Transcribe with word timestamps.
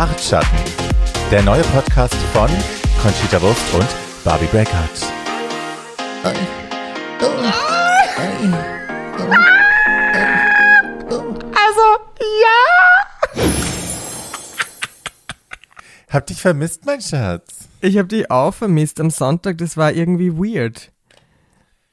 Bartschatten, 0.00 0.56
der 1.30 1.42
neue 1.42 1.60
Podcast 1.60 2.14
von 2.32 2.48
Conchita 3.02 3.38
Wurst 3.42 3.74
und 3.74 3.86
Barbie 4.24 4.46
Breakout. 4.46 4.72
Also, 11.52 11.86
ja. 12.40 13.42
Hab 16.08 16.26
dich 16.28 16.40
vermisst, 16.40 16.86
mein 16.86 17.02
Schatz. 17.02 17.68
Ich 17.82 17.98
habe 17.98 18.08
dich 18.08 18.30
auch 18.30 18.54
vermisst 18.54 19.00
am 19.00 19.10
Sonntag, 19.10 19.58
das 19.58 19.76
war 19.76 19.92
irgendwie 19.92 20.32
weird. 20.32 20.92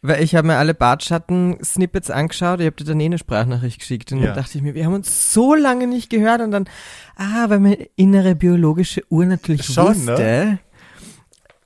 Weil 0.03 0.21
ich 0.23 0.35
habe 0.35 0.47
mir 0.47 0.57
alle 0.57 0.73
Bartschatten-Snippets 0.75 2.11
angeschaut, 2.11 2.59
ich 2.59 2.67
habe 2.67 2.75
dir 2.75 2.83
dann 2.85 2.99
eh 2.99 3.05
eine 3.05 3.17
Sprachnachricht 3.17 3.79
geschickt 3.79 4.11
und 4.11 4.19
Ja. 4.19 4.27
dann 4.27 4.35
dachte 4.35 4.57
ich 4.57 4.63
mir, 4.63 4.75
wir 4.75 4.85
haben 4.85 4.93
uns 4.93 5.33
so 5.33 5.55
lange 5.55 5.87
nicht 5.87 6.09
gehört 6.11 6.41
und 6.41 6.51
dann, 6.51 6.69
ah, 7.15 7.49
weil 7.49 7.59
meine 7.59 7.87
innere 7.95 8.35
biologische 8.35 9.01
Uhr 9.09 9.25
natürlich 9.25 9.65
Schon, 9.65 10.05
ne? 10.05 10.11
wusste, 10.11 10.59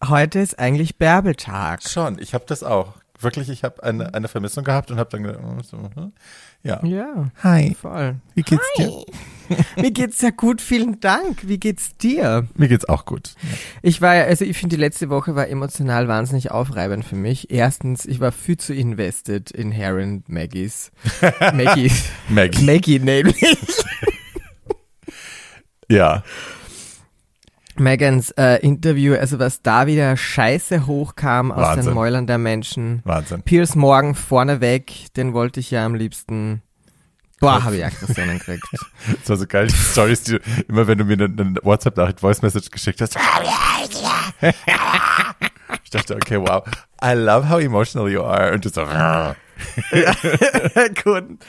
heute 0.08 0.40
ist 0.40 0.58
eigentlich 0.60 0.98
Bärbeltag. 0.98 1.84
Schon, 1.84 2.20
ich 2.20 2.34
habe 2.34 2.46
das 2.48 2.64
auch. 2.64 2.94
Wirklich, 3.20 3.50
ich 3.50 3.64
habe 3.64 3.84
eine, 3.84 4.14
eine 4.16 4.28
Vermissung 4.28 4.64
gehabt 4.64 4.90
und 4.92 4.98
habe 4.98 5.10
dann 5.12 5.24
gedacht, 5.24 5.42
so, 5.66 5.78
hm. 5.78 6.14
Ja. 6.64 6.84
Ja, 6.86 7.32
Hi, 7.44 7.76
voll. 7.80 8.16
wie 8.36 8.44
geht's 8.44 8.66
dir? 8.78 8.92
Mir 9.82 9.92
geht's 9.92 10.22
ja 10.22 10.30
gut, 10.30 10.62
vielen 10.62 11.02
Dank. 11.02 11.48
Wie 11.48 11.60
geht's 11.60 11.98
dir? 11.98 12.48
Mir 12.56 12.70
geht's 12.70 12.88
auch 12.88 13.04
gut. 13.04 13.36
Ich 13.82 14.02
war 14.02 14.16
ja, 14.16 14.24
also 14.24 14.46
ich 14.46 14.58
finde, 14.58 14.78
die 14.78 14.80
letzte 14.80 15.10
Woche 15.10 15.36
war 15.36 15.50
emotional 15.50 16.08
wahnsinnig 16.08 16.52
aufreibend 16.52 17.04
für 17.04 17.18
mich. 17.18 17.52
Erstens, 17.52 18.06
ich 18.06 18.22
war 18.22 18.32
viel 18.32 18.56
zu 18.58 18.74
invested 18.74 19.52
in 19.52 19.72
Heron 19.72 20.24
Maggies. 20.28 20.92
Maggies. 21.54 22.06
Maggie. 22.30 22.64
Maggie 22.64 23.00
nämlich. 23.00 23.44
Ja, 25.90 26.24
Megans 27.82 28.32
äh, 28.32 28.56
Interview, 28.62 29.16
also 29.16 29.40
was 29.40 29.62
da 29.62 29.88
wieder 29.88 30.16
Scheiße 30.16 30.88
hochkam 30.88 31.52
aus 31.52 31.62
Wahnsinn. 31.70 31.86
den 31.86 31.94
Mäulern 31.94 32.28
der 32.28 32.38
Menschen. 32.38 33.02
Wahnsinn. 33.04 33.44
Piers 33.44 33.76
Morgan 33.76 34.16
vorneweg, 34.16 35.14
den 35.16 35.34
wollte 35.34 35.60
ich 35.60 35.72
ja 35.72 35.86
am 35.86 35.96
liebsten. 35.96 36.62
Boah, 37.40 37.64
habe 37.64 37.76
ich 37.78 37.84
Aggressionen 37.86 38.38
gekriegt. 38.38 38.64
Das 39.22 39.30
war 39.30 39.38
so 39.38 39.48
geil, 39.48 39.68
die 39.68 39.74
Stories, 39.74 40.24
die 40.24 40.40
immer 40.68 40.86
wenn 40.88 41.00
du 41.00 41.06
mir 41.06 41.14
eine, 41.14 41.26
eine 41.26 41.56
WhatsApp-Nachricht, 41.64 42.20
Voice-Message 42.20 42.70
geschickt 42.70 43.02
hast. 43.02 43.18
Ich 45.84 45.90
dachte, 45.90 46.16
okay, 46.16 46.38
wow. 46.40 46.64
I 47.04 47.14
love 47.14 47.50
how 47.50 47.60
emotional 47.60 48.10
you 48.10 48.22
are. 48.24 48.54
Und 48.54 48.64
du 48.64 48.70
so, 48.70 48.82
I 49.92 50.90
couldn't, 50.94 51.40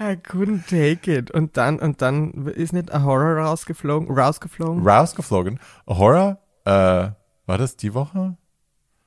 I 0.00 0.16
couldn't 0.16 0.66
take 0.66 1.12
it. 1.12 1.30
Und 1.30 1.56
dann, 1.56 1.78
und 1.78 2.00
dann 2.00 2.46
ist 2.46 2.72
nicht 2.72 2.92
a 2.92 3.02
Horror 3.02 3.44
rausgeflogen, 3.44 4.10
rausgeflogen? 4.10 4.86
rausgeflogen. 4.86 5.60
Horror, 5.86 6.38
äh, 6.64 6.70
war 7.46 7.58
das 7.58 7.76
die 7.76 7.92
Woche? 7.92 8.36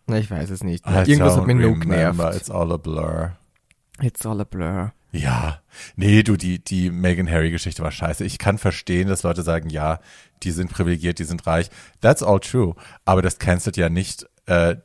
Na, 0.06 0.18
ich 0.18 0.30
weiß 0.30 0.50
es 0.52 0.64
nicht. 0.64 0.86
I 0.86 1.10
Irgendwas 1.10 1.38
hat 1.38 1.48
mich 1.48 1.56
nur 1.56 1.80
genervt. 1.80 2.36
It's 2.36 2.52
all 2.52 2.72
a 2.72 2.78
blur. 2.78 3.38
It's 4.02 4.26
all 4.26 4.40
a 4.40 4.44
blur. 4.44 4.94
Ja, 5.12 5.62
nee, 5.96 6.24
du, 6.24 6.38
die, 6.38 6.64
die 6.64 6.90
Meghan 6.90 7.30
Harry 7.30 7.52
Geschichte 7.52 7.84
war 7.84 7.92
scheiße. 7.92 8.26
Ich 8.26 8.40
kann 8.40 8.58
verstehen, 8.58 9.08
dass 9.08 9.24
Leute 9.24 9.44
sagen, 9.44 9.70
ja, 9.70 10.00
die 10.42 10.52
sind 10.52 10.72
privilegiert, 10.72 11.20
die 11.20 11.24
sind 11.24 11.46
reich. 11.46 11.70
That's 12.02 12.24
all 12.24 12.40
true. 12.40 12.76
Aber 13.06 13.22
das 13.22 13.38
cancelt 13.38 13.78
ja 13.78 13.90
nicht 13.90 14.28
äh, 14.48 14.76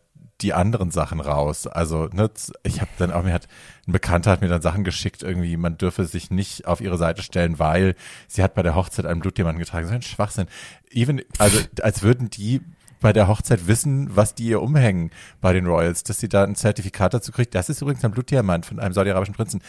die 0.41 0.55
anderen 0.55 0.91
Sachen 0.91 1.20
raus. 1.20 1.67
Also, 1.67 2.06
ne, 2.12 2.31
ich 2.62 2.81
habe 2.81 2.91
dann 2.98 3.11
auch, 3.11 3.25
mir 3.25 3.33
hat, 3.33 3.48
ein 3.86 3.92
Bekannter 3.92 4.31
hat 4.31 4.41
mir 4.41 4.48
dann 4.48 4.62
Sachen 4.62 4.84
geschickt, 4.84 5.22
irgendwie, 5.22 5.56
man 5.56 5.78
dürfe 5.78 6.05
sich 6.05 6.30
nicht 6.30 6.67
auf 6.67 6.80
ihre 6.80 6.98
Seite 6.98 7.22
stellen, 7.22 7.58
weil 7.58 7.95
sie 8.28 8.42
hat 8.42 8.55
bei 8.55 8.62
der 8.62 8.75
Hochzeit 8.75 9.06
einen 9.06 9.20
Blutdiamanten 9.20 9.61
getragen. 9.61 9.89
So 9.89 9.95
ein 9.95 10.03
Schwachsinn. 10.03 10.47
Even, 10.91 11.22
also, 11.39 11.58
als 11.83 12.03
würden 12.03 12.30
die 12.30 12.61
bei 13.01 13.12
der 13.12 13.29
Hochzeit 13.29 13.67
wissen, 13.67 14.17
was 14.17 14.35
die 14.35 14.46
ihr 14.46 14.62
umhängen 14.62 15.11
bei 15.40 15.52
den 15.52 15.67
Royals, 15.67 16.02
dass 16.02 16.18
sie 16.18 16.29
da 16.29 16.45
ein 16.45 16.57
Zertifikat 16.57 17.14
dazu 17.14 17.33
kriegt. 17.33 17.55
Das 17.55 17.68
ist 17.68 17.80
übrigens 17.80 18.05
ein 18.05 18.11
Blutdiamant 18.11 18.67
von 18.67 18.80
einem 18.80 18.92
saudi-arabischen 18.92 19.35
Prinzen. 19.35 19.62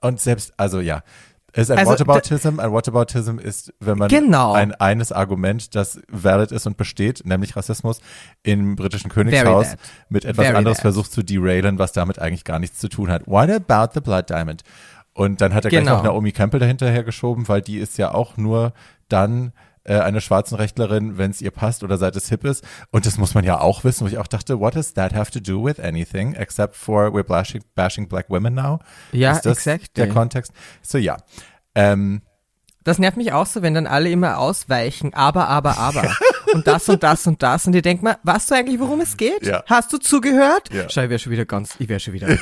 Und 0.00 0.20
selbst, 0.20 0.52
also 0.56 0.80
ja, 0.80 1.02
ist 1.52 1.70
ein 1.70 1.78
Also, 1.78 1.92
Whataboutism. 1.92 2.60
Ein 2.60 2.72
Whataboutism 2.72 3.38
ist, 3.38 3.72
wenn 3.80 3.98
man 3.98 4.08
Genau. 4.08 4.52
ein 4.52 4.72
eines 4.74 5.12
Argument, 5.12 5.74
das 5.74 6.00
valid 6.08 6.52
ist 6.52 6.66
und 6.66 6.76
besteht, 6.76 7.22
nämlich 7.24 7.56
Rassismus, 7.56 8.00
im 8.42 8.76
britischen 8.76 9.10
Königshaus 9.10 9.76
mit 10.08 10.24
etwas 10.24 10.44
Very 10.46 10.56
anderes 10.56 10.78
bad. 10.78 10.82
versucht 10.82 11.12
zu 11.12 11.22
derailen, 11.22 11.78
was 11.78 11.92
damit 11.92 12.18
eigentlich 12.18 12.44
gar 12.44 12.58
nichts 12.58 12.78
zu 12.78 12.88
tun 12.88 13.10
hat. 13.10 13.26
What 13.26 13.50
about 13.50 13.92
the 13.94 14.00
Blood 14.00 14.28
Diamond? 14.30 14.62
Und 15.14 15.40
dann 15.40 15.52
hat 15.54 15.64
er 15.64 15.70
gleich 15.70 15.82
Genau. 15.82 15.96
noch 15.96 16.04
Naomi 16.04 16.32
Campbell 16.32 16.60
dahinterher 16.60 17.02
geschoben, 17.02 17.48
weil 17.48 17.60
die 17.62 17.78
ist 17.78 17.98
ja 17.98 18.12
auch 18.14 18.36
nur 18.36 18.72
dann 19.08 19.52
äh, 19.84 19.98
eine 19.98 20.20
schwarzen 20.20 20.56
Rechtlerin, 20.56 21.18
wenn 21.18 21.30
es 21.30 21.40
ihr 21.40 21.50
passt 21.50 21.82
oder 21.82 21.98
seit 21.98 22.16
es 22.16 22.28
hip 22.28 22.44
ist. 22.44 22.64
Und 22.90 23.06
das 23.06 23.18
muss 23.18 23.34
man 23.34 23.44
ja 23.44 23.60
auch 23.60 23.84
wissen, 23.84 24.04
wo 24.04 24.08
ich 24.08 24.18
auch 24.18 24.26
dachte, 24.26 24.60
what 24.60 24.76
does 24.76 24.94
that 24.94 25.14
have 25.14 25.30
to 25.30 25.40
do 25.40 25.64
with 25.64 25.80
anything 25.80 26.34
except 26.34 26.76
for 26.76 27.08
we're 27.08 27.22
bashing, 27.22 27.62
bashing 27.74 28.08
black 28.08 28.28
women 28.28 28.54
now? 28.54 28.80
Ja, 29.12 29.32
ist 29.32 29.46
das 29.46 29.58
exactly. 29.58 29.88
der 29.96 30.08
Kontext? 30.08 30.52
So 30.82 30.98
ja. 30.98 31.16
Ähm, 31.74 32.22
Das 32.84 32.98
nervt 32.98 33.16
mich 33.16 33.32
auch 33.32 33.46
so, 33.46 33.62
wenn 33.62 33.74
dann 33.74 33.86
alle 33.86 34.10
immer 34.10 34.38
ausweichen, 34.38 35.14
aber, 35.14 35.48
aber, 35.48 35.78
aber. 35.78 36.14
und 36.54 36.66
das 36.66 36.88
und 36.88 37.02
das 37.02 37.26
und 37.26 37.42
das. 37.42 37.66
Und 37.66 37.72
die 37.72 37.82
denken 37.82 38.04
mal, 38.04 38.18
weißt 38.22 38.50
du 38.50 38.54
eigentlich, 38.54 38.80
worum 38.80 39.00
es 39.00 39.16
geht? 39.16 39.44
Ja. 39.46 39.62
Hast 39.66 39.92
du 39.92 39.98
zugehört? 39.98 40.72
Ja. 40.72 40.88
Schau, 40.88 41.02
ich 41.02 41.10
wäre 41.10 41.18
schon 41.18 41.32
wieder 41.32 41.44
ganz, 41.44 41.74
ich 41.78 41.88
wäre 41.88 42.00
schon 42.00 42.14
wieder. 42.14 42.28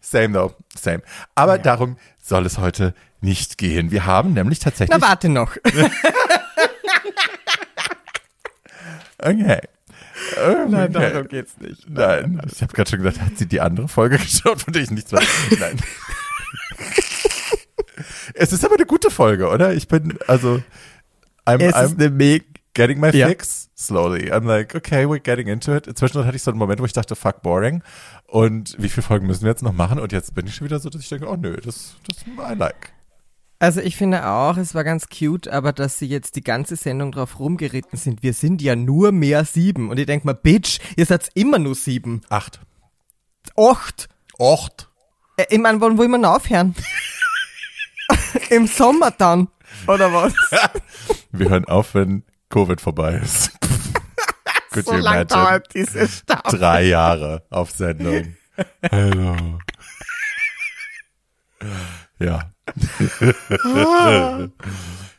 same 0.00 0.32
though, 0.32 0.54
same. 0.78 1.02
Aber 1.34 1.58
darum 1.58 1.96
soll 2.22 2.46
es 2.46 2.58
heute 2.58 2.94
nicht 3.20 3.58
gehen. 3.58 3.90
Wir 3.90 4.06
haben 4.06 4.32
nämlich 4.34 4.58
tatsächlich. 4.58 4.98
Na, 4.98 5.06
warte 5.06 5.28
noch. 5.28 5.56
okay. 9.18 9.60
Nein, 10.68 10.94
Okay. 10.96 11.12
darum 11.12 11.28
geht's 11.28 11.56
nicht. 11.58 11.88
Nein, 11.88 12.40
ich 12.52 12.62
habe 12.62 12.72
gerade 12.72 12.90
schon 12.90 12.98
gesagt, 13.02 13.20
hat 13.20 13.36
sie 13.38 13.46
die 13.46 13.60
andere 13.60 13.88
Folge 13.88 14.18
geschaut, 14.22 14.62
von 14.62 14.72
der 14.72 14.82
ich 14.82 14.90
nichts 14.90 15.12
weiß. 15.12 15.26
Nein. 15.58 15.78
es 18.34 18.52
ist 18.52 18.64
aber 18.64 18.74
eine 18.74 18.86
gute 18.86 19.10
Folge, 19.10 19.48
oder? 19.48 19.72
Ich 19.74 19.88
bin, 19.88 20.18
also, 20.26 20.62
I'm, 21.46 21.60
Es 21.62 21.74
I'm 21.74 21.84
ist 21.84 22.00
eine 22.00 22.40
getting 22.74 23.00
my 23.00 23.10
Ja. 23.10 23.28
fix 23.28 23.70
slowly. 23.76 24.32
I'm 24.32 24.44
like, 24.46 24.74
okay, 24.74 25.04
we're 25.06 25.20
getting 25.20 25.48
into 25.48 25.74
it. 25.74 25.84
Zwischendurch 25.96 26.26
hatte 26.26 26.36
ich 26.36 26.42
so 26.42 26.50
einen 26.50 26.58
Moment, 26.58 26.80
wo 26.80 26.84
ich 26.84 26.92
dachte, 26.92 27.14
fuck, 27.16 27.42
boring. 27.42 27.82
Und 28.26 28.74
wie 28.78 28.88
viele 28.88 29.02
Folgen 29.02 29.26
müssen 29.26 29.42
wir 29.42 29.50
jetzt 29.50 29.62
noch 29.62 29.72
machen? 29.72 29.98
Und 29.98 30.12
jetzt 30.12 30.34
bin 30.34 30.46
ich 30.46 30.54
schon 30.54 30.66
wieder 30.66 30.78
so, 30.78 30.90
dass 30.90 31.00
ich 31.00 31.08
denke, 31.08 31.28
oh 31.28 31.36
nö, 31.36 31.56
das, 31.56 31.96
das 32.06 32.16
I 32.26 32.54
like. 32.54 32.92
Also 33.58 33.80
ich 33.80 33.96
finde 33.96 34.26
auch, 34.28 34.58
es 34.58 34.74
war 34.74 34.84
ganz 34.84 35.08
cute, 35.08 35.48
aber 35.48 35.72
dass 35.72 35.98
sie 35.98 36.06
jetzt 36.06 36.36
die 36.36 36.44
ganze 36.44 36.76
Sendung 36.76 37.12
drauf 37.12 37.38
rumgeritten 37.38 37.98
sind, 37.98 38.22
wir 38.22 38.34
sind 38.34 38.60
ja 38.60 38.76
nur 38.76 39.12
mehr 39.12 39.44
sieben. 39.46 39.88
Und 39.88 39.98
ich 39.98 40.04
denk 40.06 40.24
mal, 40.26 40.34
Bitch, 40.34 40.78
ihr 40.96 41.06
seid 41.06 41.30
immer 41.34 41.58
nur 41.58 41.74
sieben. 41.74 42.20
Acht. 42.28 42.60
Acht. 43.56 44.08
Acht. 44.38 44.90
Äh, 45.38 45.46
ich 45.48 45.58
meine, 45.58 45.80
wollen 45.80 45.96
wir 45.96 46.06
denn 46.08 46.24
aufhören? 46.26 46.74
Im 48.50 48.66
Sommer 48.66 49.10
dann. 49.10 49.48
Oder 49.86 50.12
was? 50.12 50.34
Wir 51.32 51.50
hören 51.50 51.64
auf, 51.66 51.94
wenn 51.94 52.24
Covid 52.50 52.80
vorbei 52.80 53.14
ist. 53.14 53.52
Could 54.70 54.86
so 54.86 54.92
you 54.92 54.98
lang 54.98 55.14
imagine? 55.14 55.26
dauert 55.26 55.74
diese 55.74 56.08
Staffel. 56.08 56.58
Drei 56.58 56.84
Jahre 56.84 57.44
auf 57.50 57.70
Sendung. 57.70 58.36
Hello. 58.82 59.58
Ja. 62.18 62.52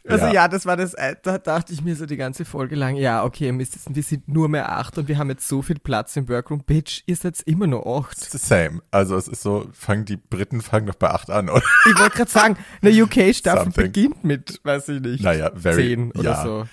Also 0.10 0.28
Ja. 0.28 0.32
ja. 0.34 0.48
das 0.48 0.66
war 0.66 0.78
das, 0.78 0.94
äh, 0.94 1.16
da 1.22 1.38
dachte 1.38 1.74
ich 1.74 1.82
mir 1.84 1.96
so 1.96 2.06
die 2.06 2.16
ganze 2.16 2.46
Folge 2.46 2.76
lang, 2.76 2.96
ja, 2.96 3.26
okay, 3.26 3.52
Mist, 3.52 3.78
wir 3.94 4.04
sind 4.04 4.26
nur 4.30 4.48
mehr 4.48 4.72
acht 4.72 4.98
und 4.98 5.08
wir 5.10 5.18
haben 5.18 5.30
jetzt 5.30 5.48
so 5.48 5.62
viel 5.62 5.80
Platz 5.80 6.16
im 6.16 6.30
Workroom. 6.30 6.64
Bitch, 6.64 7.04
ihr 7.08 7.16
seid 7.18 7.42
immer 7.42 7.68
nur 7.68 7.86
acht. 7.86 8.14
It's 8.18 8.32
the 8.32 8.38
same. 8.38 8.82
Also 8.90 9.18
es 9.18 9.28
ist 9.28 9.42
so, 9.42 9.68
fangen 9.74 10.06
die 10.06 10.16
Briten 10.16 10.62
fangen 10.62 10.88
doch 10.88 10.96
bei 10.96 11.10
acht 11.10 11.30
an, 11.30 11.50
oder? 11.50 11.62
Ich 11.92 12.00
wollte 12.00 12.16
gerade 12.18 12.32
sagen, 12.32 12.58
eine 12.82 13.04
UK-Staffel 13.04 13.72
beginnt 13.74 14.24
mit, 14.24 14.62
weiß 14.64 14.88
ich 14.90 15.02
nicht, 15.02 15.24
Naja, 15.24 15.52
very- 15.54 15.76
zehn 15.76 16.12
oder 16.14 16.24
ja. 16.32 16.42
so. 16.44 16.68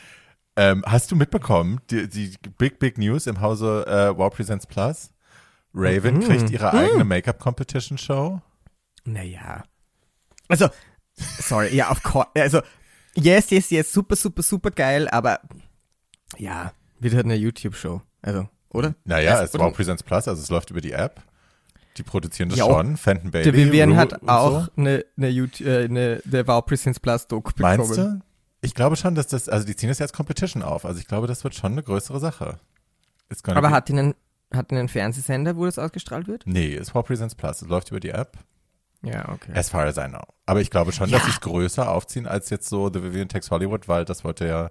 Ähm, 0.57 0.85
hast 0.87 1.11
du 1.11 1.17
mitbekommen, 1.17 1.81
die, 1.91 2.09
die 2.09 2.33
Big 2.57 2.79
Big 2.79 2.99
News 2.99 3.27
im 3.27 3.41
Hause 3.41 3.85
äh, 3.89 4.17
Wow 4.17 4.33
Presents 4.33 4.67
Plus? 4.69 5.11
Raven 5.75 6.21
kriegt 6.21 6.51
ihre 6.51 6.73
eigene 6.73 7.03
Make-up-Competition-Show. 7.03 8.41
Naja. 9.07 9.65
Also, 10.49 10.69
sorry, 11.41 11.75
ja, 11.75 11.91
of 11.91 12.03
course, 12.03 12.29
also, 12.35 12.61
yes, 13.17 13.51
yes, 13.51 13.71
yes, 13.71 13.93
super, 13.93 14.17
super, 14.17 14.43
super 14.43 14.71
geil, 14.71 15.09
aber, 15.09 15.41
ja, 16.39 16.73
wird 17.01 17.15
halt 17.15 17.25
eine 17.25 17.35
YouTube-Show, 17.37 18.03
also, 18.23 18.49
oder? 18.71 18.95
Naja, 19.05 19.39
Also, 19.39 19.57
es 19.57 19.61
Wow 19.61 19.73
Presents 19.75 20.03
Plus, 20.03 20.29
also 20.29 20.41
es 20.43 20.49
läuft 20.51 20.71
über 20.71 20.81
die 20.81 20.93
App. 20.93 21.23
Die 21.97 22.03
produzieren 22.03 22.49
das 22.49 22.59
Ja, 22.59 22.65
schon, 22.67 22.97
Fenton 22.97 23.31
Baby. 23.31 23.45
Der 23.45 23.55
Vivian 23.55 23.91
Rue 23.91 23.97
hat 23.99 24.29
auch 24.29 24.65
So. 24.65 24.71
eine, 24.77 25.05
eine, 25.17 25.29
YouTube, 25.29 25.67
äh, 25.67 25.85
eine 25.85 26.21
der 26.25 26.45
Wow 26.49 26.67
Presents 26.67 26.99
Plus 26.99 27.29
Doku 27.29 27.53
bekommen. 27.55 27.77
Meinst 27.79 27.97
du? 27.97 28.21
Ich 28.63 28.75
glaube 28.75 28.97
schon, 28.97 29.15
dass 29.15 29.29
das, 29.29 29.49
also 29.49 29.65
die 29.65 29.77
ziehen 29.77 29.91
das 29.91 30.01
als 30.01 30.13
Competition 30.13 30.63
auf. 30.65 30.85
Also 30.87 30.99
ich 30.99 31.07
glaube, 31.07 31.29
das 31.29 31.45
wird 31.45 31.55
schon 31.55 31.71
eine 31.73 31.83
größere 31.85 32.19
Sache. 32.19 32.59
Aber 33.45 33.61
be- 33.61 33.71
hat 33.71 33.89
die 33.89 33.93
einen, 33.93 34.15
hat 34.53 34.73
die 34.73 34.77
einen 34.77 34.89
Fernsehsender, 34.89 35.57
wo 35.57 35.67
das 35.67 35.79
ausgestrahlt 35.79 36.27
wird? 36.27 36.43
Nee, 36.47 36.75
es 36.75 36.89
ist 36.89 36.95
Wow 36.97 37.07
Presents 37.07 37.37
Plus. 37.37 37.63
Es 37.63 37.69
läuft 37.69 37.91
über 37.91 38.01
die 38.01 38.09
App. 38.11 38.39
Ja, 39.07 39.29
okay. 39.31 39.53
As 39.55 39.69
far 39.69 39.85
as 39.87 39.97
I 39.97 40.09
know. 40.09 40.23
Aber 40.47 40.61
ich 40.61 40.71
glaube 40.71 40.93
schon, 40.93 41.09
Ja. 41.09 41.19
dass 41.19 41.27
sie 41.27 41.33
es 41.33 41.41
größer 41.41 41.91
aufziehen 41.91 42.27
als 42.27 42.51
jetzt 42.51 42.69
so 42.69 42.91
The 42.93 43.03
Vivian 43.03 43.29
Takes 43.29 43.51
Hollywood, 43.51 43.89
weil 43.89 44.05
das 44.05 44.25
wollte 44.25 44.47
ja 44.47 44.71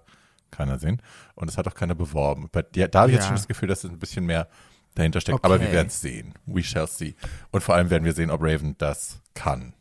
keiner 0.51 0.77
sehen. 0.79 1.01
Und 1.35 1.49
es 1.49 1.57
hat 1.57 1.67
auch 1.67 1.73
keiner 1.75 1.95
beworben. 1.95 2.49
Ja, 2.75 2.87
da 2.87 3.01
habe 3.01 3.11
ich 3.11 3.15
jetzt 3.15 3.23
Ja. 3.23 3.27
schon 3.29 3.37
das 3.37 3.47
Gefühl, 3.47 3.67
dass 3.69 3.83
es 3.83 3.89
ein 3.89 3.99
bisschen 3.99 4.25
mehr 4.25 4.47
dahinter 4.95 5.19
steckt. 5.21 5.43
Aber 5.43 5.59
wir 5.59 5.65
Okay. 5.67 5.75
werden 5.75 5.87
es 5.87 5.99
sehen. 6.01 6.33
We 6.45 6.63
shall 6.63 6.87
see. 6.87 7.15
Und 7.51 7.61
vor 7.61 7.73
allem 7.75 7.89
werden 7.89 8.03
wir 8.05 8.13
sehen, 8.13 8.29
ob 8.29 8.41
Raven 8.43 8.75
das 8.77 9.21
kann. 9.33 9.73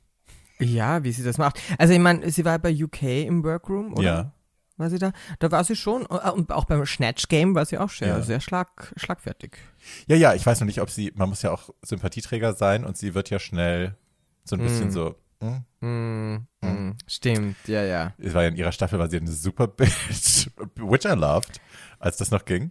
Ja, 0.58 1.02
wie 1.04 1.12
sie 1.12 1.24
das 1.24 1.38
macht. 1.38 1.60
Also 1.78 1.92
ich 1.92 1.98
meine, 1.98 2.30
sie 2.30 2.44
war 2.44 2.58
bei 2.58 2.72
UK 2.72 3.26
im 3.26 3.42
Workroom, 3.44 3.92
oder? 3.94 4.02
Ja. 4.02 4.32
War 4.78 4.88
sie 4.88 4.98
da? 4.98 5.12
Da 5.38 5.50
war 5.50 5.62
sie 5.64 5.76
schon, 5.76 6.02
äh, 6.06 6.30
und 6.30 6.50
auch 6.50 6.64
beim 6.64 6.86
Snatch 6.86 7.28
Game 7.28 7.54
war 7.54 7.66
sie 7.66 7.76
auch 7.78 7.90
sehr, 7.90 8.08
Ja. 8.08 8.22
sehr 8.22 8.40
schlag, 8.40 8.92
schlagfertig. 8.96 9.58
Ja, 10.06 10.16
ja, 10.16 10.34
ich 10.34 10.46
weiß 10.46 10.60
noch 10.60 10.66
nicht, 10.66 10.80
ob 10.80 10.88
sie, 10.88 11.12
man 11.14 11.28
muss 11.28 11.42
ja 11.42 11.50
auch 11.50 11.68
Sympathieträger 11.82 12.54
sein 12.54 12.84
und 12.84 12.96
sie 12.96 13.14
wird 13.14 13.28
ja 13.28 13.38
schnell 13.38 13.96
so 14.44 14.56
ein 14.56 14.62
bisschen 14.62 14.88
Mm. 14.88 14.90
so, 14.90 15.14
hm, 15.40 15.64
Mm, 15.80 16.46
mm, 16.64 16.96
stimmt, 17.08 17.56
ja, 17.66 17.82
ja. 17.82 18.12
es 18.18 18.32
war 18.34 18.42
ja 18.42 18.48
in 18.48 18.56
ihrer 18.56 18.70
Staffel, 18.72 18.98
war 19.00 19.10
sie 19.10 19.16
eine 19.16 19.30
super 19.32 19.66
Bitch, 19.66 20.48
which 20.76 21.04
I 21.04 21.14
loved, 21.16 21.60
als 21.98 22.16
das 22.18 22.30
noch 22.30 22.44
ging. 22.44 22.70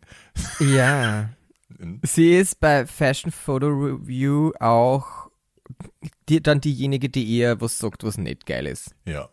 Ja. 0.60 1.30
Sie 2.04 2.36
ist 2.38 2.60
bei 2.60 2.86
Fashion 2.86 3.32
Photo 3.32 3.68
Review 3.68 4.52
auch 4.60 5.30
die, 6.30 6.44
dann 6.44 6.60
diejenige, 6.62 7.10
die 7.10 7.38
eher 7.40 7.60
was 7.62 7.78
sagt, 7.78 8.04
was 8.04 8.18
nicht 8.18 8.46
geil 8.46 8.68
ist. 8.68 8.94
Ja. 9.06 9.30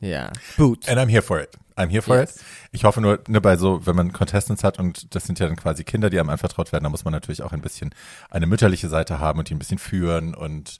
Ja. 0.00 0.30
Boots. 0.56 0.88
And 0.88 0.98
I'm 0.98 1.08
here 1.08 1.22
for 1.22 1.40
it. 1.40 1.50
I'm 1.76 1.88
here 1.88 2.02
for 2.02 2.16
Yes. 2.18 2.36
it. 2.36 2.42
Ich 2.72 2.84
hoffe 2.84 3.00
nur, 3.00 3.20
nur 3.28 3.40
bei 3.40 3.56
so, 3.56 3.86
wenn 3.86 3.94
man 3.96 4.12
Contestants 4.12 4.64
hat 4.64 4.78
und 4.80 5.14
das 5.14 5.24
sind 5.24 5.38
ja 5.38 5.46
dann 5.46 5.56
quasi 5.56 5.84
Kinder, 5.84 6.10
die 6.10 6.18
einem 6.18 6.28
anvertraut 6.30 6.72
werden, 6.72 6.84
da 6.84 6.90
muss 6.90 7.04
man 7.04 7.12
natürlich 7.12 7.42
auch 7.42 7.52
ein 7.52 7.62
bisschen 7.62 7.94
eine 8.28 8.46
mütterliche 8.46 8.88
Seite 8.88 9.18
haben 9.20 9.38
und 9.38 9.48
die 9.48 9.54
ein 9.54 9.58
bisschen 9.60 9.78
führen 9.78 10.34
und, 10.34 10.78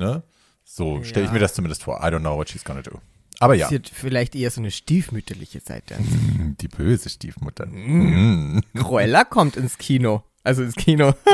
ne? 0.00 0.24
So 0.64 1.02
stelle 1.04 1.26
ich 1.26 1.32
mir 1.32 1.38
das 1.38 1.54
zumindest 1.54 1.84
vor. 1.84 2.00
I 2.00 2.06
don't 2.06 2.20
know 2.20 2.36
what 2.36 2.48
she's 2.48 2.64
gonna 2.64 2.82
do. 2.82 2.98
Aber 3.38 3.54
ja, 3.54 3.68
Sie 3.68 3.76
hat 3.76 3.88
vielleicht 3.88 4.34
eher 4.34 4.50
so 4.50 4.60
eine 4.60 4.70
stiefmütterliche 4.70 5.60
Seite. 5.60 5.96
die 5.98 6.68
böse 6.68 7.08
Stiefmutter. 7.08 7.66
Mm. 7.66 8.60
Cruella 8.74 9.24
kommt 9.24 9.56
ins 9.56 9.78
Kino. 9.78 10.24
Also 10.42 10.62
ins 10.62 10.74
Kino. 10.74 11.14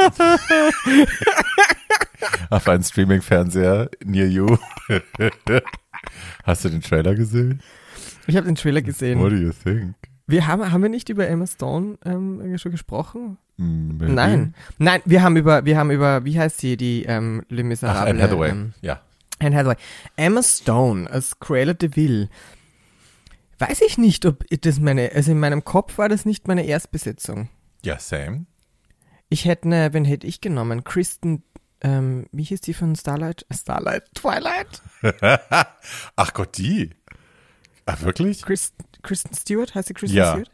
Auf 2.51 2.69
einen 2.69 2.85
Streaming-Fernseher 2.85 3.91
near 4.05 4.27
you. 4.27 4.57
Hast 6.45 6.65
du 6.65 6.69
den 6.69 6.81
Trailer 6.81 7.15
gesehen? 7.15 7.61
Ich 8.27 8.37
habe 8.37 8.47
den 8.47 8.57
Trailer 8.57 8.83
gesehen. 8.83 9.19
What 9.21 9.33
do 9.33 9.37
you 9.37 9.53
think? 9.53 9.95
Wir 10.26 10.46
haben, 10.46 10.73
haben 10.73 10.82
wir 10.82 10.88
nicht 10.88 11.08
über 11.08 11.28
Emma 11.28 11.46
Stone 11.46 11.99
ähm, 12.05 12.58
schon 12.58 12.73
gesprochen? 12.73 13.38
Maybe? 13.56 14.12
Nein. 14.12 14.55
Nein, 14.78 15.00
wir 15.05 15.23
haben 15.23 15.37
über, 15.37 15.64
wir 15.64 15.78
haben 15.78 15.90
über, 15.90 16.25
wie 16.25 16.38
heißt 16.38 16.58
sie, 16.58 16.76
die 16.76 17.05
ähm, 17.05 17.44
Le 17.49 17.62
Ach, 17.62 17.67
Miserable? 17.67 18.11
Anne 18.11 18.23
Hathaway. 18.23 18.50
Ähm, 18.50 18.75
ja. 18.81 19.00
Anne 19.38 19.56
Hathaway. 19.56 19.76
Emma 20.17 20.43
Stone 20.43 21.08
als 21.08 21.38
Cruella 21.38 21.75
de 21.75 21.94
Vil. 21.94 22.28
Weiß 23.58 23.81
ich 23.82 23.99
nicht, 23.99 24.26
ob 24.26 24.44
das 24.61 24.81
meine, 24.81 25.12
also 25.14 25.32
in 25.32 25.40
meinem 25.40 25.64
Kopf 25.64 25.96
war 25.96 26.08
das 26.08 26.25
nicht 26.26 26.49
meine 26.49 26.67
Erstbesetzung. 26.67 27.49
Ja, 27.84 27.99
same. 27.99 28.46
Ich 29.29 29.44
hätte 29.44 29.69
ne, 29.69 29.93
wen 29.93 30.05
hätte 30.05 30.26
ich 30.26 30.40
genommen? 30.40 30.84
Kristen, 30.84 31.43
ähm, 31.81 32.26
wie 32.32 32.43
hieß 32.43 32.61
die 32.61 32.75
von 32.75 32.96
Starlight? 32.96 33.46
Starlight? 33.52 34.05
Twilight? 34.14 34.82
Ach 36.17 36.34
Gott, 36.34 36.58
die. 36.58 36.90
Ach, 37.87 38.00
wirklich? 38.03 38.43
Kristen, 38.43 38.85
Kristen 39.03 39.35
Stewart? 39.35 39.75
Heißt 39.75 39.88
sie 39.88 39.94
Kristen 39.94 40.17
Ja. 40.17 40.33
Stewart? 40.33 40.50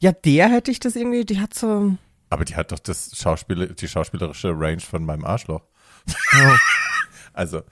Ja, 0.00 0.12
der 0.12 0.48
hätte 0.48 0.70
ich 0.70 0.80
das 0.80 0.96
irgendwie, 0.96 1.24
die 1.24 1.40
hat 1.40 1.54
so, 1.54 1.94
Aber 2.30 2.44
die 2.44 2.56
hat 2.56 2.72
doch 2.72 2.78
das 2.78 3.12
Schauspiel, 3.16 3.68
die 3.74 3.88
schauspielerische 3.88 4.48
Range 4.50 4.80
von 4.80 5.04
meinem 5.04 5.24
Arschloch. 5.24 5.62
oh. 6.08 6.56
Also, 7.32 7.62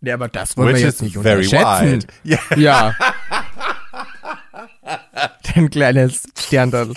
Ja, 0.00 0.14
aber 0.14 0.28
das 0.28 0.56
wollen 0.56 0.74
wir 0.74 0.82
jetzt 0.82 1.00
nicht 1.02 1.16
unterschätzen. 1.16 2.04
Ja. 2.24 2.38
Ja. 2.56 2.94
Dein 5.54 5.70
kleines 5.70 6.24
Sterndal. 6.38 6.92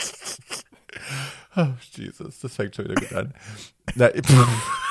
Oh, 1.55 1.67
Jesus, 1.91 2.39
das 2.39 2.55
fängt 2.55 2.75
schon 2.75 2.85
wieder 2.85 2.95
gut 2.95 3.13
an. 3.13 3.33
Na, 3.95 4.09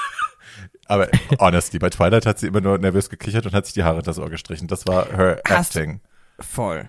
aber 0.88 1.08
honestly, 1.38 1.78
bei 1.78 1.90
Twilight 1.90 2.26
hat 2.26 2.38
sie 2.38 2.46
immer 2.48 2.60
nur 2.60 2.78
nervös 2.78 3.08
gekichert 3.10 3.46
und 3.46 3.52
hat 3.54 3.66
sich 3.66 3.74
die 3.74 3.84
Haare 3.84 3.98
in 3.98 4.04
das 4.04 4.18
Ohr 4.18 4.30
gestrichen. 4.30 4.66
Das 4.68 4.86
war 4.86 5.06
her 5.06 5.40
Hast- 5.48 5.76
acting. 5.76 6.00
Voll. 6.40 6.88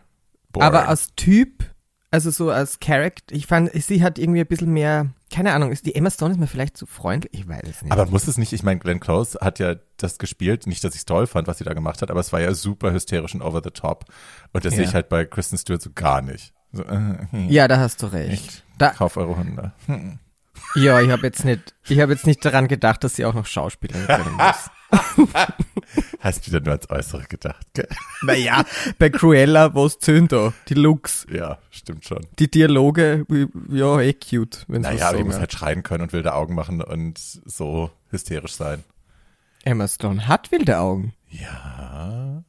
Boring. 0.51 0.67
Aber 0.67 0.87
als 0.87 1.13
Typ, 1.15 1.63
also 2.11 2.31
so 2.31 2.49
als 2.49 2.79
Character, 2.79 3.35
ich 3.35 3.45
fand, 3.45 3.71
sie 3.73 4.01
hat 4.03 4.17
irgendwie 4.17 4.39
ein 4.41 4.47
bisschen 4.47 4.71
mehr, 4.73 5.07
keine 5.31 5.53
Ahnung, 5.53 5.71
ist 5.71 5.85
die 5.85 5.93
Emma 5.93 6.09
Stone 6.09 6.31
ist 6.33 6.39
mir 6.39 6.47
vielleicht 6.47 6.75
zu 6.77 6.85
freundlich? 6.87 7.31
Ich 7.33 7.47
weiß 7.47 7.61
es 7.69 7.81
nicht. 7.83 7.91
Aber 7.91 8.07
muss 8.07 8.27
es 8.27 8.37
nicht, 8.39 8.51
ich 8.53 8.63
meine, 8.63 8.79
Glenn 8.79 8.99
Close 8.99 9.37
hat 9.41 9.59
ja 9.59 9.75
das 9.97 10.17
gespielt, 10.17 10.65
nicht, 10.65 10.83
dass 10.83 10.93
ich 10.95 11.01
es 11.01 11.05
toll 11.05 11.27
fand, 11.27 11.47
was 11.47 11.59
sie 11.59 11.63
da 11.63 11.73
gemacht 11.73 12.01
hat, 12.01 12.09
aber 12.09 12.19
es 12.19 12.33
war 12.33 12.41
ja 12.41 12.53
super 12.55 12.91
hysterisch 12.91 13.35
und 13.35 13.41
over 13.43 13.61
the 13.63 13.69
top. 13.69 14.05
Und 14.53 14.65
das 14.65 14.73
Ja. 14.73 14.77
sehe 14.77 14.85
ich 14.87 14.93
halt 14.95 15.09
bei 15.09 15.25
Kristen 15.25 15.57
Stewart 15.57 15.81
so 15.83 15.91
gar 15.93 16.21
nicht. 16.23 16.53
So, 16.71 16.83
äh, 16.83 17.17
ja, 17.47 17.67
da 17.67 17.77
hast 17.77 18.01
du 18.01 18.07
recht. 18.07 18.31
ich 18.43 18.63
Da, 18.79 18.89
kauf 18.89 19.17
eure 19.17 19.35
Hunde. 19.37 19.71
Hm. 19.87 20.19
Ja, 20.75 21.01
ich 21.01 21.09
habe 21.09 21.23
jetzt 21.23 21.45
nicht, 21.45 21.75
ich 21.87 21.99
habe 21.99 22.13
jetzt 22.13 22.25
nicht 22.27 22.43
daran 22.43 22.67
gedacht, 22.67 23.03
dass 23.03 23.15
sie 23.15 23.25
auch 23.25 23.33
noch 23.33 23.45
Schauspielerin 23.45 24.07
werden 24.07 24.33
muss. 24.33 24.69
Hast 26.19 26.47
wieder 26.47 26.59
nur 26.61 26.73
ans 26.73 26.89
Äußere 26.89 27.23
gedacht, 27.25 27.65
gell? 27.73 27.87
naja, 28.23 28.63
bei 28.97 29.09
Cruella, 29.09 29.73
was 29.75 29.99
zöhnt 29.99 30.31
da? 30.31 30.53
Die 30.67 30.73
Looks, 30.73 31.27
Ja, 31.31 31.59
stimmt 31.69 32.05
schon. 32.05 32.25
die 32.39 32.49
Dialoge, 32.49 33.25
ja, 33.69 33.99
eh 33.99 34.13
cute, 34.13 34.65
wenn 34.67 34.81
Naja, 34.81 35.07
aber 35.07 35.17
die 35.17 35.17
sagen 35.19 35.27
muss 35.29 35.39
halt 35.39 35.53
schreien 35.53 35.83
können 35.83 36.03
und 36.03 36.13
wilde 36.13 36.33
Augen 36.33 36.55
machen 36.55 36.81
und 36.81 37.19
so 37.19 37.91
hysterisch 38.09 38.53
sein. 38.55 38.83
Emma 39.63 39.87
Stone 39.87 40.27
hat 40.27 40.51
wilde 40.51 40.79
Augen. 40.79 41.13
Ja. 41.29 42.43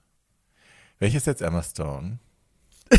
Welches 0.98 1.26
jetzt 1.26 1.42
Emma 1.42 1.62
Stone? 1.62 2.18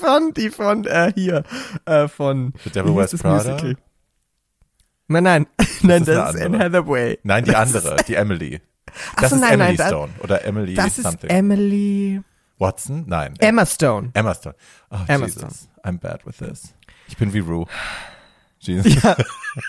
Die 0.00 0.06
von, 0.06 0.32
die 0.34 0.50
von, 0.50 0.84
äh, 0.86 1.12
hier, 1.14 1.42
äh, 1.84 2.08
von. 2.08 2.52
The 2.64 2.70
Devil 2.70 2.96
Wears 2.96 3.10
das 3.10 3.20
Prada? 3.22 3.52
Musical? 3.52 3.76
Nein, 5.08 5.22
nein, 5.24 5.46
nein, 5.82 6.02
ist 6.02 6.08
das 6.08 6.34
ist 6.34 6.42
Anne. 6.42 6.58
Hathaway. 6.58 7.18
Nein, 7.22 7.44
die 7.44 7.50
Das 7.50 7.74
andere, 7.74 7.96
die 8.06 8.14
Emily. 8.14 8.60
Das 9.20 9.30
so, 9.30 9.36
ist 9.36 9.42
nein, 9.42 9.52
Emily 9.52 9.68
nein, 9.68 9.76
das- 9.76 9.86
Stone 9.88 10.12
oder 10.24 10.44
Emily 10.44 10.74
Das 10.74 10.98
ist 10.98 11.02
something. 11.04 11.30
Emily. 11.30 12.20
Watson? 12.58 13.04
Nein. 13.06 13.34
Emma 13.38 13.64
Stone. 13.64 14.10
Emma 14.14 14.34
Stone. 14.34 14.56
Oh, 14.90 14.96
Emma 15.06 15.26
Jesus. 15.26 15.68
I'm 15.84 15.98
bad 15.98 16.26
with 16.26 16.38
this. 16.38 16.74
Ich 17.08 17.16
bin 17.16 17.32
wie 17.32 17.38
Rue. 17.38 17.66
Jesus. 18.58 19.00
Ja. 19.02 19.16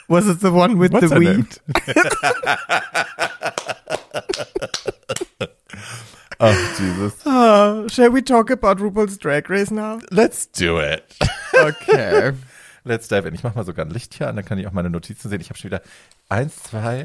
Was 0.08 0.26
it 0.28 0.40
the 0.42 0.52
one 0.52 0.80
with 0.80 0.92
What's 0.92 1.10
the 1.10 1.20
weed? 1.20 1.46
Oh, 6.44 6.56
Jesus. 6.80 7.14
Oh, 7.26 7.88
shall 7.90 8.12
we 8.12 8.22
talk 8.24 8.50
about 8.50 8.80
RuPaul's 8.82 9.18
Drag 9.20 9.48
Race 9.50 9.70
now? 9.72 10.00
Let's 10.12 10.48
do 10.52 10.80
it. 10.80 11.04
Okay. 11.54 12.32
Let's 12.86 13.08
dive 13.08 13.28
in. 13.28 13.36
Ich 13.36 13.44
mache 13.44 13.56
mal 13.56 13.66
sogar 13.66 13.86
ein 13.86 13.92
Licht 13.92 14.16
hier 14.16 14.28
an, 14.30 14.36
dann 14.38 14.46
kann 14.46 14.58
ich 14.58 14.66
auch 14.66 14.72
meine 14.72 14.90
Notizen 14.90 15.30
sehen. 15.30 15.42
Ich 15.42 15.50
habe 15.50 15.60
schon 15.60 15.70
wieder 15.70 15.82
eins, 16.30 16.64
zwei, 16.64 17.04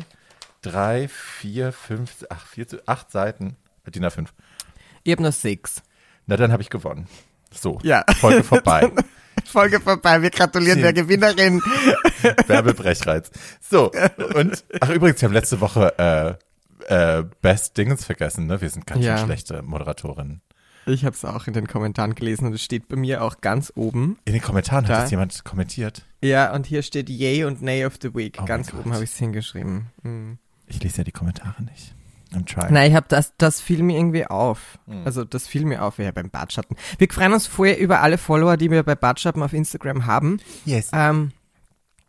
drei, 0.62 1.08
vier, 1.08 1.72
fünf, 1.72 2.24
ach, 2.30 2.46
vier, 2.46 2.64
acht 2.86 3.10
Seiten. 3.10 3.56
DIN 3.86 4.04
A5. 4.06 4.26
ich 5.04 5.12
hab 5.12 5.20
nur 5.20 5.32
sechs. 5.32 5.82
Na, 6.26 6.36
dann 6.38 6.52
habe 6.52 6.62
ich 6.62 6.70
gewonnen. 6.70 7.06
So, 7.52 7.78
Ja. 7.82 8.04
Folge 8.18 8.42
vorbei. 8.44 8.90
Folge 9.44 9.78
vorbei. 9.80 10.22
Wir 10.22 10.30
gratulieren 10.30 10.80
der 10.80 10.92
Gewinnerin. 10.94 11.60
Werbebrechreiz. 12.46 13.30
So, 13.60 13.90
und, 14.34 14.64
ach 14.80 14.88
übrigens, 14.90 15.20
wir 15.20 15.28
haben 15.28 15.34
letzte 15.34 15.60
Woche 15.60 15.98
äh, 15.98 16.34
äh, 16.88 17.24
Best 17.42 17.76
Dingens 17.76 18.04
vergessen, 18.04 18.46
ne? 18.46 18.60
Wir 18.60 18.70
sind 18.70 18.86
ganz 18.86 19.04
Ja. 19.04 19.16
schön 19.18 19.26
schlechte 19.26 19.62
Moderatorinnen. 19.62 20.40
Ich 20.88 21.04
habe 21.04 21.16
es 21.16 21.24
auch 21.24 21.48
in 21.48 21.52
den 21.52 21.66
Kommentaren 21.66 22.14
gelesen 22.14 22.46
und 22.46 22.52
es 22.54 22.62
steht 22.62 22.86
bei 22.88 22.94
mir 22.96 23.22
auch 23.22 23.40
ganz 23.40 23.72
oben. 23.74 24.18
In 24.24 24.32
den 24.34 24.42
Kommentaren 24.42 24.84
Da. 24.84 24.94
hat 24.96 25.02
das 25.04 25.10
jemand 25.10 25.44
kommentiert. 25.44 26.04
Ja, 26.22 26.54
und 26.54 26.64
hier 26.66 26.82
steht 26.82 27.08
Yay 27.10 27.44
und 27.44 27.60
Nay 27.60 27.84
of 27.84 27.94
the 28.00 28.14
Week. 28.14 28.38
Oh 28.40 28.44
ganz 28.44 28.72
oben 28.72 28.92
habe 28.92 29.02
ich 29.02 29.10
es 29.10 29.16
hingeschrieben. 29.16 29.86
Mhm. 30.02 30.38
Ich 30.68 30.80
lese 30.82 30.98
ja 30.98 31.04
die 31.04 31.12
Kommentare 31.12 31.60
nicht. 31.64 31.94
I'm 32.34 32.44
trying. 32.44 32.72
Nein, 32.72 32.90
ich 32.90 32.96
habe 32.96 33.06
das, 33.08 33.32
das 33.38 33.60
fiel 33.60 33.82
mir 33.82 33.96
irgendwie 33.98 34.26
auf. 34.26 34.78
Hm. 34.86 35.02
Also 35.04 35.24
das 35.24 35.46
fiel 35.46 35.64
mir 35.64 35.82
auf, 35.82 35.98
ja, 35.98 36.10
beim 36.10 36.28
Bartschatten. 36.28 36.76
Wir 36.98 37.08
freuen 37.08 37.32
uns 37.32 37.46
vorher 37.46 37.78
über 37.78 38.00
alle 38.02 38.18
Follower, 38.18 38.56
die 38.56 38.70
wir 38.70 38.82
bei 38.82 38.96
Bartschatten 38.96 39.42
auf 39.44 39.52
Instagram 39.52 40.06
haben. 40.06 40.38
Yes. 40.64 40.90
Ähm, 40.92 41.30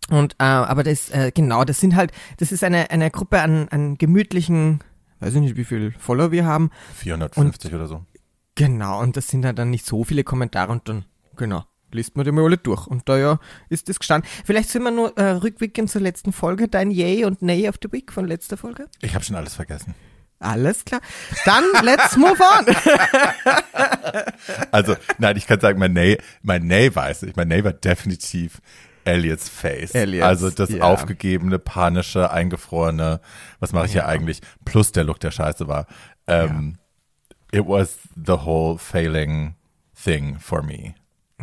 und 0.09 0.33
äh, 0.39 0.43
aber 0.43 0.83
das 0.83 1.09
äh, 1.09 1.31
genau, 1.33 1.63
das 1.63 1.79
sind 1.79 1.95
halt, 1.95 2.11
das 2.37 2.51
ist 2.51 2.63
eine 2.63 2.89
eine 2.91 3.11
Gruppe 3.11 3.41
an, 3.41 3.67
an 3.69 3.97
gemütlichen, 3.97 4.79
weiß 5.19 5.35
ich 5.35 5.41
nicht, 5.41 5.57
wie 5.57 5.65
viel 5.65 5.93
Follower 5.97 6.31
wir 6.31 6.45
haben. 6.45 6.71
450 6.95 7.73
oder 7.73 7.87
so. 7.87 8.05
Genau, 8.55 9.01
und 9.01 9.17
das 9.17 9.27
sind 9.27 9.45
halt 9.45 9.59
dann 9.59 9.69
nicht 9.69 9.85
so 9.85 10.03
viele 10.03 10.23
Kommentare 10.23 10.71
und 10.71 10.87
dann 10.89 11.05
genau 11.35 11.63
liest 11.91 12.15
man 12.15 12.25
die 12.25 12.31
mal 12.31 12.43
alle 12.43 12.57
durch. 12.57 12.87
Und 12.87 13.07
da 13.07 13.17
ja 13.17 13.39
ist 13.69 13.89
das 13.89 13.99
gestanden. 13.99 14.29
Vielleicht 14.45 14.69
sollen 14.69 14.83
wir 14.83 14.91
nur 14.91 15.17
äh, 15.17 15.31
rückblicken 15.31 15.87
zur 15.87 16.01
letzten 16.01 16.33
Folge, 16.33 16.67
dein 16.67 16.91
Yay 16.91 17.25
und 17.25 17.41
Nay 17.41 17.67
of 17.69 17.75
the 17.81 17.91
Week 17.91 18.11
von 18.11 18.27
letzter 18.27 18.57
Folge. 18.57 18.87
Ich 19.01 19.15
habe 19.15 19.23
schon 19.23 19.35
alles 19.35 19.55
vergessen. 19.55 19.95
Alles 20.39 20.85
klar. 20.85 21.01
Dann 21.45 21.63
let's 21.83 22.15
move 22.15 22.37
on. 22.39 22.65
Also, 24.71 24.95
nein, 25.17 25.35
ich 25.37 25.47
kann 25.47 25.59
sagen, 25.59 25.79
mein 25.79 25.93
Nay, 25.93 26.19
mein 26.41 26.67
Nay 26.67 26.93
weiß 26.93 27.23
ich. 27.23 27.35
Mein 27.35 27.47
Nay 27.47 27.63
war 27.63 27.73
definitiv 27.73 28.61
Elliot's 29.07 29.49
Face. 29.49 29.95
Elliot's, 29.95 30.25
also 30.27 30.49
das 30.49 30.69
ja. 30.69 30.83
aufgegebene, 30.83 31.59
panische, 31.59 32.31
eingefrorene, 32.31 33.21
was 33.59 33.73
mache 33.73 33.85
ich 33.85 33.93
hier 33.93 34.07
eigentlich? 34.07 34.41
Plus 34.65 34.91
der 34.91 35.03
Look, 35.03 35.19
der 35.19 35.31
scheiße 35.31 35.67
war. 35.67 35.87
Ähm, 36.27 36.77
It 37.51 37.65
was 37.65 37.97
the 38.15 38.33
whole 38.45 38.77
failing 38.77 39.55
thing 40.03 40.37
for 40.39 40.61
me. 40.61 40.95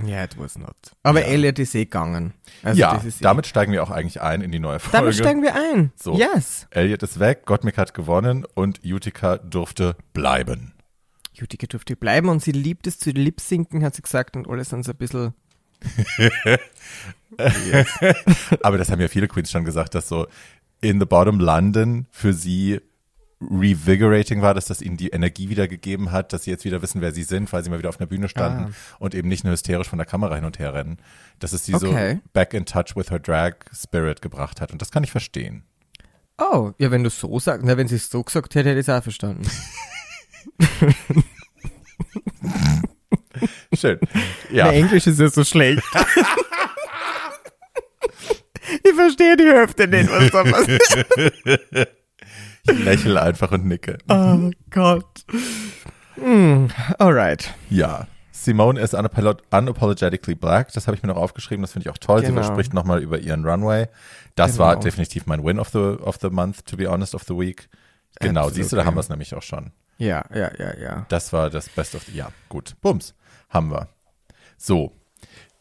Ja, 0.04 0.24
it 0.24 0.36
was 0.36 0.58
not. 0.58 0.76
Aber 1.02 1.24
Elliot 1.24 1.58
ist 1.58 1.74
eh 1.74 1.84
gegangen. 1.84 2.34
Also 2.62 2.80
ja, 2.80 3.00
eh- 3.02 3.12
damit 3.20 3.46
steigen 3.46 3.72
wir 3.72 3.82
auch 3.82 3.90
eigentlich 3.90 4.20
ein 4.20 4.40
in 4.40 4.50
die 4.50 4.58
neue 4.58 4.80
Folge. 4.80 4.98
Damit 4.98 5.14
steigen 5.14 5.42
wir 5.42 5.54
ein. 5.54 5.92
So. 5.94 6.16
Yes. 6.16 6.66
Elliot 6.70 7.02
ist 7.02 7.20
weg, 7.20 7.46
Gottmik 7.46 7.78
hat 7.78 7.94
gewonnen 7.94 8.44
und 8.54 8.80
Utica 8.84 9.38
durfte 9.38 9.96
bleiben. 10.12 10.74
Jutika 11.32 11.66
durfte 11.66 11.96
bleiben 11.96 12.28
und 12.28 12.42
sie 12.42 12.52
liebt 12.52 12.86
es 12.86 12.98
zu 12.98 13.10
lip-sinken, 13.10 13.84
hat 13.84 13.94
sie 13.94 14.02
gesagt, 14.02 14.36
und 14.36 14.48
alles 14.48 14.68
dann 14.68 14.82
so 14.82 14.92
ein 14.92 14.98
bisschen. 14.98 15.32
Aber 18.62 18.78
das 18.78 18.90
haben 18.90 19.00
ja 19.00 19.08
viele 19.08 19.28
Queens 19.28 19.50
schon 19.50 19.64
gesagt, 19.64 19.94
dass 19.94 20.08
so 20.08 20.26
in 20.80 21.00
the 21.00 21.06
bottom 21.06 21.40
London 21.40 22.06
für 22.10 22.32
sie 22.32 22.80
revigorating 23.40 24.40
war, 24.42 24.54
dass 24.54 24.66
das 24.66 24.80
ihnen 24.80 24.96
die 24.96 25.08
Energie 25.10 25.48
wiedergegeben 25.48 26.12
hat, 26.12 26.32
dass 26.32 26.44
sie 26.44 26.50
jetzt 26.50 26.64
wieder 26.64 26.80
wissen, 26.82 27.00
wer 27.00 27.12
sie 27.12 27.24
sind, 27.24 27.52
weil 27.52 27.62
sie 27.62 27.68
mal 27.70 27.78
wieder 27.78 27.88
auf 27.90 27.98
einer 28.00 28.06
Bühne 28.06 28.28
standen 28.28 28.72
Ah. 28.72 28.96
und 29.00 29.14
eben 29.14 29.28
nicht 29.28 29.44
nur 29.44 29.52
hysterisch 29.52 29.88
von 29.88 29.98
der 29.98 30.06
Kamera 30.06 30.36
hin 30.36 30.44
und 30.44 30.58
her 30.58 30.72
rennen. 30.72 30.98
Dass 31.40 31.52
es 31.52 31.64
sie 31.66 31.74
Okay. 31.74 32.14
so 32.14 32.20
back 32.32 32.54
in 32.54 32.64
touch 32.64 32.96
with 32.96 33.10
her 33.10 33.18
drag 33.18 33.54
spirit 33.74 34.22
gebracht 34.22 34.60
hat. 34.60 34.72
Und 34.72 34.80
das 34.80 34.90
kann 34.90 35.04
ich 35.04 35.10
verstehen. 35.10 35.64
Oh, 36.38 36.72
ja, 36.78 36.90
wenn 36.90 37.02
du 37.02 37.08
es 37.08 37.18
so 37.20 37.38
sagst, 37.38 37.64
na, 37.66 37.76
wenn 37.76 37.86
sie 37.88 37.96
es 37.96 38.08
so 38.08 38.22
gesagt 38.22 38.54
hätte, 38.54 38.70
hätte 38.70 38.80
ich 38.80 38.88
es 38.88 38.94
auch 38.94 39.02
verstanden. 39.02 39.42
Schön. 43.74 43.98
Ja. 44.50 44.66
Mein 44.66 44.74
Englisch 44.74 45.06
ist 45.06 45.18
ja 45.20 45.28
so 45.28 45.44
schlecht. 45.44 45.82
ich 48.82 48.92
verstehe 48.94 49.36
die 49.36 49.44
Hälfte 49.44 49.86
nicht, 49.88 50.10
was 50.10 50.30
da 50.30 50.42
passiert. 50.44 50.82
Ich 52.70 52.78
lächle 52.84 53.20
einfach 53.20 53.50
und 53.52 53.66
nicke. 53.66 53.98
Oh 54.08 54.50
Gott. 54.70 55.24
Mm, 56.16 56.66
alright. 56.98 57.52
Ja. 57.70 58.06
Simone 58.32 58.80
ist 58.80 58.94
unapolo- 58.94 59.38
unapologetically 59.50 60.34
black. 60.34 60.72
Das 60.72 60.86
habe 60.86 60.96
ich 60.96 61.02
mir 61.02 61.08
noch 61.08 61.16
aufgeschrieben. 61.16 61.62
Das 61.62 61.72
finde 61.72 61.88
ich 61.88 61.92
auch 61.92 61.98
toll. 61.98 62.22
Genau. 62.22 62.42
Sie 62.42 62.48
spricht 62.48 62.74
nochmal 62.74 63.02
über 63.02 63.18
ihren 63.18 63.44
Runway. 63.46 63.86
Das 64.34 64.52
Genau. 64.52 64.64
war 64.64 64.80
definitiv 64.80 65.26
mein 65.26 65.44
Win 65.44 65.58
of 65.58 65.68
the, 65.70 65.78
of 65.78 66.16
the 66.20 66.28
month, 66.30 66.66
to 66.66 66.76
be 66.76 66.88
honest, 66.90 67.14
of 67.14 67.22
the 67.24 67.34
week. 67.36 67.68
Genau, 68.20 68.40
Absolutely. 68.40 68.62
siehst 68.62 68.72
du, 68.72 68.76
da 68.76 68.84
haben 68.84 68.94
wir 68.96 69.00
es 69.00 69.08
nämlich 69.08 69.34
auch 69.34 69.42
schon. 69.42 69.72
Ja, 69.98 70.24
ja, 70.34 70.50
ja, 70.58 70.76
ja. 70.78 71.06
Das 71.08 71.32
war 71.32 71.50
das 71.50 71.68
Best 71.68 71.94
of 71.94 72.02
the, 72.04 72.16
ja, 72.16 72.28
gut. 72.48 72.74
Bums. 72.80 73.14
Haben 73.48 73.70
wir. 73.70 73.88
So. 74.56 74.92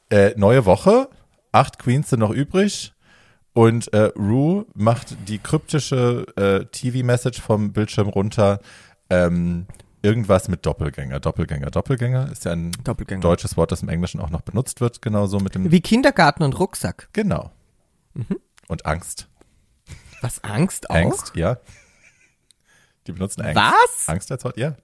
Äh, 0.09 0.33
neue 0.37 0.65
Woche. 0.65 1.09
Acht 1.51 1.79
Queens 1.79 2.09
sind 2.09 2.19
noch 2.19 2.31
übrig. 2.31 2.93
Und 3.53 3.93
äh, 3.93 4.11
Rue 4.15 4.65
macht 4.73 5.15
die 5.27 5.37
kryptische 5.37 6.25
äh, 6.35 6.65
TV-Message 6.65 7.39
vom 7.39 7.71
Bildschirm 7.71 8.09
runter. 8.09 8.59
Ähm, 9.09 9.67
irgendwas 10.01 10.47
mit 10.47 10.65
Doppelgänger. 10.65 11.19
Doppelgänger. 11.19 11.69
Doppelgänger 11.69 12.31
ist 12.31 12.45
ja 12.45 12.51
ein 12.51 12.71
deutsches 13.21 13.55
Wort, 13.57 13.71
das 13.71 13.83
im 13.83 13.89
Englischen 13.89 14.19
auch 14.19 14.31
noch 14.31 14.41
benutzt 14.41 14.81
wird. 14.81 15.01
Genauso 15.01 15.39
mit 15.39 15.53
dem. 15.53 15.71
Wie 15.71 15.81
Kindergarten 15.81 16.43
und 16.43 16.59
Rucksack. 16.59 17.09
Genau. 17.13 17.51
Mhm. 18.13 18.39
Und 18.67 18.85
Angst. 18.85 19.27
Was, 20.21 20.43
Angst 20.43 20.89
auch? 20.89 20.95
Angst, 20.95 21.35
ja. 21.35 21.57
Die 23.07 23.11
benutzen 23.11 23.41
Angst. 23.41 23.55
Was? 23.55 24.09
Angst 24.09 24.31
als 24.31 24.43
Wort, 24.45 24.57
ja. 24.57 24.75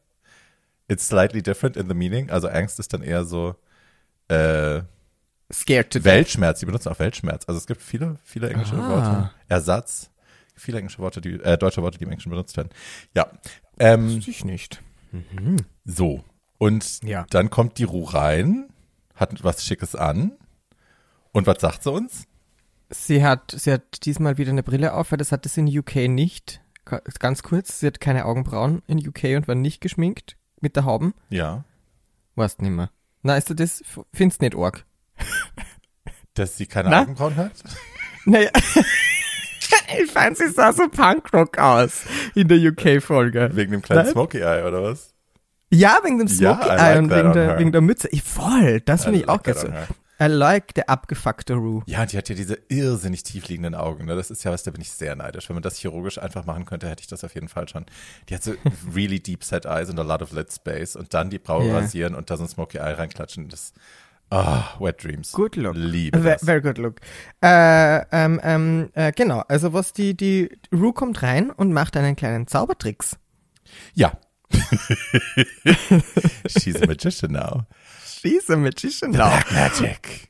It's 0.90 1.08
slightly 1.08 1.42
different 1.42 1.78
in 1.78 1.88
the 1.88 1.94
meaning. 1.94 2.30
Also 2.30 2.48
Angst 2.50 2.80
ist 2.80 2.94
dann 2.94 3.04
eher 3.04 3.24
so 3.24 3.56
äh, 4.28 4.82
Scared 5.52 5.90
to 5.92 6.00
death. 6.00 6.06
Weltschmerz. 6.06 6.60
Die 6.60 6.66
benutzen 6.66 6.90
auch 6.90 7.00
Weltschmerz. 7.00 7.46
Also 7.48 7.58
es 7.60 7.66
gibt 7.68 7.82
viele, 7.82 8.18
viele 8.24 8.50
englische 8.50 8.76
Ah. 8.76 8.90
Worte. 8.90 9.32
Ersatz. 9.48 10.10
Viele 10.56 10.80
englische 10.80 11.00
Worte, 11.00 11.22
die, 11.22 11.34
äh, 11.42 11.58
deutsche 11.58 11.82
Worte, 11.82 11.98
die 11.98 12.04
im 12.04 12.10
Englischen 12.12 12.32
benutzt 12.32 12.58
werden. 12.58 12.70
Ja. 13.16 13.28
Ähm, 13.80 14.16
Wusste 14.18 14.30
ich 14.32 14.44
nicht. 14.44 14.82
so. 15.86 16.24
Und 16.58 17.02
Ja. 17.04 17.26
dann 17.30 17.50
kommt 17.50 17.78
die 17.78 17.86
Ruh 17.86 18.04
rein, 18.04 18.68
hat 19.16 19.44
was 19.44 19.64
Schickes 19.66 19.96
an. 19.96 20.34
Und 21.32 21.48
was 21.48 21.62
sagt 21.62 21.84
sie 21.84 21.92
uns? 21.92 22.26
Sie 22.90 23.24
hat, 23.24 23.52
sie 23.56 23.72
hat 23.72 24.06
diesmal 24.06 24.38
wieder 24.38 24.52
eine 24.52 24.64
Brille 24.64 24.94
auf, 24.94 25.12
weil 25.12 25.18
das 25.18 25.32
hat 25.32 25.46
es 25.46 25.56
in 25.58 25.68
UK 25.68 26.08
nicht. 26.10 26.62
Ganz 27.20 27.44
kurz, 27.44 27.80
sie 27.80 27.88
hat 27.88 28.00
keine 28.02 28.26
Augenbrauen 28.26 28.82
in 28.88 28.98
UK 29.08 29.36
und 29.38 29.48
war 29.48 29.54
nicht 29.56 29.80
geschminkt 29.80 30.36
mit 30.62 30.76
der 30.76 30.86
Hauben. 30.86 31.14
Ja. 31.30 31.64
Weißt 32.36 32.62
nicht 32.62 32.72
mehr. 32.72 32.90
Na, 33.22 33.36
ist 33.38 33.50
du 33.50 33.54
das, 33.54 33.84
findest 34.14 34.42
nicht 34.42 34.56
arg? 34.56 34.86
Dass 36.34 36.58
sie 36.58 36.66
keine 36.68 36.90
Na? 36.90 37.02
Augenbrauen 37.02 37.36
hat? 37.36 37.52
Naja, 38.26 38.50
ich 40.04 40.12
fand, 40.12 40.38
sie 40.38 40.50
sah 40.50 40.74
so 40.74 40.88
Punkrock 40.90 41.58
aus 41.58 42.04
in 42.36 42.48
der 42.50 42.58
UK-Folge. 42.58 43.52
Wegen 43.54 43.72
dem 43.72 43.82
kleinen 43.82 44.04
Nein? 44.04 44.12
Smokey 44.12 44.40
Eye, 44.42 44.68
oder 44.68 44.84
was? 44.84 45.16
Ja, 45.72 46.00
wegen 46.04 46.20
dem 46.20 46.28
Ja, 46.28 46.56
Smoky 46.56 46.68
I 46.68 46.72
Eye 46.72 46.76
like 46.78 46.98
und 47.00 47.10
wegen 47.12 47.34
der, 47.34 47.60
wegen 47.60 47.72
der 47.72 47.82
Mütze. 47.82 48.10
Ich, 48.12 48.22
voll, 48.22 48.82
das 48.82 49.06
finde 49.06 49.20
ich 49.20 49.30
auch 49.30 49.44
like 49.46 49.56
that 49.56 49.72
geil. 49.72 49.88
I 50.22 50.26
like 50.28 50.74
der 50.74 50.90
abgefuckte 50.90 51.54
Rue. 51.54 51.82
Ja, 51.86 52.06
die 52.06 52.18
hat 52.18 52.28
ja 52.30 52.36
diese 52.36 52.58
irrsinnig 52.68 53.24
tiefliegenden 53.24 53.74
Augen. 53.76 54.06
Ne? 54.06 54.16
Das 54.16 54.30
ist 54.32 54.44
ja 54.44 54.52
was, 54.52 54.64
da 54.64 54.72
bin 54.72 54.82
ich 54.82 54.92
sehr 54.92 55.16
neidisch. 55.16 55.48
Wenn 55.50 55.56
man 55.56 55.64
das 55.64 55.78
chirurgisch 55.78 56.18
einfach 56.18 56.46
machen 56.46 56.66
könnte, 56.66 56.90
hätte 56.90 57.02
ich 57.02 57.08
das 57.08 57.24
auf 57.24 57.36
jeden 57.36 57.48
Fall 57.48 57.70
schon. 57.70 57.86
Die 58.28 58.36
hat 58.36 58.44
so 58.44 58.54
really 58.96 59.20
deep 59.22 59.44
set 59.44 59.66
eyes 59.66 59.90
and 59.90 59.98
a 60.00 60.04
lot 60.04 60.22
of 60.22 60.32
lid 60.32 60.52
space 60.52 60.96
und 60.98 61.14
dann 61.14 61.30
die 61.30 61.40
Braue 61.40 61.68
Ja. 61.68 61.78
rasieren 61.80 62.16
und 62.16 62.30
da 62.30 62.38
so 62.38 62.44
ein 62.44 62.50
Smoky 62.50 62.78
Eye 62.80 62.98
reinklatschen. 62.98 63.48
Das, 63.50 63.74
ah, 64.30 64.64
Wet 64.80 65.04
Dreams. 65.04 65.32
Good 65.32 65.56
look. 65.56 65.76
Liebe 65.78 66.20
Very, 66.20 66.34
das. 66.34 66.44
very 66.44 66.62
good 66.62 66.78
look. 66.78 66.96
Äh, 67.42 68.00
ähm, 68.12 68.40
ähm, 68.44 68.90
äh, 68.96 69.12
genau, 69.14 69.40
also 69.48 69.72
was 69.74 69.94
die, 69.94 70.18
die 70.18 70.50
Rue 70.74 70.92
kommt 70.94 71.22
rein 71.24 71.50
und 71.50 71.72
macht 71.72 71.96
einen 71.96 72.16
kleinen 72.16 72.46
Zaubertricks. 72.48 73.18
Ja. 73.94 74.12
She's 76.48 76.82
a 76.82 76.88
magician 76.88 77.32
now. 77.32 77.66
She's 78.22 78.50
a 78.50 78.58
magician 78.58 79.12
now. 79.12 79.30
Black 79.30 79.52
Magic. 79.52 80.30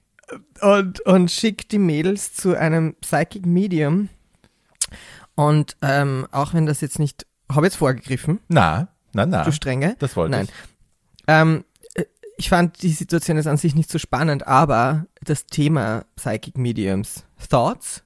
und, 0.62 1.00
und 1.01 1.31
schickt 1.31 1.72
die 1.72 1.79
Mädels 1.79 2.34
zu 2.34 2.55
einem 2.55 2.96
Psychic 3.01 3.46
Medium. 3.46 4.10
Und 5.36 5.75
ähm, 5.81 6.27
auch 6.31 6.53
wenn 6.53 6.65
das 6.65 6.81
jetzt 6.81 7.00
nicht, 7.00 7.25
habe 7.51 7.65
jetzt 7.65 7.77
vorgegriffen, 7.77 8.39
Na, 8.48 8.89
na, 9.13 9.25
na. 9.25 9.43
du 9.43 9.51
Strenge. 9.51 9.96
Das 10.00 10.15
wollte 10.15 10.31
Nein. 10.31 10.46
ich. 10.46 10.51
Ähm, 11.27 11.63
äh, 11.96 12.03
ich 12.38 12.50
fand 12.50 12.81
die 12.84 12.91
Situation 12.91 13.38
ist 13.38 13.48
an 13.48 13.58
sich 13.58 13.74
nicht 13.74 13.89
so 13.89 13.98
spannend, 13.98 14.46
aber 14.48 15.05
das 15.24 15.46
Thema 15.46 16.05
Psychic 16.15 16.58
Mediums. 16.58 17.24
Thoughts? 17.50 18.03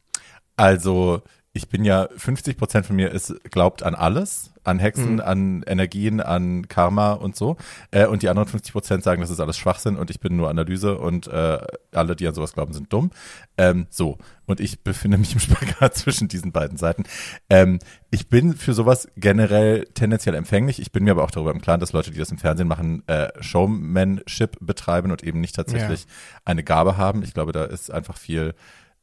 Also, 0.56 1.24
ich 1.56 1.70
bin 1.70 1.86
ja, 1.86 2.10
50 2.18 2.58
Prozent 2.58 2.88
von 2.88 2.96
mir 2.96 3.12
ist, 3.12 3.32
glaubt 3.52 3.84
an 3.84 3.94
alles, 3.94 4.52
an 4.64 4.80
Hexen, 4.80 5.16
Mhm. 5.16 5.20
an 5.22 5.64
Energien, 5.68 6.20
an 6.20 6.68
Karma 6.68 7.12
und 7.14 7.36
so. 7.36 7.58
Äh, 7.92 8.08
und 8.08 8.24
die 8.24 8.30
anderen 8.30 8.48
50 8.48 8.72
Prozent 8.74 9.04
sagen, 9.04 9.22
das 9.22 9.30
ist 9.30 9.40
alles 9.40 9.58
Schwachsinn 9.58 9.96
und 9.96 10.10
ich 10.10 10.20
bin 10.20 10.36
nur 10.36 10.50
Analyse 10.50 10.98
und 10.98 11.28
äh, 11.28 11.60
alle, 11.92 12.16
die 12.16 12.28
an 12.28 12.34
sowas 12.34 12.54
glauben, 12.54 12.74
sind 12.74 12.92
dumm. 12.92 13.12
Ähm, 13.58 13.86
so. 13.92 14.18
Und 14.48 14.62
ich 14.62 14.82
befinde 14.82 15.20
mich 15.20 15.34
im 15.34 15.40
Spagat 15.40 15.94
zwischen 15.96 16.28
diesen 16.28 16.52
beiden 16.52 16.78
Seiten. 16.78 17.04
Ähm, 17.52 17.78
ich 18.10 18.30
bin 18.30 18.56
für 18.56 18.74
sowas 18.74 19.08
generell 19.16 19.86
tendenziell 19.94 20.34
empfänglich. 20.34 20.80
Ich 20.82 20.92
bin 20.92 21.04
mir 21.04 21.12
aber 21.12 21.24
auch 21.24 21.32
darüber 21.32 21.52
im 21.52 21.62
Klaren, 21.62 21.80
dass 21.80 21.94
Leute, 21.94 22.10
die 22.10 22.18
das 22.18 22.32
im 22.32 22.40
Fernsehen 22.40 22.68
machen, 22.68 23.04
äh, 23.08 23.28
Showmanship 23.42 24.58
betreiben 24.60 25.12
und 25.12 25.22
eben 25.24 25.40
nicht 25.40 25.56
tatsächlich 25.56 26.08
eine 26.46 26.64
Gabe 26.64 26.98
haben. 26.98 27.22
Ich 27.22 27.36
glaube, 27.36 27.52
da 27.52 27.66
ist 27.66 27.92
einfach 27.92 28.18
viel 28.18 28.56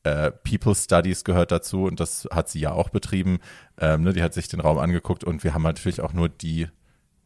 äh, 0.05 0.31
People 0.31 0.75
Studies 0.75 1.25
gehört 1.25 1.53
dazu 1.53 1.85
und 1.85 2.01
das 2.01 2.27
hat 2.33 2.49
sie 2.49 2.61
ja 2.61 2.73
auch 2.73 2.89
betrieben. 2.89 3.39
Ähm, 3.79 4.03
ne, 4.03 4.13
die 4.13 4.23
hat 4.23 4.35
sich 4.35 4.49
den 4.49 4.61
Raum 4.61 4.79
angeguckt 4.79 5.25
und 5.25 5.45
wir 5.45 5.53
haben 5.55 5.63
natürlich 5.63 6.01
auch 6.01 6.13
nur 6.15 6.29
die 6.29 6.69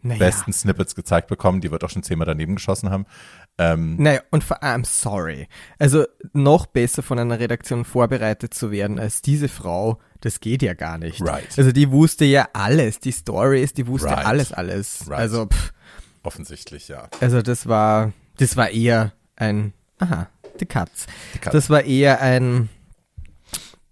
Naja. 0.03 0.19
besten 0.19 0.53
Snippets 0.53 0.95
gezeigt 0.95 1.29
bekommen, 1.29 1.61
die 1.61 1.71
wird 1.71 1.85
auch 1.85 1.91
schon 1.91 2.03
zehnmal 2.03 2.27
daneben 2.27 2.57
geschossen 2.57 2.91
haben. 2.91 3.07
Ähm, 3.59 3.97
Naja, 3.99 4.21
und 4.33 4.43
vor 4.43 4.63
allem, 4.63 4.83
sorry. 4.85 5.47
Also 5.79 6.05
noch 6.33 6.67
besser 6.67 7.03
von 7.05 7.19
einer 7.21 7.39
Redaktion 7.39 7.85
vorbereitet 7.85 8.53
zu 8.55 8.71
werden 8.73 8.99
als 8.99 9.23
diese 9.23 9.49
Frau, 9.49 10.01
das 10.21 10.41
geht 10.41 10.63
ja 10.63 10.75
gar 10.75 10.99
nicht. 10.99 11.21
Right. 11.23 11.57
Also 11.57 11.71
die 11.71 11.91
wusste 11.93 12.25
ja 12.25 12.49
alles, 12.55 12.99
die 12.99 13.13
Stories, 13.13 13.73
die 13.73 13.87
wusste 13.87 14.09
Right. 14.09 14.27
alles, 14.27 14.53
alles. 14.53 15.05
Right. 15.09 15.21
Also, 15.21 15.47
pff, 15.47 15.73
offensichtlich, 16.25 16.89
ja. 16.89 17.09
also 17.21 17.41
das 17.43 17.67
war, 17.69 18.13
das 18.39 18.57
war 18.57 18.71
eher 18.71 19.13
ein, 19.37 19.73
aha, 19.99 20.29
die 20.61 20.67
Katz. 20.67 21.07
Die 21.35 21.39
Katz. 21.39 21.53
Das 21.53 21.71
war 21.71 21.83
eher 21.83 22.21
ein, 22.21 22.69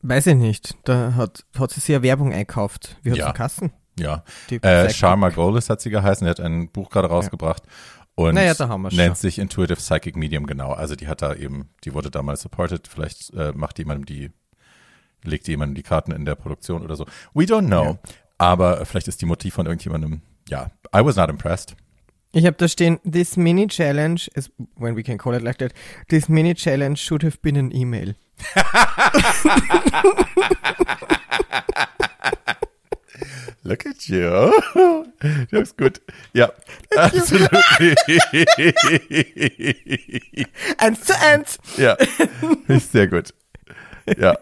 weiß 0.02 0.26
ich 0.28 0.36
nicht, 0.36 0.76
da 0.84 1.14
hat, 1.14 1.44
hat 1.58 1.70
sie 1.70 1.80
sich 1.80 1.88
ja 1.90 2.02
Werbung 2.02 2.32
einkauft. 2.32 2.96
Wie 3.02 3.10
hat 3.10 3.18
Ja. 3.18 3.26
sie 3.28 3.32
Kassen? 3.34 3.72
Ja. 3.98 4.24
Äh, 4.50 4.88
Sharma 4.90 5.28
Golis 5.28 5.68
hat 5.68 5.80
sie 5.80 5.90
geheißen, 5.90 6.24
die 6.24 6.30
hat 6.30 6.40
ein 6.40 6.70
Buch 6.70 6.88
gerade 6.90 7.08
rausgebracht 7.08 7.62
und 8.14 8.34
Naja, 8.34 8.54
nennt 8.90 9.18
sich 9.18 9.38
Intuitive 9.38 9.76
Psychic 9.76 10.16
Medium, 10.16 10.46
genau. 10.46 10.72
Also 10.72 10.96
die 10.96 11.08
hat 11.08 11.20
da 11.22 11.34
eben, 11.34 11.68
die 11.84 11.92
wurde 11.94 12.10
damals 12.10 12.40
supported, 12.42 12.88
vielleicht 12.88 13.32
äh, 13.34 13.52
macht 13.54 13.78
jemandem 13.78 14.06
die, 14.06 14.30
legt 15.24 15.46
jemandem 15.48 15.74
die 15.74 15.82
Karten 15.82 16.12
in 16.12 16.24
der 16.24 16.34
Produktion 16.34 16.82
oder 16.82 16.96
so. 16.96 17.04
We 17.34 17.44
don't 17.44 17.66
know. 17.66 17.84
Ja. 17.84 17.98
Aber 18.38 18.84
vielleicht 18.86 19.08
ist 19.08 19.20
die 19.20 19.26
Motiv 19.26 19.54
von 19.54 19.66
irgendjemandem, 19.66 20.22
ja, 20.48 20.70
I 20.94 21.04
was 21.04 21.16
not 21.16 21.28
impressed. 21.30 21.76
Ich 22.34 22.46
habe 22.46 22.56
da 22.56 22.66
stehen, 22.66 22.98
this 23.04 23.36
mini 23.36 23.66
challenge, 23.66 24.30
is, 24.34 24.50
when 24.76 24.96
we 24.96 25.02
can 25.02 25.18
call 25.18 25.34
it 25.34 25.42
like 25.42 25.58
that, 25.58 25.74
this 26.08 26.30
mini 26.30 26.54
challenge 26.54 26.98
should 26.98 27.22
have 27.22 27.42
been 27.42 27.56
an 27.56 27.76
email. 27.76 28.14
Look 33.64 33.86
at 33.86 34.08
you. 34.08 34.52
Du 35.50 35.50
bist 35.50 35.76
gut. 35.76 36.00
Ja, 36.32 36.50
absolut. 36.96 37.50
Eins 40.78 41.04
zu 41.04 41.20
eins. 41.20 41.58
ja, 41.76 41.96
ist 42.66 42.92
sehr 42.92 43.06
gut. 43.06 43.34
Ja. 44.18 44.36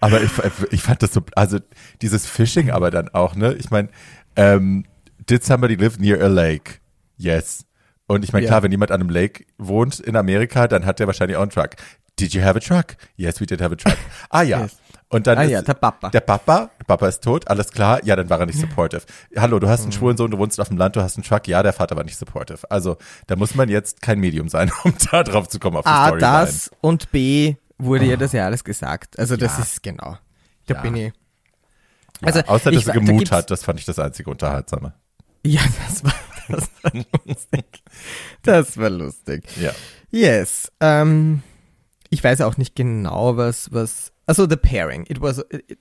Aber 0.00 0.22
ich, 0.22 0.30
ich 0.70 0.82
fand 0.82 1.02
das 1.02 1.14
so, 1.14 1.22
also 1.34 1.58
dieses 2.02 2.26
Fishing 2.26 2.70
aber 2.70 2.90
dann 2.90 3.08
auch, 3.08 3.34
ne? 3.34 3.54
Ich 3.54 3.70
meine, 3.70 3.88
ähm, 4.36 4.84
did 5.28 5.42
somebody 5.42 5.74
live 5.74 5.98
near 5.98 6.22
a 6.22 6.28
lake? 6.28 6.80
Yes. 7.16 7.64
Und 8.06 8.24
ich 8.24 8.32
meine, 8.32 8.44
Ja. 8.44 8.50
klar, 8.50 8.62
wenn 8.62 8.70
jemand 8.70 8.90
an 8.92 9.00
einem 9.00 9.10
Lake 9.10 9.44
wohnt 9.58 9.98
in 10.00 10.16
Amerika, 10.16 10.68
dann 10.68 10.86
hat 10.86 10.98
der 11.00 11.06
wahrscheinlich 11.06 11.36
auch 11.36 11.42
einen 11.42 11.50
Truck. 11.50 11.70
Did 12.18 12.32
you 12.34 12.42
have 12.42 12.56
a 12.56 12.60
truck? 12.60 12.96
Yes, 13.16 13.40
we 13.40 13.46
did 13.46 13.60
have 13.60 13.72
a 13.72 13.76
truck. 13.76 13.96
Ah 14.30 14.42
ja. 14.42 14.62
Yes. 14.62 14.76
Und 15.08 15.26
dann 15.28 15.38
Ah 15.38 15.42
ist, 15.44 15.50
ja, 15.50 15.62
der 15.62 15.74
Papa. 15.74 16.08
Der 16.10 16.20
Papa, 16.20 16.70
Papa 16.86 17.06
ist 17.08 17.22
tot, 17.22 17.46
alles 17.48 17.70
klar. 17.70 18.00
Ja, 18.04 18.16
dann 18.16 18.28
war 18.28 18.40
er 18.40 18.46
nicht 18.46 18.58
supportive. 18.58 19.02
Hallo, 19.36 19.58
du 19.60 19.68
hast 19.68 19.80
Mhm. 19.80 19.84
einen 19.86 19.92
schwulen 19.92 20.16
Sohn, 20.16 20.30
du 20.32 20.38
wohnst 20.38 20.58
auf 20.60 20.68
dem 20.68 20.76
Land, 20.78 20.96
du 20.96 21.00
hast 21.02 21.16
einen 21.16 21.22
Truck. 21.24 21.46
Ja, 21.46 21.62
der 21.62 21.72
Vater 21.72 21.94
war 21.96 22.02
nicht 22.04 22.16
supportive. 22.18 22.68
Also, 22.70 22.96
da 23.28 23.36
muss 23.36 23.54
man 23.54 23.68
jetzt 23.68 24.02
kein 24.02 24.18
Medium 24.18 24.48
sein, 24.48 24.70
um 24.84 24.94
da 25.12 25.22
drauf 25.22 25.48
zu 25.48 25.58
kommen 25.60 25.76
auf 25.76 25.84
die 25.84 25.90
A, 25.90 26.06
Storyline. 26.08 26.20
das 26.20 26.70
und 26.80 27.10
B, 27.12 27.54
wurde 27.78 28.06
ja 28.06 28.16
das 28.16 28.32
ja 28.32 28.46
alles 28.46 28.64
gesagt. 28.64 29.18
Also 29.18 29.36
das 29.36 29.58
Ja. 29.58 29.62
ist 29.62 29.82
genau. 29.82 30.16
Da 30.66 30.74
Ja. 30.74 30.80
bin 30.80 30.96
ich. 30.96 31.12
Ja, 32.22 32.26
Also, 32.28 32.40
außer, 32.40 32.70
ich 32.72 32.78
dass 32.78 32.84
er 32.84 32.88
wa- 32.88 32.92
da 32.94 32.98
Gemut 33.06 33.18
gibt's- 33.20 33.32
hat, 33.32 33.50
das 33.50 33.62
fand 33.62 33.78
ich 33.78 33.84
das 33.84 33.98
einzige 33.98 34.30
Unterhaltsame. 34.30 34.94
Ja, 35.44 35.60
das 35.86 36.02
war, 36.02 36.12
das 36.48 36.70
war 36.82 36.92
lustig. 37.26 37.64
Das 38.42 38.76
war 38.78 38.90
lustig. 38.90 39.44
Ja. 39.60 39.72
Yes. 40.10 40.70
Ähm, 40.80 41.42
ich 42.10 42.22
weiß 42.22 42.40
auch 42.42 42.56
nicht 42.56 42.74
genau, 42.76 43.36
was, 43.36 43.72
was. 43.72 44.12
Also 44.26 44.48
the 44.48 44.56
pairing. 44.56 45.04
It 45.08 45.20
was 45.20 45.44
it, 45.50 45.78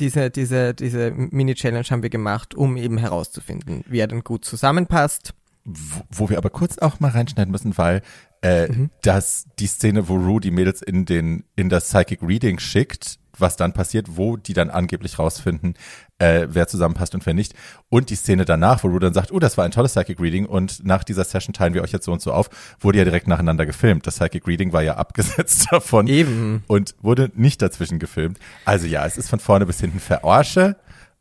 diese, 0.00 0.30
diese, 0.30 0.74
diese 0.74 1.10
Mini-Challenge 1.12 1.86
haben 1.90 2.02
wir 2.02 2.10
gemacht, 2.10 2.54
um 2.54 2.76
eben 2.76 2.98
herauszufinden, 2.98 3.84
wer 3.86 4.06
denn 4.06 4.22
gut 4.22 4.44
zusammenpasst. 4.44 5.32
Wo, 5.64 6.02
wo 6.10 6.28
wir 6.30 6.38
aber 6.38 6.50
kurz 6.50 6.78
auch 6.78 7.00
mal 7.00 7.10
reinschneiden 7.10 7.50
müssen, 7.50 7.76
weil 7.76 8.02
äh, 8.42 8.68
Mhm. 8.70 8.90
dass 9.02 9.46
die 9.58 9.66
Szene, 9.66 10.08
wo 10.08 10.14
Rue 10.16 10.40
die 10.40 10.52
Mädels 10.52 10.80
in 10.82 11.06
den 11.06 11.42
in 11.56 11.68
das 11.68 11.88
Psychic 11.88 12.22
Reading 12.22 12.58
schickt, 12.60 13.18
was 13.38 13.56
dann 13.56 13.72
passiert, 13.72 14.16
wo 14.16 14.36
die 14.36 14.52
dann 14.52 14.70
angeblich 14.70 15.18
rausfinden, 15.18 15.74
äh, 16.18 16.46
wer 16.50 16.68
zusammenpasst 16.68 17.14
und 17.14 17.24
wer 17.26 17.34
nicht. 17.34 17.54
Und 17.88 18.10
die 18.10 18.16
Szene 18.16 18.44
danach, 18.44 18.82
wo 18.84 18.88
Rue 18.88 19.00
dann 19.00 19.14
sagt, 19.14 19.32
oh, 19.32 19.38
das 19.38 19.56
war 19.58 19.64
ein 19.64 19.70
tolles 19.70 19.92
Psychic 19.92 20.20
Reading 20.20 20.46
und 20.46 20.84
nach 20.84 21.04
dieser 21.04 21.24
Session 21.24 21.52
teilen 21.52 21.74
wir 21.74 21.82
euch 21.82 21.92
jetzt 21.92 22.04
so 22.04 22.12
und 22.12 22.22
so 22.22 22.32
auf, 22.32 22.48
wurde 22.80 22.98
ja 22.98 23.04
direkt 23.04 23.28
nacheinander 23.28 23.66
gefilmt. 23.66 24.06
Das 24.06 24.18
Psychic 24.18 24.46
Reading 24.46 24.72
war 24.72 24.82
ja 24.82 24.96
abgesetzt 24.96 25.68
davon 25.70 26.06
Eben. 26.06 26.64
und 26.66 26.94
wurde 27.00 27.30
nicht 27.34 27.62
dazwischen 27.62 27.98
gefilmt. 27.98 28.38
Also 28.64 28.86
ja, 28.86 29.04
es 29.06 29.16
ist 29.16 29.28
von 29.28 29.40
vorne 29.40 29.66
bis 29.66 29.80
hinten 29.80 30.00
Verarsche 30.00 30.76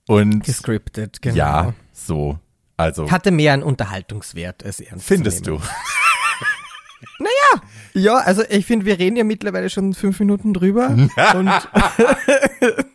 und 0.08 0.44
Gescriptet, 0.44 1.22
genau. 1.22 1.36
ja, 1.36 1.74
so. 1.92 2.40
Also 2.78 3.10
Hatte 3.10 3.32
mehr 3.32 3.54
einen 3.54 3.64
Unterhaltungswert 3.64 4.64
als 4.64 4.82
ernst 4.82 5.08
findest 5.08 5.46
zu 5.46 5.52
nehmen. 5.52 5.64
Ja, 7.96 8.16
also 8.18 8.44
ich 8.50 8.66
finde, 8.66 8.86
wir 8.86 9.00
reden 9.00 9.16
ja 9.16 9.24
mittlerweile 9.24 9.70
schon 9.70 9.94
fünf 9.94 10.20
Minuten 10.20 10.54
drüber 10.54 10.90
und 11.36 11.50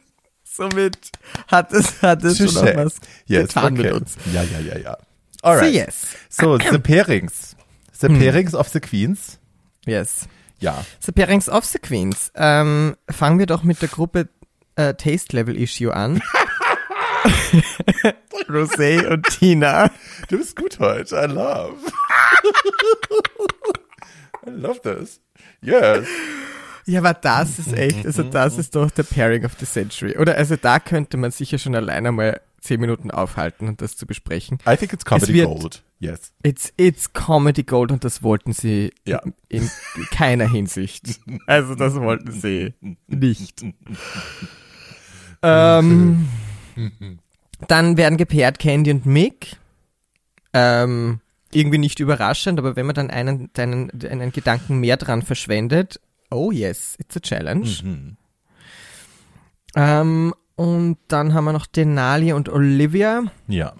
somit 0.44 0.98
hat 1.48 1.72
es, 1.72 2.02
hat 2.02 2.22
es 2.22 2.36
schon 2.36 2.54
auch 2.56 2.76
was 2.76 2.96
Yes, 3.26 3.48
getan 3.48 3.72
okay. 3.72 3.82
mit 3.82 3.92
uns. 3.92 4.16
Ja, 4.32 4.42
ja, 4.42 4.58
ja, 4.60 4.78
ja. 4.78 4.98
Alright. 5.42 5.72
So, 5.72 5.78
yes. 5.78 6.06
So, 6.28 6.58
The 6.70 6.78
Pairings. 6.78 7.56
The 7.92 8.08
Hm. 8.08 8.18
Pairings 8.18 8.54
of 8.54 8.68
the 8.68 8.80
Queens. 8.80 9.38
Yes. 9.86 10.28
Ja. 10.58 10.84
The 11.00 11.12
Pairings 11.12 11.48
of 11.48 11.64
the 11.64 11.78
Queens. 11.78 12.30
Ähm, 12.34 12.94
fangen 13.10 13.38
wir 13.38 13.46
doch 13.46 13.62
mit 13.62 13.80
der 13.80 13.88
Gruppe 13.88 14.28
äh, 14.76 14.92
Taste 14.94 15.34
Level 15.34 15.56
Issue 15.56 15.94
an. 15.94 16.20
Rosé 18.48 19.06
und 19.10 19.26
Tina. 19.28 19.90
Du 20.28 20.36
bist 20.38 20.56
gut 20.56 20.78
heute. 20.78 21.16
I 21.16 21.26
love. 21.26 21.76
I 24.56 24.60
love 24.60 24.80
this. 24.82 25.20
Yes. 25.62 26.06
Ja, 26.86 27.00
aber 27.00 27.14
das 27.14 27.58
ist 27.58 27.72
echt, 27.72 28.04
also 28.06 28.22
das 28.22 28.58
ist 28.58 28.74
doch 28.74 28.90
der 28.90 29.02
Pairing 29.04 29.44
of 29.44 29.52
the 29.60 29.66
Century. 29.66 30.16
Oder 30.18 30.36
also 30.36 30.56
da 30.56 30.80
könnte 30.80 31.16
man 31.16 31.30
sicher 31.30 31.58
schon 31.58 31.74
alleine 31.76 32.10
mal 32.10 32.40
zehn 32.60 32.80
Minuten 32.80 33.10
aufhalten 33.10 33.68
und 33.68 33.80
das 33.80 33.96
zu 33.96 34.06
besprechen. 34.06 34.58
I 34.68 34.76
think 34.76 34.92
it's 34.92 35.04
Comedy 35.04 35.34
wird- 35.34 35.46
Gold. 35.60 35.82
Yes. 35.98 36.32
It's, 36.42 36.72
it's 36.78 37.12
Comedy 37.12 37.62
Gold 37.62 37.92
und 37.92 38.04
das 38.04 38.22
wollten 38.22 38.52
sie 38.54 38.92
Ja. 39.06 39.22
in, 39.48 39.70
in 39.94 40.04
keiner 40.10 40.50
Hinsicht. 40.50 41.20
Also 41.46 41.74
das 41.74 41.94
wollten 41.94 42.32
sie 42.32 42.74
nicht. 43.06 43.62
ähm, 45.42 46.28
dann 47.68 47.96
werden 47.96 48.16
gepaart 48.16 48.58
Candy 48.58 48.90
und 48.92 49.06
Mick. 49.06 49.56
Ähm, 50.52 51.20
irgendwie 51.52 51.78
nicht 51.78 52.00
überraschend, 52.00 52.58
aber 52.58 52.76
wenn 52.76 52.86
man 52.86 52.94
dann 52.94 53.10
einen, 53.10 53.50
einen, 53.56 53.90
einen 54.04 54.32
Gedanken 54.32 54.78
mehr 54.78 54.96
dran 54.96 55.22
verschwendet, 55.22 56.00
oh 56.30 56.50
yes, 56.52 56.96
it's 56.98 57.16
a 57.16 57.20
challenge. 57.20 57.68
Mhm. 57.82 58.16
Ähm, 59.74 60.34
und 60.56 60.98
dann 61.08 61.34
haben 61.34 61.44
wir 61.44 61.52
noch 61.52 61.66
Denali 61.66 62.32
und 62.32 62.48
Olivia 62.48 63.24
Ja. 63.48 63.72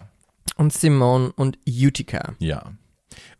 und 0.56 0.72
Simone 0.72 1.32
und 1.36 1.58
Utica. 1.68 2.34
Ja. 2.38 2.72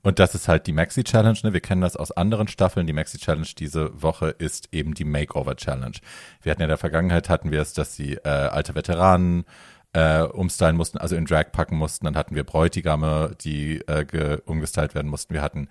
Und 0.03 0.19
das 0.19 0.35
ist 0.35 0.49
halt 0.49 0.67
die 0.67 0.73
Maxi 0.73 1.05
Challenge, 1.05 1.39
ne? 1.43 1.53
Wir 1.53 1.61
kennen 1.61 1.83
das 1.83 1.95
aus 1.97 2.11
anderen 2.11 2.49
Staffeln. 2.49 2.87
Die 2.87 2.93
Maxi 2.93 3.19
Challenge 3.19 3.47
diese 3.59 4.03
Woche 4.03 4.31
ist 4.31 4.69
eben 4.73 4.95
die 4.95 5.05
Makeover 5.05 5.57
Challenge. 5.57 5.97
Wir 6.43 6.51
hatten 6.53 6.63
ja 6.63 6.65
in 6.67 6.71
der 6.71 6.79
Vergangenheit 6.79 7.29
hatten 7.29 7.51
wir 7.51 7.61
es, 7.61 7.75
dass 7.75 7.97
sie 7.97 8.15
äh, 8.15 8.29
alte 8.29 8.75
Veteranen 8.75 9.45
äh, 9.93 10.23
umstylen 10.23 10.77
mussten, 10.77 10.99
also 10.99 11.17
in 11.17 11.25
Drag 11.25 11.53
packen 11.53 11.77
mussten. 11.77 12.05
Dann 12.05 12.17
hatten 12.17 12.35
wir 12.35 12.45
Bräutigame, 12.45 13.37
die 13.41 13.81
äh, 13.87 14.05
ge 14.05 14.39
umgestylt 14.45 14.95
werden 14.95 15.09
mussten. 15.11 15.35
Wir 15.35 15.43
hatten 15.43 15.69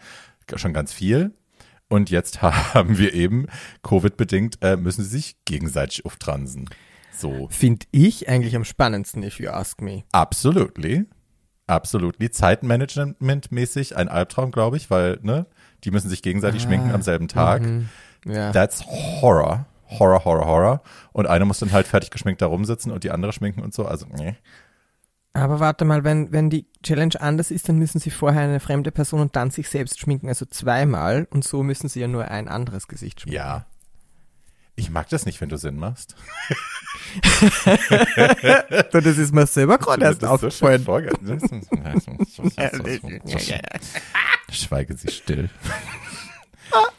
schon 0.55 0.73
ganz 0.73 0.93
viel. 0.93 1.31
Und 1.87 2.09
jetzt 2.09 2.41
haben 2.41 2.97
wir 2.97 3.13
eben, 3.13 3.47
Covid-bedingt, 3.83 4.59
äh, 4.61 4.77
müssen 4.77 5.03
sie 5.03 5.09
sich 5.09 5.37
gegenseitig 5.45 6.05
auftransen. 6.05 6.69
So. 7.11 7.47
Finde 7.49 7.85
ich 7.91 8.29
eigentlich 8.29 8.55
am 8.55 8.63
spannendsten, 8.63 9.23
if 9.23 9.39
you 9.39 9.49
ask 9.49 9.81
me. 9.81 10.03
Absolutely. 10.11 11.05
Absolutely. 11.67 12.29
Zeitmanagement-mäßig 12.31 13.95
ein 13.95 14.07
Albtraum, 14.07 14.51
glaube 14.51 14.77
ich, 14.77 14.89
weil, 14.89 15.19
ne, 15.21 15.45
die 15.83 15.91
müssen 15.91 16.09
sich 16.09 16.23
gegenseitig 16.23 16.63
schminken 16.63 16.91
am 16.91 17.01
selben 17.03 17.27
Tag. 17.27 17.61
Ja. 18.25 18.51
That's 18.51 18.85
horror. 19.21 19.65
Horror, 19.89 20.25
Horror, 20.25 20.45
Horror. 20.45 20.81
Und 21.11 21.27
eine 21.27 21.45
muss 21.45 21.59
dann 21.59 21.71
halt 21.71 21.87
fertig 21.87 22.11
geschminkt 22.11 22.41
da 22.41 22.47
rumsitzen 22.47 22.91
und 22.91 23.03
die 23.03 23.11
andere 23.11 23.33
schminken 23.33 23.61
und 23.61 23.73
so. 23.73 23.85
Also, 23.85 24.05
nee. 24.07 24.35
Aber 25.33 25.59
warte 25.59 25.85
mal, 25.85 26.03
wenn, 26.03 26.31
wenn 26.31 26.49
die 26.49 26.65
Challenge 26.83 27.19
anders 27.19 27.51
ist, 27.51 27.69
dann 27.69 27.77
müssen 27.77 27.99
sie 27.99 28.09
vorher 28.09 28.41
eine 28.41 28.59
fremde 28.59 28.91
Person 28.91 29.21
und 29.21 29.35
dann 29.35 29.51
sich 29.51 29.69
selbst 29.69 29.99
schminken, 29.99 30.27
also 30.27 30.45
zweimal. 30.45 31.27
Und 31.31 31.43
so 31.43 31.63
müssen 31.63 31.87
sie 31.87 31.99
ja 31.99 32.07
nur 32.07 32.27
ein 32.29 32.47
anderes 32.47 32.87
Gesicht 32.87 33.21
schminken. 33.21 33.37
Ja. 33.37 33.65
Ich 34.75 34.89
mag 34.89 35.09
das 35.09 35.25
nicht, 35.25 35.41
wenn 35.41 35.49
du 35.49 35.57
Sinn 35.57 35.77
machst. 35.77 36.15
So, 37.41 37.47
das 39.01 39.17
ist 39.17 39.33
mir 39.33 39.45
selber 39.45 39.77
gerade 39.77 40.05
erst 40.05 40.21
so 40.21 40.27
aufgefallen. 40.27 40.85
schön 40.85 40.85
Schweige 44.51 44.95
sie 44.95 45.11
still. 45.11 45.49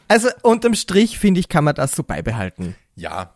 Also 0.09 0.29
unterm 0.43 0.75
Strich, 0.75 1.19
finde 1.19 1.41
ich, 1.41 1.49
kann 1.49 1.65
man 1.65 1.75
das 1.75 1.93
so 1.93 2.03
beibehalten. 2.03 2.75
Ja. 2.97 3.35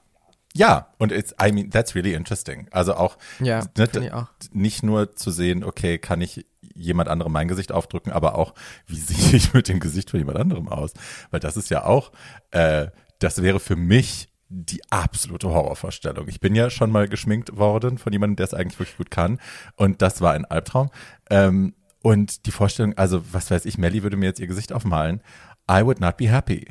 Ja, 0.56 0.92
und 0.98 1.10
it's, 1.10 1.34
I 1.42 1.50
mean, 1.50 1.70
that's 1.70 1.94
really 1.96 2.14
interesting. 2.14 2.68
Also 2.70 2.94
auch, 2.94 3.18
Ja, 3.40 3.60
ich 4.00 4.12
auch. 4.12 4.28
nicht 4.52 4.84
nur 4.84 5.16
zu 5.16 5.32
sehen, 5.32 5.64
okay, 5.64 5.98
kann 5.98 6.20
ich 6.20 6.46
jemand 6.74 7.08
anderem 7.08 7.32
mein 7.32 7.48
Gesicht 7.48 7.72
aufdrücken, 7.72 8.12
aber 8.12 8.36
auch, 8.36 8.54
wie 8.86 8.96
sehe 8.98 9.36
ich 9.36 9.52
mit 9.52 9.68
dem 9.68 9.80
Gesicht 9.80 10.10
von 10.10 10.20
jemand 10.20 10.38
anderem 10.38 10.68
aus? 10.68 10.92
Weil 11.30 11.40
das 11.40 11.56
ist 11.56 11.70
ja 11.70 11.84
auch, 11.84 12.12
äh, 12.52 12.86
das 13.18 13.42
wäre 13.42 13.58
für 13.58 13.74
mich 13.76 14.28
die 14.48 14.82
absolute 14.90 15.48
Horrorvorstellung. 15.48 16.28
Ich 16.28 16.38
bin 16.38 16.54
ja 16.54 16.70
schon 16.70 16.92
mal 16.92 17.08
geschminkt 17.08 17.56
worden 17.56 17.98
von 17.98 18.12
jemandem, 18.12 18.36
der 18.36 18.44
es 18.44 18.54
eigentlich 18.54 18.78
wirklich 18.78 18.96
gut 18.96 19.10
kann. 19.10 19.40
Und 19.74 20.02
das 20.02 20.20
war 20.20 20.32
ein 20.34 20.44
Albtraum. 20.44 20.90
Ähm, 21.30 21.74
und 22.02 22.46
die 22.46 22.52
Vorstellung, 22.52 22.96
also 22.96 23.24
was 23.32 23.50
weiß 23.50 23.64
ich, 23.64 23.78
Melly 23.78 24.02
würde 24.04 24.16
mir 24.16 24.26
jetzt 24.26 24.38
ihr 24.38 24.46
Gesicht 24.46 24.72
aufmalen. 24.72 25.22
I 25.70 25.82
would 25.82 26.00
not 26.00 26.16
be 26.16 26.30
happy. 26.30 26.66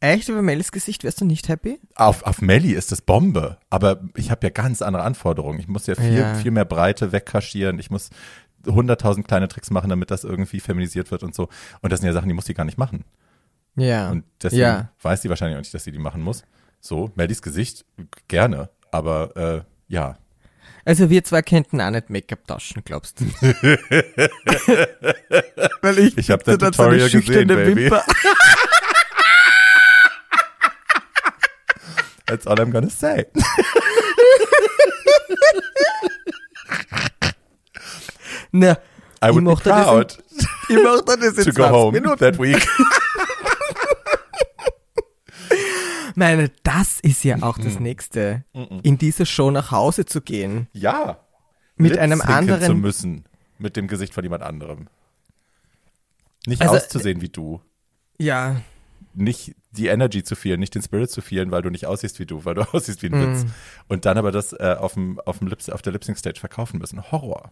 Echt, 0.00 0.28
über 0.28 0.42
Melis 0.42 0.70
Gesicht 0.70 1.02
wärst 1.02 1.20
du 1.20 1.24
nicht 1.24 1.48
happy? 1.48 1.80
Auf, 1.94 2.24
auf 2.24 2.42
Melly 2.42 2.72
ist 2.72 2.92
das 2.92 3.00
Bombe, 3.00 3.58
aber 3.70 4.00
ich 4.16 4.30
habe 4.30 4.46
ja 4.46 4.50
ganz 4.50 4.82
andere 4.82 5.02
Anforderungen. 5.02 5.58
Ich 5.58 5.68
muss 5.68 5.86
ja 5.86 5.94
viel, 5.94 6.18
Ja. 6.18 6.34
viel 6.34 6.50
mehr 6.50 6.66
Breite 6.66 7.12
wegkaschieren. 7.12 7.78
Ich 7.78 7.90
muss 7.90 8.10
hunderttausend 8.66 9.26
kleine 9.26 9.48
Tricks 9.48 9.70
machen, 9.70 9.88
damit 9.90 10.10
das 10.10 10.24
irgendwie 10.24 10.60
feminisiert 10.60 11.10
wird 11.10 11.22
und 11.22 11.34
so. 11.34 11.48
Und 11.80 11.92
das 11.92 12.00
sind 12.00 12.06
ja 12.06 12.12
Sachen, 12.12 12.28
die 12.28 12.34
muss 12.34 12.44
die 12.44 12.54
gar 12.54 12.64
nicht 12.64 12.76
machen. 12.78 13.04
Ja. 13.76 14.10
Und 14.10 14.24
deswegen 14.42 14.62
ja. 14.62 14.90
weiß 15.00 15.22
sie 15.22 15.28
wahrscheinlich 15.30 15.56
auch 15.56 15.60
nicht, 15.62 15.74
dass 15.74 15.84
sie 15.84 15.92
die 15.92 15.98
machen 15.98 16.22
muss. 16.22 16.44
So, 16.80 17.10
Mellys 17.14 17.40
Gesicht, 17.40 17.86
gerne. 18.28 18.68
Aber 18.90 19.36
äh, 19.36 19.62
ja, 19.88 20.18
Also 20.86 21.08
wir 21.08 21.24
zwei 21.24 21.40
könnten 21.42 21.80
auch 21.80 21.90
nicht 21.90 22.10
Make-up 22.10 22.46
tauschen, 22.46 22.82
glaubst 22.84 23.18
du? 23.20 23.24
Weil 25.82 25.98
ich, 25.98 26.18
Ich 26.18 26.30
hab 26.30 26.44
krieg 26.44 26.58
dein 26.58 26.72
dann 26.72 26.72
so 26.74 26.82
eine 26.82 26.98
Tutorial 26.98 27.10
gesehen, 27.10 27.22
schüchterne 27.24 27.56
Baby. 27.64 27.84
Wimper. 27.84 28.04
That's 32.26 32.46
all 32.46 32.58
I'm 32.60 32.70
gonna 32.70 32.90
say. 32.90 33.26
Na, 38.52 38.76
I 39.22 39.28
ich 39.30 39.34
would 39.34 39.44
be 39.44 39.50
mach 39.50 39.60
dir 39.60 39.70
das 39.70 39.78
in- 39.78 39.84
proud 39.84 40.18
Ich 40.68 40.76
mach 40.82 41.00
dir 41.02 41.16
das 41.18 41.38
in 41.38 41.44
to 41.44 41.52
go 41.52 41.62
20 41.68 41.70
home 41.72 41.92
Minuten. 41.92 42.18
that 42.18 42.38
week. 42.38 42.66
Meine, 46.14 46.50
das 46.62 47.00
ist 47.00 47.24
ja 47.24 47.42
auch 47.42 47.58
das 47.58 47.80
Nächste. 47.80 48.44
In 48.82 48.98
dieser 48.98 49.26
Show 49.26 49.50
nach 49.50 49.70
Hause 49.70 50.06
zu 50.06 50.20
gehen. 50.20 50.68
Ja. 50.72 51.18
Mit 51.76 51.98
einem 51.98 52.18
Lip-syncen 52.20 52.46
zu 52.46 52.52
anderen- 52.54 52.80
müssen. 52.80 53.24
Mit 53.58 53.76
dem 53.76 53.88
Gesicht 53.88 54.14
von 54.14 54.22
jemand 54.24 54.42
anderem. 54.42 54.88
Nicht 56.46 56.62
Also, 56.62 56.74
auszusehen 56.76 57.20
wie 57.20 57.28
du. 57.28 57.60
Ja, 58.18 58.56
Nicht 59.16 59.54
die 59.70 59.86
Energy 59.88 60.22
zu 60.24 60.34
fehlen, 60.36 60.58
nicht 60.60 60.74
den 60.74 60.82
Spirit 60.82 61.08
zu 61.10 61.20
fehlen, 61.20 61.50
weil 61.52 61.62
du 61.62 61.70
nicht 61.70 61.86
aussiehst 61.86 62.18
wie 62.18 62.26
du, 62.26 62.44
weil 62.44 62.54
du 62.54 62.62
aussiehst 62.72 63.02
wie 63.02 63.06
ein 63.06 63.20
Mhm. 63.20 63.42
Witz. 63.42 63.46
Und 63.88 64.04
dann 64.06 64.18
aber 64.18 64.30
das 64.32 64.52
äh, 64.52 64.76
auf, 64.78 64.94
dem, 64.94 65.20
auf, 65.20 65.38
dem 65.38 65.46
Lips, 65.48 65.68
auf 65.70 65.82
der 65.82 65.92
Lip-Sync-Stage 65.92 66.38
verkaufen 66.40 66.78
müssen. 66.78 67.10
Horror. 67.12 67.50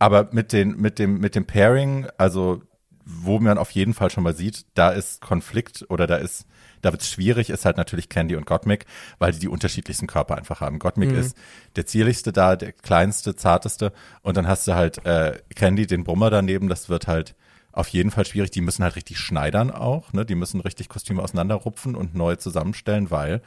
Aber 0.00 0.28
mit, 0.32 0.52
den, 0.52 0.76
mit, 0.76 0.98
dem, 0.98 1.18
mit 1.18 1.34
dem 1.36 1.46
Pairing, 1.46 2.06
also 2.18 2.62
wo 3.04 3.38
man 3.38 3.58
auf 3.58 3.70
jeden 3.70 3.94
Fall 3.94 4.10
schon 4.10 4.24
mal 4.24 4.34
sieht, 4.34 4.66
da 4.74 4.90
ist 4.90 5.20
Konflikt 5.20 5.84
oder 5.88 6.06
da 6.06 6.16
ist, 6.16 6.46
da 6.84 6.92
wird 6.92 7.02
es 7.02 7.10
schwierig, 7.10 7.50
ist 7.50 7.64
halt 7.64 7.76
natürlich 7.76 8.08
Candy 8.08 8.36
und 8.36 8.46
Gottmik, 8.46 8.86
weil 9.18 9.32
die 9.32 9.38
die 9.38 9.48
unterschiedlichsten 9.48 10.06
Körper 10.06 10.36
einfach 10.36 10.60
haben. 10.60 10.78
Gottmik 10.78 11.12
ist 11.12 11.36
der 11.76 11.86
zierlichste 11.86 12.32
da, 12.32 12.56
der 12.56 12.72
kleinste, 12.72 13.36
zarteste 13.36 13.92
und 14.22 14.36
dann 14.36 14.46
hast 14.46 14.68
du 14.68 14.74
halt 14.74 15.04
äh, 15.06 15.38
Candy, 15.54 15.86
den 15.86 16.04
Brummer 16.04 16.30
daneben, 16.30 16.68
das 16.68 16.88
wird 16.88 17.06
halt 17.06 17.34
auf 17.72 17.88
jeden 17.88 18.10
Fall 18.10 18.24
schwierig. 18.24 18.50
Die 18.50 18.60
müssen 18.60 18.84
halt 18.84 18.96
richtig 18.96 19.18
schneidern 19.18 19.70
auch, 19.70 20.12
ne? 20.12 20.24
Die 20.24 20.34
müssen 20.36 20.60
richtig 20.60 20.88
Kostüme 20.88 21.22
auseinanderrupfen 21.22 21.94
und 21.96 22.14
neu 22.14 22.36
zusammenstellen, 22.36 23.10
weil 23.10 23.42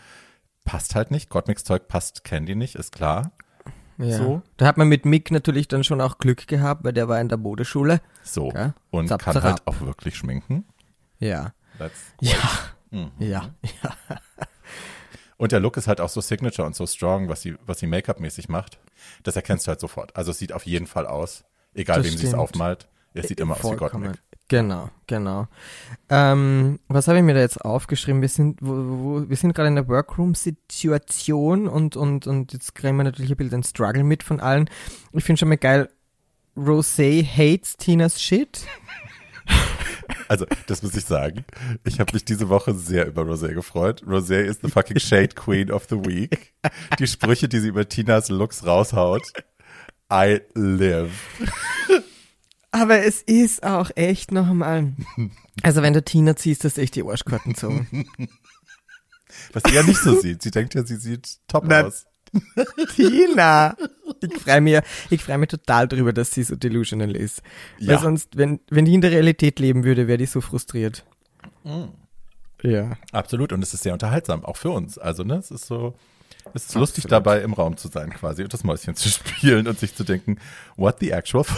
passt 0.66 0.96
halt 0.96 1.12
nicht. 1.12 1.30
Gottmiks 1.30 1.64
Zeug 1.64 1.88
passt 1.88 2.24
Candy 2.24 2.56
nicht, 2.56 2.76
ist 2.76 2.92
klar. 2.92 3.32
ja. 3.98 4.18
So. 4.18 4.42
Da 4.58 4.66
hat 4.66 4.78
man 4.78 4.90
mit 4.90 5.06
Mick 5.06 5.32
natürlich 5.32 5.68
dann 5.68 5.84
schon 5.84 6.02
auch 6.02 6.18
Glück 6.18 6.48
gehabt, 6.48 6.84
weil 6.84 6.94
der 6.94 7.08
war 7.08 7.22
in 7.22 7.30
der 7.30 7.38
Modeschule. 7.38 8.02
So. 8.24 8.52
Ja. 8.52 8.74
Und 8.90 9.08
Zap, 9.08 9.22
kann 9.22 9.42
halt 9.42 9.66
auch 9.66 9.80
wirklich 9.82 10.18
schminken. 10.18 10.66
Ja. 11.20 11.54
Ja. 12.20 12.34
Mhm. 12.92 13.12
Ja. 13.20 13.54
Ja. 13.84 13.96
Und 15.38 15.52
der 15.52 15.60
Look 15.60 15.78
ist 15.78 15.88
halt 15.88 16.02
auch 16.02 16.10
so 16.10 16.20
signature 16.20 16.66
und 16.66 16.76
so 16.76 16.88
strong, 16.88 17.30
was 17.30 17.44
sie, 17.44 17.56
was 17.64 17.78
sie 17.78 17.86
Make-up-mäßig 17.86 18.50
macht. 18.50 18.80
Das 19.22 19.36
erkennst 19.36 19.68
du 19.68 19.70
halt 19.70 19.80
sofort. 19.80 20.16
Also 20.16 20.32
es 20.32 20.40
sieht 20.40 20.52
auf 20.52 20.66
jeden 20.66 20.88
Fall 20.88 21.06
aus, 21.06 21.44
egal 21.76 21.98
Das 22.02 22.08
wem 22.08 22.18
sie 22.18 22.26
es 22.26 22.34
aufmalt. 22.34 22.88
Es 23.14 23.28
sieht 23.28 23.40
immer 23.40 23.54
aus 23.54 23.60
wie 23.60 23.68
Vollkommen. 23.78 24.04
Gottmik. 24.06 24.22
Genau, 24.48 24.90
genau. 25.08 25.48
Ähm, 26.10 26.80
was 26.88 27.08
habe 27.08 27.18
ich 27.18 27.24
mir 27.24 27.34
da 27.34 27.42
jetzt 27.42 27.64
aufgeschrieben? 27.64 28.22
Wir 28.22 28.30
sind, 28.30 28.60
wo, 28.62 28.74
wo, 28.74 29.30
wir 29.30 29.36
sind 29.36 29.54
gerade 29.54 29.68
in 29.68 29.76
der 29.76 29.88
Workroom-Situation 29.88 31.68
und, 31.68 31.96
und, 31.96 32.26
und 32.28 32.54
jetzt 32.54 32.74
kriegen 32.74 32.98
wir 32.98 33.04
natürlich 33.04 33.32
ein 33.32 33.38
bisschen 33.38 33.62
den 33.62 33.64
Struggle 33.64 34.04
mit 34.04 34.24
von 34.24 34.40
allen. 34.40 34.70
Ich 35.12 35.24
finde 35.24 35.40
schon 35.40 35.50
mal 35.50 35.58
geil, 35.58 35.90
Rosé 36.56 37.24
hates 37.24 37.78
Tinas 37.78 38.22
Shit. 38.22 38.66
Also, 40.28 40.46
das 40.68 40.84
muss 40.84 40.96
ich 40.96 41.06
sagen. 41.06 41.46
Ich 41.84 42.00
habe 42.00 42.14
mich 42.14 42.26
diese 42.26 42.50
Woche 42.50 42.74
sehr 42.74 43.08
über 43.08 43.24
Rosé 43.24 43.54
gefreut. 43.54 44.04
Rosé 44.04 44.42
ist 44.42 44.62
the 44.62 44.70
fucking 44.70 45.00
Shade 45.00 45.30
Queen 45.30 45.72
of 45.72 45.86
the 45.90 45.96
Week. 45.96 46.54
Die 47.00 47.08
Sprüche, 47.08 47.48
die 47.48 47.60
sie 47.60 47.70
über 47.70 47.88
Tinas 47.88 48.30
Looks 48.30 48.66
raushaut. 48.66 49.24
I 50.12 50.42
live. 50.54 51.12
Aber 52.72 53.04
es 53.04 53.22
ist 53.22 53.64
auch 53.64 53.90
echt 53.96 54.32
nochmal. 54.32 54.94
Also 55.64 55.82
wenn 55.82 55.94
du 55.94 56.04
Tina 56.04 56.36
ziehst, 56.36 56.64
das 56.64 56.74
ist 56.74 56.78
echt 56.78 56.96
die 56.96 57.04
Arschkarten 57.04 57.56
so. 57.56 57.70
Was 59.54 59.64
sie 59.68 59.76
ja 59.76 59.84
nicht 59.84 60.02
so 60.02 60.20
sieht. 60.20 60.42
Sie 60.42 60.52
denkt 60.52 60.76
ja, 60.76 60.86
sie 60.86 60.98
sieht 60.98 61.40
top 61.48 61.66
Na, 61.68 61.86
aus. 61.86 62.06
Tina! 62.96 63.76
Ich 64.22 64.42
freue 64.42 64.62
mich, 64.62 64.80
ich 65.10 65.24
freu 65.24 65.38
mich 65.38 65.50
total 65.50 65.88
drüber, 65.88 66.14
dass 66.14 66.32
sie 66.32 66.44
so 66.44 66.56
delusional 66.56 67.16
ist. 67.16 67.42
Ja. 67.78 67.94
Weil 67.94 68.00
sonst, 68.00 68.38
wenn, 68.38 68.60
wenn 68.70 68.86
die 68.86 68.94
in 68.94 69.02
der 69.02 69.12
Realität 69.12 69.60
leben 69.60 69.84
würde, 69.84 70.08
wäre 70.08 70.18
die 70.18 70.26
so 70.26 70.42
frustriert. 70.42 71.06
Ja. 72.62 72.98
Absolut. 73.12 73.54
Und 73.54 73.62
es 73.62 73.74
ist 73.74 73.84
sehr 73.84 73.94
unterhaltsam, 73.94 74.44
auch 74.46 74.58
für 74.58 74.70
uns. 74.70 74.98
Also, 74.98 75.24
ne, 75.24 75.36
es 75.36 75.52
ist 75.52 75.68
so, 75.68 75.94
es 76.54 76.66
ist 76.66 76.76
lustig 76.76 77.06
dabei, 77.06 77.42
im 77.42 77.54
Raum 77.54 77.78
zu 77.78 77.88
sein 77.88 78.12
quasi 78.12 78.44
und 78.44 78.54
das 78.54 78.64
Mäuschen 78.64 78.96
zu 78.96 79.10
spielen 79.10 79.68
und 79.68 79.80
sich 79.80 79.96
zu 79.96 80.04
denken, 80.04 80.40
what 80.76 80.98
the 81.00 81.12
actual 81.12 81.44
fuck? 81.44 81.58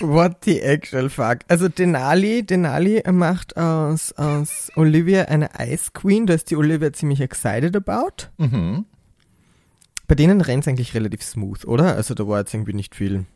What 0.00 0.44
the 0.44 0.60
actual 0.60 1.10
fuck? 1.10 1.38
Also 1.48 1.68
Denali, 1.68 2.44
Denali 2.44 3.02
macht 3.10 3.56
aus, 3.56 4.12
aus 4.12 4.70
Olivia 4.76 5.24
eine 5.24 5.50
Ice 5.58 5.90
Queen, 5.92 6.26
da 6.26 6.34
ist 6.34 6.50
die 6.50 6.56
Olivia 6.56 6.92
ziemlich 6.92 7.20
excited 7.20 7.76
about. 7.76 8.28
Mhm. 8.38 8.86
Bei 10.10 10.16
denen 10.16 10.40
rennt 10.40 10.64
es 10.64 10.68
eigentlich 10.68 10.92
relativ 10.94 11.22
smooth, 11.22 11.64
oder? 11.66 11.94
Also 11.94 12.14
da 12.14 12.26
war 12.26 12.40
jetzt 12.40 12.52
irgendwie 12.52 12.72
nicht 12.72 12.96
viel 12.96 13.26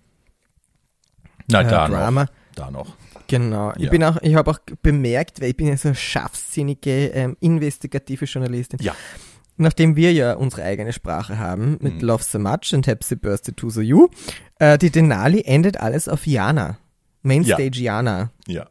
Na, 1.47 1.61
äh, 1.61 1.69
da 1.69 1.87
Drama. 1.87 2.25
noch. 2.25 2.31
Da 2.57 2.71
noch. 2.73 2.97
Genau. 3.29 3.73
Ich 3.77 3.85
Ja. 3.85 3.91
bin 3.91 4.03
auch, 4.03 4.17
ich 4.23 4.35
habe 4.35 4.51
auch 4.51 4.59
bemerkt, 4.83 5.41
weil 5.41 5.51
ich 5.51 5.57
bin 5.57 5.69
ja 5.69 5.77
so 5.77 5.87
eine 5.87 5.95
scharfsinnige, 5.95 7.11
ähm, 7.11 7.37
investigative 7.39 8.25
Journalistin. 8.25 8.81
Ja. 8.83 8.93
Nachdem 9.57 9.95
wir 9.95 10.13
ja 10.13 10.35
unsere 10.35 10.65
eigene 10.65 10.93
Sprache 10.93 11.39
haben 11.39 11.79
mit 11.81 11.95
Mhm. 11.95 12.01
Love 12.01 12.25
so 12.25 12.41
much 12.41 12.73
and 12.75 12.89
Happy 12.89 13.15
Birthday 13.15 13.55
to 13.55 13.71
so 13.71 13.81
you, 13.81 14.09
äh, 14.59 14.77
die 14.77 14.91
Denali 14.91 15.43
endet 15.47 15.77
alles 15.77 16.09
auf 16.09 16.27
Jana. 16.27 16.79
Mainstage 17.23 17.79
Jana. 17.81 18.33
Ja. 18.49 18.67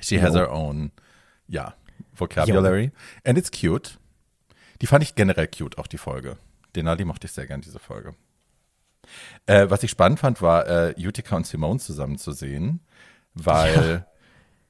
She 0.00 0.20
has 0.20 0.34
Jo. 0.34 0.40
her 0.40 0.52
own, 0.52 0.90
ja, 1.46 1.74
vocabulary. 2.16 2.90
And 3.22 3.38
it's 3.38 3.52
cute. 3.52 3.96
Die 4.82 4.88
fand 4.88 5.04
ich 5.04 5.14
generell 5.14 5.46
cute, 5.46 5.78
auch 5.78 5.86
die 5.86 5.98
Folge. 5.98 6.36
Denali 6.76 7.04
mochte 7.04 7.26
ich 7.26 7.32
sehr 7.32 7.46
gern, 7.46 7.60
diese 7.60 7.78
Folge. 7.78 8.14
Äh, 9.46 9.68
was 9.68 9.82
ich 9.82 9.90
spannend 9.90 10.20
fand, 10.20 10.40
war 10.42 10.66
äh, 10.66 10.94
Utica 10.96 11.36
und 11.36 11.46
Simone 11.46 11.78
zusammen 11.78 12.18
zu 12.18 12.32
sehen, 12.32 12.80
weil 13.34 14.06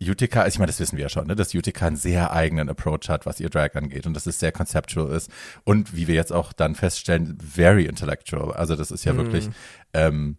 Utica, 0.03 0.43
also 0.43 0.55
ich 0.55 0.59
meine, 0.59 0.69
das 0.69 0.81
wissen 0.81 0.97
wir 0.97 1.05
ja 1.05 1.09
schon, 1.09 1.27
ne, 1.27 1.37
dass 1.37 1.55
Utica 1.55 1.87
einen 1.87 1.97
sehr 1.97 2.33
eigenen 2.33 2.69
Approach 2.69 3.09
hat, 3.09 3.27
was 3.27 3.41
ihr 3.41 3.49
Drag 3.49 3.75
angeht 3.75 4.07
und 4.07 4.15
dass 4.15 4.27
es 4.27 4.39
sehr 4.39 4.53
conceptual 4.53 5.11
ist 5.13 5.31
und 5.65 5.95
wie 5.97 6.09
wir 6.09 6.15
jetzt 6.15 6.33
auch 6.33 6.53
dann 6.53 6.75
feststellen, 6.75 7.39
very 7.41 7.85
intellectual. 7.85 8.53
Also 8.53 8.77
das 8.77 8.91
ist 8.91 9.05
ja 9.05 9.17
wirklich 9.17 9.49
ähm, 9.93 10.37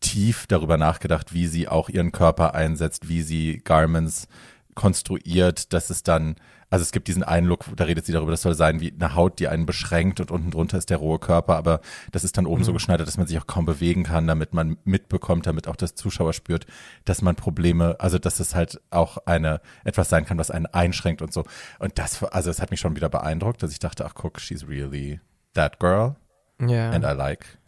tief 0.00 0.46
darüber 0.46 0.76
nachgedacht, 0.76 1.32
wie 1.32 1.46
sie 1.46 1.68
auch 1.68 1.88
ihren 1.88 2.12
Körper 2.12 2.54
einsetzt, 2.54 3.08
wie 3.08 3.22
sie 3.22 3.58
Garments 3.64 4.28
konstruiert, 4.74 5.72
dass 5.72 5.90
es 5.90 6.02
dann, 6.02 6.36
also 6.70 6.82
es 6.82 6.92
gibt 6.92 7.08
diesen 7.08 7.22
einen 7.24 7.46
Look, 7.46 7.64
da 7.76 7.84
redet 7.84 8.06
sie 8.06 8.12
darüber, 8.12 8.30
das 8.30 8.42
soll 8.42 8.54
sein 8.54 8.80
wie 8.80 8.92
eine 8.92 9.14
Haut, 9.16 9.40
die 9.40 9.48
einen 9.48 9.66
beschränkt 9.66 10.20
und 10.20 10.30
unten 10.30 10.52
drunter 10.52 10.78
ist 10.78 10.88
der 10.88 10.98
rohe 10.98 11.18
Körper, 11.18 11.56
aber 11.56 11.80
das 12.12 12.24
ist 12.24 12.38
dann 12.38 12.46
oben 12.46 12.62
so 12.64 12.72
geschneidert, 12.72 13.08
dass 13.08 13.18
man 13.18 13.26
sich 13.26 13.38
auch 13.38 13.46
kaum 13.46 13.66
bewegen 13.66 14.04
kann, 14.04 14.26
damit 14.26 14.54
man 14.54 14.76
mitbekommt, 14.84 15.46
damit 15.46 15.66
auch 15.68 15.76
das 15.76 15.94
Zuschauer 15.96 16.32
spürt, 16.32 16.66
dass 17.04 17.22
man 17.22 17.34
Probleme, 17.34 17.96
also 17.98 18.18
dass 18.18 18.40
es 18.40 18.54
halt 18.54 18.80
auch 18.90 19.18
eine, 19.26 19.60
etwas 19.84 20.08
sein 20.08 20.24
kann, 20.24 20.38
was 20.38 20.50
einen 20.50 20.66
einschränkt 20.66 21.22
und 21.22 21.32
so. 21.32 21.44
Und 21.78 21.98
das, 21.98 22.22
also 22.22 22.50
es 22.50 22.62
hat 22.62 22.70
mich 22.70 22.80
schon 22.80 22.94
wieder 22.96 23.08
beeindruckt, 23.08 23.62
dass 23.62 23.72
ich 23.72 23.80
dachte, 23.80 24.06
ach 24.06 24.14
guck, 24.14 24.40
she's 24.40 24.68
really 24.68 25.20
that 25.54 25.80
girl 25.80 26.14
Ja. 26.60 26.90
and 26.90 27.04
I 27.04 27.12
like. 27.12 27.59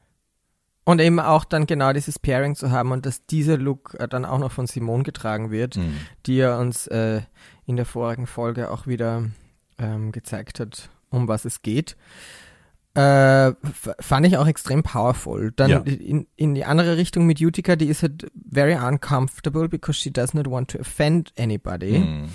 Und 0.85 1.01
eben 1.01 1.21
auch 1.21 1.45
dann 1.45 1.67
genau 1.67 1.93
dieses 1.93 2.19
Pairing 2.19 2.57
zu 2.57 2.73
haben 2.73 2.91
und 2.91 3.07
dass 3.07 3.25
dieser 3.27 3.57
Look 3.57 3.95
äh, 4.01 4.09
dann 4.09 4.25
auch 4.25 4.39
noch 4.39 4.51
von 4.51 4.67
Simone 4.67 5.05
getragen 5.05 5.51
wird, 5.53 5.77
Mhm. 5.77 5.97
die 6.27 6.37
ja 6.39 6.59
uns 6.59 6.89
äh, 6.89 7.21
in 7.67 7.77
der 7.77 7.87
vorigen 7.87 8.27
Folge 8.27 8.69
auch 8.71 8.87
wieder 8.89 9.27
ähm, 9.79 10.11
gezeigt 10.11 10.59
hat, 10.59 10.91
um 11.11 11.29
was 11.29 11.45
es 11.45 11.63
geht. 11.63 11.97
Äh, 12.95 13.53
fand 14.01 14.27
ich 14.27 14.37
auch 14.37 14.47
extrem 14.47 14.83
powerful. 14.83 15.51
Dann 15.57 15.71
Ja. 15.71 15.79
in, 15.79 16.27
in 16.37 16.55
die 16.55 16.65
andere 16.67 16.97
Richtung 16.99 17.27
mit 17.27 17.41
Utica, 17.41 17.75
die 17.75 17.87
ist 17.87 18.03
halt 18.03 18.31
very 18.53 18.75
uncomfortable 18.75 19.69
because 19.69 19.99
she 19.99 20.11
does 20.11 20.35
not 20.35 20.51
want 20.51 20.71
to 20.73 20.79
offend 20.81 21.33
anybody. 21.39 22.01
Mhm. 22.01 22.29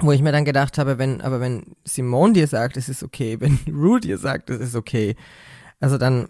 Wo 0.00 0.12
ich 0.12 0.22
mir 0.22 0.32
dann 0.32 0.44
gedacht 0.44 0.76
habe, 0.78 0.98
wenn, 0.98 1.20
aber 1.22 1.40
wenn 1.40 1.74
Simone 1.84 2.34
dir 2.34 2.46
sagt, 2.46 2.76
es 2.76 2.88
ist 2.88 3.02
okay, 3.02 3.36
wenn 3.40 3.58
Rue 3.68 4.00
dir 4.00 4.18
sagt, 4.18 4.50
es 4.50 4.60
ist 4.60 4.74
okay, 4.76 5.16
also 5.80 5.98
dann, 5.98 6.28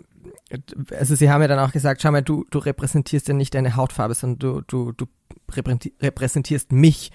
also 0.96 1.14
sie 1.14 1.30
haben 1.30 1.42
ja 1.42 1.48
dann 1.48 1.58
auch 1.58 1.72
gesagt, 1.72 2.02
schau 2.02 2.10
mal, 2.10 2.22
du, 2.22 2.44
du 2.50 2.58
repräsentierst 2.58 3.28
ja 3.28 3.34
nicht 3.34 3.54
deine 3.54 3.76
Hautfarbe, 3.76 4.14
sondern 4.14 4.38
du, 4.38 4.60
du, 4.66 4.92
du 4.92 5.06
repräsenti- 5.52 5.92
repräsentierst 6.02 6.72
mich 6.72 7.10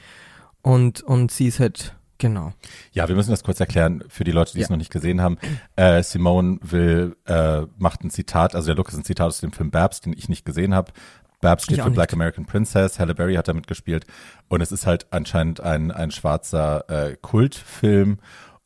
und, 0.61 1.01
und 1.01 1.31
sie 1.31 1.47
ist 1.47 1.59
halt, 1.59 1.95
genau. 2.17 2.53
Ja, 2.91 3.07
wir 3.07 3.15
müssen 3.15 3.31
das 3.31 3.43
kurz 3.43 3.59
erklären 3.59 4.03
für 4.09 4.23
die 4.23 4.31
Leute, 4.31 4.53
die 4.53 4.61
es 4.61 4.67
Ja. 4.69 4.73
noch 4.73 4.77
nicht 4.79 4.91
gesehen 4.91 5.21
haben. 5.21 5.37
Äh, 5.75 6.03
Simone 6.03 6.59
will, 6.61 7.15
äh, 7.25 7.61
macht 7.77 8.03
ein 8.03 8.09
Zitat, 8.09 8.55
also 8.55 8.67
der 8.67 8.75
Look 8.75 8.89
ist 8.89 8.97
ein 8.97 9.03
Zitat 9.03 9.27
aus 9.27 9.39
dem 9.39 9.51
Film 9.51 9.71
Babs, 9.71 10.01
den 10.01 10.13
ich 10.13 10.29
nicht 10.29 10.45
gesehen 10.45 10.73
habe. 10.75 10.91
Babs 11.41 11.63
steht 11.63 11.81
für 11.81 11.89
Black. 11.91 12.11
American 12.11 12.45
Princess, 12.45 12.99
Halle 12.99 13.15
Berry 13.15 13.35
hat 13.35 13.47
da 13.47 13.53
mitgespielt 13.53 14.05
und 14.49 14.59
es 14.59 14.73
ist 14.73 14.85
halt 14.85 15.07
anscheinend 15.11 15.61
ein, 15.61 15.89
ein 15.89 16.11
schwarzer 16.11 16.83
äh, 16.89 17.15
Kultfilm 17.21 18.19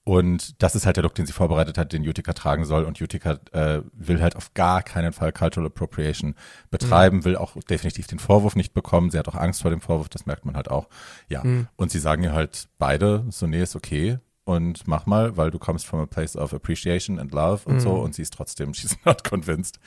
Und 0.06 0.62
das 0.62 0.76
ist 0.76 0.86
halt 0.86 0.98
der 0.98 1.04
Look, 1.04 1.16
den 1.16 1.26
sie 1.26 1.32
vorbereitet 1.32 1.78
hat, 1.78 1.94
den 1.94 2.06
Utica 2.08 2.34
tragen 2.34 2.66
soll. 2.66 2.84
Und 2.84 3.00
Utica 3.00 3.40
äh, 3.54 3.82
will 3.94 4.22
halt 4.22 4.36
auf 4.36 4.54
gar 4.54 4.84
keinen 4.84 5.14
Fall 5.14 5.32
Cultural 5.32 5.68
Appropriation 5.68 6.36
betreiben, 6.70 7.18
mhm. 7.18 7.26
will 7.26 7.38
auch 7.38 7.56
definitiv 7.70 8.08
den 8.08 8.20
Vorwurf 8.20 8.58
nicht 8.58 8.74
bekommen. 8.74 9.12
Sie 9.12 9.18
hat 9.18 9.30
auch 9.30 9.36
Angst 9.36 9.62
vor 9.62 9.72
dem 9.72 9.80
Vorwurf, 9.80 10.10
das 10.10 10.26
merkt 10.26 10.46
man 10.46 10.58
halt 10.58 10.70
auch. 10.70 10.90
Ja. 11.30 11.44
Mhm. 11.44 11.68
Und 11.78 11.92
sie 11.92 12.00
sagen 12.00 12.24
ihr 12.24 12.34
halt 12.34 12.68
beide, 12.78 13.24
so 13.30 13.48
nee, 13.48 13.62
ist 13.62 13.78
okay. 13.78 14.20
Und 14.44 14.90
mach 14.90 15.06
mal, 15.06 15.38
weil 15.38 15.52
du 15.52 15.60
kommst 15.60 15.86
from 15.86 16.02
a 16.02 16.06
place 16.06 16.36
of 16.36 16.54
appreciation 16.54 17.18
and 17.18 17.32
love 17.32 17.62
und 17.64 17.76
mhm. 17.76 17.80
so. 17.80 17.94
Und 17.94 18.14
sie 18.14 18.24
ist 18.24 18.34
trotzdem, 18.34 18.74
she's 18.74 18.98
not 19.06 19.24
convinced. 19.24 19.80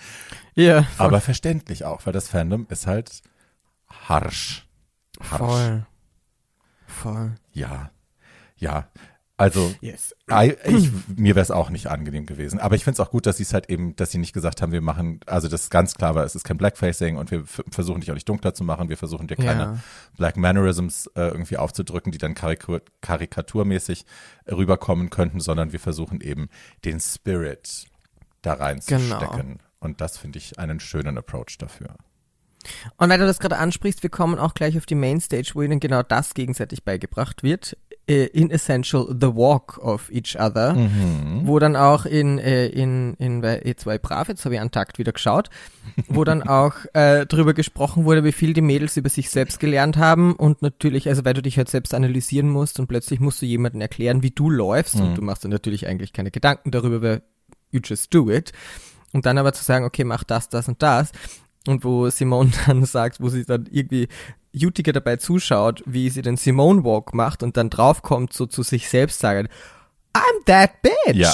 Ja. 0.54 0.64
Yeah, 0.64 0.86
Aber 0.96 1.20
verständlich 1.20 1.84
auch, 1.84 2.06
weil 2.06 2.14
das 2.14 2.28
Fandom 2.28 2.66
ist 2.70 2.86
halt 2.86 3.20
harsch. 3.90 4.66
harsch. 5.20 5.38
Voll. 5.38 5.86
Voll. 6.86 7.34
Ja. 7.52 7.90
Ja. 8.56 8.88
Also 9.38 9.74
yes. 9.82 10.14
ich, 10.64 10.90
mir 11.14 11.34
wäre 11.34 11.42
es 11.42 11.50
auch 11.50 11.68
nicht 11.68 11.88
angenehm 11.88 12.24
gewesen. 12.24 12.58
Aber 12.58 12.74
ich 12.74 12.84
finde 12.84 13.00
es 13.00 13.06
auch 13.06 13.10
gut, 13.10 13.26
dass 13.26 13.36
sie 13.36 13.42
es 13.42 13.52
halt 13.52 13.68
eben, 13.68 13.94
dass 13.94 14.10
sie 14.10 14.16
nicht 14.18 14.32
gesagt 14.32 14.62
haben, 14.62 14.72
wir 14.72 14.80
machen, 14.80 15.20
also 15.26 15.46
das 15.46 15.64
ist 15.64 15.70
ganz 15.70 15.94
klar 15.94 16.14
war, 16.14 16.24
es 16.24 16.34
ist 16.34 16.44
kein 16.44 16.56
Blackfacing 16.56 17.16
und 17.18 17.30
wir 17.30 17.44
versuchen 17.44 18.00
dich 18.00 18.10
auch 18.10 18.14
nicht 18.14 18.28
dunkler 18.28 18.54
zu 18.54 18.64
machen, 18.64 18.88
wir 18.88 18.96
versuchen 18.96 19.26
dir 19.26 19.36
keine 19.36 19.60
ja. 19.60 19.78
Black 20.16 20.38
Mannerisms 20.38 21.08
äh, 21.16 21.28
irgendwie 21.28 21.58
aufzudrücken, 21.58 22.12
die 22.12 22.18
dann 22.18 22.34
Karikatur, 22.34 22.80
karikaturmäßig 23.02 24.06
rüberkommen 24.50 25.10
könnten, 25.10 25.40
sondern 25.40 25.72
wir 25.72 25.80
versuchen 25.80 26.22
eben 26.22 26.48
den 26.86 26.98
Spirit 26.98 27.88
da 28.40 28.54
reinzustecken. 28.54 29.48
Genau. 29.48 29.60
Und 29.80 30.00
das 30.00 30.16
finde 30.16 30.38
ich 30.38 30.58
einen 30.58 30.80
schönen 30.80 31.18
Approach 31.18 31.58
dafür. 31.58 31.96
Und 32.96 33.08
weil 33.08 33.18
du 33.18 33.26
das 33.26 33.38
gerade 33.38 33.58
ansprichst, 33.58 34.02
wir 34.02 34.10
kommen 34.10 34.38
auch 34.38 34.54
gleich 34.54 34.76
auf 34.76 34.86
die 34.86 34.94
Mainstage, 34.94 35.52
wo 35.54 35.62
ihnen 35.62 35.80
genau 35.80 36.02
das 36.02 36.34
gegenseitig 36.34 36.84
beigebracht 36.84 37.42
wird. 37.42 37.76
Äh, 38.08 38.26
in 38.26 38.52
Essential 38.52 39.08
The 39.08 39.34
Walk 39.34 39.78
of 39.78 40.12
Each 40.12 40.38
Other, 40.38 40.74
mhm. 40.74 41.40
wo 41.42 41.58
dann 41.58 41.74
auch 41.74 42.06
in, 42.06 42.38
äh, 42.38 42.68
in, 42.68 43.14
in 43.14 43.40
bei 43.40 43.60
E2 43.64 43.98
Brav, 43.98 44.28
jetzt 44.28 44.44
habe 44.44 44.54
ich 44.54 44.60
einen 44.60 44.70
Takt 44.70 45.00
wieder 45.00 45.10
geschaut, 45.10 45.50
wo 46.06 46.22
dann 46.22 46.42
auch 46.48 46.74
äh, 46.92 47.26
drüber 47.26 47.52
gesprochen 47.52 48.04
wurde, 48.04 48.22
wie 48.22 48.30
viel 48.30 48.52
die 48.52 48.60
Mädels 48.60 48.96
über 48.96 49.08
sich 49.08 49.28
selbst 49.28 49.58
gelernt 49.58 49.96
haben 49.96 50.34
und 50.34 50.62
natürlich, 50.62 51.08
also 51.08 51.24
weil 51.24 51.34
du 51.34 51.42
dich 51.42 51.58
halt 51.58 51.68
selbst 51.68 51.94
analysieren 51.94 52.48
musst 52.48 52.78
und 52.78 52.86
plötzlich 52.86 53.18
musst 53.18 53.42
du 53.42 53.46
jemandem 53.46 53.80
erklären, 53.80 54.22
wie 54.22 54.30
du 54.30 54.50
läufst 54.50 54.94
mhm. 54.94 55.02
und 55.02 55.18
du 55.18 55.22
machst 55.22 55.42
dann 55.42 55.50
natürlich 55.50 55.88
eigentlich 55.88 56.12
keine 56.12 56.30
Gedanken 56.30 56.70
darüber, 56.70 57.02
weil 57.02 57.22
you 57.72 57.80
just 57.82 58.14
do 58.14 58.30
it. 58.30 58.52
Und 59.12 59.26
dann 59.26 59.36
aber 59.36 59.52
zu 59.52 59.64
sagen, 59.64 59.84
okay, 59.84 60.04
mach 60.04 60.22
das, 60.22 60.48
das 60.48 60.68
und 60.68 60.80
das. 60.80 61.10
Und 61.66 61.82
wo 61.82 62.08
Simone 62.08 62.52
dann 62.66 62.84
sagt, 62.84 63.20
wo 63.20 63.28
sie 63.30 63.44
dann 63.44 63.66
irgendwie 63.68 64.06
Utica 64.56 64.92
dabei 64.92 65.16
zuschaut, 65.16 65.82
wie 65.86 66.08
sie 66.10 66.22
den 66.22 66.36
Simone 66.36 66.84
Walk 66.84 67.14
macht 67.14 67.42
und 67.42 67.56
dann 67.56 67.70
draufkommt, 67.70 68.32
so 68.32 68.46
zu 68.46 68.62
sich 68.62 68.88
selbst 68.88 69.20
sagt, 69.20 69.50
I'm 70.14 70.44
that 70.46 70.82
bitch. 70.82 71.14
Ja. 71.14 71.32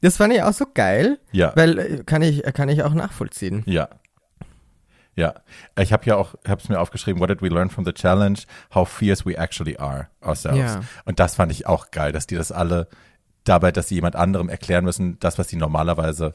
Das 0.00 0.16
fand 0.16 0.32
ich 0.32 0.42
auch 0.42 0.52
so 0.52 0.66
geil. 0.72 1.18
Ja. 1.30 1.52
Weil 1.54 1.78
äh, 1.78 2.04
kann 2.04 2.22
ich, 2.22 2.42
kann 2.54 2.68
ich 2.68 2.82
auch 2.82 2.94
nachvollziehen. 2.94 3.62
Ja. 3.66 3.88
Ja, 5.14 5.34
ich 5.78 5.92
habe 5.92 6.06
ja 6.06 6.16
auch, 6.16 6.34
habe 6.48 6.60
es 6.62 6.70
mir 6.70 6.80
aufgeschrieben, 6.80 7.20
what 7.20 7.28
did 7.28 7.42
we 7.42 7.48
learn 7.48 7.68
from 7.68 7.84
the 7.84 7.92
challenge? 7.92 8.40
How 8.74 8.88
fierce 8.88 9.26
we 9.26 9.36
actually 9.36 9.76
are 9.76 10.08
ourselves. 10.22 10.58
Ja. 10.58 10.80
Und 11.04 11.20
das 11.20 11.34
fand 11.34 11.52
ich 11.52 11.66
auch 11.66 11.90
geil, 11.90 12.12
dass 12.12 12.26
die 12.26 12.34
das 12.34 12.50
alle 12.50 12.88
dabei, 13.44 13.72
dass 13.72 13.88
sie 13.88 13.96
jemand 13.96 14.16
anderem 14.16 14.48
erklären 14.48 14.84
müssen, 14.84 15.18
das, 15.20 15.38
was 15.38 15.48
sie 15.48 15.56
normalerweise 15.56 16.34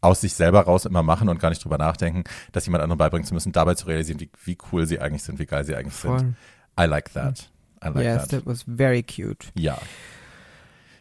aus 0.00 0.20
sich 0.20 0.34
selber 0.34 0.62
raus 0.62 0.84
immer 0.84 1.02
machen 1.02 1.28
und 1.28 1.40
gar 1.40 1.50
nicht 1.50 1.64
drüber 1.64 1.78
nachdenken, 1.78 2.24
dass 2.52 2.66
jemand 2.66 2.82
anderem 2.82 2.98
beibringen 2.98 3.26
zu 3.26 3.34
müssen, 3.34 3.52
dabei 3.52 3.74
zu 3.74 3.86
realisieren, 3.86 4.20
wie, 4.20 4.30
wie 4.44 4.58
cool 4.72 4.86
sie 4.86 5.00
eigentlich 5.00 5.22
sind, 5.22 5.38
wie 5.38 5.46
geil 5.46 5.64
sie 5.64 5.74
eigentlich 5.74 5.94
Voll. 5.94 6.18
sind. 6.20 6.36
I 6.78 6.84
like 6.84 7.12
that. 7.14 7.50
I 7.82 7.88
like 7.88 8.04
yes, 8.04 8.28
that. 8.28 8.30
that 8.30 8.46
was 8.46 8.64
very 8.64 9.02
cute. 9.02 9.46
Ja. 9.54 9.78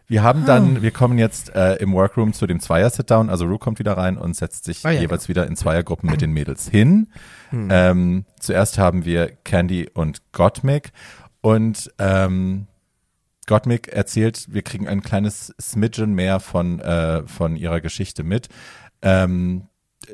Wir 0.09 0.23
haben 0.23 0.45
dann, 0.45 0.81
wir 0.81 0.91
kommen 0.91 1.17
jetzt 1.17 1.53
äh, 1.53 1.75
im 1.75 1.93
Workroom 1.93 2.31
zu 2.31 2.47
dem 2.47 2.61
Zweier-Sit-Down. 2.61 3.29
Also 3.29 3.45
Rue 3.45 3.59
kommt 3.59 3.77
wieder 3.77 3.97
rein 3.97 4.17
und 4.17 4.37
setzt 4.37 4.63
sich 4.63 4.85
oh, 4.85 4.87
ja, 4.87 5.01
jeweils 5.01 5.25
ja. 5.25 5.29
wieder 5.29 5.47
in 5.47 5.57
Zweiergruppen 5.57 6.09
mit 6.09 6.21
den 6.21 6.31
Mädels 6.31 6.69
hin. 6.69 7.07
Hm. 7.49 7.67
Ähm, 7.69 8.25
zuerst 8.39 8.77
haben 8.77 9.03
wir 9.03 9.27
Candy 9.43 9.89
und 9.93 10.31
Gottmik 10.31 10.93
und 11.41 11.91
ähm, 11.99 12.67
Gottmik 13.47 13.89
erzählt, 13.89 14.45
wir 14.49 14.61
kriegen 14.61 14.87
ein 14.87 15.01
kleines 15.01 15.53
Smidgen 15.59 16.13
mehr 16.13 16.39
von, 16.39 16.79
äh, 16.79 17.27
von 17.27 17.57
ihrer 17.57 17.81
Geschichte 17.81 18.23
mit. 18.23 18.47
Ähm, 19.01 19.67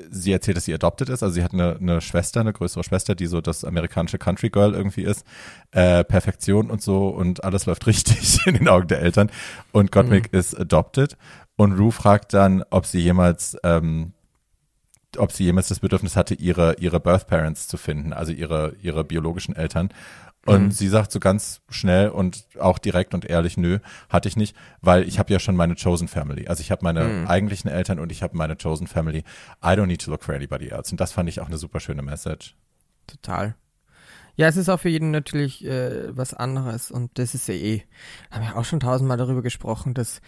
sie 0.09 0.31
erzählt, 0.31 0.57
dass 0.57 0.65
sie 0.65 0.73
adopted 0.73 1.09
ist. 1.09 1.23
Also 1.23 1.35
sie 1.35 1.43
hat 1.43 1.53
eine, 1.53 1.77
eine 1.79 2.01
Schwester, 2.01 2.39
eine 2.39 2.53
größere 2.53 2.83
Schwester, 2.83 3.15
die 3.15 3.27
so 3.27 3.41
das 3.41 3.63
amerikanische 3.63 4.17
Country 4.17 4.49
Girl 4.49 4.73
irgendwie 4.73 5.03
ist. 5.03 5.25
Äh, 5.71 6.03
Perfektion 6.03 6.69
und 6.69 6.81
so 6.81 7.09
und 7.09 7.43
alles 7.43 7.65
läuft 7.65 7.85
richtig 7.87 8.45
in 8.45 8.55
den 8.55 8.67
Augen 8.67 8.87
der 8.87 9.01
Eltern. 9.01 9.29
Und 9.71 9.91
Gottmik 9.91 10.31
mhm. 10.31 10.39
ist 10.39 10.59
adopted. 10.59 11.17
Und 11.55 11.73
Rue 11.73 11.91
fragt 11.91 12.33
dann, 12.33 12.63
ob 12.69 12.85
sie 12.85 12.99
jemals, 12.99 13.57
ähm, 13.63 14.13
ob 15.17 15.31
sie 15.31 15.43
jemals 15.43 15.67
das 15.67 15.79
Bedürfnis 15.79 16.15
hatte, 16.15 16.33
ihre, 16.33 16.75
ihre 16.79 16.99
Birth 16.99 17.27
Parents 17.27 17.67
zu 17.67 17.77
finden, 17.77 18.13
also 18.13 18.31
ihre, 18.31 18.75
ihre 18.81 19.03
biologischen 19.03 19.55
Eltern. 19.55 19.89
Und 20.45 20.63
mhm. 20.63 20.71
sie 20.71 20.89
sagt 20.89 21.11
so 21.11 21.19
ganz 21.19 21.61
schnell 21.69 22.09
und 22.09 22.45
auch 22.59 22.77
direkt 22.77 23.13
und 23.13 23.23
ehrlich, 23.23 23.55
nö, 23.55 23.79
hatte 24.09 24.27
ich 24.27 24.35
nicht, 24.35 24.55
weil 24.81 25.07
ich 25.07 25.17
habe 25.17 25.31
ja 25.31 25.39
schon 25.39 25.55
meine 25.55 25.75
Chosen 25.75 26.09
Family. 26.09 26.47
Also 26.47 26.61
ich 26.61 26.69
habe 26.69 26.83
meine 26.83 27.05
mhm. 27.05 27.27
eigentlichen 27.27 27.69
Eltern 27.69 27.99
und 27.99 28.11
ich 28.11 28.23
habe 28.23 28.35
meine 28.35 28.57
Chosen 28.57 28.87
Family. 28.87 29.19
I 29.63 29.69
don't 29.69 29.85
need 29.85 30.01
to 30.03 30.11
look 30.11 30.23
for 30.23 30.35
anybody 30.35 30.67
else. 30.67 30.91
Und 30.91 30.99
das 30.99 31.13
fand 31.13 31.29
ich 31.29 31.39
auch 31.39 31.47
eine 31.47 31.57
super 31.57 31.79
schöne 31.79 32.01
Message. 32.01 32.55
Total. 33.07 33.55
Ja, 34.35 34.47
es 34.47 34.57
ist 34.57 34.67
auch 34.67 34.79
für 34.79 34.89
jeden 34.89 35.11
natürlich 35.11 35.63
äh, 35.63 36.15
was 36.17 36.33
anderes 36.33 36.89
und 36.89 37.11
das 37.19 37.35
ist 37.35 37.47
ja 37.47 37.53
eh, 37.53 37.83
haben 38.31 38.43
wir 38.43 38.57
auch 38.57 38.65
schon 38.65 38.79
tausendmal 38.79 39.17
darüber 39.17 39.43
gesprochen, 39.43 39.93
dass 39.93 40.21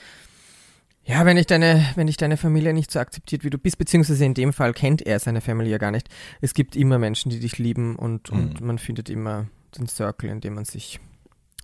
ja, 1.07 1.23
wenn 1.25 1.37
ich 1.37 1.45
deine, 1.45 1.85
wenn 1.95 2.07
ich 2.07 2.17
deine 2.17 2.35
Familie 2.35 2.73
nicht 2.73 2.89
so 2.89 2.99
akzeptiert, 2.99 3.43
wie 3.43 3.51
du 3.51 3.59
bist, 3.59 3.77
beziehungsweise 3.77 4.25
in 4.25 4.33
dem 4.33 4.53
Fall 4.53 4.73
kennt 4.73 5.03
er 5.05 5.19
seine 5.19 5.41
Familie 5.41 5.73
ja 5.73 5.77
gar 5.77 5.91
nicht. 5.91 6.09
Es 6.41 6.55
gibt 6.55 6.75
immer 6.75 6.97
Menschen, 6.97 7.29
die 7.29 7.39
dich 7.39 7.59
lieben 7.59 7.95
und, 7.95 8.31
mhm. 8.31 8.39
und 8.39 8.61
man 8.61 8.79
findet 8.79 9.09
immer 9.09 9.47
den 9.77 9.87
Circle, 9.87 10.29
in 10.29 10.41
dem 10.41 10.55
man 10.55 10.65
sich 10.65 10.99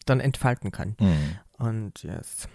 dann 0.05 0.19
entfalten 0.19 0.71
kann. 0.71 0.95
Mhm. 0.99 1.37
Und 1.57 2.03
yes. 2.03 2.47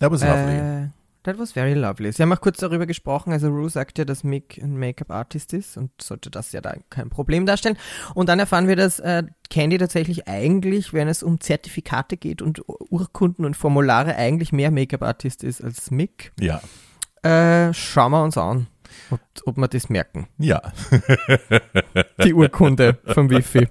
That 0.00 0.10
was 0.10 0.22
lovely. 0.22 0.56
Äh, 0.56 0.88
that 1.24 1.38
was 1.38 1.52
very 1.52 1.74
lovely. 1.74 2.12
Sie 2.12 2.22
haben 2.22 2.32
auch 2.32 2.40
kurz 2.40 2.58
darüber 2.58 2.86
gesprochen, 2.86 3.32
also 3.32 3.48
Rue 3.48 3.68
sagt 3.68 3.98
ja, 3.98 4.04
dass 4.04 4.24
Mick 4.24 4.58
ein 4.62 4.78
Make-up-Artist 4.78 5.52
ist 5.52 5.76
und 5.76 5.90
sollte 6.00 6.30
das 6.30 6.52
ja 6.52 6.60
da 6.60 6.74
kein 6.90 7.10
Problem 7.10 7.46
darstellen. 7.46 7.76
Und 8.14 8.28
dann 8.28 8.38
erfahren 8.38 8.68
wir, 8.68 8.76
dass 8.76 9.00
äh, 9.00 9.24
Candy 9.50 9.78
tatsächlich 9.78 10.28
eigentlich, 10.28 10.92
wenn 10.92 11.08
es 11.08 11.22
um 11.22 11.40
Zertifikate 11.40 12.16
geht 12.16 12.42
und 12.42 12.62
Urkunden 12.66 13.44
und 13.44 13.56
Formulare, 13.56 14.16
eigentlich 14.16 14.52
mehr 14.52 14.70
Make-up-Artist 14.70 15.42
ist 15.42 15.62
als 15.62 15.90
Mick. 15.90 16.32
Ja. 16.38 16.60
Äh, 17.22 17.74
schauen 17.74 18.12
wir 18.12 18.22
uns 18.22 18.38
an. 18.38 18.68
Ob, 19.10 19.20
ob 19.44 19.56
wir 19.56 19.68
das 19.68 19.88
merken. 19.88 20.26
Ja. 20.38 20.60
Die 22.24 22.34
Urkunde 22.34 22.98
vom 23.06 23.30
Wifi. 23.30 23.68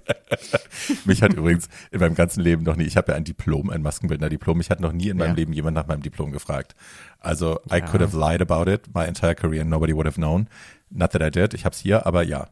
Mich 1.05 1.21
hat 1.21 1.33
übrigens 1.33 1.67
in 1.91 1.99
meinem 1.99 2.15
ganzen 2.15 2.41
Leben 2.41 2.63
noch 2.63 2.75
nie, 2.75 2.85
ich 2.85 2.97
habe 2.97 3.11
ja 3.11 3.17
ein 3.17 3.23
Diplom, 3.23 3.69
ein 3.69 3.81
Maskenbildner-Diplom, 3.81 4.57
mich 4.57 4.69
hat 4.69 4.79
noch 4.79 4.93
nie 4.93 5.09
in 5.09 5.17
meinem 5.17 5.29
ja. 5.29 5.35
Leben 5.35 5.53
jemand 5.53 5.75
nach 5.75 5.87
meinem 5.87 6.01
Diplom 6.01 6.31
gefragt. 6.31 6.75
Also, 7.19 7.59
ja. 7.69 7.77
I 7.77 7.81
could 7.81 8.01
have 8.01 8.17
lied 8.17 8.41
about 8.41 8.69
it 8.71 8.93
my 8.93 9.05
entire 9.05 9.35
career 9.35 9.61
and 9.61 9.69
nobody 9.69 9.93
would 9.93 10.05
have 10.05 10.15
known. 10.15 10.47
Not 10.89 11.11
that 11.11 11.21
I 11.21 11.31
did, 11.31 11.53
ich 11.53 11.65
hab's 11.65 11.79
hier, 11.79 12.05
aber 12.05 12.23
ja. 12.23 12.47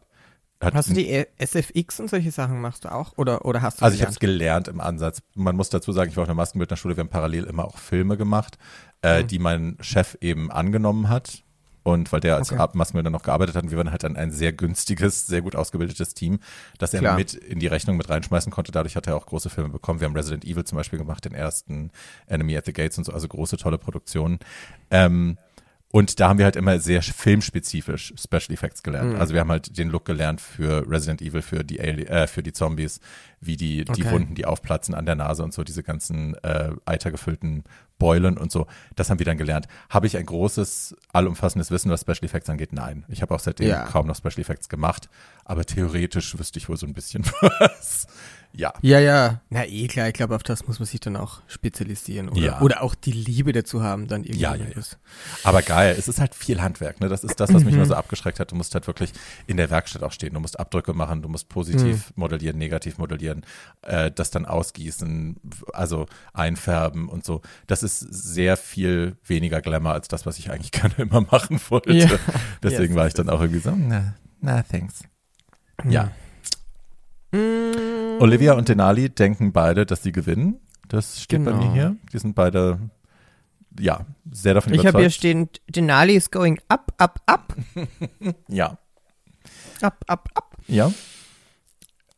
Hat 0.64 0.76
hast 0.76 0.90
du 0.90 0.94
die 0.94 1.26
SFX 1.38 2.00
und 2.00 2.10
solche 2.10 2.32
Sachen 2.32 2.62
machst 2.62 2.86
du 2.86 2.92
auch? 2.92 3.18
Oder, 3.18 3.46
oder 3.46 3.62
hast 3.62 3.82
du 3.82 3.86
Also 3.86 3.96
ich 3.96 4.02
habe 4.02 4.12
es 4.12 4.20
gelernt 4.20 4.68
im 4.68 4.80
Ansatz. 4.80 5.22
Man 5.36 5.56
muss 5.56 5.70
dazu 5.70 5.92
sagen, 5.92 6.10
ich 6.10 6.16
war 6.16 6.24
auf 6.24 6.30
einer 6.30 6.36
Maskenbildnerschule, 6.36 6.96
wir 6.96 7.02
haben 7.02 7.10
parallel 7.10 7.44
immer 7.46 7.66
auch 7.66 7.78
Filme 7.78 8.16
gemacht, 8.18 8.58
äh, 9.02 9.24
mhm. 9.24 9.28
die 9.28 9.40
mein 9.40 9.78
Chef 9.82 10.18
eben 10.22 10.52
angenommen 10.52 11.10
hat 11.10 11.42
und 11.84 12.12
weil 12.12 12.22
der 12.22 12.38
als 12.38 12.52
okay. 12.52 12.67
Massenmörder 12.74 13.10
noch 13.10 13.24
gearbeitet 13.24 13.56
hat, 13.56 13.63
und 13.63 13.72
wir 13.72 13.78
waren 13.78 13.91
halt 13.91 14.04
dann 14.04 14.15
ein 14.15 14.32
sehr 14.32 14.54
günstiges, 14.54 15.28
sehr 15.28 15.41
gut 15.41 15.56
ausgebildetes 15.56 16.13
Team, 16.13 16.39
das 16.80 16.93
er 16.93 17.02
Klar. 17.02 17.17
mit 17.17 17.34
in 17.34 17.60
die 17.60 17.67
Rechnung 17.67 17.98
mit 17.98 18.10
reinschmeißen 18.10 18.52
konnte. 18.52 18.72
Dadurch 18.72 18.96
hat 18.96 19.08
er 19.08 19.15
auch 19.15 19.26
große 19.26 19.50
Filme 19.50 19.69
bekommen. 19.69 20.00
Wir 20.00 20.08
haben 20.08 20.15
Resident 20.15 20.46
Evil 20.46 20.63
zum 20.63 20.78
Beispiel 20.78 21.00
gemacht, 21.00 21.26
den 21.26 21.34
ersten 21.34 21.91
Enemy 22.28 22.58
at 22.58 22.65
the 22.65 22.74
Gates 22.74 22.98
und 22.98 23.04
so, 23.04 23.13
also 23.13 23.28
große, 23.28 23.58
tolle 23.58 23.78
Produktionen. 23.78 24.39
Ähm, 24.89 25.38
und 25.95 26.19
da 26.19 26.27
haben 26.27 26.39
wir 26.39 26.45
halt 26.45 26.56
immer 26.56 26.79
sehr 26.79 27.03
filmspezifisch 27.03 28.15
Special 28.17 28.51
Effects 28.51 28.82
gelernt. 28.82 29.13
Mhm. 29.13 29.19
Also 29.19 29.36
wir 29.36 29.41
haben 29.41 29.51
halt 29.51 29.77
den 29.77 29.89
Look 29.89 30.06
gelernt 30.06 30.41
für 30.41 30.89
Resident 30.89 31.21
Evil, 31.21 31.43
für 31.43 31.63
die 31.63 31.79
Ali 31.79 32.06
äh, 32.06 32.25
für 32.25 32.41
die 32.41 32.51
Zombies, 32.51 32.99
wie 33.41 33.58
die, 33.58 33.86
okay. 33.88 34.01
die 34.01 34.10
Wunden, 34.10 34.34
die 34.34 34.47
aufplatzen 34.47 34.95
an 34.95 35.06
der 35.06 35.13
Nase 35.13 35.43
und 35.43 35.53
so, 35.53 35.63
diese 35.63 35.84
ganzen 35.84 36.34
äh, 36.43 36.71
eitergefüllten 36.86 37.63
Beulen 37.99 38.39
und 38.39 38.51
so. 38.51 38.65
Das 38.95 39.12
haben 39.12 39.19
wir 39.19 39.25
dann 39.27 39.38
gelernt. 39.38 39.67
Habe 39.88 40.08
ich 40.08 40.17
ein 40.17 40.25
großes, 40.25 40.97
allumfassendes 41.12 41.69
Wissen, 41.69 41.91
was 41.91 42.01
Special 42.01 42.23
Effects 42.23 42.49
angeht? 42.49 42.73
Nein. 42.73 43.06
Ich 43.08 43.21
habe 43.21 43.36
auch 43.36 43.39
seitdem 43.39 43.67
Ja. 43.69 43.84
kaum 43.84 44.08
noch 44.08 44.15
Special 44.15 44.39
Effects 44.39 44.69
gemacht, 44.69 45.10
aber 45.45 45.63
theoretisch 45.63 46.39
wüsste 46.39 46.58
ich 46.58 46.69
wohl 46.69 46.77
so 46.77 46.88
ein 46.88 46.93
bisschen 46.93 47.23
was. 47.41 48.08
Ja. 48.56 48.72
Ja, 48.84 49.00
ja. 49.00 49.42
Na 49.50 49.66
eh 49.66 49.88
klar, 49.88 50.08
ich 50.10 50.13
glaube, 50.13 50.36
auf 50.36 50.44
das 50.44 50.68
muss 50.68 50.78
man 50.80 50.86
sich 50.86 51.00
dann 51.00 51.16
auch 51.16 51.42
spezialisieren 51.48 52.30
oder, 52.30 52.39
Ja. 52.39 52.62
oder 52.62 52.84
auch 52.84 52.94
die 52.94 53.12
Liebe 53.12 53.52
dazu 53.52 53.82
haben, 53.82 54.08
dann 54.08 54.24
irgendwie. 54.24 54.42
Ja, 54.42 54.52
ja, 54.52 54.58
ja. 54.58 54.62
irgendwas. 54.68 54.98
Aber 55.44 55.63
geil, 55.63 55.96
es 55.98 56.08
ist 56.08 56.20
halt 56.20 56.36
viel 56.36 56.62
Handwerk. 56.62 57.02
Ne? 57.02 57.10
Das 57.10 57.24
ist 57.24 57.39
das, 57.39 57.52
was 57.52 57.63
mich 57.63 57.74
Mhm. 57.74 57.80
immer 57.80 57.86
so 57.88 57.96
abgeschreckt 57.96 58.39
hat. 58.39 58.52
Du 58.52 58.56
musst 58.56 58.76
halt 58.76 58.86
wirklich 58.86 59.12
in 59.48 59.58
der 59.58 59.72
Werkstatt 59.72 60.04
auch 60.04 60.12
stehen. 60.12 60.36
Du 60.36 60.39
musst 60.39 60.60
Abdrücke 60.60 60.94
machen, 60.94 61.24
du 61.24 61.30
musst 61.30 61.50
positiv 61.50 62.10
Mhm. 62.10 62.13
modellieren, 62.16 62.58
negativ 62.60 63.00
modellieren, 63.00 63.44
äh, 63.82 64.12
das 64.12 64.30
dann 64.30 64.46
ausgießen, 64.46 65.38
also 65.74 66.06
einfärben 66.34 67.10
und 67.10 67.26
so. 67.26 67.42
Das 67.66 67.82
ist 67.82 68.00
sehr 68.02 68.56
viel 68.56 69.18
weniger 69.26 69.62
Glamour 69.62 69.94
als 69.94 70.08
das, 70.10 70.28
was 70.28 70.38
ich 70.38 70.52
eigentlich 70.52 70.72
gerne 70.92 70.94
immer 71.00 71.22
machen 71.22 71.60
wollte. 71.70 71.92
Ja. 71.94 72.08
Deswegen 72.62 72.94
Yes, 72.94 72.96
war 72.96 73.08
ich 73.08 73.13
dann 73.16 73.30
auch 73.30 73.42
irgendwie 73.42 73.62
so, 73.62 73.72
na, 73.76 74.13
na 74.42 74.62
thanks. 74.62 75.00
Ja. 75.89 76.12
Mm, 77.34 78.22
Olivia 78.22 78.54
und 78.54 78.69
Denali 78.69 79.10
denken 79.10 79.52
beide, 79.52 79.86
dass 79.86 80.04
sie 80.04 80.12
gewinnen. 80.12 80.60
Das 80.88 81.22
steht 81.22 81.43
bei 81.43 81.52
Genau. 81.52 81.65
mir 81.65 81.74
hier. 81.74 81.96
Die 82.13 82.19
sind 82.19 82.36
beide, 82.36 82.80
ja, 83.80 84.06
sehr 84.32 84.54
davon 84.54 84.74
Ich 84.74 84.80
habe 84.80 85.00
hier 85.00 85.06
überzeugt. 85.08 85.13
stehen, 85.15 85.50
Denali 85.67 86.15
is 86.15 86.30
going 86.30 86.60
up, 86.67 86.93
up, 87.00 87.19
up, 87.26 87.56
ja, 88.48 88.78
up, 89.82 90.06
up, 90.08 90.30
up. 90.36 90.58
ja. 90.67 90.91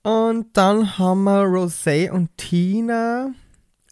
Und 0.03 0.55
dann 0.57 0.97
haben 0.99 1.23
wir 1.23 1.43
Rosé 1.45 2.11
und 2.11 2.29
Tina, 2.37 3.31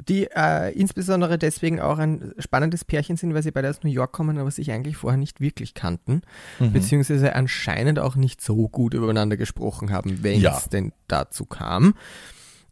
die 0.07 0.27
äh, 0.35 0.71
insbesondere 0.73 1.37
deswegen 1.37 1.79
auch 1.79 1.97
ein 1.97 2.33
spannendes 2.39 2.85
Pärchen 2.85 3.17
sind, 3.17 3.33
weil 3.33 3.43
sie 3.43 3.51
beide 3.51 3.69
aus 3.69 3.83
New 3.83 3.89
York 3.91 4.11
kommen, 4.11 4.37
aber 4.37 4.51
sich 4.51 4.71
eigentlich 4.71 4.97
vorher 4.97 5.17
nicht 5.17 5.39
wirklich 5.41 5.73
kannten, 5.73 6.21
Mhm. 6.59 6.73
beziehungsweise 6.73 7.35
anscheinend 7.35 7.99
auch 7.99 8.15
nicht 8.15 8.41
so 8.41 8.67
gut 8.69 8.93
übereinander 8.93 9.37
gesprochen 9.37 9.91
haben, 9.91 10.23
wenn 10.23 10.39
Ja. 10.39 10.57
es 10.57 10.69
denn 10.69 10.91
dazu 11.07 11.45
kam. 11.45 11.95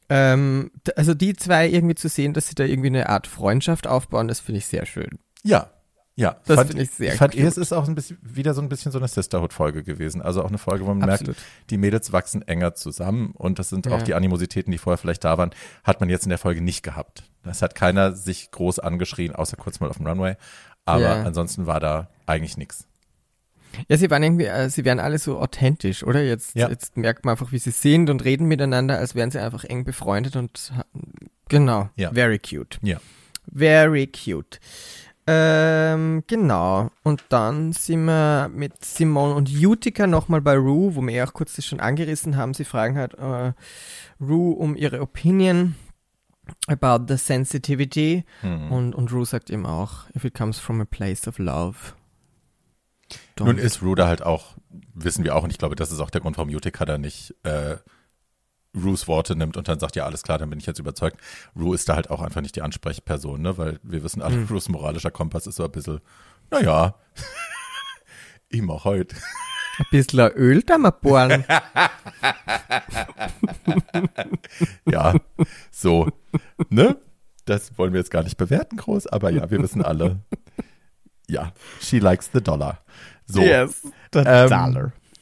Ähm, 0.10 0.72
also 0.96 1.14
die 1.14 1.34
zwei 1.36 1.70
irgendwie 1.70 1.96
zu 1.96 2.10
sehen, 2.10 2.34
dass 2.34 2.48
sie 2.48 2.56
da 2.56 2.64
irgendwie 2.66 2.88
eine 2.90 3.08
Art 3.10 3.28
Freundschaft 3.28 3.88
aufbauen, 3.88 4.28
das 4.28 4.40
finde 4.42 4.60
ich 4.60 4.66
sehr 4.66 4.86
schön. 4.86 5.20
Ja, 5.44 5.70
ja. 6.22 6.38
Das 6.46 6.68
finde 6.68 6.84
ich 6.84 6.92
sehr 6.92 7.14
Ich 7.14 7.18
fand 7.20 7.36
es 7.36 7.58
ist 7.58 7.74
auch 7.74 7.88
ein 7.88 7.96
bisschen, 7.96 8.18
wieder 8.22 8.54
so 8.54 8.62
ein 8.62 8.70
bisschen 8.70 8.92
so 8.92 8.98
eine 9.00 9.08
Sisterhood-Folge 9.08 9.84
gewesen. 9.84 10.22
Also 10.22 10.44
auch 10.44 10.50
eine 10.50 10.58
Folge, 10.58 10.86
wo 10.86 10.94
man 10.94 11.10
Absolut. 11.10 11.36
merkt, 11.36 11.42
die 11.70 11.78
Mädels 11.78 12.12
wachsen 12.14 12.42
enger 12.48 12.76
zusammen 12.76 13.32
und 13.32 13.60
das 13.60 13.70
sind 13.70 13.86
Ja. 13.88 13.94
auch 13.96 14.02
die 14.04 14.14
Animositäten, 14.14 14.72
die 14.72 14.78
vorher 14.78 14.98
vielleicht 14.98 15.24
da 15.24 15.38
waren, 15.38 15.52
hat 15.84 16.00
man 16.00 16.10
jetzt 16.10 16.24
in 16.24 16.30
der 16.30 16.38
Folge 16.38 16.62
nicht 16.62 16.84
gehabt. 16.84 17.24
Es 17.44 17.62
hat 17.62 17.76
keiner 17.76 18.14
sich 18.14 18.52
groß 18.52 18.80
angeschrien, 18.80 19.36
außer 19.36 19.58
kurz 19.58 19.80
mal 19.80 19.90
auf 19.90 19.98
dem 19.98 20.08
Runway. 20.08 20.36
Aber 20.86 21.02
Ja. 21.02 21.24
ansonsten 21.24 21.66
war 21.68 21.80
da 21.80 22.10
eigentlich 22.26 22.58
nichts. 22.58 22.88
Ja, 23.88 23.98
sie 23.98 24.10
waren 24.10 24.22
irgendwie, 24.22 24.46
äh, 24.46 24.70
sie 24.70 24.84
wären 24.84 25.00
alle 25.00 25.18
so 25.18 25.40
authentisch, 25.40 26.04
oder? 26.04 26.22
Jetzt, 26.22 26.56
Ja. 26.56 26.70
jetzt 26.70 26.98
merkt 26.98 27.24
man 27.24 27.34
einfach, 27.34 27.52
wie 27.54 27.58
sie 27.58 27.72
sind 27.72 28.10
und 28.10 28.24
reden 28.26 28.48
miteinander, 28.48 28.98
als 28.98 29.16
wären 29.16 29.32
sie 29.32 29.40
einfach 29.40 29.64
eng 29.64 29.86
befreundet 29.86 30.36
und 30.36 30.74
genau, 31.50 31.90
Ja. 31.96 32.12
very 32.12 32.38
cute. 32.38 32.80
Ja. 32.82 33.00
Very 33.54 34.08
cute. 34.08 34.60
Ähm, 35.28 36.24
genau. 36.28 36.90
Und 37.04 37.24
dann 37.30 37.74
sind 37.74 38.06
wir 38.06 38.50
mit 38.54 38.84
Simone 38.84 39.36
und 39.36 39.50
Utica 39.50 40.08
nochmal 40.08 40.42
bei 40.42 40.56
Rue, 40.56 40.96
wo 40.96 41.02
wir 41.02 41.14
ja 41.14 41.26
auch 41.26 41.34
kurz 41.34 41.56
das 41.56 41.66
schon 41.66 41.80
angerissen 41.80 42.36
haben. 42.38 42.54
Sie 42.54 42.66
fragen 42.66 42.98
halt 42.98 43.14
äh, 43.16 43.54
Rue 44.20 44.56
um 44.56 44.76
ihre 44.76 45.02
Opinion 45.02 45.76
about 46.68 47.06
the 47.08 47.18
sensitivity. 47.18 48.26
Hm. 48.42 48.72
Und, 48.72 48.96
und 48.96 49.12
Rue 49.12 49.26
sagt 49.26 49.50
ihm 49.50 49.66
auch, 49.66 50.10
if 50.16 50.26
it 50.26 50.34
comes 50.34 50.60
from 50.60 50.82
a 50.82 50.86
place 50.86 51.28
of 51.28 51.38
love. 51.38 51.94
don't 53.38 53.46
Nun 53.46 53.58
ist 53.58 53.82
Ruda 53.82 54.08
halt 54.08 54.24
auch, 54.24 54.56
wissen 54.94 55.24
wir 55.24 55.36
auch, 55.36 55.44
und 55.44 55.52
ich 55.52 55.58
glaube, 55.58 55.76
das 55.76 55.92
ist 55.92 56.00
auch 56.00 56.10
der 56.10 56.22
Grund, 56.22 56.38
warum 56.38 56.50
Utica 56.50 56.86
da 56.86 56.98
nicht 56.98 57.36
äh, 57.44 57.78
Rues 58.76 59.08
Worte 59.08 59.36
nimmt 59.36 59.58
und 59.58 59.68
dann 59.68 59.80
sagt, 59.80 59.96
ja, 59.96 60.06
alles 60.06 60.24
klar, 60.24 60.38
dann 60.38 60.50
bin 60.50 60.60
ich 60.60 60.66
jetzt 60.66 60.80
überzeugt. 60.80 61.18
Rue 61.60 61.76
ist 61.76 61.90
da 61.90 61.96
halt 61.96 62.10
auch 62.10 62.22
einfach 62.22 62.42
nicht 62.42 62.56
die 62.56 62.62
Ansprechperson, 62.62 63.42
ne? 63.42 63.58
Weil 63.58 63.80
wir 63.84 64.04
wissen 64.04 64.22
alle, 64.22 64.38
Mhm. 64.38 64.48
Rues 64.50 64.70
moralischer 64.70 65.12
Kompass 65.12 65.46
ist 65.48 65.56
so 65.58 65.66
ein 65.66 65.72
bisschen, 65.72 66.00
naja, 66.50 66.96
immer 68.50 68.84
heute. 68.84 69.16
Ein 69.78 69.86
bisschen 69.92 70.20
Öl 70.20 70.62
da 70.64 70.78
mal 70.78 70.92
bohren. 70.92 71.44
Ja, 74.90 75.16
so, 75.72 76.10
ne? 76.70 76.98
Das 77.46 77.78
wollen 77.78 77.94
wir 77.94 78.00
jetzt 78.00 78.12
gar 78.12 78.24
nicht 78.24 78.38
bewerten 78.38 78.78
groß, 78.78 79.08
aber 79.08 79.30
ja, 79.32 79.50
wir 79.50 79.62
wissen 79.62 79.84
alle, 79.84 80.20
ja, 81.28 81.52
she 81.80 82.00
likes 82.00 82.30
the 82.34 82.42
dollar. 82.42 82.80
So. 83.26 83.42
the 84.14 84.20
Ähm, 84.20 84.50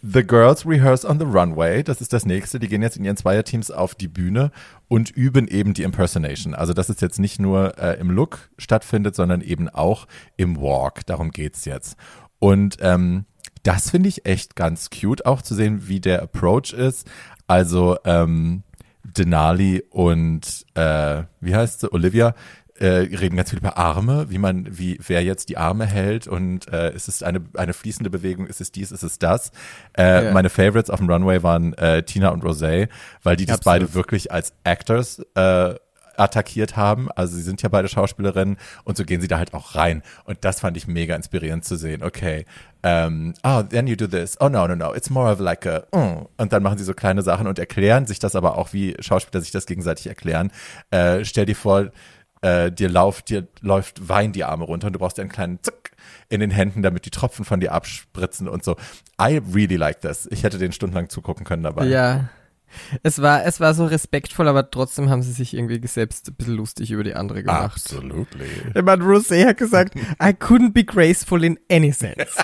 The 0.01 0.23
Girls 0.23 0.65
Rehearse 0.65 1.05
on 1.05 1.19
the 1.19 1.25
Runway, 1.25 1.83
das 1.83 1.99
ist 1.99 2.13
das 2.13 2.25
nächste. 2.25 2.59
Die 2.59 2.69
gehen 2.69 2.81
jetzt 2.81 2.95
in 2.95 3.03
ihren 3.03 3.17
Zweierteams 3.17 3.69
auf 3.69 3.95
die 3.95 4.07
Bühne 4.07 4.51
und 4.87 5.09
üben 5.09 5.47
eben 5.47 5.73
die 5.73 5.83
Impersonation. 5.83 6.53
Also, 6.53 6.73
dass 6.73 6.89
es 6.89 7.01
jetzt 7.01 7.19
nicht 7.19 7.39
nur 7.39 7.77
äh, 7.77 7.99
im 7.99 8.09
Look 8.09 8.49
stattfindet, 8.57 9.15
sondern 9.15 9.41
eben 9.41 9.67
auch 9.67 10.07
im 10.37 10.57
Walk. 10.57 11.05
Darum 11.05 11.31
geht's 11.31 11.65
jetzt. 11.65 11.97
Und 12.39 12.77
ähm, 12.79 13.25
das 13.63 13.89
finde 13.89 14.07
ich 14.07 14.25
echt 14.25 14.55
ganz 14.55 14.89
cute, 14.89 15.25
auch 15.25 15.41
zu 15.41 15.53
sehen, 15.53 15.89
wie 15.89 15.99
der 15.99 16.21
Approach 16.21 16.71
ist. 16.71 17.05
Also, 17.47 17.97
ähm, 18.05 18.63
Denali 19.03 19.83
und 19.89 20.65
äh, 20.75 21.23
wie 21.41 21.55
heißt 21.55 21.81
sie, 21.81 21.91
Olivia, 21.91 22.35
äh, 22.79 22.87
reden 23.17 23.35
ganz 23.35 23.49
viel 23.49 23.59
über 23.59 23.77
Arme, 23.77 24.29
wie 24.29 24.37
man, 24.37 24.67
wie 24.69 24.99
wer 25.05 25.23
jetzt 25.23 25.49
die 25.49 25.57
Arme 25.57 25.85
hält 25.85 26.27
und 26.27 26.71
äh, 26.71 26.93
ist 26.93 27.07
es 27.07 27.23
eine 27.23 27.41
eine 27.55 27.73
fließende 27.73 28.09
Bewegung, 28.09 28.47
ist 28.47 28.61
es 28.61 28.71
dies, 28.71 28.91
ist 28.91 29.03
es 29.03 29.19
das. 29.19 29.51
Äh, 29.97 30.25
Ja. 30.25 30.31
Meine 30.33 30.49
Favorites 30.49 30.89
auf 30.89 30.99
dem 30.99 31.09
Runway 31.09 31.43
waren 31.43 31.73
äh, 31.73 32.03
Tina 32.03 32.29
und 32.29 32.43
Rosé, 32.43 32.89
weil 33.23 33.35
die 33.35 33.45
das 33.45 33.59
Absolut. 33.59 33.79
beide 33.79 33.93
wirklich 33.93 34.31
als 34.31 34.53
Actors 34.63 35.19
äh, 35.35 35.75
attackiert 36.17 36.75
haben. 36.75 37.09
Also 37.15 37.35
sie 37.35 37.41
sind 37.41 37.61
ja 37.61 37.69
beide 37.69 37.87
Schauspielerinnen 37.87 38.57
und 38.83 38.97
so 38.97 39.05
gehen 39.05 39.21
sie 39.21 39.27
da 39.27 39.37
halt 39.37 39.53
auch 39.53 39.75
rein. 39.75 40.03
Und 40.25 40.39
das 40.41 40.59
fand 40.59 40.77
ich 40.77 40.87
mega 40.87 41.15
inspirierend 41.15 41.63
zu 41.65 41.77
sehen. 41.77 42.03
Okay, 42.03 42.45
ähm, 42.83 43.33
oh, 43.43 43.61
then 43.63 43.87
you 43.87 43.95
do 43.95 44.07
this. 44.07 44.35
Oh 44.39 44.49
no, 44.49 44.67
no, 44.67 44.75
no, 44.75 44.93
it's 44.93 45.09
more 45.09 45.31
of 45.31 45.39
like 45.39 45.65
a, 45.65 45.83
mm. 45.91 46.27
und 46.37 46.53
dann 46.53 46.63
machen 46.63 46.77
sie 46.77 46.83
so 46.83 46.93
kleine 46.93 47.21
Sachen 47.21 47.47
und 47.47 47.59
erklären 47.59 48.05
sich 48.05 48.19
das 48.19 48.35
aber 48.35 48.57
auch, 48.57 48.73
wie 48.73 48.95
Schauspieler 48.99 49.41
sich 49.41 49.51
das 49.51 49.65
gegenseitig 49.65 50.07
erklären. 50.07 50.51
Äh, 50.91 51.23
stell 51.25 51.45
dir 51.45 51.55
vor, 51.55 51.89
äh, 52.41 52.71
dir 52.71 52.89
läuft, 52.89 53.29
dir 53.29 53.47
läuft 53.61 54.07
Wein 54.07 54.31
die 54.31 54.43
Arme 54.43 54.63
runter 54.65 54.87
und 54.87 54.93
du 54.93 54.99
brauchst 54.99 55.19
einen 55.19 55.29
kleinen 55.29 55.59
Zuck 55.61 55.91
in 56.29 56.39
den 56.39 56.51
Händen, 56.51 56.81
damit 56.81 57.05
die 57.05 57.09
Tropfen 57.09 57.43
von 57.45 57.59
dir 57.59 57.71
abspritzen 57.73 58.47
und 58.47 58.63
so. 58.63 58.77
I 59.21 59.41
really 59.53 59.75
like 59.75 60.01
this. 60.01 60.27
Ich 60.31 60.43
hätte 60.43 60.57
den 60.57 60.71
stundenlang 60.71 61.09
zugucken 61.09 61.45
können 61.45 61.63
dabei. 61.63 61.85
Ja. 61.85 62.29
Es 63.01 63.19
war, 63.19 63.45
es 63.45 63.59
war 63.59 63.73
so 63.73 63.85
respektvoll, 63.87 64.47
aber 64.47 64.69
trotzdem 64.69 65.09
haben 65.09 65.23
sie 65.23 65.31
sich 65.31 65.55
irgendwie 65.55 65.85
selbst 65.87 66.29
ein 66.29 66.35
bisschen 66.35 66.55
lustig 66.55 66.91
über 66.91 67.03
die 67.03 67.15
andere 67.15 67.41
gemacht. 67.41 67.63
Absolutely. 67.75 68.47
Ich 68.75 68.81
meine, 68.83 69.03
Rosé 69.03 69.47
hat 69.47 69.57
gesagt, 69.57 69.95
I 69.95 70.29
couldn't 70.29 70.73
be 70.73 70.83
graceful 70.83 71.43
in 71.43 71.59
any 71.71 71.91
sense. 71.91 72.27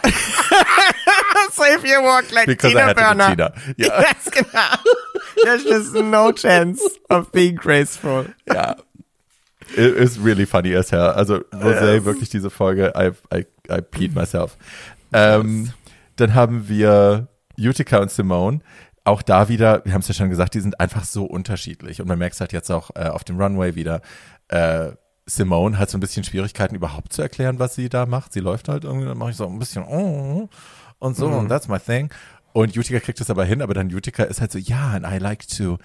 so 1.51 1.63
if 1.63 1.83
you 1.83 2.01
walk 2.01 2.31
like 2.31 2.47
Because 2.47 2.69
I 2.69 2.73
Tina 2.73 2.87
had 2.87 2.97
to 2.97 3.01
be 3.01 3.07
Burner. 3.07 3.35
Tina. 3.35 3.53
Ja. 3.77 4.01
Yes, 4.01 4.31
genau. 4.31 5.43
There's 5.43 5.63
just 5.63 5.93
no 5.93 6.31
chance 6.31 6.81
of 7.09 7.31
being 7.31 7.55
graceful. 7.55 8.25
ja. 8.47 8.75
It 9.71 9.95
is 9.95 10.23
really 10.23 10.45
funny 10.45 10.75
as 10.75 10.91
hell. 10.91 11.09
Also 11.09 11.37
Rosé, 11.51 12.05
wirklich 12.05 12.29
diese 12.29 12.49
Folge, 12.49 12.93
I, 12.95 13.11
I, 13.35 13.45
I 13.69 13.81
peed 13.81 14.15
myself. 14.15 14.57
Ähm, 15.13 15.71
dann 16.15 16.33
haben 16.33 16.67
wir 16.69 17.27
Utica 17.57 17.97
und 17.97 18.11
Simone. 18.11 18.59
Auch 19.03 19.21
da 19.21 19.49
wieder, 19.49 19.83
wir 19.85 19.93
haben 19.93 20.01
es 20.01 20.07
ja 20.07 20.13
schon 20.13 20.29
gesagt, 20.29 20.55
die 20.55 20.61
sind 20.61 20.79
einfach 20.79 21.03
so 21.03 21.25
unterschiedlich. 21.25 22.01
Und 22.01 22.07
man 22.07 22.17
merkt 22.17 22.35
es 22.35 22.41
halt 22.41 22.53
jetzt 22.53 22.71
auch 22.71 22.91
äh, 22.95 23.07
auf 23.07 23.23
dem 23.23 23.39
Runway 23.39 23.75
wieder. 23.75 24.01
Äh, 24.47 24.91
Simone 25.25 25.77
hat 25.79 25.89
so 25.89 25.97
ein 25.97 26.01
bisschen 26.01 26.23
Schwierigkeiten 26.23 26.75
überhaupt 26.75 27.11
zu 27.11 27.21
erklären, 27.21 27.59
was 27.59 27.75
sie 27.75 27.89
da 27.89 28.05
macht. 28.05 28.33
Sie 28.33 28.39
läuft 28.39 28.69
halt 28.69 28.83
irgendwie, 28.83 29.07
dann 29.07 29.17
mache 29.17 29.31
ich 29.31 29.37
so 29.37 29.47
ein 29.47 29.59
bisschen 29.59 29.83
oh, 29.83 30.49
und 30.99 31.17
so 31.17 31.27
und 31.27 31.49
that's 31.49 31.67
my 31.67 31.79
thing. 31.79 32.09
Und 32.55 32.77
Utica 32.77 33.01
kriegt 33.01 33.19
es 33.19 33.29
aber 33.29 33.43
hin, 33.43 33.61
aber 33.61 33.73
dann 33.73 33.93
Utica 33.93 34.23
ist 34.23 34.39
halt 34.39 34.49
so, 34.49 34.57
ja, 34.57 34.91
and 34.91 35.05
I 35.05 35.17
like 35.17 35.45
to 35.57 35.77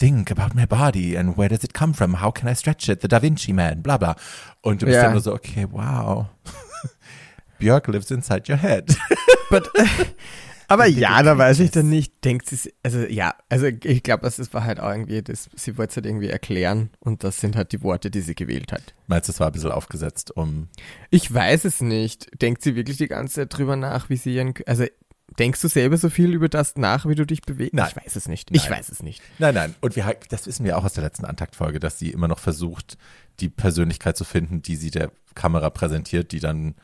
think 0.00 0.32
about 0.32 0.52
my 0.56 0.66
body 0.66 1.16
and 1.16 1.38
where 1.38 1.48
does 1.48 1.62
it 1.62 1.72
come 1.74 1.94
from? 1.94 2.20
How 2.20 2.34
can 2.34 2.48
I 2.52 2.56
stretch 2.56 2.88
it? 2.88 3.02
The 3.02 3.06
Da 3.06 3.22
Vinci 3.22 3.52
Man, 3.52 3.84
bla 3.84 3.98
bla. 3.98 4.16
Und 4.60 4.82
du 4.82 4.86
bist 4.86 4.96
Ja. 4.96 5.04
dann 5.04 5.12
nur 5.12 5.20
so, 5.20 5.32
okay, 5.32 5.68
wow. 5.70 6.26
Björk 7.60 7.86
lives 7.86 8.10
inside 8.10 8.50
your 8.52 8.58
head. 8.58 8.96
But, 9.50 9.70
aber 10.68 10.86
ja, 10.86 11.22
da 11.22 11.38
weiß 11.38 11.60
ich 11.60 11.70
dann 11.70 11.88
nicht, 11.88 12.24
denkt 12.24 12.48
sie, 12.48 12.72
also 12.82 12.98
ja, 12.98 13.34
also 13.48 13.66
ich 13.66 14.02
glaube, 14.02 14.22
das 14.24 14.40
ist- 14.40 14.52
war 14.52 14.64
halt 14.64 14.80
auch 14.80 14.90
irgendwie, 14.90 15.22
das, 15.22 15.48
sie 15.54 15.78
wollte 15.78 15.90
es 15.90 15.96
halt 15.98 16.06
irgendwie 16.06 16.30
erklären 16.30 16.90
und 16.98 17.22
das 17.22 17.38
sind 17.38 17.54
halt 17.54 17.70
die 17.70 17.82
Worte, 17.82 18.10
die 18.10 18.22
sie 18.22 18.34
gewählt 18.34 18.72
hat. 18.72 18.94
Meinst 19.06 19.28
du, 19.28 19.32
es 19.32 19.38
war 19.40 19.46
ein 19.48 19.52
bisschen 19.52 19.70
aufgesetzt, 19.70 20.32
um 20.36 20.66
Ich 21.10 21.32
weiß 21.32 21.64
es 21.64 21.80
nicht. 21.80 22.42
Denkt 22.42 22.62
sie 22.62 22.74
wirklich 22.74 22.96
die 22.96 23.06
ganze 23.08 23.34
Zeit 23.36 23.56
drüber 23.56 23.76
nach, 23.76 24.10
wie 24.10 24.16
sie 24.16 24.34
ihren, 24.34 24.54
also 24.66 24.84
Denkst 25.38 25.60
du 25.60 25.68
selber 25.68 25.96
so 25.96 26.10
viel 26.10 26.34
über 26.34 26.48
das 26.48 26.76
nach, 26.76 27.06
wie 27.06 27.14
du 27.14 27.24
dich 27.24 27.42
bewegst? 27.42 27.74
Nein. 27.74 27.88
Ich 27.90 28.04
weiß 28.04 28.16
es 28.16 28.28
nicht. 28.28 28.50
Ich 28.50 28.64
Nein. 28.64 28.78
weiß 28.78 28.88
es 28.88 29.02
nicht. 29.02 29.22
Nein, 29.38 29.54
nein. 29.54 29.74
Und 29.80 29.94
wir, 29.94 30.16
das 30.28 30.46
wissen 30.46 30.64
wir 30.64 30.76
auch 30.76 30.84
aus 30.84 30.94
der 30.94 31.04
letzten 31.04 31.24
Antaktfolge, 31.24 31.78
dass 31.78 31.98
sie 31.98 32.10
immer 32.10 32.28
noch 32.28 32.40
versucht, 32.40 32.98
die 33.40 33.48
Persönlichkeit 33.48 34.16
zu 34.16 34.24
finden, 34.24 34.62
die 34.62 34.76
sie 34.76 34.90
der 34.90 35.12
Kamera 35.34 35.70
präsentiert, 35.70 36.32
die 36.32 36.40
dann 36.40 36.74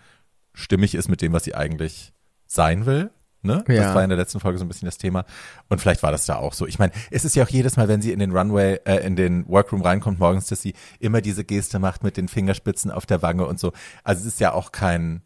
stimmig 0.53 0.95
ist 0.95 1.09
mit 1.09 1.21
dem, 1.21 1.33
was 1.33 1.45
sie 1.45 1.55
eigentlich 1.55 2.13
sein 2.47 2.87
will. 2.87 3.11
Ne? 3.43 3.63
Ja. 3.69 3.83
Das 3.83 3.95
war 3.95 4.03
in 4.03 4.09
der 4.09 4.17
letzten 4.17 4.41
Folge 4.41 4.59
so 4.59 4.65
ein 4.65 4.69
bisschen 4.69 4.87
das 4.87 4.97
Thema. 4.97 5.27
Und 5.69 5.81
vielleicht 5.81 6.03
war 6.03 6.13
das 6.13 6.25
da 6.25 6.37
auch 6.37 6.55
so. 6.55 6.67
Ich 6.67 6.79
meine, 6.79 6.93
es 7.11 7.25
ist 7.27 7.37
ja 7.37 7.45
auch 7.45 7.49
jedes 7.49 7.77
Mal, 7.77 7.89
wenn 7.89 8.01
sie 8.01 8.13
in 8.13 8.19
den 8.19 8.31
Runway, 8.31 8.79
äh, 8.87 9.05
in 9.05 9.17
den 9.17 9.47
Workroom 9.49 9.83
reinkommt 9.83 10.19
morgens, 10.19 10.47
dass 10.47 10.63
sie 10.63 10.75
immer 10.99 11.21
diese 11.21 11.45
Geste 11.45 11.79
macht 11.79 12.03
mit 12.05 12.17
den 12.17 12.29
Fingerspitzen 12.29 12.91
auf 12.91 13.05
der 13.05 13.21
Wange 13.21 13.47
und 13.47 13.61
so. 13.61 13.73
Also 14.03 14.23
es 14.23 14.27
ist 14.27 14.41
ja 14.41 14.53
auch 14.53 14.73
kein, 14.73 15.23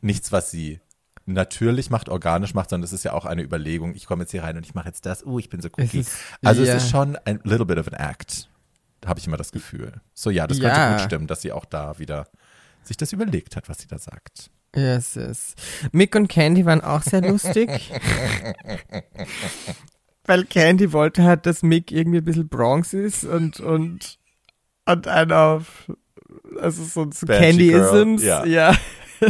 nichts, 0.00 0.32
was 0.32 0.50
sie 0.50 0.80
natürlich 1.26 1.90
macht, 1.90 2.08
organisch 2.08 2.54
macht, 2.54 2.70
sondern 2.70 2.84
es 2.84 2.92
ist 2.92 3.04
ja 3.04 3.12
auch 3.12 3.24
eine 3.24 3.42
Überlegung. 3.42 3.94
Ich 3.94 4.06
komme 4.06 4.22
jetzt 4.24 4.30
hier 4.32 4.42
rein 4.42 4.56
und 4.56 4.64
ich 4.66 4.74
mache 4.74 4.88
jetzt 4.88 5.06
das. 5.06 5.24
Uh, 5.24 5.38
ich 5.38 5.48
bin 5.48 5.60
so 5.60 5.68
cookie. 5.78 6.00
ist- 6.00 6.12
also 6.42 6.62
ja. 6.64 6.74
es 6.74 6.84
ist 6.84 6.90
schon 6.90 7.16
ein 7.24 7.40
little 7.44 7.66
bit 7.66 7.78
of 7.78 7.88
an 7.92 7.94
act. 7.94 8.48
Habe 9.06 9.20
ich 9.20 9.26
immer 9.26 9.36
das 9.36 9.52
Gefühl. 9.52 10.00
So 10.14 10.30
ja, 10.30 10.46
das 10.46 10.58
könnte 10.60 10.76
Ja. 10.78 10.92
gut 10.92 11.00
stimmen, 11.04 11.26
dass 11.26 11.42
sie 11.42 11.52
auch 11.52 11.64
da 11.66 11.98
wieder 11.98 12.26
sich 12.82 12.96
das 12.96 13.12
überlegt 13.12 13.56
hat, 13.56 13.68
was 13.68 13.78
sie 13.78 13.86
da 13.86 13.98
sagt. 13.98 14.50
Yes, 14.76 15.14
yes. 15.14 15.54
Mick 15.92 16.14
und 16.16 16.28
Candy 16.28 16.66
waren 16.66 16.80
auch 16.80 17.02
sehr 17.02 17.20
lustig. 17.22 17.70
Weil 20.26 20.44
Candy 20.46 20.92
wollte 20.92 21.22
halt, 21.22 21.46
dass 21.46 21.62
Mick 21.62 21.92
irgendwie 21.92 22.18
ein 22.18 22.24
bisschen 22.24 22.48
Bronx 22.48 22.94
ist 22.94 23.24
und, 23.24 23.60
und, 23.60 24.18
und 24.86 25.06
einen 25.06 25.32
auf, 25.32 25.90
also 26.58 26.82
so, 26.84 27.04
Banshee 27.26 27.26
Candy-Isms, 27.70 28.22
Girl, 28.22 28.48
ja, 28.48 28.74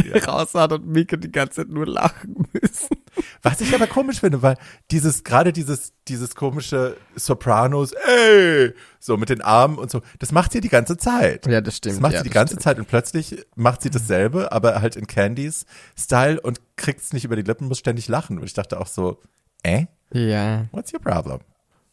Ja. 0.13 0.23
raus 0.25 0.53
hat 0.53 0.71
und 0.73 0.85
und 0.87 1.23
die 1.23 1.31
ganze 1.31 1.61
Zeit 1.61 1.69
nur 1.69 1.85
lachen 1.87 2.47
müssen. 2.53 2.97
Was 3.41 3.61
ich 3.61 3.73
aber 3.73 3.87
komisch 3.87 4.19
finde, 4.19 4.41
weil 4.41 4.57
dieses, 4.91 5.23
gerade 5.23 5.53
dieses, 5.53 5.93
dieses 6.07 6.35
komische 6.35 6.97
Sopranos, 7.15 7.91
ey, 7.93 8.73
so 8.99 9.17
mit 9.17 9.29
den 9.29 9.41
Armen 9.41 9.77
und 9.77 9.89
so, 9.91 10.01
das 10.19 10.31
macht 10.31 10.51
sie 10.51 10.61
die 10.61 10.69
ganze 10.69 10.97
Zeit. 10.97 11.45
Ja, 11.47 11.61
das 11.61 11.77
stimmt. 11.77 11.95
Das 11.95 12.01
macht 12.01 12.13
ja, 12.13 12.19
sie 12.19 12.23
die 12.25 12.29
ganze 12.33 12.53
stimmt. 12.53 12.63
Zeit 12.63 12.79
und 12.79 12.87
plötzlich 12.87 13.45
macht 13.55 13.81
sie 13.81 13.89
dasselbe, 13.89 14.51
aber 14.51 14.81
halt 14.81 14.95
in 14.95 15.07
Candys 15.07 15.65
Style 15.97 16.39
und 16.41 16.59
kriegt 16.75 17.01
es 17.01 17.13
nicht 17.13 17.23
über 17.25 17.35
die 17.35 17.43
Lippen, 17.43 17.67
muss 17.67 17.79
ständig 17.79 18.07
lachen. 18.07 18.37
Und 18.39 18.45
ich 18.45 18.53
dachte 18.53 18.79
auch 18.81 18.87
so, 18.87 19.19
äh, 19.63 19.85
Ja, 20.11 20.65
what's 20.71 20.93
your 20.93 20.99
problem? 20.99 21.39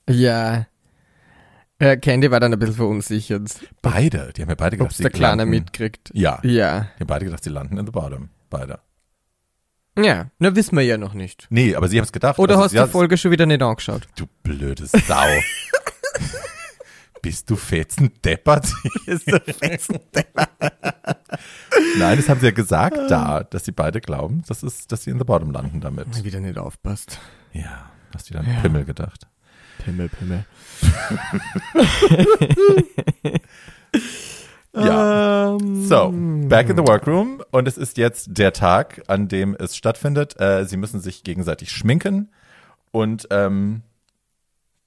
ja. 0.09 0.67
Äh, 1.83 1.97
Candy 1.97 2.31
war 2.31 2.39
dann 2.39 2.53
ein 2.53 2.59
bisschen 2.61 2.77
verunsichert, 2.77 3.59
Beide, 3.83 4.33
die 4.37 4.43
haben 4.43 4.49
ja 4.51 4.55
beide 4.55 4.77
gedacht, 4.77 4.93
es 4.93 4.99
sie 4.99 5.03
der 5.03 5.11
Kleine 5.11 5.43
landen. 5.43 5.51
mitkriegt. 5.51 6.11
Ja, 6.15 6.39
die 6.43 6.51
Ja. 6.51 6.87
haben 7.01 7.07
beide 7.09 7.25
gedacht, 7.25 7.43
sie 7.43 7.51
landen 7.51 7.77
in 7.77 7.85
the 7.87 7.91
bottom. 7.91 8.29
Beide. 8.51 8.79
Ja, 9.99 10.31
na 10.39 10.55
wissen 10.55 10.77
wir 10.77 10.85
ja 10.85 10.97
noch 10.97 11.13
nicht. 11.13 11.49
Nee, 11.51 11.75
aber 11.75 11.89
sie 11.89 11.99
haben 11.99 12.05
es 12.05 12.13
gedacht. 12.13 12.39
Oder 12.39 12.55
Also 12.55 12.65
hast 12.65 12.75
du 12.75 12.85
die 12.85 12.89
Folge 12.91 13.17
schon 13.19 13.33
wieder 13.33 13.47
nicht 13.47 13.61
angeschaut? 13.63 14.07
Du 14.15 14.27
blöde 14.45 14.87
Sau. 14.87 15.27
Bist 17.23 17.51
du 17.51 17.57
fetzen 17.57 18.13
deppert? 18.25 18.73
Ist 19.07 19.27
der 19.27 19.41
fetzen 19.41 19.99
Nein, 21.99 22.17
das 22.17 22.29
haben 22.29 22.39
sie 22.41 22.47
ja 22.47 22.53
gesagt 22.53 22.97
da, 23.11 23.43
dass 23.45 23.65
sie 23.65 23.73
beide 23.73 24.01
glauben, 24.01 24.43
dass, 24.47 24.63
es, 24.63 24.87
dass 24.87 25.03
sie 25.05 25.11
in 25.11 25.19
the 25.19 25.25
bottom 25.25 25.51
landen 25.51 25.81
damit. 25.81 26.23
Wieder 26.25 26.39
nicht 26.41 26.59
aufpasst. 26.59 27.19
Ja, 27.53 27.91
hast 28.15 28.31
du 28.31 28.35
dann 28.35 28.47
Pimmel 28.63 28.85
gedacht. 28.85 29.27
Pimmel, 29.85 30.09
Pimmel. 30.09 30.45
Ja. 34.75 35.57
Ähm, 35.61 35.85
So, 35.87 36.11
back 36.49 36.71
in 36.71 36.77
the 36.77 36.83
workroom 36.83 37.43
und 37.51 37.69
es 37.69 37.77
ist 37.77 37.99
jetzt 37.99 38.29
der 38.39 38.53
Tag, 38.55 39.03
an 39.07 39.29
dem 39.29 39.55
es 39.59 39.77
stattfindet. 39.77 40.41
Äh, 40.41 40.65
sie 40.65 40.79
müssen 40.79 41.01
sich 41.01 41.25
gegenseitig 41.25 41.71
schminken 41.71 42.31
und 42.91 43.29
ähm, 43.31 43.83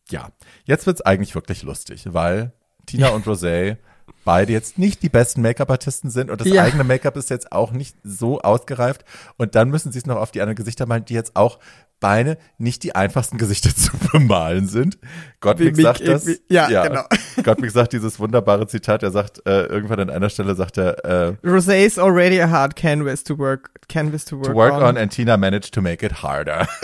ja, 0.10 0.30
jetzt 0.66 0.88
wird's 0.88 1.02
eigentlich 1.02 1.36
wirklich 1.36 1.62
lustig, 1.64 2.08
weil 2.14 2.52
Tina 2.88 3.10
und 3.10 3.26
Rosé 3.28 3.78
beide 4.24 4.54
jetzt 4.54 4.80
nicht 4.80 5.04
die 5.04 5.10
besten 5.10 5.42
Make-up-Artisten 5.44 6.10
sind 6.10 6.32
und 6.32 6.42
das 6.42 6.48
Ja. 6.48 6.64
eigene 6.64 6.84
Make-up 6.84 7.16
ist 7.16 7.30
jetzt 7.30 7.52
auch 7.52 7.72
nicht 7.72 7.96
so 8.04 8.40
ausgereift 8.42 9.06
und 9.38 9.54
dann 9.54 9.70
müssen 9.70 9.92
sie 9.92 10.00
es 10.00 10.08
noch 10.08 10.18
auf 10.18 10.32
die 10.32 10.42
anderen 10.42 10.56
Gesichter 10.56 10.88
malen, 10.88 11.06
die 11.06 11.14
jetzt 11.14 11.36
auch 11.36 11.60
beide 12.00 12.38
nicht 12.58 12.84
die 12.84 12.94
einfachsten 12.96 13.38
Gesichter 13.38 13.70
zu 13.76 13.92
bemalen 14.12 14.68
sind. 14.68 14.98
Gottmik 15.40 15.76
sagt 15.76 16.08
das. 16.08 16.28
irgendwie- 16.28 16.54
ja, 16.54 16.88
genau. 16.88 17.04
Gottmik 17.44 17.72
sagt 17.72 17.94
dieses 17.94 18.20
wunderbare 18.20 18.68
Zitat, 18.68 19.04
er 19.04 19.12
sagt, 19.12 19.42
äh, 19.46 19.64
irgendwann 19.66 20.00
an 20.00 20.10
einer 20.10 20.30
Stelle 20.30 20.56
sagt 20.56 20.78
er, 20.78 21.04
äh, 21.06 21.34
Rosé 21.44 21.86
is 21.86 21.98
already 21.98 22.42
a 22.42 22.50
hard 22.50 22.76
canvas 22.76 23.24
to 23.24 23.38
work, 23.38 23.72
canvas 23.88 24.26
to 24.26 24.38
work, 24.38 24.46
to 24.48 24.54
work 24.54 24.74
on 24.74 24.98
and 24.98 25.12
Tina 25.12 25.38
managed 25.38 25.74
to 25.74 25.82
make 25.82 26.06
it 26.06 26.22
harder. 26.24 26.68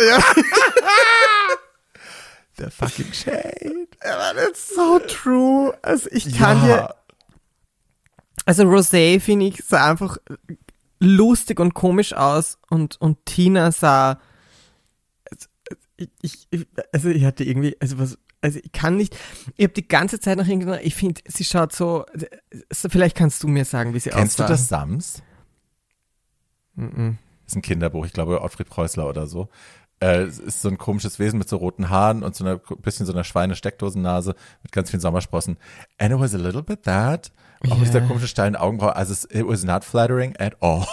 The 2.58 2.70
fucking 2.70 3.12
shade. 3.14 3.88
Ja, 4.04 4.34
that's 4.34 4.76
so 4.76 5.00
true. 5.00 5.74
Also 5.82 6.10
ich 6.12 6.38
kann 6.38 6.68
ja. 6.68 6.78
dir, 6.88 6.96
also 8.46 8.64
Rosé 8.64 9.20
finde 9.20 9.48
ich 9.48 9.64
sah 9.66 9.90
einfach 9.90 10.18
lustig 11.00 11.60
und 11.60 11.74
komisch 11.74 12.14
aus 12.14 12.58
und 12.70 13.00
und 13.00 13.26
Tina 13.26 13.72
sah, 13.72 14.20
ich, 16.22 16.48
ich, 16.52 16.68
also 16.92 17.10
ich 17.10 17.24
hatte 17.26 17.44
irgendwie, 17.44 17.76
also 17.80 18.00
was, 18.00 18.18
also 18.42 18.60
ich 18.64 18.72
kann 18.72 18.98
nicht, 18.98 19.16
ich 19.58 19.64
habe 19.64 19.74
die 19.74 19.88
ganze 19.88 20.20
Zeit 20.20 20.38
noch 20.38 20.48
irgendwie, 20.48 20.76
ich 20.82 20.96
finde, 20.96 21.22
sie 21.28 21.44
schaut 21.44 21.74
so, 21.74 22.06
vielleicht 22.72 23.16
kannst 23.16 23.44
du 23.44 23.48
mir 23.48 23.66
sagen, 23.66 23.94
wie 23.94 24.00
sie 24.00 24.10
Kennst 24.10 24.40
du 24.40 24.44
aussah. 24.44 24.54
das 24.54 24.68
Sams? 24.68 25.22
Mhm. 26.76 27.18
ist 27.46 27.56
ein 27.56 27.62
Kinderbuch, 27.62 28.06
ich 28.06 28.14
glaube 28.14 28.42
Ottfried 28.42 28.70
Preußler 28.70 29.08
oder 29.08 29.28
so. 29.28 29.50
Äh, 30.02 30.24
es 30.24 30.40
ist 30.40 30.62
so 30.62 30.70
ein 30.70 30.78
komisches 30.78 31.20
Wesen 31.20 31.38
mit 31.40 31.48
so 31.48 31.58
roten 31.58 31.90
Haaren 31.90 32.24
und 32.24 32.36
so 32.36 32.44
einer 32.44 32.58
bisschen 32.58 33.06
so 33.06 33.14
einer 33.14 33.24
Schweine-Steckdosennase 33.24 34.36
mit 34.64 34.72
ganz 34.72 34.90
vielen 34.90 35.02
Sommersprossen. 35.02 35.58
And 35.98 36.12
it 36.12 36.20
was 36.20 36.34
a 36.34 36.38
little 36.38 36.64
bit 36.64 36.84
that. 36.84 37.32
Auch 37.64 37.78
mit 37.78 37.78
Ja. 37.78 37.84
dieser 37.86 38.02
komischen 38.02 38.28
steilen 38.28 38.56
Augenbraue. 38.56 38.96
Also 38.96 39.14
es, 39.14 39.26
it 39.26 39.48
was 39.48 39.64
not 39.64 39.84
flattering 39.84 40.36
at 40.40 40.56
all. 40.62 40.84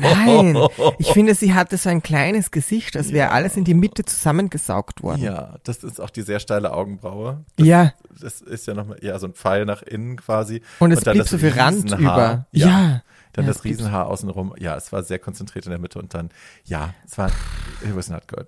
Nein, 0.00 0.56
ich 0.98 1.08
finde, 1.12 1.34
sie 1.34 1.54
hatte 1.54 1.76
so 1.76 1.88
ein 1.88 2.04
kleines 2.04 2.52
Gesicht, 2.52 2.96
als 2.96 3.10
wäre 3.12 3.30
alles 3.32 3.56
in 3.56 3.64
die 3.64 3.74
Mitte 3.74 4.04
zusammengesaugt 4.04 5.02
worden. 5.02 5.22
Ja, 5.22 5.56
das 5.64 5.82
ist 5.82 6.00
auch 6.00 6.10
die 6.10 6.22
sehr 6.22 6.38
steile 6.38 6.72
Augenbraue. 6.72 7.44
ja. 7.58 7.92
Das 8.20 8.40
ist 8.40 8.68
ja 8.68 8.74
nochmal, 8.74 8.98
ja, 9.02 9.18
so 9.18 9.26
ein 9.26 9.32
Pfeil 9.32 9.64
nach 9.64 9.82
innen 9.82 10.16
quasi. 10.16 10.62
Und 10.78 10.92
es 10.92 11.00
dann 11.00 11.14
blieb 11.14 11.24
das 11.24 11.30
so 11.32 11.38
viel 11.38 11.50
Rand 11.50 11.90
über. 11.98 12.46
Ja. 12.52 12.68
Ja. 12.68 13.02
Dann 13.34 13.44
Ja, 13.44 13.52
das 13.52 13.62
Riesenhaar 13.64 14.06
außenrum. 14.06 14.54
Ja, 14.58 14.76
es 14.76 14.90
war 14.92 15.02
sehr 15.02 15.18
konzentriert 15.18 15.66
in 15.66 15.70
der 15.70 15.78
Mitte 15.78 15.98
und 15.98 16.14
dann, 16.14 16.30
ja, 16.64 16.94
es 17.06 17.18
war, 17.18 17.28
it 17.28 17.94
was 17.94 18.08
not 18.08 18.26
good. 18.28 18.46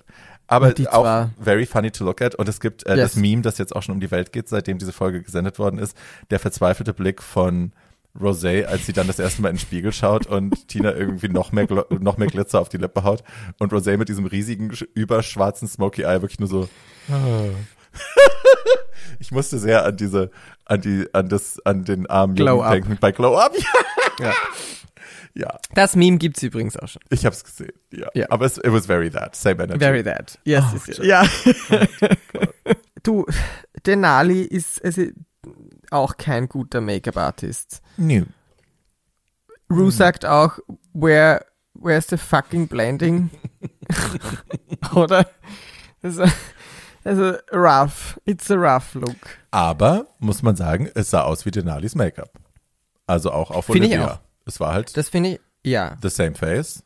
Aber 0.49 0.72
Die 0.72 0.89
auch 0.89 1.28
very 1.41 1.66
funny 1.66 1.91
to 1.91 2.05
look 2.05 2.22
at. 2.22 2.34
Und 2.37 2.49
es 2.49 2.61
gibt 2.61 2.87
äh, 2.87 2.97
Yes. 2.97 3.12
das 3.12 3.16
Meme, 3.20 3.43
das 3.43 3.59
jetzt 3.59 3.74
auch 3.76 3.82
schon 3.82 3.95
um 3.97 4.01
die 4.01 4.11
Welt 4.12 4.32
geht, 4.32 4.49
seitdem 4.49 4.78
diese 4.78 4.93
Folge 4.93 5.22
gesendet 5.22 5.59
worden 5.59 5.78
ist. 5.78 5.97
Der 6.30 6.39
verzweifelte 6.39 6.95
Blick 6.95 7.20
von 7.22 7.72
Rosé, 8.18 8.64
als 8.64 8.87
sie 8.87 8.93
dann 8.95 9.09
das 9.09 9.18
erste 9.18 9.43
Mal 9.43 9.49
in 9.51 9.57
den 9.57 9.61
Spiegel 9.61 9.93
schaut 9.93 10.26
und 10.26 10.68
Tina 10.68 10.95
irgendwie 10.95 11.28
noch 11.28 11.51
mehr, 11.53 11.66
noch 11.99 12.16
mehr 12.16 12.28
Glitzer 12.28 12.61
auf 12.61 12.68
die 12.68 12.76
Lippe 12.78 13.03
haut. 13.03 13.24
Und 13.59 13.72
Rosé 13.72 13.97
mit 13.99 14.09
diesem 14.09 14.24
riesigen, 14.24 14.70
sch- 14.70 14.87
überschwarzen 14.95 15.66
Smoky 15.68 16.03
Eye 16.03 16.22
wirklich 16.22 16.39
nur 16.39 16.49
so, 16.49 16.68
ich 19.18 19.32
musste 19.32 19.59
sehr 19.59 19.84
an 19.84 19.97
diese, 19.97 20.30
an 20.64 20.80
die, 20.80 21.09
an 21.12 21.28
das, 21.28 21.59
an 21.64 21.84
den 21.84 22.07
armen 22.09 22.34
Glow 22.37 22.59
Jungen 22.59 22.70
denken 22.70 22.99
bei 23.01 23.12
Glow 23.12 23.37
Up. 23.37 23.53
Ja. 23.59 24.05
ja, 25.35 25.59
Das 25.75 25.97
Meme 25.97 26.19
gibt's 26.19 26.43
übrigens 26.43 26.77
auch 26.77 26.89
schon. 26.89 27.03
ich 27.11 27.27
hab's 27.27 27.45
gesehen. 27.45 27.73
Ja. 27.93 28.09
Ja. 28.14 28.27
Aber 28.31 28.47
es, 28.47 28.57
it 28.59 28.73
was 28.73 28.87
very 28.87 29.11
that. 29.11 29.37
Same 29.37 29.62
energy. 29.62 29.79
Very 29.79 30.03
that. 30.05 30.39
Yes, 30.45 30.64
Oh, 30.73 30.77
yes, 30.87 30.99
yes. 30.99 31.07
ja. 31.07 31.25
du, 33.03 33.27
Denali 33.85 34.43
ist 34.43 34.85
also 34.85 35.03
auch 35.91 36.17
kein 36.17 36.49
guter 36.49 36.81
Make-up-Artist. 36.81 37.81
New. 37.97 38.25
Rue 39.71 39.91
sagt 39.93 40.25
auch, 40.25 40.59
where, 40.93 41.45
where's 41.75 42.07
the 42.09 42.17
fucking 42.17 42.69
blending? 42.69 43.31
Oder? 44.95 45.27
Also, 46.03 46.25
also, 47.05 47.35
rough. 47.53 48.19
It's 48.25 48.51
a 48.51 48.55
rough 48.57 48.95
look. 48.95 49.17
Aber, 49.51 50.07
muss 50.19 50.43
man 50.43 50.57
sagen, 50.57 50.89
es 50.95 51.11
sah 51.11 51.23
aus 51.23 51.45
wie 51.47 51.51
Denalis 51.51 51.95
Make-up. 51.95 52.31
Also 53.07 53.30
auch 53.32 53.50
auf 53.50 53.66
Finde 53.66 53.86
ich 53.86 53.92
Olivia. 53.94 54.14
auch. 54.14 54.18
Es 54.44 54.61
war 54.61 54.72
halt 54.72 54.96
Das 54.96 55.09
finde 55.09 55.30
ich, 55.34 55.40
ja. 55.64 55.96
the 56.02 56.09
same 56.09 56.34
face. 56.34 56.82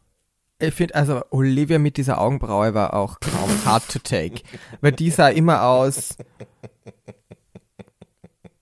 Ich 0.59 0.75
finde, 0.75 0.95
also 0.95 1.23
Olivia 1.31 1.79
mit 1.79 1.97
dieser 1.97 2.21
Augenbraue 2.21 2.75
war 2.75 2.93
auch 2.95 3.19
kaum 3.21 3.65
hard 3.65 3.89
to 3.91 3.99
take. 3.99 4.43
Weil 4.83 4.93
die 4.93 5.11
sah 5.11 5.29
immer 5.29 5.63
aus, 5.63 6.17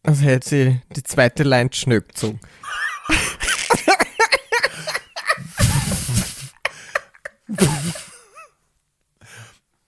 als 0.04 0.22
hätte 0.22 0.48
sie 0.48 0.80
die 0.94 1.02
zweite 1.02 1.42
Line 1.42 1.70
schnöck 1.72 2.08
gezogen. 2.10 2.40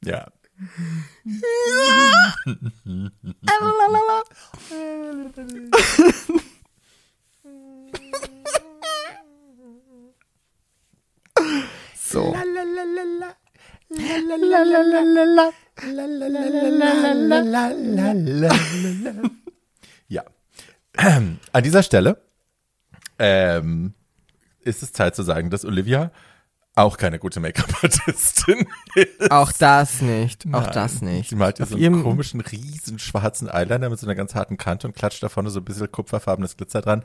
Ja. 0.04 0.26
So. 11.95 12.34
Ja. 20.09 20.24
An 20.97 21.62
dieser 21.62 21.82
Stelle 21.84 22.20
ähm, 23.18 23.95
ist 24.62 24.82
es 24.82 24.93
Zeit 24.93 25.14
zu 25.14 25.22
sagen, 25.22 25.51
dass 25.51 25.64
Olivia 25.64 26.11
auch 26.76 26.96
keine 26.96 27.18
gute 27.18 27.40
Make-up-Artistin 27.40 28.66
ist. 28.94 29.30
Auch 29.30 29.52
das 29.52 30.00
nicht. 30.02 30.46
Auch 30.46 30.62
Nein. 30.62 30.72
das 30.72 31.02
nicht. 31.02 31.30
Sie 31.30 31.36
malt 31.36 31.58
ja 31.58 31.64
Auf 31.64 31.70
so 31.70 31.76
einen 31.76 32.02
komischen, 32.02 32.40
riesen 32.40 32.98
schwarzen 32.98 33.48
Eyeliner 33.48 33.90
mit 33.90 33.98
so 33.98 34.06
einer 34.06 34.14
ganz 34.14 34.34
harten 34.34 34.56
Kante 34.56 34.86
und 34.86 34.94
klatscht 34.94 35.22
da 35.22 35.28
vorne 35.28 35.50
so 35.50 35.60
ein 35.60 35.64
bisschen 35.64 35.90
kupferfarbenes 35.90 36.56
Glitzer 36.56 36.80
dran. 36.80 37.02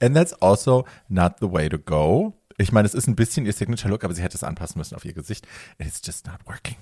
And 0.00 0.16
that's 0.16 0.32
also 0.42 0.86
not 1.08 1.34
the 1.40 1.52
way 1.52 1.68
to 1.68 1.78
go. 1.78 2.34
Ich 2.58 2.72
meine, 2.72 2.86
es 2.86 2.94
ist 2.94 3.06
ein 3.06 3.16
bisschen 3.16 3.46
ihr 3.46 3.52
Signature-Look, 3.52 4.04
aber 4.04 4.14
sie 4.14 4.22
hätte 4.22 4.36
es 4.36 4.44
anpassen 4.44 4.78
müssen 4.78 4.94
auf 4.94 5.04
ihr 5.04 5.12
Gesicht. 5.14 5.46
It's 5.78 6.00
just 6.04 6.26
not 6.26 6.38
working. 6.46 6.76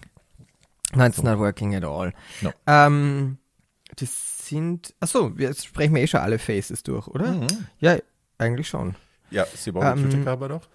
No, 0.94 1.04
it's 1.04 1.22
not 1.22 1.38
working 1.38 1.74
at 1.74 1.84
all. 1.84 2.12
No. 2.40 2.52
Ähm, 2.66 3.38
das 3.96 4.46
sind, 4.48 4.94
achso, 5.00 5.32
jetzt 5.36 5.66
sprechen 5.66 5.94
wir 5.94 6.02
eh 6.02 6.06
schon 6.06 6.20
alle 6.20 6.38
Faces 6.38 6.82
durch, 6.82 7.06
oder? 7.08 7.32
Mhm. 7.32 7.46
Ja, 7.78 7.96
eigentlich 8.38 8.68
schon. 8.68 8.96
Ja, 9.30 9.46
Simone 9.54 9.92
Ähm, 9.92 10.06
Utica 10.06 10.32
aber 10.32 10.48
doch. 10.48 10.68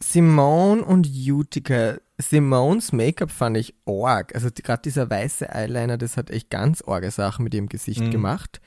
Simone 0.00 0.82
und 0.84 1.06
Utica. 1.08 1.98
Simones 2.20 2.92
Make-up 2.92 3.30
fand 3.30 3.56
ich 3.56 3.74
arg. 3.86 4.34
Also 4.34 4.48
gerade 4.52 4.82
dieser 4.82 5.08
weiße 5.08 5.48
Eyeliner, 5.54 5.98
das 5.98 6.16
hat 6.16 6.30
echt 6.30 6.50
ganz 6.50 6.82
arge 6.86 7.10
Sachen 7.10 7.44
mit 7.44 7.54
ihrem 7.54 7.68
Gesicht 7.68 8.00
Mhm. 8.00 8.10
gemacht. 8.10 8.60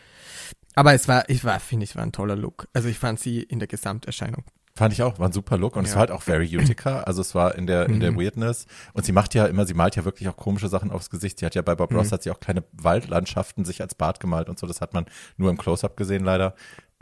Aber 0.75 0.93
es 0.93 1.07
war, 1.09 1.29
ich 1.29 1.43
war, 1.43 1.59
finde 1.59 1.83
ich, 1.83 1.95
war 1.97 2.03
ein 2.03 2.13
toller 2.13 2.35
Look. 2.37 2.67
Also 2.73 2.87
ich 2.87 2.97
fand 2.97 3.19
sie 3.19 3.41
in 3.43 3.59
der 3.59 3.67
Gesamterscheinung. 3.67 4.43
Fand 4.73 4.93
ich 4.93 5.03
auch, 5.03 5.19
war 5.19 5.27
ein 5.27 5.33
super 5.33 5.57
Look 5.57 5.75
und 5.75 5.83
es 5.83 5.89
Ja. 5.91 5.95
war 5.95 5.99
halt 6.01 6.11
auch 6.11 6.21
very 6.21 6.55
Utica, 6.57 7.01
also 7.01 7.19
es 7.19 7.35
war 7.35 7.55
in 7.55 7.67
der, 7.67 7.87
in 7.87 7.99
der 7.99 8.15
Weirdness 8.15 8.67
und 8.93 9.03
sie 9.05 9.11
macht 9.11 9.33
ja 9.35 9.45
immer, 9.47 9.65
sie 9.65 9.73
malt 9.73 9.97
ja 9.97 10.05
wirklich 10.05 10.29
auch 10.29 10.37
komische 10.37 10.69
Sachen 10.69 10.91
aufs 10.91 11.09
Gesicht. 11.09 11.39
Sie 11.39 11.45
hat 11.45 11.55
ja 11.55 11.61
bei 11.61 11.75
Bob 11.75 11.93
Ross 11.93 12.13
hat 12.13 12.23
sie 12.23 12.31
auch 12.31 12.39
kleine 12.39 12.63
Waldlandschaften 12.71 13.65
sich 13.65 13.81
als 13.81 13.95
Bart 13.95 14.21
gemalt 14.21 14.47
und 14.47 14.57
so, 14.57 14.67
das 14.67 14.79
hat 14.79 14.93
man 14.93 15.07
nur 15.35 15.49
im 15.49 15.57
Close-Up 15.57 15.97
gesehen 15.97 16.23
leider. 16.23 16.55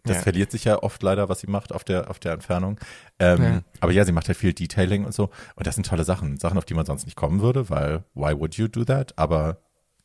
Das 0.05 0.17
Ja. 0.17 0.23
verliert 0.23 0.51
sich 0.51 0.63
ja 0.65 0.81
oft 0.81 1.01
leider, 1.03 1.29
was 1.29 1.39
sie 1.41 1.47
macht 1.47 1.73
auf 1.73 1.83
der, 1.83 2.09
auf 2.09 2.19
der 2.19 2.33
Entfernung. 2.33 2.79
Ähm, 3.19 3.43
Ja. 3.43 3.61
Aber 3.81 3.91
ja, 3.91 4.05
sie 4.05 4.11
macht 4.11 4.27
halt 4.27 4.37
viel 4.37 4.53
Detailing 4.53 5.05
und 5.05 5.13
so 5.13 5.29
und 5.55 5.67
das 5.67 5.75
sind 5.75 5.85
tolle 5.87 6.03
Sachen, 6.03 6.37
Sachen, 6.37 6.57
auf 6.57 6.65
die 6.65 6.73
man 6.73 6.85
sonst 6.85 7.05
nicht 7.05 7.15
kommen 7.15 7.41
würde, 7.41 7.69
weil 7.69 8.03
why 8.13 8.33
would 8.37 8.55
you 8.55 8.67
do 8.67 8.83
that? 8.85 9.13
Aber 9.17 9.57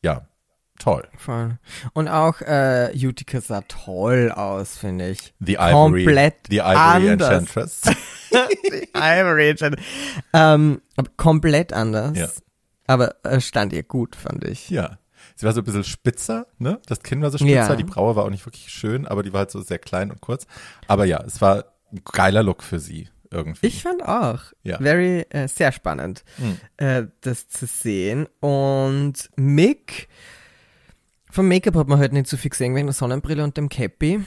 ja, 0.02 0.26
toll. 0.78 1.06
Voll. 1.16 1.58
Und 1.92 2.08
auch 2.08 2.40
äh, 2.40 2.90
Utica 2.94 3.40
sah 3.40 3.60
toll 3.62 4.32
aus, 4.34 4.76
finde 4.76 5.08
ich. 5.10 5.32
The 5.40 5.54
Ivory, 5.54 5.72
Komplett 6.04 6.34
the 6.50 6.58
Ivory 6.58 7.10
anders. 7.10 7.28
Enchantress. 7.30 7.80
Die 8.32 8.88
Ivory 8.94 9.50
Agent. 9.50 9.76
Ähm, 10.32 10.82
komplett 11.16 11.72
anders. 11.72 12.18
Ja. 12.18 12.28
Aber 12.88 13.14
äh, 13.24 13.40
stand 13.40 13.72
ihr 13.72 13.84
gut, 13.84 14.16
fand 14.16 14.44
ich. 14.44 14.68
Ja. 14.70 14.98
Sie 15.36 15.46
war 15.46 15.52
so 15.52 15.60
ein 15.60 15.64
bisschen 15.64 15.84
spitzer, 15.84 16.46
ne? 16.58 16.80
Das 16.86 17.02
Kinn 17.02 17.20
war 17.22 17.30
so 17.30 17.38
spitzer, 17.38 17.52
Ja. 17.54 17.76
die 17.76 17.84
Braue 17.84 18.14
war 18.16 18.24
auch 18.24 18.30
nicht 18.30 18.46
wirklich 18.46 18.68
schön, 18.70 19.06
aber 19.06 19.22
die 19.22 19.32
war 19.32 19.40
halt 19.40 19.50
so 19.50 19.60
sehr 19.62 19.78
klein 19.78 20.10
und 20.10 20.20
kurz. 20.20 20.46
Aber 20.86 21.04
ja, 21.04 21.20
es 21.24 21.40
war 21.40 21.64
ein 21.92 22.02
geiler 22.04 22.42
Look 22.42 22.62
für 22.62 22.78
sie 22.78 23.08
irgendwie. 23.30 23.66
Ich 23.66 23.82
fand 23.82 24.04
auch. 24.04 24.40
Ja. 24.62 24.78
Very, 24.78 25.26
äh, 25.30 25.48
sehr 25.48 25.72
spannend, 25.72 26.24
Hm. 26.36 26.58
äh, 26.76 27.06
das 27.22 27.48
zu 27.48 27.66
sehen. 27.66 28.26
Und 28.40 29.28
Mick, 29.36 30.08
vom 31.30 31.48
Make-up 31.48 31.74
hat 31.74 31.88
man 31.88 31.98
heute 31.98 32.14
nicht 32.14 32.28
so 32.28 32.36
viel 32.36 32.50
gesehen 32.50 32.74
wegen 32.76 32.86
der 32.86 32.94
Sonnenbrille 32.94 33.42
und 33.42 33.56
dem 33.56 33.68
Cappy. 33.68 34.20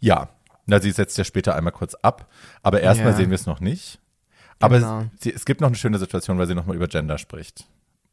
Ja, 0.00 0.28
na, 0.66 0.80
sie 0.80 0.90
setzt 0.90 1.16
ja 1.18 1.24
später 1.24 1.54
einmal 1.54 1.72
kurz 1.72 1.94
ab, 1.94 2.28
aber 2.64 2.80
erstmal 2.80 3.12
Ja. 3.12 3.16
sehen 3.16 3.30
wir 3.30 3.36
es 3.36 3.46
noch 3.46 3.60
nicht. 3.60 4.00
Aber 4.58 4.78
Genau. 4.80 5.00
es, 5.14 5.22
sie, 5.22 5.32
es 5.32 5.44
gibt 5.44 5.60
noch 5.60 5.68
eine 5.68 5.76
schöne 5.76 5.98
Situation, 5.98 6.36
weil 6.38 6.46
sie 6.48 6.54
nochmal 6.56 6.74
über 6.74 6.88
Gender 6.88 7.18
spricht. 7.18 7.66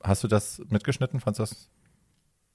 Hast 0.03 0.23
du 0.23 0.27
das 0.27 0.61
mitgeschnitten? 0.69 1.19
Das? 1.25 1.69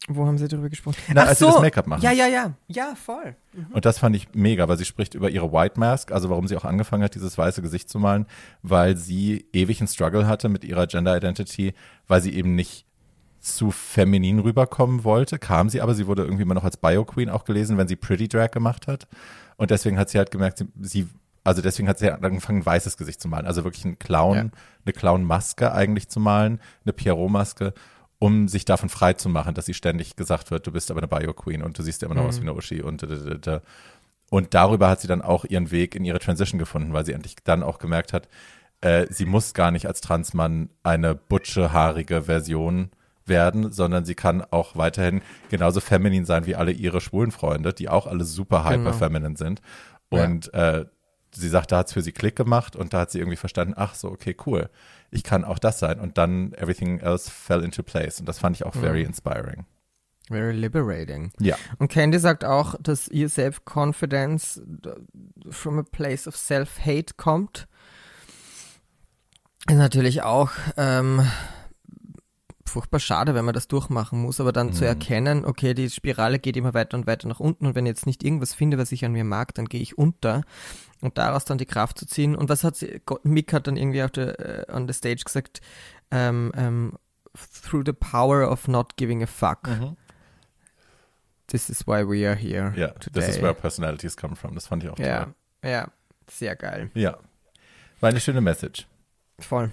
Wo 0.07 0.27
haben 0.27 0.39
sie 0.39 0.49
darüber 0.49 0.69
gesprochen? 0.71 0.97
Na, 1.13 1.25
Ach 1.25 1.29
als 1.29 1.39
sie 1.41 1.45
so. 1.45 1.53
das 1.53 1.61
Make-up 1.61 1.87
machen. 1.87 2.03
Ja, 2.03 2.13
ja, 2.13 2.27
ja. 2.27 2.55
Ja, 2.69 2.95
voll. 2.95 3.35
Und 3.73 3.85
das 3.85 3.99
fand 3.99 4.17
ich 4.17 4.29
mega, 4.35 4.67
weil 4.69 4.79
sie 4.79 4.85
spricht 4.87 5.15
über 5.15 5.29
ihre 5.29 5.53
White 5.53 5.79
Mask, 5.79 6.13
also 6.13 6.31
warum 6.31 6.47
sie 6.49 6.57
auch 6.57 6.65
angefangen 6.65 7.03
hat, 7.03 7.15
dieses 7.15 7.37
weiße 7.37 7.61
Gesicht 7.61 7.91
zu 7.91 7.99
malen, 7.99 8.27
weil 8.63 8.97
sie 8.97 9.47
ewig 9.53 9.81
einen 9.81 9.89
Struggle 9.89 10.27
hatte 10.27 10.49
mit 10.49 10.65
ihrer 10.65 10.87
Gender 10.87 11.17
Identity, 11.17 11.75
weil 12.07 12.23
sie 12.23 12.33
eben 12.35 12.55
nicht 12.55 12.87
zu 13.41 13.71
feminin 13.71 14.39
rüberkommen 14.39 15.05
wollte, 15.05 15.39
kam 15.39 15.69
sie 15.69 15.81
aber, 15.81 15.95
sie 15.95 16.07
wurde 16.07 16.23
irgendwie 16.23 16.43
immer 16.43 16.55
noch 16.55 16.65
als 16.65 16.77
Bio 16.77 17.05
Queen 17.05 17.29
auch 17.29 17.45
gelesen, 17.45 17.77
wenn 17.77 17.89
sie 17.89 17.97
Pretty 17.97 18.29
Drag 18.29 18.51
gemacht 18.51 18.87
hat. 18.87 19.07
Und 19.57 19.71
deswegen 19.71 19.99
hat 19.99 20.09
sie 20.11 20.19
halt 20.19 20.31
gemerkt, 20.31 20.59
sie, 20.59 20.69
sie 20.81 21.09
also 21.45 21.61
deswegen 21.63 21.89
hat 21.89 21.99
sie 21.99 22.11
halt 22.11 22.23
angefangen, 22.25 22.61
ein 22.61 22.67
weißes 22.67 22.97
Gesicht 22.97 23.21
zu 23.21 23.29
malen, 23.29 23.47
also 23.47 23.65
wirklich 23.65 23.85
einen 23.85 23.99
Clown, 23.99 24.35
Ja. 24.37 24.43
eine 24.85 24.93
Clown-Maske 24.93 25.73
eigentlich 25.73 26.09
zu 26.09 26.19
malen, 26.21 26.61
eine 26.85 26.93
Pierrot-Maske, 26.93 27.75
um 28.19 28.49
sich 28.49 28.65
davon 28.65 28.89
frei 28.89 29.13
zu 29.13 29.29
machen, 29.29 29.55
dass 29.55 29.67
sie 29.67 29.75
ständig 29.75 30.17
gesagt 30.17 30.51
wird, 30.51 30.67
du 30.67 30.73
bist 30.73 30.91
aber 30.91 31.01
eine 31.01 31.09
Bio-Queen 31.09 31.63
und 31.63 31.79
du 31.79 31.83
siehst 31.83 32.03
ja 32.03 32.07
immer 32.07 32.17
noch 32.17 32.25
aus 32.29 32.39
wie 32.39 32.43
eine 32.43 32.55
Uschi 32.55 32.83
und. 32.83 33.07
Und 34.31 34.53
darüber 34.53 34.91
hat 34.91 35.01
sie 35.01 35.09
dann 35.09 35.23
auch 35.23 35.47
ihren 35.47 35.71
Weg 35.71 35.95
in 35.95 36.05
ihre 36.05 36.19
Transition 36.19 36.59
gefunden, 36.59 36.93
weil 36.93 37.07
sie 37.07 37.13
endlich 37.13 37.37
dann 37.45 37.63
auch 37.63 37.79
gemerkt 37.79 38.13
hat, 38.13 38.29
äh, 38.83 39.07
sie 39.09 39.25
muss 39.25 39.55
gar 39.55 39.71
nicht 39.71 39.87
als 39.87 40.03
Transmann 40.03 40.69
eine 40.83 41.15
butsche, 41.15 41.73
haarige 41.73 42.23
Version 42.25 42.91
werden, 43.25 43.73
sondern 43.73 44.05
sie 44.05 44.15
kann 44.15 44.43
auch 44.51 44.77
weiterhin 44.77 45.23
genauso 45.49 45.81
feminin 45.81 46.25
sein 46.27 46.47
wie 46.47 46.57
alle 46.57 46.73
ihre 46.73 47.01
schwulen 47.01 47.31
Freunde, 47.31 47.73
die 47.73 47.89
auch 47.89 48.07
alle 48.07 48.25
super 48.25 48.65
hyper 48.65 48.77
Genau. 48.77 48.93
feminine 48.93 49.37
sind. 49.37 49.63
Und 50.11 50.53
äh, 50.53 50.85
sie 51.33 51.49
sagt, 51.49 51.73
da 51.73 51.79
hat 51.79 51.87
es 51.89 51.93
für 51.95 52.03
sie 52.03 52.13
Klick 52.13 52.37
gemacht 52.37 52.77
und 52.77 52.93
da 52.93 53.01
hat 53.01 53.11
sie 53.11 53.19
irgendwie 53.19 53.37
verstanden, 53.37 53.75
ach 53.77 53.95
so, 53.95 54.11
okay, 54.11 54.37
cool, 54.47 54.69
ich 55.11 55.23
kann 55.23 55.45
auch 55.45 55.59
das 55.59 55.79
sein. 55.79 56.01
Und 56.01 56.19
dann 56.19 56.53
everything 56.55 56.99
else 57.01 57.31
fell 57.31 57.63
into 57.63 57.83
place. 57.83 58.21
Und 58.21 58.29
das 58.29 58.39
fand 58.39 58.57
ich 58.57 58.65
auch 58.65 58.75
very 58.75 59.03
inspiring. 59.03 59.67
Very 60.29 60.53
liberating. 60.53 61.33
Ja. 61.41 61.57
Und 61.79 61.89
Candy 61.89 62.19
sagt 62.19 62.45
auch, 62.45 62.75
dass 62.81 63.09
ihr 63.09 63.31
Self-Confidence 63.31 64.61
from 65.51 65.79
a 65.79 65.83
place 65.83 66.29
of 66.29 66.37
self-hate 66.37 67.15
kommt. 67.17 67.67
Ist 69.69 69.77
natürlich 69.77 70.23
auch 70.23 70.51
ähm, 70.77 71.27
furchtbar 72.69 73.01
schade, 73.01 73.35
wenn 73.35 73.45
man 73.45 73.55
das 73.55 73.69
durchmachen 73.69 74.21
muss, 74.23 74.41
aber 74.41 74.53
dann 74.53 74.73
zu 74.73 74.85
erkennen, 74.85 75.45
okay, 75.45 75.75
die 75.75 75.91
Spirale 75.91 76.39
geht 76.39 76.57
immer 76.57 76.75
weiter 76.75 76.97
und 76.97 77.07
weiter 77.07 77.27
nach 77.29 77.41
unten 77.41 77.67
und 77.67 77.75
wenn 77.75 77.87
ich 77.87 77.91
jetzt 77.91 78.07
nicht 78.07 78.23
irgendwas 78.23 78.55
finde, 78.55 78.79
was 78.79 78.93
ich 78.93 79.05
an 79.05 79.13
mir 79.13 79.25
mag, 79.25 79.55
dann 79.55 79.67
gehe 79.67 79.81
ich 79.81 79.99
unter 79.99 80.43
und 81.01 81.19
daraus 81.19 81.45
dann 81.45 81.59
die 81.59 81.67
Kraft 81.67 81.99
zu 81.99 82.07
ziehen. 82.07 82.35
Und 82.37 82.49
was 82.49 82.65
hat 82.65 82.77
sie, 82.77 83.01
Mick 83.23 83.53
hat 83.53 83.67
dann 83.67 83.77
irgendwie 83.77 84.03
auf 84.03 84.11
der, 84.11 84.69
äh, 84.69 84.73
on 84.73 84.87
the 84.87 84.95
stage 84.95 85.23
gesagt, 85.25 85.61
ähm, 86.11 86.53
ähm, 86.57 86.93
through 87.63 87.83
the 87.87 87.93
power 87.93 88.51
of 88.51 88.69
not 88.69 88.97
giving 88.97 89.23
a 89.23 89.27
fuck. 89.27 89.69
This 91.47 91.71
is 91.71 91.87
why 91.87 92.07
we 92.07 92.27
are 92.29 92.37
here 92.37 92.73
Ja, 92.77 92.89
today. 92.89 93.21
this 93.21 93.37
is 93.37 93.43
where 93.43 93.55
personalities 93.55 94.17
come 94.17 94.37
from. 94.37 94.55
Das 94.55 94.67
fand 94.67 94.85
ich 94.85 94.91
auch 94.91 94.99
ja, 94.99 95.25
toll. 95.25 95.35
ja, 95.65 95.89
sehr 96.31 96.57
geil. 96.57 96.91
Ja. 96.95 97.19
War 98.01 98.11
eine 98.11 98.21
schöne 98.21 98.41
Message. 98.41 98.87
Voll. 99.41 99.71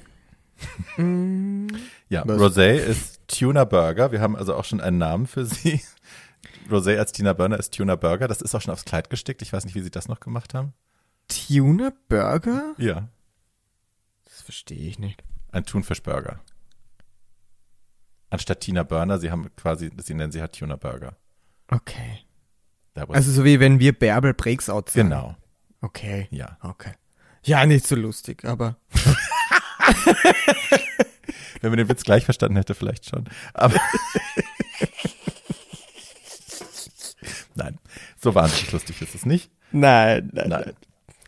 Ja? 2.09 2.23
Rosé 2.23 2.75
ist 2.75 3.19
Tuna 3.27 3.65
Burger. 3.65 4.11
Wir 4.11 4.21
haben 4.21 4.35
also 4.35 4.55
auch 4.55 4.63
schon 4.65 4.79
einen 4.81 4.97
Namen 4.99 5.25
für 5.27 5.45
sie. 5.45 5.81
Rosé 6.69 6.97
als 6.97 7.11
Tina 7.11 7.33
Burner 7.33 7.57
ist 7.59 7.73
Tuna 7.73 7.95
Burger. 7.95 8.27
Das 8.27 8.41
ist 8.41 8.53
auch 8.55 8.61
schon 8.61 8.71
aufs 8.73 8.85
Kleid 8.85 9.09
gestickt. 9.09 9.41
Ich 9.41 9.51
weiß 9.53 9.65
nicht, 9.65 9.75
wie 9.75 9.81
sie 9.81 9.91
das 9.91 10.07
noch 10.07 10.19
gemacht 10.19 10.53
haben. 10.53 10.73
Tuna 11.27 11.91
Burger? 12.07 12.73
Ja, 12.77 13.09
Das 14.25 14.41
verstehe 14.41 14.87
ich 14.87 14.99
nicht. 14.99 15.23
ein 15.51 15.65
Thunfischburger. 15.65 16.39
Anstatt 18.29 18.59
Tina 18.61 18.83
Burner, 18.83 19.17
sie 19.19 19.31
haben 19.31 19.49
quasi, 19.55 19.91
sie 19.97 20.13
nennen 20.13 20.31
sie 20.31 20.41
halt 20.41 20.57
Tuna 20.57 20.75
Burger. 20.75 21.15
Okay. 21.69 22.19
Also 23.09 23.31
so 23.31 23.43
wie 23.43 23.59
wenn 23.59 23.79
wir 23.79 23.97
Bärbel 23.97 24.33
Breaksout 24.33 24.85
sagen. 24.87 25.09
genau, 25.09 25.35
Okay. 25.81 26.27
ja. 26.31 26.57
Okay. 26.61 26.93
Ja, 27.43 27.65
nicht 27.65 27.85
so 27.85 27.95
lustig, 27.95 28.45
aber 28.45 28.77
Wenn 31.61 31.71
man 31.71 31.77
den 31.77 31.89
Witz 31.89 32.03
gleich 32.03 32.25
verstanden 32.25 32.57
hätte, 32.57 32.75
vielleicht 32.75 33.09
schon. 33.09 33.25
Aber 33.53 33.75
Nein, 37.55 37.79
so 38.21 38.35
wahnsinnig 38.35 38.71
lustig 38.71 39.01
ist 39.01 39.15
es 39.15 39.25
nicht. 39.25 39.49
nein, 39.71 40.29
nein, 40.33 40.49
Nein. 40.49 40.73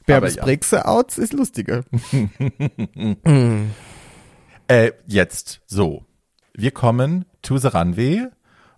Bärbels 0.06 0.38
Aber 0.38 0.48
ja. 0.50 0.56
Breakouts 0.58 1.18
ist 1.18 1.34
lustiger. 1.34 1.84
Äh, 4.70 4.92
jetzt 5.06 5.62
so. 5.66 6.04
Wir 6.54 6.72
kommen 6.72 7.24
to 7.42 7.58
the 7.58 7.68
runway 7.70 8.26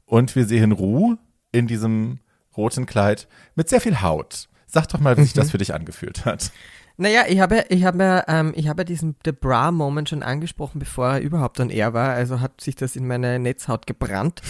und 0.05 0.35
wir 0.35 0.45
sehen 0.45 0.71
Ru 0.71 1.15
in 1.51 1.65
diesem 1.65 2.19
roten 2.55 2.85
Kleid 2.85 3.27
mit 3.55 3.69
sehr 3.69 3.81
viel 3.81 3.99
Haut. 4.03 4.49
Sag 4.67 4.87
doch 4.89 4.99
mal, 4.99 5.17
wie 5.17 5.23
sich 5.23 5.33
das 5.33 5.49
für 5.49 5.57
dich 5.57 5.73
angefühlt 5.73 6.25
hat. 6.25 6.51
Naja, 6.99 7.23
ich 7.29 7.39
habe, 7.39 7.63
ich 7.69 7.85
habe, 7.85 8.25
ähm, 8.27 8.51
ich 8.57 8.67
habe 8.67 8.83
diesen 8.83 9.15
The 9.23 9.31
Bra 9.31 9.71
Moment 9.71 10.09
schon 10.09 10.21
angesprochen, 10.21 10.79
bevor 10.79 11.13
er 11.13 11.21
überhaupt 11.21 11.57
an 11.61 11.69
er 11.69 11.93
war. 11.93 12.09
Also 12.09 12.41
hat 12.41 12.59
sich 12.59 12.75
das 12.75 12.97
in 12.97 13.07
meine 13.07 13.39
Netzhaut 13.39 13.87
gebrannt. 13.87 14.41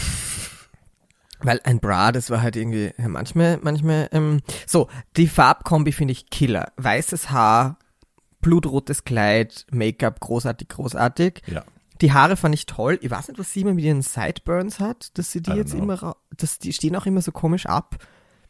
Weil 1.38 1.60
ein 1.62 1.78
Bra, 1.78 2.10
das 2.10 2.28
war 2.28 2.42
halt 2.42 2.56
irgendwie 2.56 2.92
ja, 2.98 3.06
manchmal, 3.06 3.60
manchmal. 3.62 4.08
Ähm, 4.10 4.40
so, 4.66 4.88
die 5.16 5.28
Farbkombi 5.28 5.92
finde 5.92 6.10
ich 6.10 6.28
Killer. 6.28 6.72
Weißes 6.76 7.30
Haar, 7.30 7.78
blutrotes 8.40 9.04
Kleid, 9.04 9.64
Make-up, 9.70 10.18
großartig, 10.18 10.70
großartig. 10.70 11.42
Ja. 11.46 11.64
Die 12.00 12.12
Haare 12.12 12.36
fand 12.36 12.56
ich 12.56 12.66
toll. 12.66 12.98
Ich 13.00 13.12
weiß 13.12 13.28
nicht, 13.28 13.38
was 13.38 13.52
sie 13.52 13.60
immer 13.60 13.74
mit 13.74 13.84
ihren 13.84 14.02
Sideburns 14.02 14.80
hat, 14.80 15.16
dass 15.16 15.30
sie 15.30 15.40
die 15.40 15.52
jetzt 15.52 15.72
know. 15.72 15.84
immer, 15.84 16.16
dass 16.36 16.58
die 16.58 16.72
stehen 16.72 16.96
auch 16.96 17.06
immer 17.06 17.22
so 17.22 17.30
komisch 17.30 17.66
ab. 17.66 17.96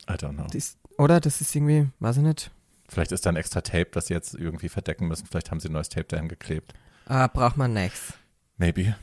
I 0.09 0.15
don't 0.15 0.37
know. 0.37 0.47
Das, 0.51 0.79
oder? 0.97 1.21
Das 1.21 1.43
ist 1.43 1.55
irgendwie, 1.55 1.89
weiß 1.99 2.17
ich 2.17 2.23
nicht. 2.23 2.51
Vielleicht 2.91 3.13
ist 3.13 3.25
da 3.25 3.31
ein 3.31 3.37
extra 3.37 3.61
Tape, 3.61 3.89
das 3.93 4.07
sie 4.09 4.15
jetzt 4.15 4.35
irgendwie 4.35 4.69
verdecken 4.69 5.07
müssen. 5.09 5.27
Vielleicht 5.27 5.51
haben 5.51 5.61
sie 5.61 5.69
ein 5.69 5.73
neues 5.73 5.89
Tape 5.89 6.07
dahin 6.09 6.29
geklebt. 6.29 6.75
Ah, 7.07 7.29
braucht 7.29 7.57
man 7.57 7.73
nichts. 7.73 8.15
Maybe. 8.57 8.97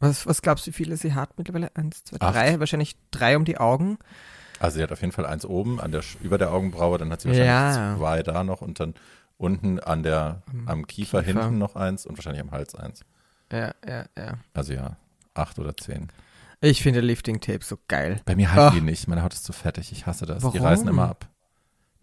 Was, 0.00 0.26
was 0.26 0.42
glaubst 0.42 0.66
du, 0.66 0.70
wie 0.70 0.74
viele 0.74 0.96
sie 0.96 1.14
hat 1.14 1.38
mittlerweile? 1.38 1.70
Eins, 1.76 2.04
zwei, 2.04 2.20
Acht. 2.20 2.34
drei. 2.34 2.60
Wahrscheinlich 2.60 2.96
drei 3.10 3.36
um 3.36 3.44
die 3.44 3.58
Augen. 3.58 3.98
Also 4.58 4.76
sie 4.76 4.82
hat 4.82 4.92
auf 4.92 5.00
jeden 5.00 5.12
Fall 5.12 5.26
eins 5.26 5.44
oben 5.46 5.80
an 5.80 5.92
der 5.92 6.02
über 6.22 6.38
der 6.38 6.52
Augenbraue, 6.52 6.98
dann 6.98 7.10
hat 7.10 7.20
sie 7.20 7.28
wahrscheinlich 7.28 7.50
Ja. 7.50 7.96
zwei 7.96 8.22
da 8.22 8.44
noch 8.44 8.60
und 8.60 8.78
dann 8.80 8.94
unten 9.36 9.80
an 9.80 10.02
der 10.02 10.42
am 10.66 10.86
Kiefer, 10.86 11.22
Kiefer. 11.22 11.40
hinten 11.42 11.58
noch 11.58 11.74
eins 11.76 12.06
und 12.06 12.16
wahrscheinlich 12.18 12.40
am 12.42 12.50
Hals 12.50 12.74
eins. 12.74 13.04
Ja, 13.52 13.72
ja, 13.86 14.04
ja. 14.16 14.38
Also 14.54 14.72
ja, 14.72 14.96
acht 15.34 15.58
oder 15.58 15.76
zehn. 15.76 16.08
Ich 16.60 16.82
finde 16.82 17.00
Lifting 17.00 17.40
Tape 17.40 17.64
so 17.64 17.76
geil. 17.88 18.20
Bei 18.24 18.36
mir 18.36 18.52
halten 18.52 18.68
Ach. 18.68 18.74
die 18.74 18.80
nicht. 18.80 19.06
Meine 19.08 19.22
Haut 19.22 19.34
ist 19.34 19.44
zu 19.44 19.52
fettig. 19.52 19.92
Ich 19.92 20.06
hasse 20.06 20.24
das. 20.24 20.38
Die 20.38 20.44
Warum? 20.44 20.60
reißen 20.62 20.88
immer 20.88 21.08
ab. 21.10 21.26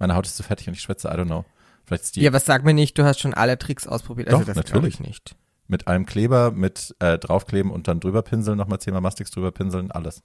Meine 0.02 0.16
Haut 0.16 0.26
ist 0.26 0.36
zu 0.36 0.42
fettig 0.44 0.68
und 0.68 0.74
ich 0.74 0.82
schwitze. 0.82 1.08
I 1.10 1.12
don't 1.12 1.26
know. 1.28 1.46
Vielleicht 1.86 2.04
ist 2.06 2.16
die 2.16 2.22
Ja, 2.22 2.32
aber 2.32 2.40
sag 2.40 2.64
mir 2.64 2.74
nicht, 2.74 2.98
du 2.98 3.04
hast 3.04 3.20
schon 3.20 3.34
alle 3.36 3.58
Tricks 3.60 3.86
ausprobiert. 3.86 4.30
Also 4.30 4.40
Doch, 4.40 4.46
das 4.48 4.56
natürlich. 4.56 5.00
nicht. 5.00 5.36
mit 5.68 5.88
einem 5.88 6.06
Kleber, 6.08 6.50
mit 6.52 6.96
äh, 7.00 7.18
draufkleben 7.20 7.72
und 7.72 7.88
dann 7.88 8.00
drüber 8.02 8.24
pinseln, 8.24 8.58
nochmal 8.58 8.80
zehnmal 8.80 9.02
Mastix 9.02 9.30
drüber 9.32 9.52
pinseln, 9.52 9.92
alles. 9.92 10.24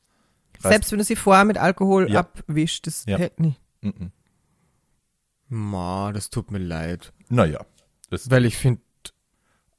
Reißt- 0.63 0.69
Selbst 0.69 0.91
wenn 0.93 0.99
du 0.99 1.05
sie 1.05 1.15
vorher 1.15 1.45
mit 1.45 1.59
Alkohol 1.59 2.11
Ja. 2.11 2.21
abwischst, 2.21 2.87
das 2.87 3.05
Ja. 3.07 3.19
hält 3.19 3.39
nicht. 3.39 3.61
Mm 3.83 3.89
-mm. 3.91 4.11
Ma, 5.49 6.13
das 6.13 6.31
tut 6.31 6.51
mir 6.51 6.59
leid. 6.59 7.13
Naja. 7.29 7.61
Weil 8.11 8.45
ich 8.47 8.57
finde, 8.57 8.81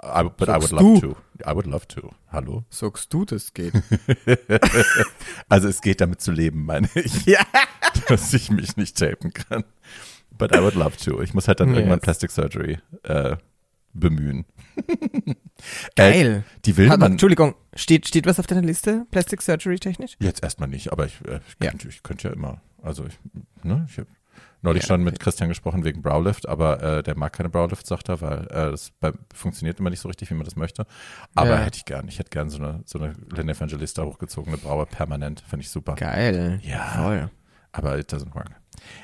I, 0.02 0.24
but 0.24 0.48
I 0.48 0.54
would 0.54 0.62
Sagst 0.70 0.72
love 0.74 1.00
du. 1.02 1.14
to. 1.14 1.18
I 1.46 1.54
would 1.56 1.66
love 1.66 1.88
to. 1.88 2.12
Hallo? 2.32 2.64
sagst 2.70 3.12
du, 3.14 3.26
das 3.26 3.54
geht. 3.54 3.74
Also 5.50 5.68
es 5.68 5.82
geht 5.82 6.02
damit 6.02 6.22
zu 6.22 6.32
leben, 6.32 6.66
meine 6.66 6.90
ich. 6.96 7.26
ja. 7.26 7.40
dass 8.08 8.34
ich 8.34 8.52
mich 8.52 8.78
nicht 8.78 8.98
tapen 8.98 9.34
kann. 9.34 9.64
But 10.38 10.54
I 10.56 10.60
would 10.62 10.76
love 10.76 10.98
to. 10.98 11.22
Ich 11.22 11.34
muss 11.34 11.48
halt 11.48 11.60
dann 11.60 11.70
irgendwann 11.74 11.98
Yes. 11.98 12.04
Plastic 12.04 12.32
Surgery 12.32 12.78
äh, 13.04 13.38
bemühen. 13.94 14.46
Geil. 15.96 16.44
Äh, 16.48 16.60
die 16.66 16.74
Aber, 16.90 16.98
man 17.00 17.14
Entschuldigung, 17.14 17.56
steht, 17.76 18.08
steht 18.08 18.28
was 18.28 18.40
auf 18.40 18.46
deiner 18.48 18.62
Liste? 18.62 19.08
Plastic 19.10 19.42
Surgery 19.42 19.80
technisch? 19.80 20.16
jetzt 20.20 20.44
erstmal 20.44 20.70
nicht, 20.70 20.92
aber 20.92 21.06
ich, 21.08 21.20
äh, 21.26 21.40
ich, 21.48 21.56
Ja. 21.64 21.72
könnte, 21.72 21.88
ich 21.88 22.04
könnte 22.04 22.28
ja 22.28 22.34
immer. 22.36 22.62
Also 22.84 23.06
ich, 23.06 23.18
ne, 23.64 23.88
ich 23.90 23.98
habe 23.98 24.08
neulich 24.62 24.86
schon 24.86 25.04
mit 25.04 25.20
Christian 25.20 25.50
gesprochen 25.50 25.84
wegen 25.86 26.02
Browlift, 26.02 26.48
aber 26.50 26.82
äh, 26.82 27.04
der 27.04 27.18
mag 27.18 27.34
keine 27.34 27.50
Browlift, 27.50 27.86
sagt 27.88 28.10
er, 28.10 28.22
weil 28.22 28.42
äh, 28.48 28.72
das 28.72 28.92
bei, 29.00 29.12
funktioniert 29.34 29.80
immer 29.80 29.90
nicht 29.90 30.00
so 30.02 30.08
richtig, 30.08 30.30
wie 30.30 30.34
man 30.36 30.46
das 30.46 30.56
möchte. 30.56 30.86
Aber 31.36 31.52
Ja. 31.52 31.58
hätte 31.58 31.78
ich 31.78 31.86
gern. 31.86 32.08
Ich 32.08 32.20
hätte 32.20 32.30
gern 32.30 32.50
so 32.50 32.58
eine 32.58 32.82
so 32.86 33.00
eine 33.00 33.14
Lynn 33.36 33.50
Evangelista 33.50 34.04
hochgezogene 34.04 34.58
Braue 34.58 34.86
permanent. 34.86 35.42
Finde 35.48 35.64
ich 35.64 35.70
super. 35.70 35.96
Geil. 35.96 36.60
Ja. 36.64 37.04
Voll. 37.04 37.30
aber 37.74 37.98
it 38.00 38.12
doesn't 38.12 38.34
work. 38.34 38.50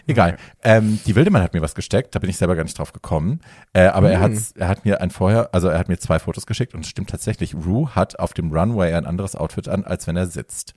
Egal. 0.07 0.37
Ähm, 0.63 0.99
die 1.05 1.15
Wildemann 1.15 1.43
hat 1.43 1.53
mir 1.53 1.61
was 1.61 1.75
gesteckt, 1.75 2.15
da 2.15 2.19
bin 2.19 2.29
ich 2.29 2.37
selber 2.37 2.55
gar 2.55 2.63
nicht 2.63 2.77
drauf 2.77 2.91
gekommen. 2.93 3.39
Äh, 3.73 3.85
aber 3.85 4.09
er, 4.11 4.17
Hm. 4.23 4.23
hat, 4.35 4.41
er 4.55 4.67
hat 4.67 4.85
mir 4.85 5.01
ein 5.01 5.11
vorher, 5.11 5.53
also 5.53 5.67
er 5.67 5.77
hat 5.77 5.89
mir 5.89 5.97
zwei 5.97 6.17
Fotos 6.19 6.45
geschickt 6.47 6.73
und 6.73 6.81
es 6.81 6.89
stimmt 6.89 7.09
tatsächlich, 7.11 7.53
Rue 7.55 7.93
hat 7.95 8.17
auf 8.19 8.33
dem 8.33 8.51
Runway 8.51 8.93
ein 8.93 9.05
anderes 9.05 9.35
Outfit 9.35 9.67
an, 9.67 9.83
als 9.83 10.07
wenn 10.07 10.15
er 10.15 10.25
sitzt. 10.27 10.73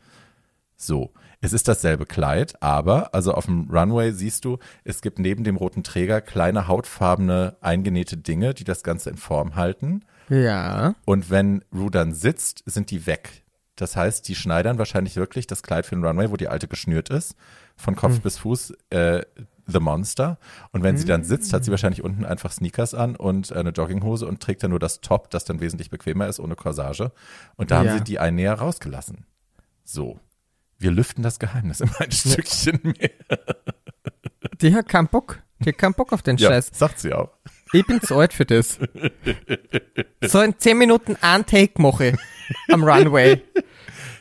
So. 0.76 1.12
Es 1.41 1.53
ist 1.53 1.68
dasselbe 1.68 2.07
Kleid, 2.07 2.61
aber, 2.62 3.14
also 3.14 3.32
auf 3.34 3.47
dem 3.47 3.68
Runway 3.70 4.12
siehst 4.12 4.45
du, 4.45 4.59
es 4.84 5.03
gibt 5.03 5.18
neben 5.18 5.45
dem 5.45 5.57
roten 5.57 5.82
Träger 5.84 6.20
kleine 6.20 6.66
hautfarbene 6.66 7.57
eingenähte 7.61 8.16
Dinge, 8.16 8.55
die 8.55 8.64
das 8.64 8.82
Ganze 8.82 9.11
in 9.11 9.16
Form 9.16 9.55
halten. 9.55 10.05
Ja. 10.28 10.95
Und 11.05 11.30
wenn 11.30 11.62
Rue 11.74 11.91
dann 11.91 12.14
sitzt, 12.14 12.62
sind 12.66 12.91
die 12.91 13.07
weg. 13.07 13.45
Das 13.76 13.95
heißt, 13.95 14.26
die 14.26 14.34
schneidern 14.34 14.78
wahrscheinlich 14.78 15.16
wirklich 15.16 15.47
das 15.47 15.62
Kleid 15.62 15.84
für 15.84 15.95
den 15.95 16.05
Runway, 16.05 16.30
wo 16.30 16.37
die 16.37 16.49
alte 16.49 16.66
geschnürt 16.66 17.11
ist, 17.11 17.37
von 17.76 17.95
Kopf 17.95 18.20
bis 18.22 18.39
Fuß, 18.39 18.72
äh, 18.89 19.20
The 19.66 19.80
Monster. 19.80 20.39
Und 20.72 20.82
wenn 20.82 20.97
sie 20.97 21.05
dann 21.05 21.24
sitzt, 21.24 21.53
hat 21.53 21.64
sie 21.64 21.70
wahrscheinlich 21.70 22.03
unten 22.03 22.24
einfach 22.24 22.53
Sneakers 22.53 22.95
an 22.95 23.16
und 23.16 23.51
äh, 23.51 23.57
eine 23.57 23.70
Jogginghose 23.70 24.26
und 24.26 24.41
trägt 24.41 24.62
dann 24.62 24.70
nur 24.70 24.78
das 24.78 25.03
Top, 25.03 25.28
das 25.30 25.45
dann 25.45 25.61
wesentlich 25.61 25.91
bequemer 25.91 26.26
ist, 26.26 26.41
ohne 26.41 26.57
Corsage. 26.57 27.12
Und 27.57 27.70
da 27.70 27.82
Ja. 27.82 27.91
haben 27.91 27.99
sie 27.99 28.05
die 28.05 28.18
ein 28.18 28.37
näher 28.37 28.55
rausgelassen. 28.55 29.26
So. 29.84 30.18
Wir 30.78 30.90
lüften 30.90 31.22
das 31.22 31.38
Geheimnis 31.38 31.80
immer 31.80 32.00
ein 32.00 32.12
Stückchen 32.12 32.80
mehr. 32.82 33.10
Die 34.60 34.74
hat 34.74 34.88
keinen 34.88 35.08
Bock. 35.08 35.42
Die 35.60 35.70
hat 35.70 35.78
keinen 35.78 35.94
Bock 35.94 36.12
auf 36.12 36.22
den 36.22 36.36
Ja, 36.36 36.48
Scheiß. 36.50 36.70
sagt 36.72 37.00
sie 37.00 37.12
auch. 37.12 37.30
Ich 37.72 37.86
bin 37.86 38.00
zu 38.00 38.16
alt 38.16 38.32
für 38.32 38.44
das. 38.44 38.78
So 40.22 40.40
in 40.40 40.58
10 40.58 40.78
Minuten 40.78 41.16
ein 41.20 41.44
Take 41.46 41.80
mache 41.80 42.16
am 42.70 42.84
Runway. 42.84 43.42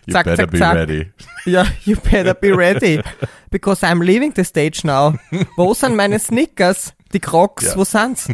You 0.07 0.13
Zack, 0.13 0.25
better 0.25 0.43
zack, 0.43 0.51
be 0.51 0.57
zack. 0.59 0.75
ready. 0.75 1.11
Ja, 1.45 1.65
you 1.83 1.95
better 1.95 2.33
be 2.33 2.55
ready. 2.55 3.01
Because 3.51 3.83
I'm 3.85 4.01
leaving 4.03 4.33
the 4.35 4.43
stage 4.43 4.81
now. 4.83 5.15
Wo 5.57 5.73
sind 5.73 5.95
meine 5.95 6.19
Sneakers? 6.19 6.93
Die 7.13 7.19
Crocs, 7.19 7.65
Ja. 7.65 7.75
wo 7.75 7.83
sind's? 7.83 8.27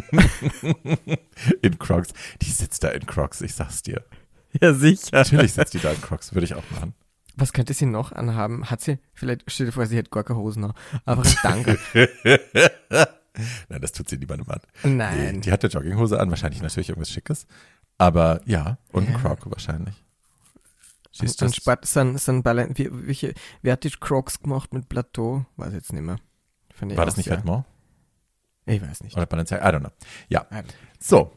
In 1.62 1.78
Crocs. 1.78 2.10
Die 2.40 2.50
sitzt 2.50 2.84
da 2.84 2.88
in 2.88 3.06
Crocs, 3.06 3.40
ich 3.42 3.54
sag's 3.54 3.82
dir. 3.82 4.04
Ja, 4.60 4.74
sicher. 4.74 5.08
Natürlich 5.12 5.52
sitzt 5.54 5.74
die 5.74 5.78
da 5.78 5.92
in 5.92 6.00
Crocs, 6.00 6.34
würde 6.34 6.44
ich 6.44 6.54
auch 6.54 6.62
machen. 6.72 6.94
Was 7.36 7.52
könnte 7.52 7.74
sie 7.74 7.86
noch 7.86 8.12
anhaben? 8.12 8.70
Hat 8.70 8.80
sie, 8.80 8.98
vielleicht, 9.14 9.50
stell 9.50 9.66
dir 9.66 9.72
vor, 9.72 9.86
sie 9.86 9.98
hat 9.98 10.10
gar 10.10 10.24
keine 10.24 10.38
Hosen 10.38 10.62
noch. 10.62 10.74
Aber 11.04 11.22
Danke. 11.42 11.78
Nein, 13.68 13.80
das 13.80 13.92
tut 13.92 14.08
sie 14.08 14.18
niemandem 14.18 14.48
an. 14.50 14.60
Nein. 14.84 15.40
Die 15.40 15.50
hat 15.50 15.64
eine 15.64 15.72
Jogginghose 15.72 16.20
an, 16.20 16.28
wahrscheinlich 16.30 16.60
natürlich 16.60 16.90
irgendwas 16.90 17.10
Schickes. 17.10 17.46
Aber 17.96 18.40
ja, 18.44 18.78
und 18.92 19.06
ein 19.08 19.12
Ja. 19.14 19.18
Croc 19.18 19.50
wahrscheinlich. 19.50 19.94
Sind, 21.12 22.18
sind 22.18 22.42
Balen, 22.42 22.76
wie, 22.76 22.88
welche, 22.90 23.34
wer 23.60 23.74
hat 23.74 23.84
die 23.84 23.90
Crocs 23.90 24.40
gemacht 24.40 24.72
mit 24.72 24.88
Plateau? 24.88 25.44
Weiß 25.56 25.68
ich 25.68 25.74
jetzt 25.74 25.92
nicht 25.92 26.02
mehr. 26.02 26.18
War 26.80 27.06
das 27.06 27.16
nicht 27.16 27.30
Vetements? 27.30 27.66
Ich 28.64 28.80
weiß 28.80 29.02
nicht. 29.02 29.16
Oder 29.16 29.26
Balenciaga? 29.26 29.68
I 29.68 29.72
don't 29.72 29.80
know. 29.80 29.90
Ja, 30.28 30.46
so. 30.98 31.32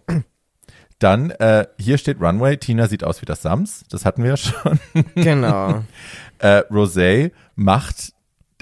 Dann, 0.99 1.29
äh, 1.31 1.67
hier 1.77 1.97
steht 1.97 2.21
Runway. 2.21 2.57
Tina 2.57 2.87
sieht 2.87 3.03
aus 3.03 3.21
wie 3.21 3.25
das 3.25 3.41
Sams. 3.41 3.83
Das 3.89 4.05
hatten 4.05 4.23
wir 4.23 4.31
ja 4.31 4.37
schon. 4.37 4.79
Genau. 5.15 5.83
Äh, 6.39 6.63
Rosé 6.69 7.31
macht 7.55 8.11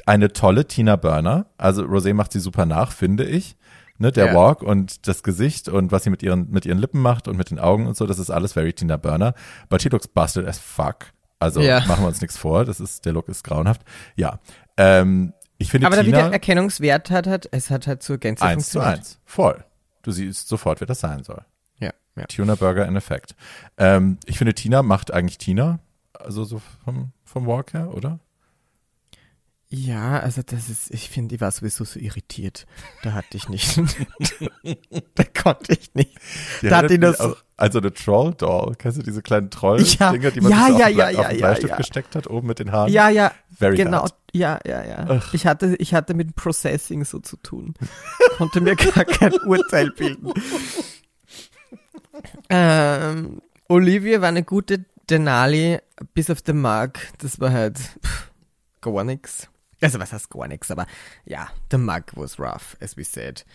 eine 0.06 0.32
tolle 0.32 0.68
Tina 0.68 0.96
Burner. 0.96 1.48
Also 1.58 1.84
Rosé 1.84 2.14
macht 2.14 2.32
sie 2.32 2.40
super 2.40 2.68
nach, 2.68 2.92
finde 2.92 3.26
ich. 3.26 3.56
Ne, 3.98 4.12
der 4.12 4.28
Ja. 4.28 4.36
Walk 4.36 4.62
und 4.62 5.08
das 5.08 5.24
Gesicht 5.24 5.70
und 5.70 5.92
was 5.92 6.04
sie 6.04 6.12
mit 6.12 6.22
ihren, 6.22 6.52
mit 6.52 6.68
ihren 6.68 6.78
Lippen 6.78 7.02
macht 7.02 7.28
und 7.28 7.36
mit 7.36 7.50
den 7.50 7.58
Augen 7.58 7.88
und 7.88 7.98
so, 7.98 8.06
das 8.06 8.20
ist 8.20 8.30
alles 8.30 8.54
very 8.54 8.74
Tina 8.74 8.98
Burner. 8.98 9.34
But 9.70 9.82
she 9.82 9.90
looks 9.90 10.08
busted 10.08 10.48
as 10.48 10.60
fuck. 10.60 11.08
Also 11.40 11.62
Ja. 11.62 11.80
machen 11.88 12.04
wir 12.04 12.08
uns 12.10 12.22
nichts 12.22 12.38
vor. 12.38 12.64
Das 12.64 12.80
ist, 12.80 13.06
der 13.06 13.14
Look 13.14 13.28
ist 13.28 13.44
grauenhaft. 13.44 13.82
Ja. 14.16 14.40
Ähm, 14.78 15.34
ich 15.58 15.72
finde 15.72 15.88
Aber 15.88 15.96
da 15.96 16.06
wieder 16.06 16.18
Tina 16.20 16.32
Erkennungswert 16.32 17.10
hat, 17.10 17.26
hat, 17.26 17.48
es 17.52 17.72
hat 17.72 17.88
halt 17.88 18.04
zur 18.04 18.20
Gänze 18.20 18.44
eins 18.46 18.68
zu 18.70 18.74
funktioniert. 18.80 19.00
eins. 19.00 19.20
Voll. 19.26 19.64
Du 20.04 20.12
siehst 20.12 20.48
sofort, 20.48 20.80
wer 20.80 20.88
das 20.88 21.00
sein 21.00 21.24
soll. 21.24 21.42
Ja. 22.16 22.26
Tuna 22.26 22.56
Burger 22.56 22.88
in 22.88 22.96
Effekt. 22.96 23.36
Ähm, 23.78 24.18
ich 24.26 24.38
finde, 24.38 24.54
Tina 24.54 24.84
macht 24.84 25.12
eigentlich 25.12 25.38
Tina. 25.38 25.80
Also 26.14 26.44
so 26.44 26.62
vom, 26.86 27.12
vom 27.24 27.48
Walk 27.48 27.74
her, 27.74 27.94
oder? 27.94 28.20
Ja, 29.76 30.20
also 30.20 30.44
das 30.46 30.70
ist, 30.70 30.94
ich 30.94 31.10
finde, 31.10 31.34
ich 31.34 31.42
war 31.42 31.50
sowieso 31.50 31.84
so 31.84 32.00
irritiert. 32.00 32.68
Da 33.02 33.14
hatte 33.14 33.38
ich 33.38 33.50
nicht. 33.50 33.76
da 35.16 35.24
konnte 35.24 35.74
ich 35.74 35.96
nicht. 35.96 36.12
Die 36.62 36.68
Da 36.68 36.78
hat 36.78 36.84
erinnert 36.84 36.92
die 36.92 36.98
mich 37.00 37.18
das 37.18 37.20
auch, 37.22 37.44
also 37.58 37.80
eine 37.80 37.92
Troll-Doll. 37.92 38.76
Kennst 38.78 39.00
du 39.00 39.02
diese 39.02 39.24
kleinen 39.24 39.50
Troll-Dinger, 39.50 40.30
die 40.30 40.42
man 40.42 40.52
ja, 40.52 40.68
ja, 40.68 40.86
auf, 40.86 41.14
ja, 41.14 41.22
auf 41.22 41.28
den 41.30 41.38
Bleistift 41.40 41.72
ja. 41.72 41.78
gesteckt 41.78 42.16
hat, 42.16 42.28
oben 42.28 42.46
mit 42.46 42.60
den 42.60 42.72
Haaren? 42.72 42.94
Ja, 42.94 43.10
ja, 43.10 43.32
Very 43.50 43.78
genau. 43.78 44.04
bad. 44.04 44.16
Ja, 44.32 44.60
ja, 44.64 44.86
ja. 44.86 45.22
Ich 45.32 45.48
hatte, 45.48 45.76
ich 45.78 45.96
hatte 45.96 46.14
mit 46.14 46.28
dem 46.28 46.34
Processing 46.34 47.04
so 47.04 47.18
zu 47.18 47.38
tun. 47.38 47.74
Konnte 48.38 48.62
mir 48.62 48.76
gar 48.76 49.06
kein 49.06 49.34
Urteil 49.48 49.90
bilden. 49.90 50.34
Ähm, 52.50 53.42
Olivia 53.68 54.22
war 54.22 54.30
eine 54.30 54.44
gute 54.44 54.86
Denali, 55.10 55.80
bis 56.14 56.30
auf 56.30 56.42
den 56.42 56.62
Mark. 56.62 57.00
Das 57.20 57.40
war 57.40 57.52
halt 57.52 57.78
pff, 57.78 58.32
gar 58.82 59.04
nix. 59.04 59.50
Also 59.82 60.00
was 60.00 60.14
heißt 60.14 60.30
gar 60.30 60.48
nix, 60.48 60.72
aber 60.72 60.88
ja, 61.26 61.50
der 61.72 61.80
Mark 61.80 62.14
was 62.16 62.40
rough, 62.40 62.78
as 62.80 62.96
we 62.96 63.04
said. 63.04 63.46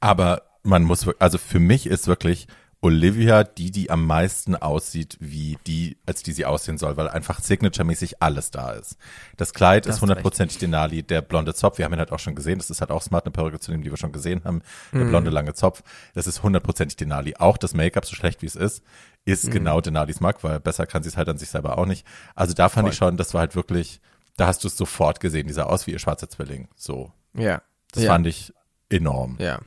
Aber 0.00 0.42
man 0.62 0.84
muss, 0.84 1.08
also 1.18 1.38
für 1.38 1.60
mich 1.60 1.86
ist 1.86 2.06
wirklich 2.06 2.46
Olivia 2.82 3.44
die, 3.44 3.70
die 3.70 3.90
am 3.90 4.06
meisten 4.06 4.56
aussieht, 4.56 5.18
wie 5.20 5.58
die, 5.66 5.98
als 6.06 6.22
die 6.22 6.32
sie 6.32 6.46
aussehen 6.46 6.78
soll, 6.78 6.96
weil 6.96 7.08
einfach 7.08 7.40
signature-mäßig 7.40 8.22
alles 8.22 8.50
da 8.50 8.72
ist. 8.72 8.96
Das 9.36 9.52
Kleid 9.52 9.86
Das 9.86 9.96
ist 9.96 10.02
hundertprozentig 10.02 10.58
Denali, 10.58 11.02
der 11.02 11.20
blonde 11.20 11.54
Zopf, 11.54 11.76
wir 11.76 11.84
haben 11.84 11.92
ihn 11.92 11.98
halt 11.98 12.12
auch 12.12 12.18
schon 12.18 12.34
gesehen, 12.34 12.58
das 12.58 12.70
ist 12.70 12.80
halt 12.80 12.90
auch 12.90 13.02
smart, 13.02 13.26
eine 13.26 13.32
Perücke 13.32 13.60
zu 13.60 13.70
nehmen, 13.70 13.82
die 13.82 13.90
wir 13.90 13.98
schon 13.98 14.12
gesehen 14.12 14.42
haben, 14.44 14.62
der 14.92 15.04
blonde 15.04 15.30
lange 15.30 15.52
Zopf, 15.52 15.82
das 16.14 16.26
ist 16.26 16.42
hundertprozentig 16.42 16.96
Denali. 16.96 17.34
Auch 17.36 17.58
das 17.58 17.74
Make-up, 17.74 18.06
so 18.06 18.14
schlecht 18.14 18.40
wie 18.40 18.46
es 18.46 18.56
ist, 18.56 18.82
ist 19.26 19.50
genau 19.50 19.80
Denalis 19.80 20.20
Mark, 20.20 20.42
weil 20.42 20.58
besser 20.60 20.86
kann 20.86 21.02
sie 21.02 21.10
es 21.10 21.16
halt 21.18 21.28
an 21.28 21.36
sich 21.36 21.50
selber 21.50 21.76
auch 21.76 21.86
nicht. 21.86 22.06
Also 22.34 22.54
da 22.54 22.70
fand 22.70 22.84
Voll. 22.84 22.92
ich 22.92 22.96
schon, 22.96 23.16
das 23.18 23.34
war 23.34 23.40
halt 23.40 23.54
wirklich, 23.56 24.00
da 24.36 24.46
hast 24.46 24.64
du 24.64 24.68
es 24.68 24.76
sofort 24.76 25.20
gesehen, 25.20 25.46
die 25.46 25.52
sah 25.52 25.64
aus 25.64 25.86
wie 25.86 25.92
ihr 25.92 25.98
schwarzer 25.98 26.30
Zwilling, 26.30 26.68
so. 26.76 27.12
Ja. 27.34 27.60
Das 27.92 28.04
ja. 28.04 28.12
fand 28.12 28.26
ich 28.26 28.54
enorm. 28.88 29.36
Ja. 29.38 29.60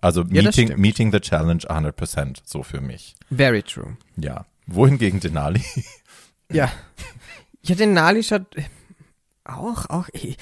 Also 0.00 0.22
Ja, 0.30 0.42
meeting, 0.76 1.12
the 1.12 1.20
challenge 1.20 1.64
100%, 1.68 2.38
so 2.44 2.62
für 2.62 2.80
mich. 2.80 3.14
Very 3.30 3.62
true. 3.62 3.96
Ja. 4.16 4.46
Wohingegen 4.66 5.20
Denali. 5.20 5.62
Ja. 6.50 6.72
Ja, 7.60 7.74
den 7.74 7.92
Nali 7.92 8.22
schaut 8.22 8.46
auch, 9.44 9.90
auch, 9.90 10.08
eh, 10.14 10.34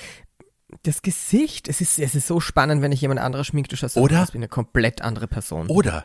das 0.85 1.03
Gesicht, 1.03 1.67
es 1.67 1.81
ist, 1.81 1.99
es 1.99 2.15
ist 2.15 2.29
so 2.29 2.39
spannend, 2.39 2.81
wenn 2.81 2.93
ich 2.93 3.01
jemand 3.01 3.19
anderes 3.19 3.49
schminkt, 3.49 3.73
du 3.73 3.77
schaust 3.77 3.97
Oder? 3.97 4.23
aus 4.23 4.33
wie 4.33 4.39
eine 4.39 4.47
komplett 4.47 5.03
andere 5.03 5.27
Person. 5.27 5.67
Oder 5.67 6.05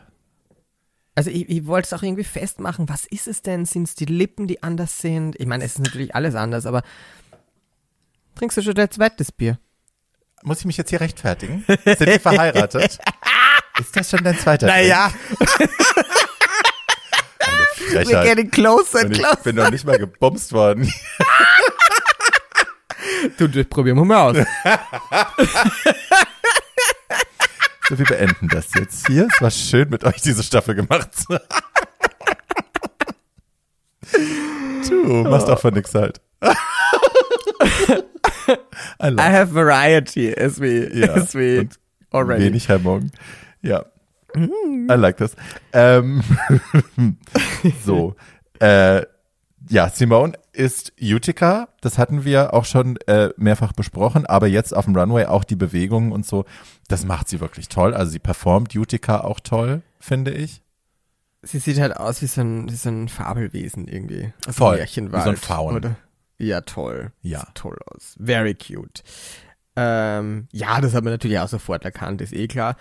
Also 1.14 1.30
ich, 1.30 1.48
ich 1.48 1.66
wollte 1.66 1.86
es 1.86 1.92
auch 1.92 2.02
irgendwie 2.02 2.24
festmachen, 2.24 2.88
was 2.88 3.04
ist 3.04 3.28
es 3.28 3.42
denn? 3.42 3.64
Sind 3.64 3.84
es 3.84 3.94
die 3.94 4.06
Lippen, 4.06 4.48
die 4.48 4.64
anders 4.64 4.98
sind? 4.98 5.38
Ich 5.38 5.46
meine, 5.46 5.62
es 5.62 5.74
ist 5.74 5.78
natürlich 5.78 6.16
alles 6.16 6.34
anders, 6.34 6.66
aber 6.66 6.82
trinkst 8.34 8.56
du 8.56 8.62
schon 8.62 8.74
dein 8.74 8.90
zweites 8.90 9.30
Bier? 9.30 9.58
muss 10.42 10.60
ich 10.60 10.64
mich 10.64 10.76
jetzt 10.76 10.90
hier 10.90 11.00
rechtfertigen? 11.00 11.64
Sind 11.66 12.00
wir 12.00 12.20
verheiratet? 12.20 12.98
Ist 13.82 13.96
das 13.96 14.10
schon 14.10 14.22
dein 14.22 14.38
zweiter 14.38 14.68
Drink? 14.68 14.92
Eine 17.90 18.04
we're 18.06 18.22
getting 18.24 18.50
closer 18.50 19.00
and 19.00 19.10
ich 19.12 19.18
closer. 19.18 19.36
bin 19.42 19.56
noch 19.56 19.70
nicht 19.70 19.84
mal 19.84 19.98
gebumst 19.98 20.52
worden. 20.52 20.90
Du, 23.36 23.48
das 23.48 23.66
probieren 23.66 23.96
wir 23.98 24.04
mal 24.04 24.30
aus. 24.30 24.36
So, 27.88 27.98
wir 27.98 28.06
beenden 28.06 28.48
das 28.48 28.72
jetzt 28.74 29.06
hier. 29.08 29.26
Es 29.32 29.42
war 29.42 29.50
schön, 29.50 29.90
mit 29.90 30.04
euch 30.04 30.22
diese 30.22 30.42
Staffel 30.44 30.74
gemacht 30.76 31.10
zu 31.14 31.34
haben. 31.34 31.42
Du 34.88 35.24
machst 35.28 35.48
auch 35.50 35.58
von 35.60 35.74
nix 35.74 35.92
halt. 35.94 36.20
I 39.02 39.08
I 39.08 39.20
have 39.20 39.52
variety, 39.52 40.32
as 40.34 40.60
we, 40.60 40.88
Ja, 40.94 41.14
as 41.14 41.34
we 41.34 41.60
und 41.60 41.78
already. 42.12 42.44
Wenig 42.44 42.68
Hemmung. 42.68 43.10
Ja. 43.62 43.84
I 44.36 44.94
like 44.94 45.18
this. 45.18 45.36
Ähm, 45.72 46.22
so. 47.84 48.14
Äh, 48.60 49.02
ja, 49.68 49.88
Simone 49.88 50.32
ist 50.52 50.92
Utica. 51.00 51.68
Das 51.80 51.98
hatten 51.98 52.24
wir 52.24 52.54
auch 52.54 52.64
schon 52.64 52.96
äh, 53.06 53.30
mehrfach 53.36 53.72
besprochen. 53.72 54.26
Aber 54.26 54.46
jetzt 54.46 54.74
auf 54.74 54.86
dem 54.86 54.96
Runway 54.96 55.26
auch 55.26 55.44
die 55.44 55.56
Bewegungen 55.56 56.12
und 56.12 56.26
so. 56.26 56.44
Das 56.88 57.04
macht 57.04 57.28
sie 57.28 57.40
wirklich 57.40 57.68
toll. 57.68 57.94
Also 57.94 58.12
sie 58.12 58.18
performt 58.18 58.74
Utica 58.74 59.20
auch 59.20 59.40
toll, 59.40 59.82
finde 60.00 60.32
ich. 60.32 60.62
Sie 61.42 61.58
sieht 61.58 61.80
halt 61.80 61.96
aus 61.96 62.22
wie 62.22 62.26
so 62.26 62.40
ein, 62.40 62.70
wie 62.70 62.76
so 62.76 62.88
ein 62.88 63.08
Fabelwesen 63.08 63.88
irgendwie. 63.88 64.32
Aus 64.46 64.56
Voll, 64.56 64.76
Märchenwald. 64.76 65.22
wie 65.22 65.24
so 65.24 65.30
ein 65.30 65.36
Faun. 65.36 65.76
Oder? 65.76 65.96
Ja, 66.38 66.60
toll. 66.60 67.12
Ja. 67.22 67.40
Sieht 67.40 67.54
toll 67.54 67.78
aus. 67.86 68.16
Very 68.20 68.54
cute. 68.54 69.02
Ähm, 69.74 70.48
ja, 70.52 70.80
das 70.80 70.94
hat 70.94 71.02
man 71.04 71.12
natürlich 71.12 71.38
auch 71.38 71.48
sofort 71.48 71.84
erkannt, 71.84 72.20
ist 72.20 72.32
eh 72.32 72.46
klar. 72.46 72.76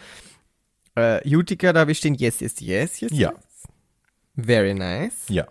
Äh, 1.01 1.35
Utica, 1.35 1.73
da 1.73 1.81
habe 1.81 1.91
ich 1.91 1.97
stehen 1.97 2.15
Yes, 2.15 2.39
Yes, 2.39 2.59
Yes, 2.59 2.99
Yes. 2.99 3.11
Ja. 3.11 3.31
yes. 3.31 3.67
Very 4.35 4.73
nice. 4.73 5.27
Ja. 5.29 5.47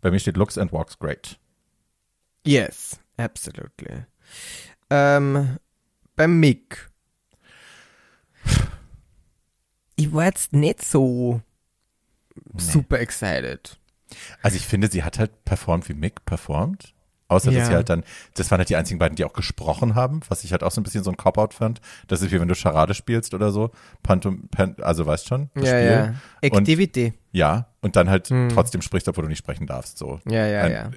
Bei 0.00 0.10
mir 0.10 0.18
steht 0.18 0.36
Looks 0.36 0.56
and 0.58 0.72
Walks 0.72 0.98
Great. 0.98 1.38
Yes, 2.46 2.98
absolutely. 3.16 4.04
Ähm, 4.90 5.58
beim 6.14 6.38
Mick. 6.38 6.90
Ich 9.96 10.12
war 10.12 10.26
jetzt 10.26 10.52
nicht 10.52 10.84
so 10.84 11.40
super 12.56 13.00
excited. 13.00 13.78
Also 14.42 14.56
ich 14.56 14.66
finde, 14.66 14.88
sie 14.88 15.02
hat 15.02 15.18
halt 15.18 15.44
performt, 15.44 15.88
wie 15.88 15.94
Mick 15.94 16.24
performt. 16.24 16.94
Außer, 17.28 17.50
dass 17.50 17.58
Ja. 17.60 17.66
sie 17.66 17.74
halt 17.74 17.88
dann, 17.88 18.04
das 18.34 18.50
waren 18.50 18.58
halt 18.58 18.68
die 18.68 18.76
einzigen 18.76 18.98
beiden, 19.00 19.16
die 19.16 19.24
auch 19.24 19.32
gesprochen 19.32 19.94
haben, 19.96 20.20
was 20.28 20.44
ich 20.44 20.52
halt 20.52 20.62
auch 20.62 20.70
so 20.70 20.80
ein 20.80 20.84
bisschen 20.84 21.02
so 21.02 21.10
ein 21.10 21.16
Cop-Out 21.16 21.54
fand. 21.54 21.80
Das 22.06 22.22
ist 22.22 22.30
wie 22.30 22.40
wenn 22.40 22.46
du 22.48 22.54
Charade 22.54 22.94
spielst 22.94 23.34
oder 23.34 23.50
so. 23.50 23.70
Pantom, 24.02 24.48
Pan, 24.48 24.76
also 24.80 25.06
weißt 25.06 25.26
schon, 25.26 25.50
das 25.54 25.64
ja, 25.64 25.70
Spiel. 25.70 25.90
ja. 25.90 26.50
Und, 26.50 26.60
Activity. 26.68 27.14
ja, 27.32 27.66
und 27.80 27.96
dann 27.96 28.08
halt 28.10 28.28
Hm. 28.28 28.48
trotzdem 28.50 28.80
sprichst, 28.82 29.08
obwohl 29.08 29.22
du 29.24 29.28
nicht 29.28 29.38
sprechen 29.38 29.66
darfst. 29.66 29.98
So. 29.98 30.20
Ja, 30.28 30.46
ja, 30.46 30.62
Ein- 30.62 30.72
ja. 30.72 30.90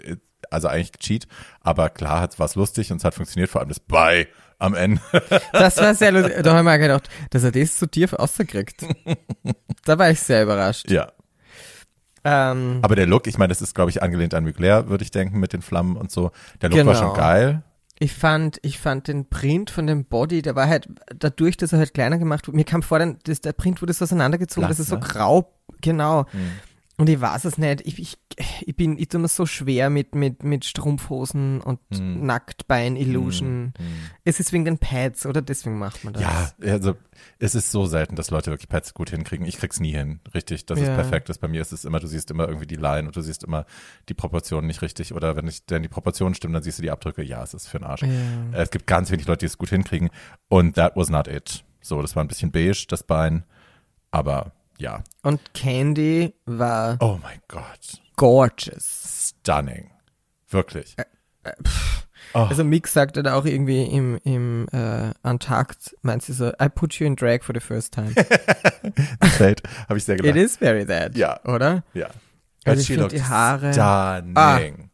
Also 0.52 0.68
eigentlich 0.68 0.92
Cheat, 1.00 1.28
aber 1.62 1.90
klar 1.90 2.30
war 2.38 2.46
es 2.46 2.56
lustig 2.56 2.92
und 2.92 2.98
es 2.98 3.04
hat 3.04 3.14
funktioniert, 3.14 3.50
vor 3.50 3.62
allem 3.62 3.70
das 3.70 3.80
Bye 3.80 4.28
am 4.58 4.74
Ende. 4.76 5.02
Das 5.52 5.78
war 5.78 5.94
sehr 5.96 6.12
lustig. 6.12 6.42
Da 6.44 6.52
habe 6.52 6.60
ich 6.60 6.66
mir 6.66 6.74
auch 6.74 6.78
gedacht, 6.80 7.10
dass 7.32 7.44
er 7.44 7.52
das 7.52 7.78
so 7.78 7.86
tief 7.88 8.14
rausgekriegt. 8.18 8.86
da 9.86 9.98
war 10.00 10.10
ich 10.12 10.20
sehr 10.20 10.44
überrascht. 10.44 10.90
ja. 10.92 11.12
Ähm, 12.24 12.80
Aber 12.82 12.96
der 12.96 13.06
Look, 13.08 13.28
ich 13.28 13.38
meine, 13.38 13.50
das 13.50 13.62
ist, 13.62 13.76
glaube 13.76 13.92
ich, 13.92 14.02
angelehnt 14.04 14.34
an 14.34 14.44
Mugler, 14.44 14.90
würde 14.90 15.04
ich 15.04 15.12
denken, 15.12 15.40
mit 15.40 15.54
den 15.54 15.62
Flammen 15.62 15.96
und 15.98 16.12
so. 16.12 16.32
Der 16.62 16.70
Look 16.70 16.86
war 16.86 16.94
Genau. 16.94 17.06
schon 17.08 17.14
geil. 17.16 17.64
ich 18.00 18.14
fand, 18.14 18.60
ich 18.62 18.80
fand 18.80 19.08
den 19.08 19.28
Print 19.30 19.70
von 19.70 19.86
dem 19.88 20.06
Body, 20.06 20.42
der 20.42 20.56
war 20.56 20.68
halt 20.68 20.88
dadurch, 21.18 21.58
dass 21.58 21.74
er 21.74 21.80
halt 21.80 21.94
kleiner 21.94 22.18
gemacht 22.18 22.48
wurde. 22.48 22.56
Mir 22.56 22.64
kam 22.64 22.82
vor, 22.82 23.00
dann, 23.00 23.18
das, 23.26 23.42
der 23.42 23.52
Print 23.54 23.82
wurde 23.82 23.94
so 23.94 24.06
auseinandergezogen, 24.06 24.68
Blass, 24.68 24.78
das 24.78 24.86
ist 24.86 24.90
so 24.90 24.96
ne? 24.96 25.02
grau, 25.02 25.52
genau. 25.82 26.26
Hm. 26.32 26.52
Und 27.00 27.08
ich 27.10 27.20
weiß 27.22 27.46
es 27.46 27.58
nicht. 27.58 27.82
Ich, 27.88 27.98
ich, 27.98 28.18
ich 28.66 28.76
bin, 28.76 28.98
ich 29.00 29.08
tue 29.08 29.22
mir 29.22 29.30
so 29.30 29.46
schwer 29.46 29.90
mit, 29.90 30.16
mit, 30.16 30.44
mit 30.44 30.66
Strumpfhosen 30.66 31.62
und 31.62 31.80
Hm. 31.94 32.26
Nacktbein-Illusion. 32.26 33.74
Es 34.26 34.40
ist 34.40 34.52
wegen 34.54 34.66
den 34.66 34.78
Pads, 34.78 35.26
oder? 35.26 35.42
Deswegen 35.42 35.80
macht 35.80 36.04
man 36.04 36.14
das. 36.14 36.22
Ja, 36.22 36.52
also 36.62 36.96
es 37.40 37.56
ist 37.56 37.72
so 37.72 37.86
selten, 37.86 38.16
dass 38.16 38.32
Leute 38.32 38.52
wirklich 38.52 38.68
Pads 38.70 38.94
gut 38.94 39.10
hinkriegen. 39.12 39.46
Ich 39.46 39.58
krieg's 39.58 39.80
nie 39.80 39.94
hin, 39.94 40.20
richtig, 40.34 40.66
dass 40.66 40.80
es 40.80 40.88
Ja. 40.88 40.96
perfekt 40.96 41.30
ist. 41.30 41.40
Bei 41.40 41.48
mir 41.48 41.62
ist 41.62 41.72
es 41.72 41.86
immer, 41.86 42.00
du 42.00 42.08
siehst 42.08 42.32
immer 42.32 42.48
irgendwie 42.48 42.68
die 42.68 42.76
Line 42.76 43.08
und 43.08 43.16
du 43.16 43.22
siehst 43.22 43.44
immer 43.46 43.66
die 44.10 44.14
Proportionen 44.14 44.68
nicht 44.68 44.82
richtig. 44.82 45.14
Oder 45.14 45.36
wenn 45.36 45.46
nicht, 45.46 45.70
denn 45.70 45.82
die 45.84 45.90
Proportionen 45.90 46.36
stimmen, 46.36 46.54
dann 46.54 46.64
siehst 46.64 46.80
du 46.80 46.82
die 46.84 46.92
Abdrücke. 46.92 47.24
Ja, 47.24 47.42
es 47.44 47.54
ist 47.54 47.68
für 47.68 47.80
den 47.80 47.86
Arsch. 47.86 48.02
Ja. 48.02 48.10
Es 48.52 48.72
gibt 48.72 48.88
ganz 48.88 49.10
wenig 49.10 49.26
Leute, 49.26 49.40
die 49.40 49.46
es 49.48 49.58
gut 49.58 49.70
hinkriegen. 49.70 50.10
Und 50.50 50.76
that 50.76 50.98
was 50.98 51.10
not 51.10 51.28
it. 51.28 51.64
So, 51.82 52.02
das 52.02 52.16
war 52.16 52.24
ein 52.24 52.28
bisschen 52.28 52.52
beige, 52.52 52.86
das 52.90 53.04
Bein. 53.04 53.46
Aber 54.12 54.52
ja. 54.80 55.04
Und 55.22 55.54
Candy 55.54 56.34
war 56.46 56.98
Oh 57.00 57.20
mein 57.22 57.40
Gott. 57.48 58.02
gorgeous. 58.16 59.34
Stunning. 59.42 59.92
Wirklich. 60.50 60.96
Oh. 62.34 62.40
Also 62.40 62.64
Mick 62.64 62.88
sagte 62.88 63.24
da 63.24 63.34
auch 63.36 63.46
irgendwie 63.46 63.84
im, 63.86 64.18
im 64.24 64.68
äh, 64.72 65.12
Untakt, 65.24 65.96
meint 66.04 66.22
sie 66.22 66.34
so, 66.34 66.50
I 66.62 66.70
put 66.74 66.94
you 66.96 67.08
in 67.08 67.16
drag 67.16 67.44
for 67.44 67.56
the 67.56 67.60
first 67.60 67.94
time. 67.94 68.12
Fate. 69.38 69.64
Habe 69.88 69.98
ich 69.98 70.06
sehr 70.06 70.16
It 70.16 70.22
gelacht. 70.24 70.38
is 70.38 70.58
very 70.58 70.86
that. 70.86 71.16
Ja. 71.18 71.40
Oder? 71.46 71.84
Ja. 71.94 72.10
Also 72.66 72.82
ich 72.82 72.88
die 73.10 73.24
Haare- 73.24 73.74
Stunning. 73.74 74.90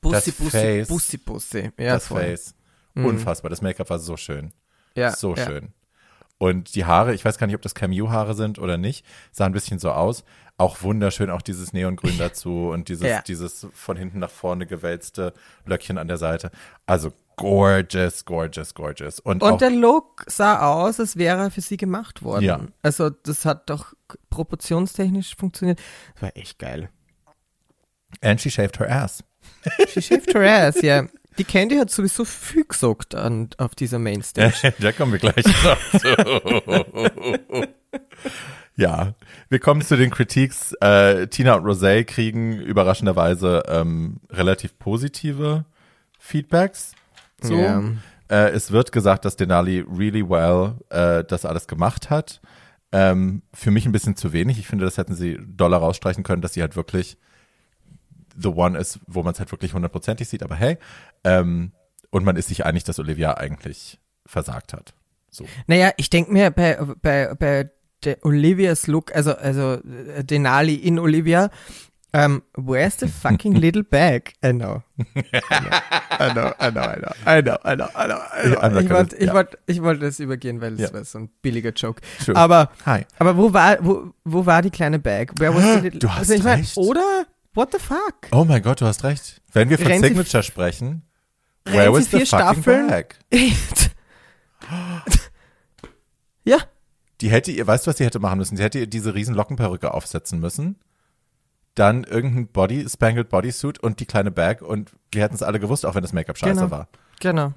Bussi, 0.00 0.14
Das 0.30 0.30
Bussi, 0.32 0.50
Face. 0.50 0.88
Bussi, 0.88 1.16
Bussi. 1.18 1.72
Ja, 1.78 1.94
das 1.94 2.06
voll. 2.06 2.20
Face. 2.20 2.54
Mhm. 2.94 3.06
Unfassbar. 3.06 3.50
Das 3.50 3.62
Make-up 3.62 3.90
war 3.90 3.98
so 3.98 4.16
schön. 4.16 4.52
Ja, 4.94 5.10
so 5.12 5.34
ja. 5.34 5.44
schön. 5.46 5.72
Und 6.38 6.74
die 6.74 6.84
Haare, 6.84 7.14
ich 7.14 7.24
weiß 7.24 7.38
gar 7.38 7.46
nicht, 7.46 7.56
ob 7.56 7.62
das 7.62 7.74
Camus-Haare 7.74 8.34
sind 8.34 8.58
oder 8.58 8.76
nicht, 8.76 9.06
sah 9.32 9.46
ein 9.46 9.52
bisschen 9.52 9.78
so 9.78 9.90
aus. 9.92 10.24
Auch 10.56 10.82
wunderschön, 10.82 11.30
auch 11.30 11.42
dieses 11.42 11.72
Neongrün 11.72 12.16
dazu 12.18 12.68
und 12.70 12.88
dieses, 12.88 13.06
Ja. 13.08 13.22
dieses 13.22 13.66
von 13.72 13.96
hinten 13.96 14.18
nach 14.18 14.30
vorne 14.30 14.66
gewälzte 14.66 15.32
Löckchen 15.64 15.98
an 15.98 16.08
der 16.08 16.16
Seite. 16.18 16.50
Also 16.86 17.12
gorgeous, 17.36 18.24
gorgeous, 18.24 18.74
gorgeous. 18.74 19.18
Und, 19.20 19.42
Und 19.42 19.60
der 19.60 19.70
Look 19.70 20.24
sah 20.28 20.60
aus, 20.72 21.00
als 21.00 21.16
wäre 21.16 21.38
er 21.44 21.50
für 21.50 21.60
sie 21.60 21.76
gemacht 21.76 22.22
worden. 22.22 22.44
Ja. 22.44 22.60
Also 22.82 23.10
das 23.10 23.44
hat 23.44 23.68
doch 23.70 23.94
proportionstechnisch 24.30 25.34
funktioniert. 25.36 25.80
Das 26.14 26.22
war 26.22 26.36
echt 26.36 26.58
geil. 26.58 26.90
and 28.20 28.40
she 28.40 28.50
shaved 28.50 28.78
her 28.78 28.88
ass. 28.90 29.24
She 29.88 30.00
shaved 30.00 30.32
her 30.34 30.66
ass, 30.68 30.80
ja. 30.82 31.06
Die 31.38 31.44
Candy 31.44 31.76
hat 31.76 31.90
sowieso 31.90 32.24
viel 32.24 32.64
gesagt 32.64 33.14
an, 33.14 33.50
auf 33.58 33.74
dieser 33.74 33.98
Mainstage. 33.98 34.72
da 34.78 34.92
kommen 34.92 35.12
wir 35.12 35.18
gleich 35.18 35.44
noch 35.44 36.00
zu. 36.00 37.68
ja, 38.76 39.14
wir 39.48 39.58
kommen 39.58 39.82
zu 39.82 39.96
den 39.96 40.10
Critiques. 40.10 40.74
Äh, 40.80 41.26
Tina 41.26 41.54
und 41.54 41.64
Rosé 41.64 42.04
kriegen 42.04 42.60
überraschenderweise 42.60 43.64
ähm, 43.68 44.20
relativ 44.30 44.78
positive 44.78 45.64
Feedbacks. 46.18 46.92
So. 47.40 47.56
Ja. 47.56 47.82
Äh, 48.28 48.50
es 48.50 48.70
wird 48.70 48.92
gesagt, 48.92 49.24
dass 49.24 49.36
Denali 49.36 49.80
really 49.80 50.28
well 50.28 50.74
äh, 50.90 51.24
das 51.24 51.44
alles 51.44 51.66
gemacht 51.66 52.10
hat. 52.10 52.40
Ähm, 52.92 53.42
für 53.52 53.72
mich 53.72 53.86
ein 53.86 53.92
bisschen 53.92 54.16
zu 54.16 54.32
wenig. 54.32 54.58
Ich 54.58 54.68
finde, 54.68 54.84
das 54.84 54.98
hätten 54.98 55.14
sie 55.14 55.38
doller 55.44 55.78
rausstreichen 55.78 56.22
können, 56.22 56.42
dass 56.42 56.54
sie 56.54 56.60
halt 56.60 56.76
wirklich 56.76 57.18
the 58.36 58.48
one 58.48 58.78
ist, 58.78 59.00
wo 59.06 59.22
man 59.22 59.32
es 59.32 59.38
halt 59.38 59.50
wirklich 59.52 59.74
hundertprozentig 59.74 60.28
sieht. 60.28 60.42
Aber 60.42 60.54
hey, 60.56 60.78
ähm, 61.24 61.72
und 62.10 62.24
man 62.24 62.36
ist 62.36 62.48
sich 62.48 62.64
einig, 62.64 62.84
dass 62.84 62.98
Olivia 62.98 63.34
eigentlich 63.36 63.98
versagt 64.26 64.72
hat. 64.72 64.94
So. 65.30 65.44
Naja, 65.66 65.90
ich 65.96 66.10
denke 66.10 66.32
mir 66.32 66.50
bei, 66.50 66.78
bei, 67.02 67.34
bei 67.34 67.70
der 68.04 68.18
Olivias 68.24 68.86
Look, 68.86 69.14
also, 69.14 69.34
also 69.36 69.74
äh, 70.14 70.22
Denali 70.24 70.74
in 70.74 70.98
Olivia, 70.98 71.50
um, 72.16 72.42
where's 72.56 72.96
the 73.00 73.08
fucking 73.08 73.54
little 73.56 73.82
bag? 73.82 74.34
I 74.44 74.52
know. 74.52 74.84
I 76.20 76.30
know, 76.32 76.52
I 76.60 76.70
know, 76.70 76.82
I 76.82 77.00
know, 77.00 77.12
I 77.26 77.40
know, 77.42 77.56
I 77.64 77.74
know, 77.74 77.88
I 77.96 78.06
know, 78.06 78.18
I 78.32 78.46
know. 78.46 78.60
I'm 78.60 78.70
not 78.74 78.82
Ich 78.84 78.90
wollte 78.90 79.16
ich 79.16 79.26
ja. 79.26 79.34
wollt, 79.34 79.58
ich 79.66 79.82
wollt 79.82 80.02
das 80.02 80.20
übergehen, 80.20 80.60
weil 80.60 80.74
es 80.74 80.80
Ja. 80.80 80.92
war 80.92 81.02
so 81.04 81.18
ein 81.18 81.30
billiger 81.42 81.70
Joke. 81.72 82.00
Sure. 82.20 82.36
Aber, 82.36 82.70
Hi. 82.86 83.04
aber 83.18 83.36
wo 83.36 83.52
war, 83.52 83.78
wo, 83.80 84.12
wo 84.22 84.46
war 84.46 84.62
die 84.62 84.70
kleine 84.70 85.00
Bag? 85.00 85.32
Where 85.40 85.52
was 85.52 85.64
the 85.64 85.80
little, 85.80 85.98
Du 85.98 86.08
hast 86.08 86.18
also 86.18 86.34
ich 86.34 86.44
mein, 86.44 86.60
recht. 86.60 86.76
Oder? 86.76 87.26
What 87.54 87.72
the 87.72 87.78
fuck? 87.78 88.28
Oh 88.32 88.44
mein 88.44 88.62
Gott, 88.62 88.80
du 88.80 88.86
hast 88.86 89.04
recht. 89.04 89.40
Wenn 89.52 89.70
wir 89.70 89.78
von 89.78 89.86
Sie- 89.92 89.98
Signature 90.00 90.42
sprechen, 90.42 91.02
where 91.64 91.92
was 91.92 92.04
the 92.06 92.10
fucking 92.10 92.26
Staffeln? 92.26 92.86
bag? 92.88 93.16
ja, 96.44 96.58
Die 97.20 97.30
hätte 97.30 97.50
ihr, 97.52 97.66
weißt 97.66 97.86
du, 97.86 97.90
was 97.90 97.98
sie 97.98 98.04
hätte 98.04 98.18
machen 98.18 98.38
müssen? 98.38 98.56
Sie 98.56 98.62
hätte 98.62 98.78
ihr 98.78 98.86
diese 98.86 99.14
riesen 99.14 99.34
Lockenperücke 99.34 99.92
aufsetzen 99.94 100.40
müssen. 100.40 100.76
dann 101.76 102.04
irgendein 102.04 102.46
Body, 102.48 102.88
Spangled 102.88 103.28
Bodysuit 103.28 103.80
und 103.80 103.98
die 103.98 104.06
kleine 104.06 104.30
Bag 104.30 104.62
und 104.62 104.92
wir 105.10 105.22
hätten 105.22 105.34
es 105.34 105.42
alle 105.42 105.58
gewusst, 105.58 105.84
auch 105.84 105.96
wenn 105.96 106.02
das 106.02 106.12
Make-up 106.12 106.38
scheiße 106.38 106.54
Genau. 106.60 106.70
war. 106.70 106.88
Genau. 107.20 107.52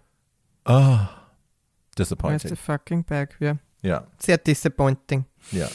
Oh, 0.65 0.73
Where's 0.73 1.09
the 1.91 1.95
disappointing. 2.03 2.55
fucking 2.55 3.03
bag? 3.03 3.35
Ja. 3.39 3.57
Ja, 3.83 4.07
Sehr 4.17 4.37
disappointing. 4.39 5.25
ja. 5.51 5.67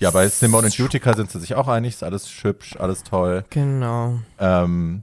Ja, 0.00 0.10
bei 0.10 0.28
Simone 0.28 0.66
und 0.66 0.80
Utica 0.80 1.14
sind 1.14 1.30
sie 1.30 1.38
sich 1.40 1.54
auch 1.54 1.68
einig, 1.68 1.94
ist 1.94 2.02
alles 2.02 2.26
hübsch, 2.42 2.76
alles 2.78 3.02
toll. 3.04 3.44
Genau. 3.50 4.18
Ähm, 4.38 5.02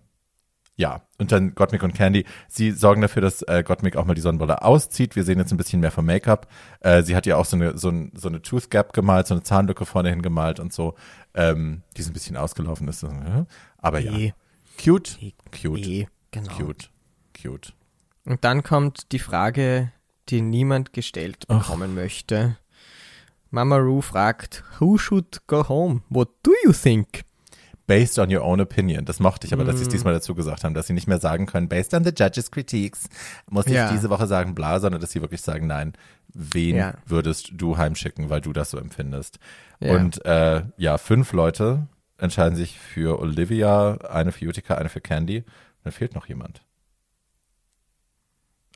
ja, 0.75 1.01
und 1.19 1.31
dann 1.31 1.53
Gottmik 1.55 1.83
und 1.83 1.93
Candy, 1.93 2.25
sie 2.47 2.71
sorgen 2.71 3.01
dafür, 3.01 3.21
dass 3.21 3.41
äh, 3.43 3.63
Gottmik 3.63 3.95
auch 3.95 4.05
mal 4.05 4.13
die 4.15 4.21
Sonnenbrille 4.21 4.61
auszieht. 4.63 5.15
Wir 5.15 5.23
sehen 5.23 5.39
jetzt 5.39 5.51
ein 5.51 5.57
bisschen 5.57 5.79
mehr 5.79 5.91
vom 5.91 6.05
Make-up. 6.05 6.47
Äh, 6.81 7.03
sie 7.03 7.15
hat 7.15 7.25
ja 7.25 7.37
auch 7.37 7.45
so 7.45 7.55
eine, 7.57 7.77
so, 7.77 7.89
ein, 7.89 8.11
so 8.15 8.27
eine 8.27 8.41
Tooth 8.41 8.69
Gap 8.69 8.93
gemalt, 8.93 9.27
so 9.27 9.33
eine 9.33 9.43
Zahnlücke 9.43 9.85
vorne 9.85 10.09
hin 10.09 10.21
gemalt 10.21 10.59
und 10.59 10.73
so, 10.73 10.95
ähm, 11.33 11.83
die 11.95 12.01
so 12.01 12.09
ein 12.09 12.13
bisschen 12.13 12.35
ausgelaufen 12.37 12.87
ist. 12.87 13.03
äh, 13.03 13.45
Aber 13.77 13.99
ja, 13.99 14.11
Eh. 14.13 14.33
cute, 14.83 15.17
Eh. 15.21 15.33
cute, 15.51 15.79
Eh. 15.87 16.07
Genau. 16.31 16.53
cute, 16.55 16.89
cute. 17.39 17.73
Und 18.25 18.43
dann 18.43 18.61
kommt 18.63 19.11
die 19.11 19.19
Frage, 19.19 19.91
die 20.29 20.41
niemand 20.41 20.91
gestellt 20.93 21.47
bekommen 21.47 21.95
möchte. 21.95 22.57
Mama 23.49 23.77
Ru 23.77 24.01
fragt, 24.01 24.63
who 24.79 24.97
should 24.97 25.45
go 25.47 25.67
home? 25.67 26.01
What 26.09 26.29
do 26.43 26.51
you 26.65 26.71
think? 26.73 27.23
Based 27.87 28.19
on 28.19 28.29
your 28.29 28.43
own 28.43 28.59
opinion. 28.59 29.05
Das 29.05 29.21
mochte 29.21 29.47
ich 29.47 29.53
aber, 29.53 29.63
Mm. 29.63 29.67
dass 29.67 29.77
sie 29.77 29.83
es 29.83 29.87
diesmal 29.87 30.13
dazu 30.13 30.35
gesagt 30.35 30.65
haben, 30.65 30.73
dass 30.73 30.87
sie 30.87 30.93
nicht 30.93 31.07
mehr 31.07 31.19
sagen 31.19 31.45
können, 31.45 31.69
based 31.69 31.93
on 31.93 32.03
the 32.03 32.09
judges' 32.11 32.51
critiques, 32.51 33.07
muss 33.49 33.65
ich 33.67 33.73
Ja. 33.73 33.89
diese 33.91 34.09
Woche 34.09 34.27
sagen, 34.27 34.53
bla, 34.55 34.81
sondern 34.81 34.99
dass 34.99 35.11
sie 35.11 35.21
wirklich 35.21 35.41
sagen, 35.41 35.67
nein, 35.67 35.93
wen 36.33 36.75
Ja. 36.75 36.95
würdest 37.05 37.51
du 37.53 37.77
heimschicken, 37.77 38.29
weil 38.29 38.41
du 38.41 38.51
das 38.51 38.71
so 38.71 38.77
empfindest. 38.77 39.39
Ja. 39.79 39.95
Und 39.95 40.25
äh, 40.25 40.63
ja, 40.75 40.97
fünf 40.97 41.31
Leute 41.31 41.87
entscheiden 42.17 42.57
sich 42.57 42.77
für 42.77 43.19
Olivia, 43.19 43.97
eine 44.09 44.33
für 44.33 44.45
Utica, 44.47 44.75
eine 44.75 44.89
für 44.89 44.99
Candy. 44.99 45.45
Dann 45.85 45.93
fehlt 45.93 46.13
noch 46.13 46.27
jemand. 46.27 46.61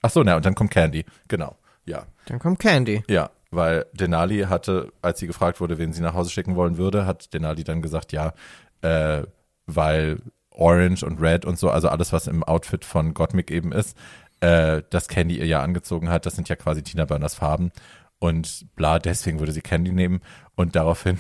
Ach 0.02 0.10
so, 0.10 0.24
na, 0.24 0.36
und 0.38 0.46
dann 0.46 0.56
kommt 0.56 0.72
Candy. 0.72 1.06
Genau. 1.28 1.58
Ja. 1.86 2.06
Dann 2.28 2.40
kommt 2.40 2.60
Candy. 2.60 3.04
Ja, 3.10 3.30
weil 3.52 3.86
Denali 3.94 4.42
hatte, 4.44 4.92
als 5.02 5.20
sie 5.20 5.28
gefragt 5.28 5.60
wurde, 5.60 5.78
wen 5.78 5.94
sie 5.94 6.02
nach 6.02 6.14
Hause 6.14 6.30
schicken 6.32 6.56
wollen 6.56 6.78
würde, 6.78 7.06
hat 7.06 7.34
Denali 7.34 7.64
dann 7.64 7.82
gesagt, 7.82 8.14
ja, 8.14 8.34
äh, 8.82 9.24
weil 9.66 10.20
Orange 10.50 11.04
und 11.04 11.22
Red 11.22 11.46
und 11.46 11.60
so, 11.60 11.70
also 11.70 11.90
alles, 11.90 12.14
was 12.14 12.28
im 12.28 12.44
Outfit 12.44 12.86
von 12.86 13.14
Gottmik 13.14 13.52
eben 13.52 13.72
ist, 13.72 13.98
äh, 14.40 14.82
das 14.90 15.08
Candy 15.08 15.38
ihr 15.38 15.46
ja 15.46 15.62
angezogen 15.62 16.10
hat, 16.10 16.26
das 16.26 16.36
sind 16.36 16.50
ja 16.50 16.56
quasi 16.56 16.82
Tina 16.84 17.06
Burners 17.06 17.36
Farben. 17.36 17.72
Und 18.20 18.68
bla, 18.76 19.00
deswegen 19.00 19.40
würde 19.40 19.52
sie 19.52 19.62
Candy 19.62 19.92
nehmen. 19.92 20.22
Und 20.56 20.76
daraufhin, 20.76 21.18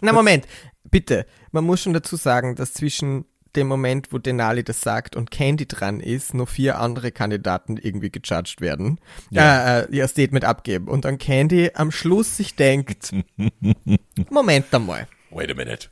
Na 0.00 0.12
Moment, 0.14 0.46
bitte. 0.84 1.26
Man 1.52 1.64
muss 1.64 1.82
schon 1.82 1.92
dazu 1.92 2.16
sagen, 2.16 2.56
dass 2.56 2.72
zwischen 2.72 3.24
dem 3.56 3.66
Moment, 3.68 4.12
wo 4.12 4.18
Denali 4.18 4.62
das 4.64 4.80
sagt 4.80 5.16
und 5.16 5.30
Candy 5.30 5.66
dran 5.66 6.00
ist, 6.00 6.34
nur 6.34 6.46
vier 6.46 6.78
andere 6.78 7.12
Kandidaten 7.12 7.76
irgendwie 7.76 8.10
gejudged 8.10 8.60
werden, 8.60 8.98
Ja. 9.30 9.78
äh, 9.78 9.84
äh, 9.84 9.96
ihr 9.96 10.08
Statement 10.08 10.44
abgeben 10.44 10.88
und 10.88 11.04
dann 11.04 11.18
Candy 11.18 11.70
am 11.74 11.90
Schluss 11.90 12.36
sich 12.36 12.54
denkt, 12.56 13.12
Moment 14.30 14.72
einmal, 14.74 15.06
wait 15.30 15.50
a 15.50 15.54
minute. 15.54 15.88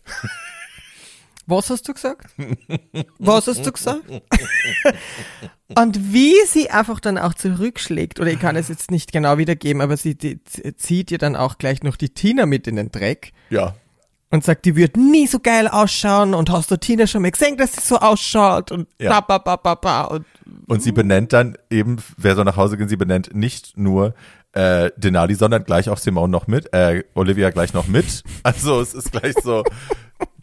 was 1.46 1.70
hast 1.70 1.88
du 1.88 1.94
gesagt? 1.94 2.30
Was 3.18 3.46
hast 3.46 3.64
du 3.64 3.72
gesagt? 3.72 4.02
Und 5.78 6.14
wie 6.14 6.34
sie 6.46 6.70
einfach 6.70 6.98
dann 6.98 7.18
auch 7.18 7.34
zurückschlägt, 7.34 8.20
oder 8.20 8.30
ich 8.30 8.40
kann 8.40 8.56
es 8.56 8.68
jetzt 8.68 8.90
nicht 8.90 9.12
genau 9.12 9.36
wiedergeben, 9.36 9.82
aber 9.82 9.98
sie 9.98 10.14
die, 10.14 10.40
zieht 10.76 11.10
ihr 11.10 11.18
dann 11.18 11.36
auch 11.36 11.58
gleich 11.58 11.82
noch 11.82 11.96
die 11.96 12.08
Tina 12.08 12.46
mit 12.46 12.66
in 12.66 12.76
den 12.76 12.90
Dreck 12.90 13.32
Ja, 13.50 13.74
und 14.30 14.44
sagt, 14.44 14.64
die 14.66 14.76
wird 14.76 14.96
nie 14.96 15.26
so 15.26 15.38
geil 15.38 15.68
ausschauen 15.68 16.34
und 16.34 16.50
hast 16.50 16.70
du 16.70 16.76
Tina 16.76 17.06
schon 17.06 17.22
mal 17.22 17.30
gesehen, 17.30 17.56
dass 17.56 17.72
sie 17.72 17.80
so 17.80 17.98
ausschaut 17.98 18.70
und 18.72 18.88
Ja. 18.98 19.20
ba, 19.20 19.38
ba, 19.38 19.56
ba, 19.56 19.74
ba, 19.74 20.02
und 20.02 20.26
und 20.66 20.82
sie 20.82 20.92
benennt 20.92 21.32
dann 21.32 21.56
eben, 21.70 21.96
wer 22.16 22.34
soll 22.34 22.44
nach 22.44 22.56
Hause 22.56 22.76
gehen, 22.76 22.88
sie 22.88 22.96
benennt 22.96 23.34
nicht 23.34 23.76
nur 23.76 24.14
äh, 24.52 24.90
Denali, 24.96 25.34
sondern 25.34 25.64
gleich 25.64 25.88
auch 25.88 25.98
Simone 25.98 26.30
noch 26.30 26.46
mit, 26.46 26.72
äh, 26.72 27.04
Olivia 27.14 27.50
gleich 27.50 27.72
noch 27.72 27.86
mit. 27.86 28.22
Also 28.42 28.80
es 28.80 28.94
ist 28.94 29.12
gleich 29.12 29.34
so 29.42 29.64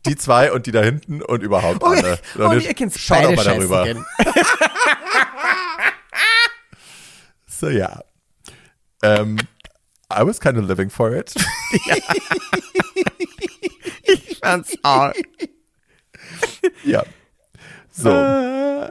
die 0.05 0.15
zwei 0.15 0.51
und 0.51 0.67
die 0.67 0.71
da 0.71 0.81
hinten 0.83 1.21
und 1.21 1.41
überhaupt 1.41 1.83
oh, 1.83 1.88
alle. 1.88 2.19
oh, 2.38 2.53
ihr 2.53 2.73
könnt 2.73 2.93
Schau 2.95 3.21
doch 3.21 3.36
mal 3.36 3.43
darüber. 3.43 3.86
So 7.47 7.69
ja. 7.69 8.01
Ähm, 9.01 9.38
I 10.11 10.25
was 10.25 10.39
kind 10.39 10.57
of 10.57 10.65
living 10.65 10.89
for 10.89 11.13
it. 11.15 11.33
Ich 11.71 11.81
fand's 14.45 14.77
auch. 14.83 15.11
ja. 16.83 17.03
So. 17.91 18.89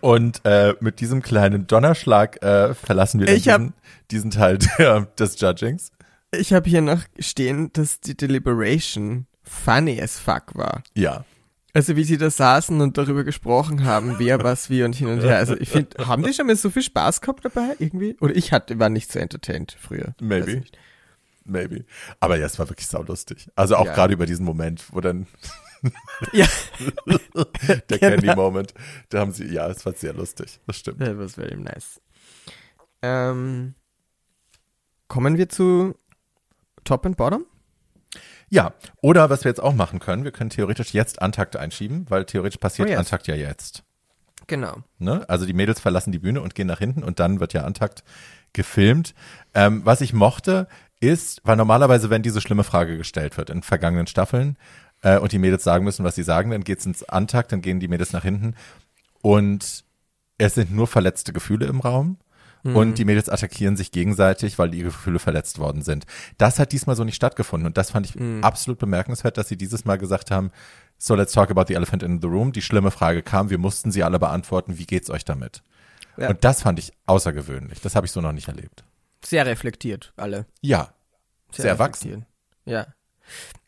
Und 0.00 0.40
äh, 0.44 0.74
mit 0.80 1.00
diesem 1.00 1.22
kleinen 1.22 1.66
Donnerschlag 1.66 2.42
äh, 2.42 2.74
verlassen 2.74 3.20
wir 3.20 3.26
hab- 3.28 3.34
diesen, 3.34 3.72
diesen 4.10 4.30
Teil 4.30 4.58
der, 4.78 5.02
des 5.18 5.40
Judgings. 5.40 5.90
Ich 6.32 6.52
habe 6.52 6.68
hier 6.68 6.80
noch 6.82 7.02
stehen, 7.18 7.72
dass 7.72 8.00
die 8.00 8.16
Deliberation 8.16 9.26
funny 9.42 10.00
as 10.00 10.18
fuck 10.18 10.54
war. 10.54 10.82
Ja. 10.94 11.24
Also 11.72 11.94
wie 11.96 12.04
sie 12.04 12.16
da 12.18 12.30
saßen 12.30 12.80
und 12.80 12.96
darüber 12.98 13.22
gesprochen 13.24 13.84
haben, 13.84 14.16
wer 14.18 14.42
was 14.44 14.70
wie 14.70 14.82
und 14.82 14.94
hin 14.94 15.08
und 15.08 15.20
her. 15.22 15.38
Also 15.38 15.56
ich 15.56 15.68
finde, 15.70 16.06
haben 16.06 16.22
die 16.22 16.32
schon 16.32 16.46
mal 16.46 16.56
so 16.56 16.70
viel 16.70 16.82
Spaß 16.82 17.20
gehabt 17.20 17.44
dabei 17.44 17.74
irgendwie? 17.78 18.16
Oder 18.20 18.34
ich 18.36 18.52
hatte, 18.52 18.78
war 18.78 18.88
nicht 18.88 19.10
so 19.12 19.18
entertained 19.18 19.76
früher. 19.80 20.14
Maybe. 20.20 20.58
Nicht. 20.58 20.78
Maybe. 21.46 21.84
Aber 22.20 22.36
ja, 22.36 22.46
es 22.46 22.58
war 22.58 22.68
wirklich 22.68 22.86
saulustig. 22.88 23.48
Also 23.54 23.76
auch 23.76 23.86
Ja. 23.86 23.94
gerade 23.94 24.12
über 24.14 24.26
diesen 24.26 24.44
Moment, 24.44 24.84
wo 24.92 25.00
dann 25.00 25.26
Ja, 26.32 26.46
der 27.06 27.98
Genau. 27.98 27.98
Candy-Moment, 27.98 28.74
da 29.10 29.20
haben 29.20 29.32
sie, 29.32 29.46
ja, 29.52 29.68
es 29.68 29.84
war 29.86 29.92
sehr 29.92 30.14
lustig. 30.14 30.58
Das 30.66 30.76
stimmt. 30.78 30.98
that 31.00 31.18
was 31.18 31.34
very 31.34 31.56
nice. 31.56 32.00
Ähm, 33.02 33.74
kommen 35.08 35.36
wir 35.38 35.48
zu 35.48 35.94
Top 36.84 37.06
and 37.06 37.16
Bottom? 37.16 37.44
Ja, 38.48 38.74
oder 39.02 39.28
was 39.28 39.44
wir 39.44 39.50
jetzt 39.50 39.60
auch 39.62 39.74
machen 39.74 39.98
können, 39.98 40.24
wir 40.24 40.30
können 40.32 40.50
theoretisch 40.50 40.92
jetzt 40.94 41.20
Antakt 41.20 41.56
einschieben, 41.56 42.06
weil 42.08 42.24
theoretisch 42.24 42.58
passiert 42.58 42.88
Oh, 42.88 42.90
yes. 42.92 42.98
Antakt 43.00 43.26
ja 43.26 43.34
jetzt. 43.34 43.82
Genau. 44.46 44.78
Ne? 44.98 45.28
Also 45.28 45.44
die 45.46 45.52
Mädels 45.52 45.80
verlassen 45.80 46.12
die 46.12 46.20
Bühne 46.20 46.40
und 46.40 46.54
gehen 46.54 46.68
nach 46.68 46.78
hinten 46.78 47.02
und 47.02 47.18
dann 47.18 47.40
wird 47.40 47.52
ja 47.52 47.64
Antakt 47.64 48.04
gefilmt. 48.52 49.14
Ähm, 49.52 49.82
was 49.84 50.00
ich 50.00 50.12
mochte, 50.12 50.68
ist, 51.00 51.40
weil 51.44 51.56
normalerweise, 51.56 52.10
wenn 52.10 52.22
diese 52.22 52.40
schlimme 52.40 52.64
Frage 52.64 52.96
gestellt 52.96 53.36
wird 53.36 53.50
in 53.50 53.62
vergangenen 53.62 54.06
Staffeln 54.06 54.56
äh, 55.02 55.18
und 55.18 55.32
die 55.32 55.38
Mädels 55.38 55.64
sagen 55.64 55.84
müssen, 55.84 56.04
was 56.04 56.14
sie 56.14 56.22
sagen, 56.22 56.50
dann 56.50 56.64
geht's 56.64 56.86
ins 56.86 57.04
Antakt, 57.04 57.52
dann 57.52 57.62
gehen 57.62 57.80
die 57.80 57.88
Mädels 57.88 58.12
nach 58.12 58.22
hinten 58.22 58.54
und 59.22 59.84
es 60.38 60.54
sind 60.54 60.72
nur 60.72 60.86
verletzte 60.86 61.32
Gefühle 61.32 61.66
im 61.66 61.80
Raum. 61.80 62.18
Und 62.74 62.98
die 62.98 63.04
Mädels 63.04 63.28
attackieren 63.28 63.76
sich 63.76 63.92
gegenseitig, 63.92 64.58
weil 64.58 64.74
ihre 64.74 64.88
Gefühle 64.88 65.20
verletzt 65.20 65.58
worden 65.58 65.82
sind. 65.82 66.04
Das 66.36 66.58
hat 66.58 66.72
diesmal 66.72 66.96
so 66.96 67.04
nicht 67.04 67.14
stattgefunden. 67.14 67.66
Und 67.66 67.76
das 67.76 67.90
fand 67.90 68.06
ich 68.06 68.16
absolut 68.42 68.80
bemerkenswert, 68.80 69.38
dass 69.38 69.48
sie 69.48 69.56
dieses 69.56 69.84
Mal 69.84 69.98
gesagt 69.98 70.32
haben, 70.32 70.50
so 70.98 71.14
let's 71.14 71.32
talk 71.32 71.50
about 71.50 71.66
the 71.68 71.74
elephant 71.74 72.02
in 72.02 72.20
the 72.20 72.26
room. 72.26 72.52
Die 72.52 72.62
schlimme 72.62 72.90
Frage 72.90 73.22
kam, 73.22 73.50
wir 73.50 73.58
mussten 73.58 73.92
sie 73.92 74.02
alle 74.02 74.18
beantworten. 74.18 74.78
Wie 74.78 74.86
geht's 74.86 75.10
euch 75.10 75.24
damit? 75.24 75.62
Ja. 76.16 76.30
Und 76.30 76.42
das 76.42 76.62
fand 76.62 76.78
ich 76.78 76.92
außergewöhnlich. 77.06 77.80
Das 77.82 77.94
habe 77.94 78.06
ich 78.06 78.12
so 78.12 78.20
noch 78.20 78.32
nicht 78.32 78.48
erlebt. 78.48 78.82
Sehr 79.26 79.44
reflektiert, 79.44 80.12
alle. 80.16 80.46
Ja, 80.60 80.94
sehr 81.50 81.70
erwachsen. 81.70 82.10
reflektiert. 82.10 82.32
Ja. 82.64 82.86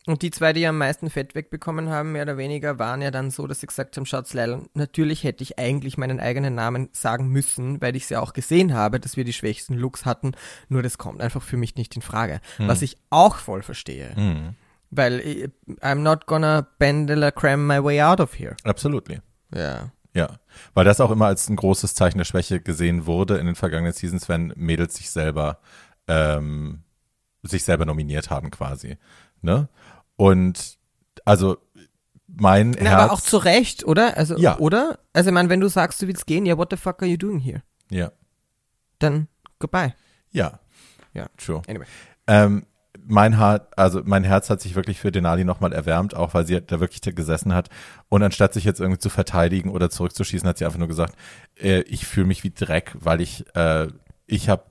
Und 0.06 0.22
die 0.22 0.30
zwei, 0.30 0.52
die 0.52 0.66
am 0.66 0.78
meisten 0.78 1.10
Fett 1.10 1.34
wegbekommen 1.34 1.90
haben, 1.90 2.12
mehr 2.12 2.22
oder 2.22 2.38
weniger, 2.38 2.78
waren 2.78 3.02
ja 3.02 3.10
dann 3.10 3.32
so, 3.32 3.46
dass 3.48 3.60
sie 3.60 3.66
gesagt 3.66 3.96
haben, 3.96 4.06
schaut's 4.06 4.34
Leila, 4.34 4.62
natürlich 4.74 5.24
hätte 5.24 5.42
ich 5.42 5.58
eigentlich 5.58 5.98
meinen 5.98 6.20
eigenen 6.20 6.54
Namen 6.54 6.90
sagen 6.92 7.26
müssen, 7.28 7.82
weil 7.82 7.96
ich 7.96 8.04
es 8.04 8.08
ja 8.10 8.20
auch 8.20 8.34
gesehen 8.34 8.72
habe, 8.72 9.00
dass 9.00 9.16
wir 9.16 9.24
die 9.24 9.32
schwächsten 9.32 9.74
Looks 9.74 10.06
hatten, 10.06 10.32
nur 10.68 10.82
das 10.82 10.96
kommt 10.96 11.20
einfach 11.20 11.42
für 11.42 11.56
mich 11.56 11.74
nicht 11.74 11.96
in 11.96 12.02
Frage. 12.02 12.40
Was 12.58 12.82
ich 12.82 12.96
auch 13.10 13.36
voll 13.36 13.62
verstehe. 13.62 14.14
Mhm. 14.16 14.54
Weil 14.90 15.20
äh, 15.20 15.48
I'm 15.80 15.96
not 15.96 16.26
gonna 16.26 16.66
bend 16.78 17.10
cram 17.34 17.66
my 17.66 17.82
way 17.82 18.00
out 18.00 18.20
of 18.20 18.38
here. 18.38 18.56
Absolutely. 18.62 19.20
Ja. 19.52 19.90
Ja, 20.14 20.38
weil 20.74 20.84
das 20.84 21.00
auch 21.00 21.10
immer 21.10 21.26
als 21.26 21.48
ein 21.48 21.56
großes 21.56 21.94
Zeichen 21.94 22.18
der 22.18 22.24
Schwäche 22.24 22.60
gesehen 22.60 23.06
wurde 23.06 23.36
in 23.38 23.46
den 23.46 23.54
vergangenen 23.54 23.92
Seasons, 23.92 24.28
wenn 24.28 24.52
Mädels 24.56 24.94
sich 24.96 25.10
selber 25.10 25.58
ähm, 26.08 26.82
sich 27.42 27.62
selber 27.64 27.84
nominiert 27.84 28.30
haben 28.30 28.50
quasi. 28.50 28.96
Ne? 29.42 29.68
Und 30.16 30.78
also 31.24 31.58
mein 32.26 32.70
Na, 32.72 32.80
Herz. 32.90 33.02
aber 33.02 33.12
auch 33.12 33.20
zu 33.20 33.36
Recht, 33.38 33.84
oder? 33.84 34.16
Also, 34.16 34.36
Ja. 34.36 34.58
oder? 34.58 34.98
Also, 35.12 35.30
ich 35.30 35.34
meine, 35.34 35.48
wenn 35.48 35.60
du 35.60 35.68
sagst, 35.68 36.00
du 36.02 36.06
willst 36.06 36.26
gehen, 36.26 36.46
ja, 36.46 36.58
what 36.58 36.68
the 36.70 36.76
fuck 36.76 37.00
are 37.02 37.10
you 37.10 37.16
doing 37.16 37.38
here? 37.38 37.62
ja, 37.90 38.10
Dann 38.98 39.28
goodbye. 39.58 39.94
ja, 40.30 40.58
Ja. 41.14 41.26
true. 41.36 41.62
Anyway. 41.68 41.86
Ähm, 42.26 42.66
mein 43.08 43.38
Herz, 43.38 43.64
also 43.76 44.02
mein 44.04 44.22
Herz 44.22 44.50
hat 44.50 44.60
sich 44.60 44.74
wirklich 44.76 45.00
für 45.00 45.10
Denali 45.10 45.44
nochmal 45.44 45.72
erwärmt, 45.72 46.14
auch 46.14 46.34
weil 46.34 46.46
sie 46.46 46.60
da 46.60 46.78
wirklich 46.78 47.00
gesessen 47.00 47.54
hat. 47.54 47.70
Und 48.08 48.22
anstatt 48.22 48.52
sich 48.52 48.64
jetzt 48.64 48.80
irgendwie 48.80 48.98
zu 48.98 49.08
verteidigen 49.08 49.70
oder 49.70 49.88
zurückzuschießen, 49.90 50.48
hat 50.48 50.58
sie 50.58 50.66
einfach 50.66 50.78
nur 50.78 50.88
gesagt, 50.88 51.14
äh, 51.56 51.80
ich 51.82 52.06
fühle 52.06 52.26
mich 52.26 52.44
wie 52.44 52.50
Dreck, 52.50 52.94
weil 53.00 53.20
ich, 53.20 53.44
äh, 53.56 53.88
ich 54.26 54.48
habe, 54.48 54.64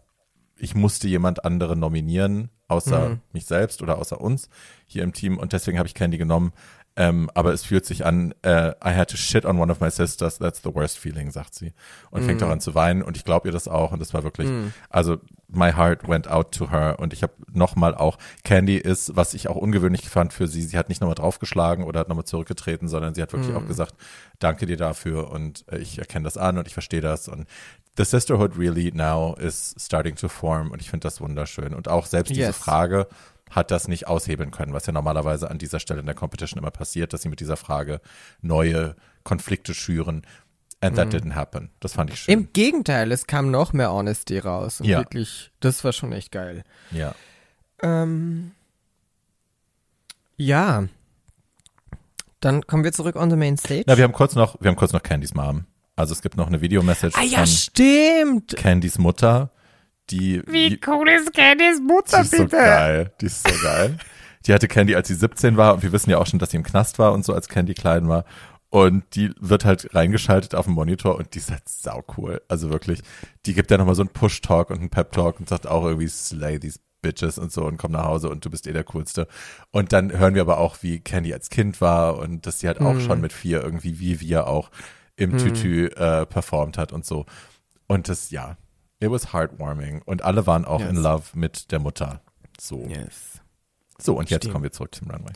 ich 0.56 0.76
musste 0.76 1.08
jemand 1.08 1.46
anderen 1.46 1.80
nominieren 1.80 2.50
außer 2.68 3.10
Mhm. 3.10 3.22
mich 3.32 3.46
selbst 3.46 3.82
oder 3.82 3.98
außer 3.98 4.20
uns 4.20 4.50
hier 4.86 5.04
im 5.04 5.14
Team 5.14 5.38
und 5.38 5.54
deswegen 5.54 5.78
habe 5.78 5.88
ich 5.88 5.94
Candy 5.94 6.18
genommen. 6.18 6.52
Ähm, 7.00 7.30
aber 7.36 7.54
es 7.54 7.64
fühlt 7.64 7.86
sich 7.86 8.06
an, 8.08 8.34
äh, 8.42 8.70
I 8.84 8.96
had 8.96 9.12
to 9.12 9.18
shit 9.18 9.46
on 9.46 9.60
one 9.60 9.72
of 9.72 9.80
my 9.80 9.92
sisters, 9.92 10.40
that's 10.40 10.64
the 10.64 10.74
worst 10.74 10.98
feeling, 10.98 11.30
sagt 11.30 11.54
sie. 11.54 11.74
Und 12.10 12.24
fängt 12.24 12.42
auch 12.42 12.50
an 12.50 12.60
zu 12.60 12.74
weinen 12.74 13.04
und 13.04 13.16
ich 13.16 13.24
glaube 13.24 13.48
ihr 13.48 13.52
das 13.52 13.68
auch 13.68 13.92
und 13.92 14.00
das 14.00 14.16
war 14.16 14.24
wirklich, 14.24 14.50
also 14.90 15.18
my 15.48 15.72
heart 15.72 16.10
went 16.10 16.28
out 16.28 16.52
to 16.52 16.72
her 16.72 16.98
und 17.00 17.14
ich 17.14 17.22
habe 17.22 17.34
nochmal 17.54 17.94
auch, 17.94 18.18
Candy 18.44 18.78
ist, 18.78 19.16
was 19.16 19.36
ich 19.36 19.48
auch 19.48 19.56
ungewöhnlich 19.56 20.10
fand 20.10 20.34
für 20.34 20.48
sie, 20.48 20.64
sie 20.64 20.76
hat 20.76 20.90
nicht 20.90 21.00
nochmal 21.00 21.16
draufgeschlagen 21.16 21.84
oder 21.86 22.00
hat 22.00 22.10
nochmal 22.10 22.26
zurückgetreten, 22.26 22.88
sondern 22.88 23.14
sie 23.14 23.22
hat 23.22 23.32
wirklich 23.32 23.56
auch 23.56 23.68
gesagt, 23.68 23.94
danke 24.40 24.66
dir 24.66 24.78
dafür 24.78 25.30
und 25.32 25.66
äh, 25.72 25.78
ich 25.78 26.00
erkenne 26.00 26.24
das 26.24 26.36
an 26.38 26.58
und 26.58 26.66
ich 26.68 26.74
verstehe 26.74 27.02
das 27.02 27.28
und 27.28 27.46
the 27.96 28.06
sisterhood 28.06 28.58
really 28.58 28.92
now 28.92 29.36
is 29.40 29.76
starting 29.78 30.16
to 30.16 30.28
form 30.28 30.72
und 30.72 30.82
ich 30.82 30.90
finde 30.90 31.06
das 31.06 31.22
wunderschön 31.22 31.76
und 31.76 31.88
auch 31.88 32.08
selbst 32.08 32.32
diese 32.32 32.42
Yes. 32.42 32.58
Frage 32.58 33.08
hat 33.52 33.72
das 33.72 33.88
nicht 33.88 34.08
aushebeln 34.08 34.52
können, 34.52 34.74
was 34.74 34.86
ja 34.86 34.94
normalerweise 34.94 35.50
an 35.50 35.58
dieser 35.58 35.80
Stelle 35.80 36.00
in 36.02 36.06
der 36.06 36.16
Competition 36.16 36.58
immer 36.60 36.72
passiert, 36.72 37.14
dass 37.14 37.22
sie 37.22 37.30
mit 37.30 37.40
dieser 37.40 37.58
Frage 37.58 38.02
neue 38.42 38.96
Konflikte 39.24 39.74
schüren. 39.74 40.26
And 40.80 40.96
that 40.96 41.12
didn't 41.12 41.34
happen. 41.34 41.72
Das 41.80 41.94
fand 41.94 42.12
ich 42.12 42.20
schön. 42.20 42.34
Im 42.34 42.54
Gegenteil, 42.54 43.12
es 43.12 43.26
kam 43.26 43.50
noch 43.50 43.74
mehr 43.74 43.92
Honesty 43.92 44.38
raus. 44.38 44.80
Und 44.80 44.88
Ja. 44.88 45.00
wirklich, 45.00 45.52
das 45.60 45.84
war 45.84 45.92
schon 45.94 46.12
echt 46.14 46.32
geil. 46.32 46.64
ja. 46.92 47.16
Ähm, 47.82 48.52
ja. 50.38 50.88
Dann 52.40 52.66
kommen 52.68 52.84
wir 52.84 52.92
zurück 52.92 53.16
on 53.16 53.30
the 53.32 53.36
main 53.36 53.58
stage. 53.58 53.84
Na, 53.88 53.98
wir 53.98 54.04
haben 54.04 54.14
kurz 54.14 54.36
noch, 54.36 54.56
wir 54.62 54.70
haben 54.70 54.76
kurz 54.76 54.94
noch 54.94 55.02
Candys 55.04 55.34
Mom. 55.34 55.66
Also 55.96 56.14
es 56.14 56.22
gibt 56.22 56.38
noch 56.38 56.46
eine 56.48 56.62
Videomessage 56.62 57.16
ah 57.18 57.24
ja, 57.24 57.40
von 57.40 57.48
stimmt. 57.48 58.56
Candys 58.56 59.00
Mutter, 59.00 59.50
die 60.10 60.42
Wie 60.48 60.80
cool 60.88 61.10
ist 61.10 61.34
Candys 61.34 61.80
Mutter, 61.82 62.18
Die 62.18 62.24
ist 62.24 62.32
so 62.36 62.44
bitte? 62.44 62.58
geil. 62.58 63.12
Die 63.22 63.26
ist 63.26 63.48
so 63.48 63.54
geil. 63.64 63.98
Die 64.46 64.54
hatte 64.54 64.68
Candy, 64.68 64.96
als 64.96 65.10
sie 65.10 65.16
17 65.16 65.58
war 65.58 65.74
und 65.74 65.84
wir 65.84 65.92
wissen 65.92 66.10
ja 66.10 66.20
auch 66.20 66.28
schon, 66.28 66.40
dass 66.40 66.52
sie 66.52 66.58
im 66.58 66.64
Knast 66.64 67.00
war 67.00 67.12
und 67.14 67.26
so, 67.26 67.34
als 67.34 67.50
Candy 67.50 67.74
klein 67.74 68.08
war. 68.08 68.24
Und 68.70 69.04
die 69.16 69.32
wird 69.40 69.66
halt 69.66 69.94
reingeschaltet 69.96 70.54
auf 70.56 70.66
dem 70.66 70.74
Monitor 70.74 71.16
und 71.18 71.34
die 71.34 71.40
ist 71.40 71.52
halt 71.52 71.68
sau 71.68 72.04
cool. 72.18 72.42
Also 72.48 72.70
wirklich, 72.70 73.02
die 73.46 73.54
gibt 73.54 73.72
ja 73.72 73.78
nochmal 73.78 73.96
so 73.96 74.02
einen 74.02 74.10
Push-Talk 74.10 74.70
und 74.70 74.80
einen 74.80 74.90
Pep-Talk 74.90 75.40
und 75.40 75.50
sagt 75.50 75.68
auch 75.68 75.86
irgendwie 75.86 76.08
slay 76.08 76.60
these 76.60 76.80
bitches 77.02 77.38
und 77.38 77.52
so 77.52 77.66
und 77.66 77.78
komm 77.78 77.92
nach 77.94 78.06
Hause 78.06 78.30
und 78.30 78.44
du 78.44 78.50
bist 78.50 78.68
eh 78.68 78.74
der 78.74 78.84
Coolste. 78.84 79.28
Und 79.72 79.94
dann 79.94 80.12
hören 80.12 80.34
wir 80.36 80.42
aber 80.42 80.58
auch, 80.58 80.78
wie 80.82 81.00
Candy 81.00 81.34
als 81.34 81.50
Kind 81.50 81.80
war 81.80 82.18
und 82.18 82.46
dass 82.46 82.60
sie 82.60 82.68
halt 82.68 82.82
auch 82.82 83.00
schon 83.00 83.22
mit 83.22 83.32
vier 83.34 83.64
irgendwie 83.64 84.00
wie 84.00 84.20
wir 84.20 84.48
auch 84.48 84.70
im 85.16 85.38
Tütü 85.38 85.88
äh, 85.88 86.26
performt 86.26 86.78
hat 86.78 86.92
und 86.94 87.06
so. 87.06 87.26
Und 87.88 88.10
das, 88.10 88.32
ja, 88.32 88.58
it 89.00 89.10
was 89.12 89.34
heartwarming. 89.34 90.02
Und 90.06 90.24
alle 90.24 90.46
waren 90.48 90.66
auch 90.66 90.80
Yes. 90.82 90.90
in 90.90 90.96
love 90.98 91.24
mit 91.34 91.72
der 91.72 91.80
Mutter. 91.80 92.22
So. 92.60 92.86
Yes. 92.88 93.42
So, 94.00 94.16
und 94.18 94.30
jetzt 94.30 94.44
Stimmt. 94.44 94.54
kommen 94.54 94.64
wir 94.64 94.72
zurück 94.72 94.94
zum 94.96 95.10
Runway. 95.10 95.34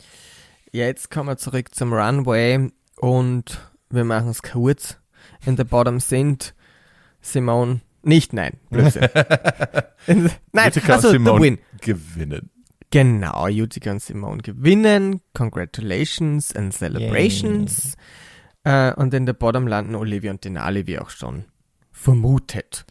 Jetzt 0.72 1.10
kommen 1.10 1.28
wir 1.28 1.36
zurück 1.36 1.74
zum 1.74 1.92
Runway 1.92 2.70
und 2.96 3.72
wir 3.90 4.04
machen 4.04 4.28
es 4.28 4.42
kurz. 4.42 4.98
In 5.44 5.56
the 5.56 5.64
bottom 5.64 6.00
sind 6.00 6.54
Simone, 7.20 7.80
nicht, 8.02 8.32
nein, 8.32 8.58
Blödsinn. 8.70 9.08
In 10.06 10.30
nein, 10.52 10.68
Utica 10.68 10.94
also 10.94 11.08
und 11.08 11.12
the 11.12 11.18
Simone 11.18 11.40
win. 11.42 11.58
gewinnen. 11.80 12.50
Genau, 12.90 13.46
Utica 13.48 13.90
und 13.92 14.02
Simone 14.02 14.42
gewinnen. 14.42 15.20
Congratulations 15.34 16.54
and 16.56 16.72
celebrations. 16.74 17.96
Äh, 18.64 18.92
und 18.94 19.14
in 19.14 19.26
the 19.26 19.32
bottom 19.32 19.66
landen 19.66 19.94
Olivia 19.94 20.30
und 20.30 20.44
Denali, 20.44 20.86
wie 20.86 20.98
auch 20.98 21.10
schon 21.10 21.44
vermutet. 21.90 22.84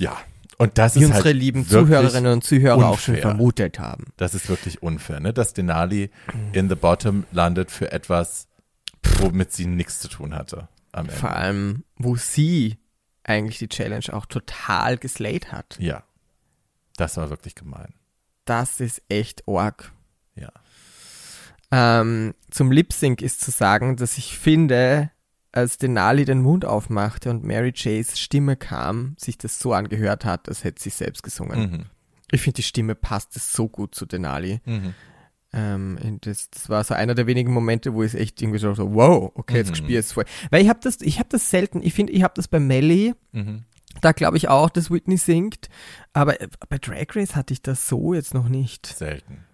Ja. 0.00 0.16
Und 0.58 0.76
das 0.76 0.96
Wie 0.96 1.00
ist 1.00 1.06
unsere 1.06 1.24
halt 1.24 1.36
lieben 1.36 1.66
Zuhörerinnen 1.66 2.32
und 2.32 2.44
Zuhörer 2.44 2.88
auch 2.88 2.98
schon 2.98 3.14
unfair. 3.14 3.30
vermutet 3.30 3.78
haben. 3.78 4.06
Das 4.16 4.34
ist 4.34 4.48
wirklich 4.48 4.82
unfair, 4.82 5.20
ne? 5.20 5.32
Dass 5.32 5.54
Denali 5.54 6.10
in 6.52 6.68
the 6.68 6.74
bottom 6.74 7.24
landet 7.32 7.70
für 7.70 7.92
etwas, 7.92 8.48
womit 9.18 9.52
sie 9.52 9.66
nichts 9.66 10.00
zu 10.00 10.08
tun 10.08 10.34
hatte. 10.34 10.68
Am 10.92 11.06
Ende. 11.06 11.16
Vor 11.16 11.30
allem, 11.30 11.84
wo 11.96 12.16
sie 12.16 12.76
eigentlich 13.24 13.58
die 13.58 13.68
Challenge 13.68 14.04
auch 14.12 14.26
total 14.26 14.98
geslayed 14.98 15.52
hat. 15.52 15.78
Ja. 15.78 16.02
Das 16.96 17.16
war 17.16 17.30
wirklich 17.30 17.54
gemein. 17.54 17.94
Das 18.44 18.80
ist 18.80 19.02
echt 19.08 19.48
arg. 19.48 19.92
Ja. 20.34 20.50
Ähm, 21.70 22.34
zum 22.50 22.72
Lip 22.72 22.92
Sync 22.92 23.22
ist 23.22 23.40
zu 23.40 23.50
sagen, 23.50 23.96
dass 23.96 24.18
ich 24.18 24.36
finde, 24.36 25.10
als 25.52 25.78
Denali 25.78 26.24
den 26.24 26.42
Mund 26.42 26.64
aufmachte 26.64 27.30
und 27.30 27.42
Mary 27.44 27.72
Jays 27.74 28.18
Stimme 28.18 28.56
kam, 28.56 29.14
sich 29.18 29.36
das 29.38 29.58
so 29.58 29.72
angehört 29.72 30.24
hat, 30.24 30.48
als 30.48 30.64
hätte 30.64 30.82
sie 30.82 30.90
selbst 30.90 31.22
gesungen. 31.22 31.60
Mhm. 31.60 31.84
Ich 32.30 32.40
finde, 32.42 32.56
die 32.56 32.62
Stimme 32.62 32.94
passt 32.94 33.34
so 33.34 33.68
gut 33.68 33.94
zu 33.94 34.06
Denali. 34.06 34.60
Mhm. 34.64 34.94
Ähm, 35.52 35.98
und 36.02 36.26
das, 36.26 36.48
das 36.50 36.68
war 36.68 36.84
so 36.84 36.94
einer 36.94 37.16
der 37.16 37.26
wenigen 37.26 37.52
Momente, 37.52 37.92
wo 37.94 38.04
ich 38.04 38.14
echt 38.14 38.40
irgendwie 38.40 38.60
so, 38.60 38.72
so 38.74 38.94
wow, 38.94 39.32
okay, 39.34 39.56
jetzt 39.56 39.70
Mhm. 39.70 39.74
spiele 39.74 39.98
ich 39.98 40.06
es 40.06 40.12
voll. 40.12 40.24
Weil 40.50 40.62
ich 40.62 40.68
habe 40.68 40.78
das, 40.80 41.00
ich 41.00 41.18
habe 41.18 41.28
das 41.28 41.50
selten, 41.50 41.82
ich 41.82 41.92
finde, 41.94 42.12
ich 42.12 42.22
habe 42.22 42.34
das 42.36 42.46
bei 42.46 42.60
Melly, 42.60 43.14
Mhm. 43.32 43.64
da 44.00 44.12
glaube 44.12 44.36
ich 44.36 44.46
auch, 44.48 44.70
dass 44.70 44.92
Whitney 44.92 45.16
singt, 45.16 45.68
aber 46.12 46.40
äh, 46.40 46.46
bei 46.68 46.78
Drag 46.78 47.06
Race 47.16 47.34
hatte 47.34 47.52
ich 47.52 47.62
das 47.62 47.88
so 47.88 48.14
jetzt 48.14 48.32
noch 48.32 48.48
nicht. 48.48 48.86
Selten. 48.86 49.44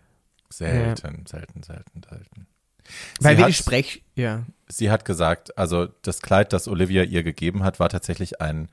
Selten, 0.51 1.25
selten, 1.27 1.63
selten, 1.63 2.03
selten. 2.09 2.47
Weil 3.21 3.35
Sie 3.35 3.39
wir 3.39 3.45
hat- 3.45 3.51
die 3.51 3.55
Sprech, 3.55 4.03
ja. 4.15 4.43
sie 4.69 4.91
hat 4.91 5.05
gesagt, 5.05 5.57
also 5.59 5.87
das 6.03 6.21
Kleid, 6.23 6.53
das 6.53 6.69
Olivia 6.69 7.03
ihr 7.03 7.23
gegeben 7.23 7.63
hat, 7.63 7.81
war 7.81 7.89
tatsächlich 7.89 8.41
ein, 8.41 8.69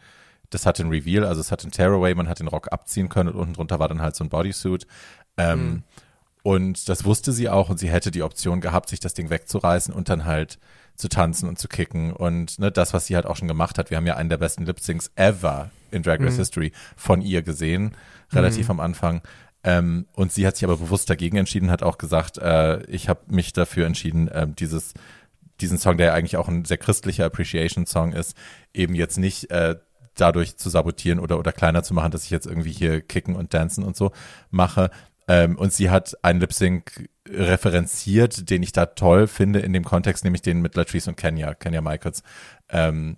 das 0.49 0.65
hatte 0.65 0.83
ein 0.83 0.89
Reveal, 0.89 1.25
also 1.25 1.41
es 1.41 1.51
hatte 1.51 1.67
ein 1.67 1.71
Tearaway, 1.71 2.13
man 2.15 2.27
hat 2.29 2.39
den 2.39 2.47
Rock 2.47 2.71
abziehen 2.71 3.09
können 3.09 3.29
und 3.29 3.35
unten 3.39 3.53
drunter 3.53 3.79
war 3.79 3.87
dann 3.87 4.01
halt 4.01 4.15
so 4.15 4.23
ein 4.23 4.29
Bodysuit. 4.29 4.85
Ähm, 5.37 5.83
Und 6.43 6.89
das 6.89 7.05
wusste 7.05 7.31
sie 7.31 7.47
auch 7.47 7.69
und 7.69 7.79
sie 7.79 7.89
hätte 7.89 8.11
die 8.11 8.21
Option 8.21 8.59
gehabt, 8.59 8.89
sich 8.89 8.99
das 8.99 9.13
Ding 9.13 9.29
wegzureißen 9.29 9.93
und 9.93 10.09
dann 10.09 10.25
halt 10.25 10.59
zu 10.95 11.07
tanzen 11.07 11.47
und 11.47 11.57
zu 11.57 11.67
kicken 11.69 12.11
und 12.11 12.59
ne, 12.59 12.69
das, 12.71 12.93
was 12.93 13.07
sie 13.07 13.15
halt 13.15 13.25
auch 13.25 13.37
schon 13.37 13.47
gemacht 13.47 13.77
hat. 13.77 13.89
Wir 13.89 13.97
haben 13.97 14.05
ja 14.05 14.15
einen 14.17 14.27
der 14.29 14.37
besten 14.37 14.65
Lip-Syncs 14.65 15.11
ever 15.15 15.71
in 15.89 16.03
Drag 16.03 16.19
Race 16.19 16.35
History 16.35 16.71
von 16.97 17.21
ihr 17.21 17.41
gesehen, 17.43 17.95
relativ 18.33 18.69
am 18.69 18.79
Anfang. 18.81 19.21
Ähm, 19.63 20.07
und 20.13 20.31
sie 20.31 20.45
hat 20.45 20.57
sich 20.57 20.65
aber 20.65 20.77
bewusst 20.77 21.09
dagegen 21.09 21.37
entschieden, 21.37 21.71
hat 21.71 21.83
auch 21.83 21.97
gesagt, 21.97 22.37
äh, 22.37 22.83
ich 22.85 23.09
habe 23.09 23.21
mich 23.27 23.53
dafür 23.53 23.85
entschieden, 23.85 24.29
ähm, 24.33 24.55
dieses 24.55 24.93
diesen 25.61 25.77
Song, 25.77 25.97
der 25.97 26.07
ja 26.07 26.13
eigentlich 26.13 26.37
auch 26.37 26.47
ein 26.47 26.65
sehr 26.65 26.77
christlicher 26.77 27.25
Appreciation-Song 27.25 28.13
ist, 28.13 28.35
eben 28.73 28.95
jetzt 28.95 29.17
nicht 29.17 29.51
äh, 29.51 29.75
dadurch 30.15 30.57
zu 30.57 30.69
sabotieren 30.69 31.19
oder, 31.19 31.39
oder 31.39 31.51
kleiner 31.51 31.83
zu 31.83 31.93
machen, 31.93 32.11
dass 32.11 32.25
ich 32.25 32.29
jetzt 32.29 32.45
irgendwie 32.45 32.71
hier 32.71 33.01
kicken 33.01 33.35
und 33.35 33.53
dancen 33.53 33.83
und 33.83 33.95
so 33.95 34.11
mache. 34.49 34.89
Ähm, 35.27 35.57
und 35.57 35.73
sie 35.73 35.89
hat 35.89 36.17
einen 36.23 36.39
Lip-Sync 36.39 37.09
referenziert, 37.29 38.49
den 38.49 38.61
ich 38.61 38.73
da 38.73 38.87
toll 38.87 39.27
finde 39.27 39.59
in 39.59 39.73
dem 39.73 39.85
Kontext, 39.85 40.23
nämlich 40.23 40.41
den 40.41 40.61
mit 40.61 40.75
Latrice 40.75 41.09
und 41.09 41.15
Kenya, 41.15 41.53
Kenya 41.53 41.81
Michaels. 41.81 42.23
Ähm, 42.69 43.17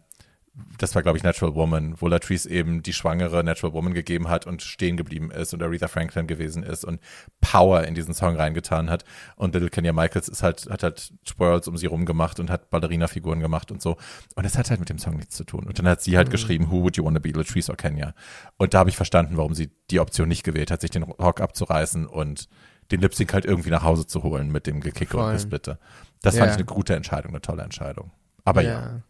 das 0.78 0.96
war, 0.96 1.02
glaube 1.04 1.18
ich, 1.18 1.24
Natural 1.24 1.54
Woman, 1.56 1.96
wo 2.00 2.08
Latrice 2.08 2.50
eben 2.50 2.82
die 2.82 2.94
schwangere 2.94 3.44
Natural 3.44 3.74
Woman 3.74 3.94
gegeben 3.94 4.30
hat 4.30 4.48
und 4.48 4.62
stehen 4.62 4.96
geblieben 4.98 5.32
ist 5.32 5.54
und 5.54 5.62
Aretha 5.62 5.88
Franklin 5.88 6.28
gewesen 6.28 6.64
ist 6.64 6.86
und 6.86 7.02
Power 7.42 7.84
in 7.84 7.94
diesen 7.94 8.14
Song 8.14 8.36
reingetan 8.36 8.90
hat. 8.90 9.04
Und 9.36 9.54
Little 9.54 9.70
Kenya 9.70 9.92
Michaels 9.94 10.30
ist 10.30 10.44
halt, 10.44 10.70
hat 10.70 10.84
halt 10.84 11.14
Twirls 11.26 11.68
um 11.68 11.76
sie 11.78 11.88
rum 11.88 12.06
gemacht 12.06 12.40
und 12.40 12.50
hat 12.50 12.70
Ballerina-Figuren 12.70 13.40
gemacht 13.42 13.72
und 13.72 13.82
so. 13.82 13.98
Und 14.36 14.46
das 14.46 14.58
hat 14.58 14.70
halt 14.70 14.80
mit 14.80 14.90
dem 14.90 14.98
Song 14.98 15.18
nichts 15.18 15.36
zu 15.36 15.44
tun. 15.44 15.66
Und 15.66 15.78
dann 15.80 15.88
hat 15.88 16.02
sie 16.02 16.16
halt 16.18 16.30
geschrieben, 16.30 16.72
Who 16.72 16.84
would 16.84 16.96
you 16.98 17.04
wanna 17.04 17.20
be, 17.20 17.32
Latrice 17.32 17.70
or 17.70 17.76
Kenya? 17.78 18.14
Und 18.58 18.74
da 18.74 18.80
habe 18.80 18.90
ich 18.90 18.96
verstanden, 18.96 19.36
warum 19.38 19.54
sie 19.56 19.72
die 19.92 20.00
Option 20.00 20.30
nicht 20.30 20.44
gewählt 20.44 20.72
hat, 20.72 20.82
sich 20.82 20.92
den 20.92 21.04
Rock 21.04 21.42
abzureißen 21.42 22.06
und 22.06 22.48
den 22.92 23.02
Lip-Sync 23.02 23.34
halt 23.34 23.46
irgendwie 23.46 23.72
nach 23.72 23.84
Hause 23.84 24.08
zu 24.08 24.24
holen 24.24 24.52
mit 24.52 24.68
dem 24.68 24.80
Gekicke 24.80 25.18
und 25.18 25.24
Voll. 25.24 25.34
Gesplitte. 25.34 25.80
Das 26.22 26.36
fand 26.38 26.48
Ja. 26.48 26.52
ich 26.54 26.58
eine 26.58 26.66
gute 26.66 26.96
Entscheidung, 26.96 27.32
eine 27.32 27.42
tolle 27.42 27.64
Entscheidung. 27.64 28.12
Aber 28.44 28.62
ja, 28.62 29.02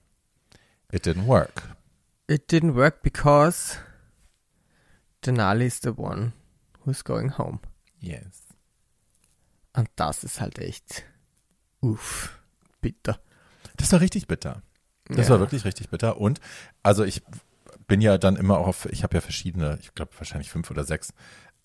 it 0.95 1.05
didn't 1.05 1.27
work. 1.27 1.63
It 2.27 2.51
didn't 2.51 2.73
work 2.75 3.01
because 3.03 3.77
Denali 5.23 5.65
is 5.65 5.79
the 5.81 5.91
one 5.95 6.33
who's 6.85 7.03
going 7.03 7.37
home. 7.37 7.59
Yes. 7.99 8.43
Und 9.73 9.89
das 9.95 10.23
ist 10.23 10.39
halt 10.39 10.57
echt, 10.59 11.03
uff, 11.81 12.39
bitter. 12.81 13.19
Das 13.77 13.91
war 13.91 13.99
richtig 13.99 14.27
bitter. 14.27 14.61
Das 15.07 15.27
Ja. 15.27 15.33
war 15.33 15.39
wirklich 15.39 15.65
richtig 15.65 15.89
bitter. 15.89 16.17
Und 16.19 16.39
also 16.81 17.03
ich 17.03 17.21
bin 17.87 18.01
ja 18.01 18.17
dann 18.17 18.35
immer 18.37 18.57
auf, 18.57 18.85
ich 18.87 19.03
habe 19.03 19.15
ja 19.15 19.21
verschiedene, 19.21 19.77
ich 19.81 19.93
glaube 19.93 20.13
wahrscheinlich 20.17 20.49
fünf 20.49 20.71
oder 20.71 20.83
sechs 20.83 21.13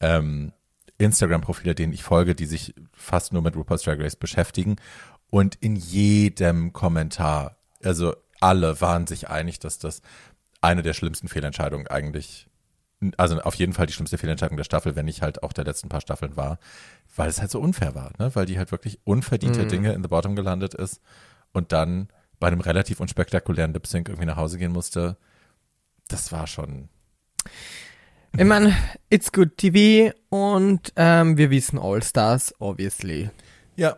ähm, 0.00 0.52
Instagram-Profile, 0.98 1.74
denen 1.74 1.92
ich 1.92 2.02
folge, 2.02 2.34
die 2.34 2.46
sich 2.46 2.74
fast 2.92 3.32
nur 3.32 3.42
mit 3.42 3.56
RuPaul's 3.56 3.82
Drag 3.82 3.98
Race 3.98 4.16
beschäftigen. 4.16 4.76
Und 5.30 5.54
in 5.56 5.76
jedem 5.76 6.72
Kommentar, 6.72 7.56
also 7.82 8.14
alle 8.40 8.80
waren 8.80 9.06
sich 9.06 9.28
einig, 9.28 9.58
dass 9.58 9.78
das 9.78 10.02
eine 10.60 10.82
der 10.82 10.94
schlimmsten 10.94 11.28
Fehlentscheidungen 11.28 11.86
eigentlich, 11.86 12.48
also 13.16 13.40
auf 13.40 13.54
jeden 13.54 13.72
Fall 13.72 13.86
die 13.86 13.92
schlimmste 13.92 14.18
Fehlentscheidung 14.18 14.56
der 14.56 14.64
Staffel, 14.64 14.96
wenn 14.96 15.06
nicht 15.06 15.22
halt 15.22 15.42
auch 15.42 15.52
der 15.52 15.64
letzten 15.64 15.88
paar 15.88 16.00
Staffeln 16.00 16.36
war, 16.36 16.58
weil 17.16 17.28
es 17.28 17.40
halt 17.40 17.50
so 17.50 17.60
unfair 17.60 17.94
war, 17.94 18.12
ne? 18.18 18.34
weil 18.34 18.46
die 18.46 18.58
halt 18.58 18.72
wirklich 18.72 18.98
unverdiente 19.04 19.64
Mhm. 19.64 19.68
Dinge 19.68 19.92
in 19.92 20.02
the 20.02 20.08
bottom 20.08 20.36
gelandet 20.36 20.74
ist 20.74 21.00
und 21.52 21.72
dann 21.72 22.08
bei 22.38 22.48
einem 22.48 22.60
relativ 22.60 23.00
unspektakulären 23.00 23.72
Lip 23.72 23.86
Sync 23.86 24.08
irgendwie 24.08 24.26
nach 24.26 24.36
Hause 24.36 24.58
gehen 24.58 24.72
musste. 24.72 25.16
Das 26.08 26.32
war 26.32 26.46
schon. 26.46 26.88
Ich 28.36 28.44
meine, 28.44 28.74
it's 29.10 29.32
good 29.32 29.56
TV 29.56 30.14
und 30.28 30.92
ähm, 30.96 31.36
wir 31.36 31.50
wissen 31.50 31.78
All 31.78 32.02
Stars, 32.02 32.54
obviously. 32.60 33.30
Ja. 33.76 33.96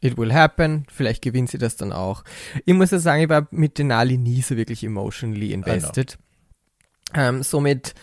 It 0.00 0.16
will 0.16 0.32
happen, 0.32 0.86
vielleicht 0.92 1.22
gewinnt 1.22 1.50
sie 1.50 1.58
das 1.58 1.76
dann 1.76 1.92
auch. 1.92 2.22
Ich 2.64 2.74
muss 2.74 2.92
ja 2.92 2.98
sagen, 3.00 3.22
ich 3.22 3.28
war 3.28 3.48
mit 3.50 3.78
Denali 3.78 4.16
nie 4.16 4.42
so 4.42 4.56
wirklich 4.56 4.84
emotionally 4.84 5.52
invested. 5.52 6.18
Ähm, 7.14 7.42
somit, 7.42 7.94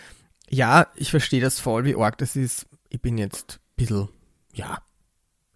ja, 0.50 0.88
ich 0.96 1.12
verstehe 1.12 1.42
das 1.42 1.60
voll, 1.60 1.86
wie 1.86 1.96
arg 1.96 2.18
das 2.18 2.36
ist. 2.36 2.66
Ich 2.90 3.02
bin 3.02 3.18
jetzt 3.18 3.60
ein 3.60 3.76
bisschen, 3.78 4.10
ja, 4.54 4.80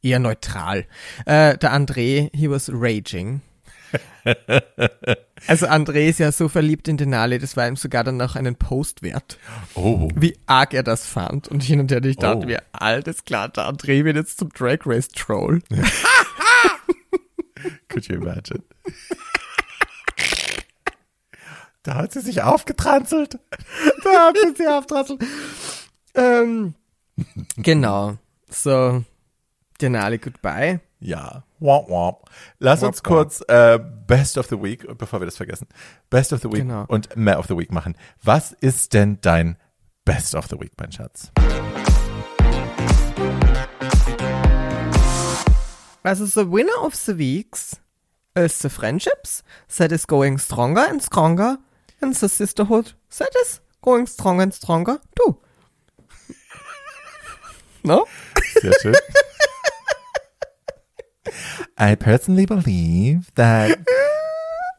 eher 0.02 0.20
neutral. 0.20 0.86
Äh, 1.26 1.58
der 1.58 1.74
André, 1.74 2.30
he 2.34 2.50
was 2.50 2.70
raging. 2.74 3.42
also 5.48 5.66
André 5.68 6.08
ist 6.10 6.20
ja 6.20 6.32
so 6.32 6.48
verliebt 6.48 6.88
in 6.88 6.98
Denali, 6.98 7.40
das 7.40 7.58
war 7.58 7.68
ihm 7.68 7.76
sogar 7.76 8.04
dann 8.04 8.18
noch 8.18 8.36
einen 8.36 8.56
Post 8.56 9.02
wert, 9.02 9.38
Oh. 9.74 10.10
wie 10.16 10.38
arg 10.46 10.74
er 10.74 10.84
das 10.84 11.06
fand. 11.06 11.48
Und 11.48 11.64
hin 11.64 11.80
und 11.80 11.92
her, 11.92 12.04
ich 12.04 12.18
dachte 12.18 12.44
Oh. 12.44 12.46
mir, 12.46 12.62
alles 12.72 13.26
klar, 13.26 13.50
der 13.50 13.64
André 13.66 14.04
wird 14.06 14.16
jetzt 14.16 14.38
zum 14.38 14.50
Drag 14.50 14.80
Race 14.86 15.08
Troll. 15.10 15.62
Could 17.90 18.08
you 18.08 18.16
imagine? 18.16 18.64
Da 21.84 21.96
hat 21.96 22.12
sie 22.14 22.22
sich 22.22 22.42
aufgetranzelt. 22.42 23.40
da 24.04 24.28
hat 24.28 24.36
sie 24.58 24.68
auftrassel. 24.68 25.18
Ähm, 26.16 26.76
genau. 27.58 28.18
So, 28.50 29.04
Denali, 29.82 30.18
goodbye. 30.18 30.82
Ja. 31.00 31.44
Womp 31.60 31.90
womp. 31.90 32.18
Lass 32.60 32.84
uns 32.84 32.98
Womp 33.00 33.08
kurz 33.08 33.42
äh, 33.48 33.80
Best 34.08 34.38
of 34.38 34.48
the 34.48 34.62
Week, 34.62 34.86
bevor 34.98 35.20
wir 35.22 35.26
das 35.26 35.38
vergessen, 35.38 35.68
Best 36.10 36.34
of 36.34 36.42
the 36.42 36.48
Week 36.48 36.62
Genau. 36.62 36.86
und 36.88 37.16
Meh 37.16 37.36
of 37.36 37.48
the 37.48 37.58
Week 37.58 37.72
machen. 37.72 37.96
Was 38.24 38.52
ist 38.52 38.94
denn 38.94 39.20
dein 39.22 39.58
Best 40.06 40.36
of 40.36 40.48
the 40.48 40.60
Week, 40.60 40.72
mein 40.78 40.92
Schatz? 40.92 41.32
Also, 46.04 46.26
the 46.26 46.46
winner 46.46 46.78
of 46.82 46.96
the 47.06 47.14
weeks 47.14 47.80
is 48.36 48.60
the 48.60 48.70
friendships 48.70 49.44
that 49.78 49.92
is 49.92 50.06
going 50.06 50.38
stronger 50.38 50.82
and 50.82 51.02
stronger 51.02 51.58
and 52.02 52.16
the 52.16 52.30
sisterhood 52.30 52.94
that 53.18 53.36
is 53.42 53.60
going 53.82 54.08
stronger 54.08 54.44
and 54.44 54.54
stronger 54.54 55.00
too. 55.16 55.38
No? 57.84 58.06
Sehr 58.62 58.74
schön. 58.82 58.96
I 61.78 61.96
personally 61.96 62.46
believe 62.46 63.32
that 63.36 63.80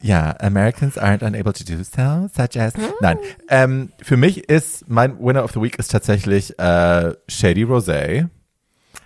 yeah, 0.01 0.35
Americans 0.39 0.97
aren't 0.97 1.23
unable 1.23 1.53
to 1.53 1.63
do 1.63 1.83
so, 1.83 2.29
such 2.33 2.57
as 2.57 2.73
nein. 3.01 3.17
Ähm, 3.49 3.91
für 4.03 4.17
mich 4.17 4.49
ist 4.49 4.87
mein 4.87 5.17
Winner 5.19 5.43
of 5.43 5.51
the 5.53 5.61
Week 5.61 5.79
ist 5.79 5.91
tatsächlich 5.91 6.57
äh, 6.59 7.13
Shady 7.27 7.63
Rosé. 7.63 8.29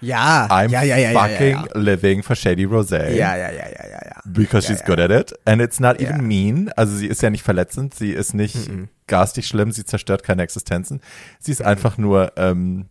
Ja. 0.01 0.47
I'm 0.49 0.69
ja, 0.69 0.83
ja, 0.83 0.97
ja, 0.97 1.19
fucking 1.19 1.69
living 1.73 2.23
for 2.23 2.35
Shady 2.35 2.65
Rosé. 2.65 3.09
ja. 3.11 3.35
Ja, 3.35 3.51
ja, 3.51 3.51
ja, 3.51 3.87
ja, 3.89 4.01
ja. 4.05 4.21
Because 4.25 4.67
she's 4.67 4.83
good 4.83 4.99
at 4.99 5.11
it. 5.11 5.33
And 5.45 5.61
it's 5.61 5.79
not 5.79 5.99
even 6.01 6.27
mean. 6.27 6.69
Also 6.75 6.95
sie 6.95 7.07
ist 7.07 7.21
ja 7.21 7.29
nicht 7.29 7.43
verletzend, 7.43 7.93
sie 7.93 8.11
ist 8.11 8.33
nicht 8.33 8.69
garstig 9.07 9.47
schlimm, 9.47 9.71
sie 9.71 9.85
zerstört 9.85 10.23
keine 10.23 10.43
Existenzen. 10.43 11.01
Sie 11.39 11.51
ist 11.51 11.61
einfach 11.61 11.97
nur, 11.97 12.33
ähm, 12.37 12.89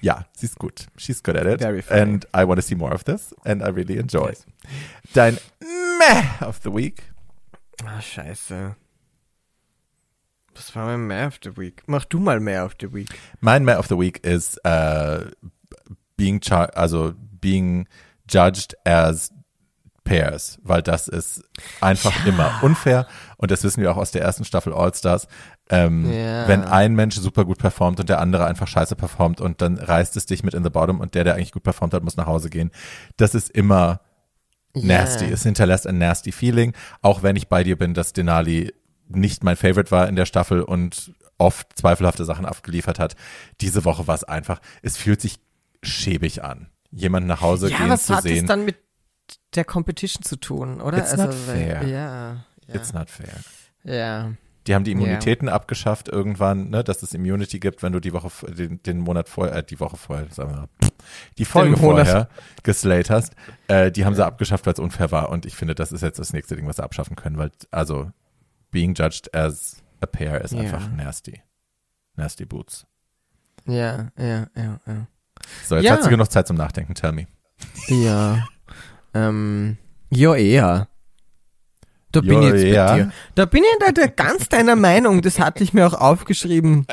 ja, 0.00 0.26
sie 0.36 0.46
ist 0.46 0.58
gut. 0.58 0.86
She's 0.96 1.22
good 1.22 1.36
at 1.36 1.46
it. 1.46 1.60
Very 1.60 1.82
funny. 1.82 2.00
And 2.00 2.24
I 2.34 2.46
want 2.46 2.60
to 2.60 2.62
see 2.66 2.74
more 2.74 2.94
of 2.94 3.04
this. 3.04 3.34
And 3.44 3.62
I 3.62 3.66
really 3.66 3.98
enjoy. 3.98 4.28
Yes. 4.28 4.46
Dein 5.14 5.38
Meh 5.98 6.46
of 6.46 6.60
the 6.62 6.72
Week. 6.72 7.02
Ah, 7.84 8.00
scheiße. 8.00 8.76
Das 10.54 10.74
war 10.74 10.86
mein 10.86 11.06
Mehr 11.06 11.26
of 11.26 11.38
the 11.42 11.56
Week. 11.56 11.82
Mach 11.86 12.04
du 12.06 12.18
mal 12.18 12.40
Mehr 12.40 12.64
of 12.64 12.76
the 12.80 12.92
Week. 12.92 13.08
Mein 13.40 13.64
Meh 13.64 13.76
of 13.76 13.88
the 13.88 13.98
Week 13.98 14.24
is 14.24 14.58
uh, 14.64 15.26
being 16.16 16.40
char 16.40 16.76
also 16.76 17.12
being 17.40 17.88
judged 18.28 18.74
as 18.84 19.30
pairs, 20.04 20.58
weil 20.62 20.82
das 20.82 21.08
ist 21.08 21.42
einfach 21.80 22.24
immer 22.26 22.62
unfair 22.62 23.06
und 23.36 23.50
das 23.50 23.64
wissen 23.64 23.82
wir 23.82 23.90
auch 23.90 23.96
aus 23.96 24.12
der 24.12 24.22
ersten 24.22 24.44
Staffel 24.44 24.72
All 24.72 24.94
Stars. 24.94 25.26
Ähm, 25.68 26.10
Ja. 26.12 26.46
Wenn 26.46 26.62
ein 26.62 26.94
Mensch 26.94 27.16
super 27.16 27.44
gut 27.44 27.58
performt 27.58 27.98
und 27.98 28.08
der 28.08 28.20
andere 28.20 28.46
einfach 28.46 28.68
scheiße 28.68 28.94
performt 28.94 29.40
und 29.40 29.60
dann 29.62 29.78
reißt 29.78 30.16
es 30.16 30.26
dich 30.26 30.44
mit 30.44 30.54
in 30.54 30.62
the 30.62 30.70
bottom 30.70 31.00
und 31.00 31.14
der, 31.14 31.24
der 31.24 31.34
eigentlich 31.34 31.50
gut 31.52 31.64
performt 31.64 31.92
hat, 31.92 32.04
muss 32.04 32.16
nach 32.16 32.26
Hause 32.26 32.50
gehen. 32.50 32.70
Das 33.16 33.34
ist 33.34 33.50
immer 33.50 34.00
nasty. 34.74 35.24
Ja. 35.24 35.32
Es 35.32 35.42
hinterlässt 35.42 35.86
ein 35.88 35.98
nasty 35.98 36.30
Feeling, 36.30 36.72
auch 37.02 37.24
wenn 37.24 37.34
ich 37.34 37.48
bei 37.48 37.64
dir 37.64 37.76
bin, 37.76 37.92
dass 37.94 38.12
Denali 38.12 38.72
nicht 39.08 39.42
mein 39.42 39.56
Favorite 39.56 39.90
war 39.90 40.08
in 40.08 40.14
der 40.16 40.26
Staffel 40.26 40.62
und 40.62 41.12
oft 41.38 41.76
zweifelhafte 41.76 42.24
Sachen 42.24 42.46
abgeliefert 42.46 42.98
hat. 42.98 43.16
Diese 43.60 43.84
Woche 43.84 44.06
war 44.06 44.14
es 44.14 44.24
einfach, 44.24 44.60
es 44.82 44.96
fühlt 44.96 45.20
sich 45.20 45.38
schäbig 45.82 46.42
an, 46.44 46.70
jemanden 46.90 47.28
nach 47.28 47.40
Hause 47.40 47.70
Ja, 47.70 47.78
gehen 47.78 47.88
was 47.90 48.06
zu 48.06 48.14
hat 48.16 48.24
es 48.24 48.30
sehen. 48.32 48.46
dann 48.46 48.64
mit 48.64 48.76
der 49.54 49.64
Competition 49.64 50.22
zu 50.22 50.36
tun, 50.36 50.80
oder? 50.80 50.98
Also, 51.04 51.14
It's 51.14 51.24
not 51.24 51.34
fair. 51.34 51.82
Ja, 51.86 52.44
ja. 52.68 52.74
It's 52.74 52.92
not 52.92 53.10
fair. 53.10 53.34
ja. 53.84 54.32
Die 54.66 54.74
haben 54.74 54.82
die 54.82 54.90
Immunitäten 54.90 55.48
abgeschafft 55.48 56.08
irgendwann, 56.08 56.70
ne, 56.70 56.82
dass 56.82 57.00
es 57.04 57.14
Immunity 57.14 57.60
gibt, 57.60 57.84
wenn 57.84 57.92
du 57.92 58.00
die 58.00 58.12
Woche, 58.12 58.28
den, 58.52 58.82
den 58.82 58.98
Monat 58.98 59.28
vorher, 59.28 59.54
äh, 59.54 59.62
die 59.62 59.78
Woche 59.78 59.96
vorher, 59.96 60.26
sagen 60.32 60.50
wir 60.50 60.56
mal, 60.56 60.68
die 61.38 61.44
Folge 61.44 61.76
vorher 61.76 62.28
geslayt 62.64 63.08
hast. 63.08 63.34
Äh, 63.68 63.92
die 63.92 64.04
haben 64.04 64.16
sie 64.16 64.26
abgeschafft, 64.26 64.66
weil 64.66 64.72
es 64.72 64.80
unfair 64.80 65.12
war. 65.12 65.28
Und 65.28 65.46
ich 65.46 65.54
finde, 65.54 65.76
das 65.76 65.92
ist 65.92 66.00
jetzt 66.00 66.18
das 66.18 66.32
nächste 66.32 66.56
Ding, 66.56 66.66
was 66.66 66.76
sie 66.76 66.82
abschaffen 66.82 67.14
können, 67.14 67.38
weil, 67.38 67.52
also, 67.70 68.10
being 68.72 68.92
judged 68.94 69.32
as 69.36 69.84
a 70.00 70.06
pair 70.06 70.40
ist 70.40 70.50
Ja. 70.52 70.62
einfach 70.62 70.90
nasty. 70.90 71.40
Nasty 72.16 72.44
Boots. 72.44 72.86
Ja, 73.66 74.08
ja, 74.18 74.48
ja, 74.56 74.80
ja. 74.84 75.06
So, 75.66 75.76
jetzt 75.76 75.84
Ja. 75.84 75.92
hat 75.92 76.02
sie 76.04 76.10
genug 76.10 76.30
Zeit 76.30 76.46
zum 76.46 76.56
Nachdenken, 76.56 76.94
tell 76.94 77.12
me. 77.12 77.26
Ja. 77.88 78.46
ähm, 79.14 79.76
ja, 80.10 80.34
eher. 80.34 80.88
Da 82.12 82.20
bin 82.20 82.32
Ja, 82.42 82.48
ich 82.48 82.54
jetzt 82.54 82.64
eher. 82.64 82.86
bei 82.86 82.94
dir. 82.96 83.12
Da 83.34 83.44
bin 83.46 83.62
ich 83.64 83.70
da, 83.84 83.92
da 83.92 84.06
ganz 84.06 84.48
deiner 84.48 84.76
Meinung. 84.76 85.22
Das 85.22 85.38
hatte 85.38 85.62
ich 85.64 85.72
mir 85.74 85.86
auch 85.86 85.94
aufgeschrieben. 85.94 86.86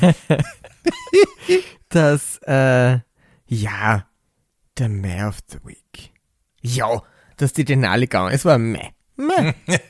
dass, 1.88 2.38
äh, 2.46 2.98
ja, 3.46 4.06
der 4.78 4.88
Meh 4.88 5.24
of 5.24 5.38
the 5.48 5.58
Week. 5.64 6.12
Ja, 6.60 7.02
dass 7.36 7.52
die 7.52 7.64
Denali 7.64 8.06
gegangen 8.06 8.32
ist, 8.32 8.44
war 8.44 8.58
Meh. 8.58 8.90
Meh. 9.16 9.54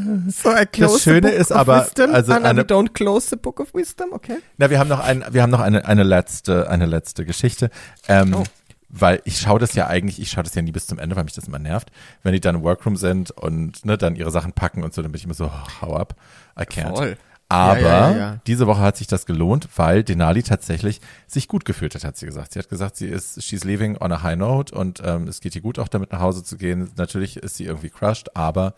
So, 0.30 0.50
I 0.50 0.66
close 0.66 0.94
Das 0.94 1.02
Schöne 1.02 1.28
the 1.28 1.32
book 1.34 1.40
ist 1.40 1.50
of 1.52 1.56
aber, 1.58 1.84
wisdom, 1.84 2.14
also 2.14 2.32
and 2.32 2.46
eine- 2.46 2.60
we 2.62 2.64
don't 2.66 2.92
close 2.92 3.28
the 3.28 3.36
book 3.36 3.60
of 3.60 3.72
wisdom, 3.74 4.12
okay? 4.12 4.38
Na, 4.58 4.70
wir 4.70 4.78
haben 4.78 4.88
noch 4.88 5.00
ein, 5.00 5.24
wir 5.30 5.42
haben 5.42 5.50
noch 5.50 5.60
eine, 5.60 5.84
eine 5.86 6.02
letzte, 6.02 6.68
eine 6.70 6.86
letzte 6.86 7.24
Geschichte. 7.24 7.70
Ähm, 8.08 8.34
Oh. 8.34 8.44
Weil 8.92 9.22
ich 9.24 9.38
schaue 9.38 9.60
das 9.60 9.74
ja 9.74 9.86
eigentlich, 9.86 10.20
ich 10.20 10.30
schaue 10.30 10.42
das 10.42 10.54
ja 10.56 10.62
nie 10.62 10.72
bis 10.72 10.88
zum 10.88 10.98
Ende, 10.98 11.14
weil 11.14 11.22
mich 11.22 11.34
das 11.34 11.46
immer 11.46 11.60
nervt. 11.60 11.92
Wenn 12.24 12.32
die 12.32 12.40
dann 12.40 12.56
im 12.56 12.62
Workroom 12.64 12.96
sind 12.96 13.30
und 13.30 13.84
ne, 13.86 13.96
dann 13.96 14.16
ihre 14.16 14.32
Sachen 14.32 14.52
packen 14.52 14.82
und 14.82 14.92
so, 14.92 15.00
dann 15.00 15.12
bin 15.12 15.18
ich 15.20 15.24
immer 15.24 15.34
so, 15.34 15.44
oh, 15.46 15.80
hau 15.80 15.94
ab, 15.96 16.16
I 16.58 16.64
can't. 16.64 16.96
Voll. 16.96 17.16
Aber 17.48 17.78
Ja, 17.80 18.10
ja, 18.10 18.16
ja. 18.16 18.36
diese 18.48 18.66
Woche 18.66 18.80
hat 18.80 18.96
sich 18.96 19.06
das 19.06 19.26
gelohnt, 19.26 19.68
weil 19.76 20.02
Denali 20.02 20.42
tatsächlich 20.42 21.00
sich 21.28 21.46
gut 21.46 21.64
gefühlt 21.64 21.94
hat, 21.94 22.02
hat 22.04 22.16
sie 22.16 22.26
gesagt. 22.26 22.52
Sie 22.52 22.58
hat 22.58 22.68
gesagt, 22.68 22.96
sie 22.96 23.06
ist, 23.06 23.40
she's 23.42 23.62
leaving 23.64 23.96
on 23.96 24.10
a 24.10 24.22
high 24.24 24.36
note 24.36 24.74
und 24.74 25.00
ähm, 25.04 25.28
es 25.28 25.40
geht 25.40 25.54
ihr 25.54 25.60
gut, 25.62 25.78
auch 25.78 25.88
damit 25.88 26.10
nach 26.10 26.20
Hause 26.20 26.42
zu 26.42 26.56
gehen. 26.56 26.90
Natürlich 26.96 27.36
ist 27.36 27.56
sie 27.56 27.66
irgendwie 27.66 27.90
crushed, 27.90 28.36
aber 28.36 28.74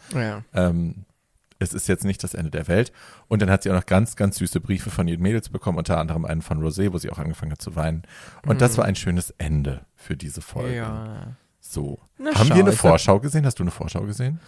ähm, 0.55 1.05
es 1.63 1.73
ist 1.73 1.89
jetzt 1.89 2.05
nicht 2.05 2.23
das 2.23 2.35
Ende 2.35 2.51
der 2.51 2.69
Welt. 2.69 2.93
Und 3.29 3.41
dann 3.43 3.51
hat 3.51 3.63
sie 3.63 3.71
auch 3.71 3.75
noch 3.75 3.87
ganz, 3.87 4.17
ganz 4.17 4.37
süße 4.37 4.61
Briefe 4.61 4.91
von 4.91 5.09
ihren 5.09 5.23
Mädels 5.23 5.49
bekommen, 5.49 5.79
unter 5.79 5.99
anderem 5.99 6.25
einen 6.25 6.43
von 6.43 6.61
Rosé, 6.63 6.93
wo 6.93 6.99
sie 6.99 7.11
auch 7.11 7.19
angefangen 7.19 7.53
hat 7.53 7.63
zu 7.63 7.75
weinen. 7.77 8.03
Und 8.47 8.61
das 8.61 8.77
war 8.79 8.85
ein 8.85 8.95
schönes 8.97 9.31
Ende 9.39 9.87
für 9.97 10.17
diese 10.17 10.43
Folge. 10.43 10.71
Mhm. 10.71 10.77
Ja. 10.77 11.37
So. 11.61 12.01
Na, 12.19 12.35
Haben 12.35 12.49
schau, 12.49 12.55
wir 12.57 12.63
eine 12.63 12.71
ich 12.71 12.77
hab- 12.77 12.81
Vorschau 12.89 13.21
gesehen? 13.21 13.47
Hast 13.47 13.59
du 13.59 13.63
eine 13.63 13.71
Vorschau 13.71 14.03
gesehen? 14.03 14.41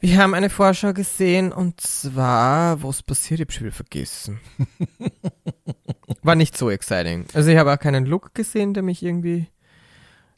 Wir 0.00 0.16
haben 0.18 0.32
eine 0.34 0.48
Vorschau 0.48 0.94
gesehen 0.94 1.52
und 1.52 1.80
zwar, 1.80 2.82
was 2.82 3.02
passiert, 3.02 3.38
ich 3.40 3.46
hab 3.46 3.52
schon 3.52 3.64
wieder 3.66 3.74
vergessen. 3.76 4.40
War 6.22 6.34
nicht 6.34 6.56
so 6.56 6.70
exciting. 6.70 7.26
Also 7.34 7.50
ich 7.50 7.58
habe 7.58 7.72
auch 7.72 7.78
keinen 7.78 8.06
Look 8.06 8.34
gesehen, 8.34 8.74
der 8.74 8.82
mich 8.82 9.02
irgendwie 9.02 9.46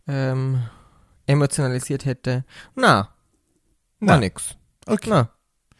ähm, 0.07 0.63
emotionalisiert 1.27 2.05
hätte. 2.05 2.45
Na, 2.75 2.93
war 2.93 3.09
Na, 4.01 4.17
nix. 4.19 4.57
Okay. 4.87 5.11
Na, 5.11 5.31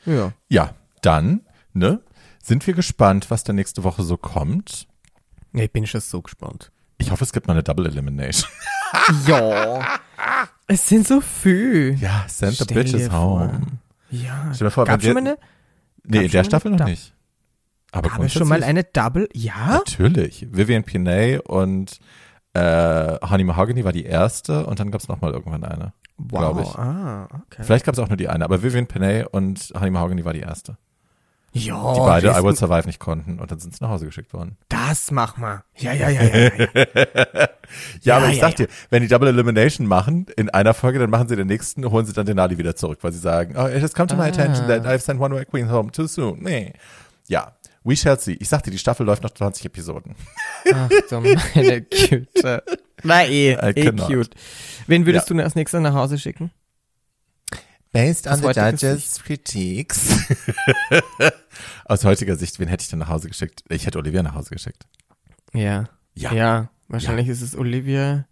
ja. 0.07 0.33
Ja, 0.49 0.75
dann, 1.03 1.43
ne, 1.73 2.01
sind 2.43 2.67
wir 2.67 2.75
gespannt, 2.75 3.31
was 3.31 3.45
da 3.45 3.53
nächste 3.53 3.85
Woche 3.85 4.03
so 4.03 4.17
kommt. 4.17 4.87
Ich 5.53 5.71
bin 5.73 5.87
schon 5.87 6.01
so 6.01 6.23
gespannt. 6.23 6.73
Ich 6.99 7.11
hoffe, 7.11 7.25
es 7.25 7.33
gibt 7.33 7.47
mal 7.47 7.55
eine 7.55 7.63
Double 7.63 7.87
Elimination. 7.87 8.51
Ja. 9.27 9.99
es 10.67 10.87
sind 10.87 11.09
so 11.09 11.23
viel. 11.23 11.97
Ja, 11.99 12.27
send 12.29 12.59
the 12.59 12.65
Stell 12.65 12.83
bitches 12.83 13.11
home. 13.11 13.63
Ja. 14.11 14.53
Stell 14.55 14.67
dir 14.67 14.71
vor, 14.71 14.85
Gab 14.85 15.03
schon 15.03 15.15
mal 15.15 15.21
eine, 15.21 15.39
Nee, 16.05 16.27
in 16.27 16.31
der 16.31 16.45
Staffel 16.45 16.71
noch 16.73 16.85
nicht. 16.85 17.15
Aber 17.91 18.11
gab 18.11 18.23
es 18.23 18.33
schon 18.33 18.49
mal 18.49 18.63
eine 18.63 18.85
Double? 18.85 19.29
Ja? 19.33 19.79
Natürlich. 19.79 20.47
Vivian 20.51 20.85
Pinay 20.85 21.39
und 21.39 22.01
äh, 22.55 23.19
Honey 23.29 23.45
Mahogany 23.45 23.85
war 23.85 23.93
die 23.93 24.05
erste 24.05 24.67
und 24.67 24.79
dann 24.79 24.91
gab 24.91 25.01
es 25.01 25.09
nochmal 25.09 25.33
irgendwann 25.33 25.65
eine. 25.65 25.93
Glaube 26.19 26.63
ich. 26.63 26.69
Ah, 26.77 27.25
okay. 27.33 27.63
Vielleicht 27.63 27.85
gab 27.85 27.95
es 27.95 27.99
auch 27.99 28.09
nur 28.09 28.17
die 28.17 28.29
eine, 28.29 28.45
aber 28.45 28.63
Vivian 28.63 28.87
Panay 28.87 29.25
und 29.31 29.73
Honey 29.75 29.91
Mahogany 29.91 30.25
war 30.25 30.33
die 30.33 30.41
erste. 30.41 30.77
Ja, 31.55 31.93
Die 31.93 32.01
beide 32.01 32.29
I 32.31 32.43
Will 32.43 32.57
Survive 32.57 32.87
nicht 32.87 32.99
konnten 32.99 33.39
und 33.39 33.51
dann 33.51 33.59
sind 33.59 33.77
sie 33.77 33.85
nach 33.85 33.91
Hause 33.91 34.07
geschickt 34.07 34.33
worden. 34.33 34.57
Das 34.71 35.11
mach 35.11 35.37
mal. 35.37 35.63
Ja, 35.77 35.93
ja, 35.93 36.09
ja, 36.09 36.23
ja. 36.23 36.35
ja. 36.35 36.51
Ja, 36.57 37.49
Ja, 38.03 38.17
aber 38.17 38.29
ich 38.29 38.37
ja, 38.39 38.49
sag 38.49 38.57
dir, 38.57 38.69
wenn 38.89 39.03
die 39.03 39.09
Double 39.09 39.29
Elimination 39.29 39.87
machen 39.87 40.27
in 40.37 40.49
einer 40.49 40.73
Folge, 40.73 40.99
dann 40.99 41.11
machen 41.11 41.29
sie 41.29 41.37
den 41.37 41.49
nächsten, 41.49 41.85
holen 41.91 42.07
sie 42.07 42.15
dann 42.15 42.25
Denali 42.25 42.57
wieder 42.57 42.75
zurück, 42.75 43.01
weil 43.03 43.13
sie 43.13 43.19
sagen, 43.19 43.55
oh, 43.59 43.67
it 43.67 43.83
has 43.83 43.93
come 43.93 44.07
to 44.07 44.17
my 44.17 44.23
Ah. 44.23 44.27
attention 44.29 44.67
that 44.67 44.87
I've 44.87 45.01
sent 45.01 45.21
one 45.21 45.35
of 45.35 45.39
my 45.39 45.45
queens 45.45 45.71
home 45.71 45.91
too 45.93 46.07
soon. 46.07 46.43
Nee. 46.43 46.73
Ja, 47.29 47.53
we 47.85 47.97
shall 47.97 48.19
see. 48.19 48.33
Ich 48.41 48.49
sagte, 48.49 48.71
die 48.71 48.79
Staffel 48.79 49.05
läuft 49.05 49.23
noch 49.23 49.31
20 49.33 49.67
Episoden. 49.67 50.15
Ach 50.73 50.89
du 51.11 51.21
meine 51.21 51.83
Güte. 51.83 52.63
Na 53.03 53.25
eh, 53.25 53.53
I 53.53 53.55
eh 53.55 53.85
cannot. 53.85 54.07
cute. 54.09 54.31
Wen 54.87 55.07
würdest 55.07 55.29
Ja. 55.31 55.37
du 55.37 55.43
als 55.43 55.55
nächstes 55.55 55.81
nach 55.81 55.95
Hause 55.95 56.19
schicken? 56.19 56.51
Based 57.93 58.27
on 58.27 58.39
the 58.41 58.47
judges' 58.49 59.23
critiques. 59.23 60.09
Aus 61.85 62.05
heutiger 62.05 62.37
Sicht, 62.37 62.59
wen 62.59 62.69
hätte 62.69 62.83
ich 62.83 62.89
denn 62.89 62.99
nach 63.01 63.09
Hause 63.09 63.29
geschickt? 63.29 63.65
Ich 63.69 63.85
hätte 63.87 63.99
Olivia 63.99 64.23
nach 64.23 64.35
Hause 64.35 64.51
geschickt. 64.51 64.87
Ja. 65.53 65.89
Ja. 66.15 66.33
Ja, 66.33 66.71
wahrscheinlich 66.89 67.29
ist 67.29 67.43
es 67.43 67.55
Olivia, 67.57 68.27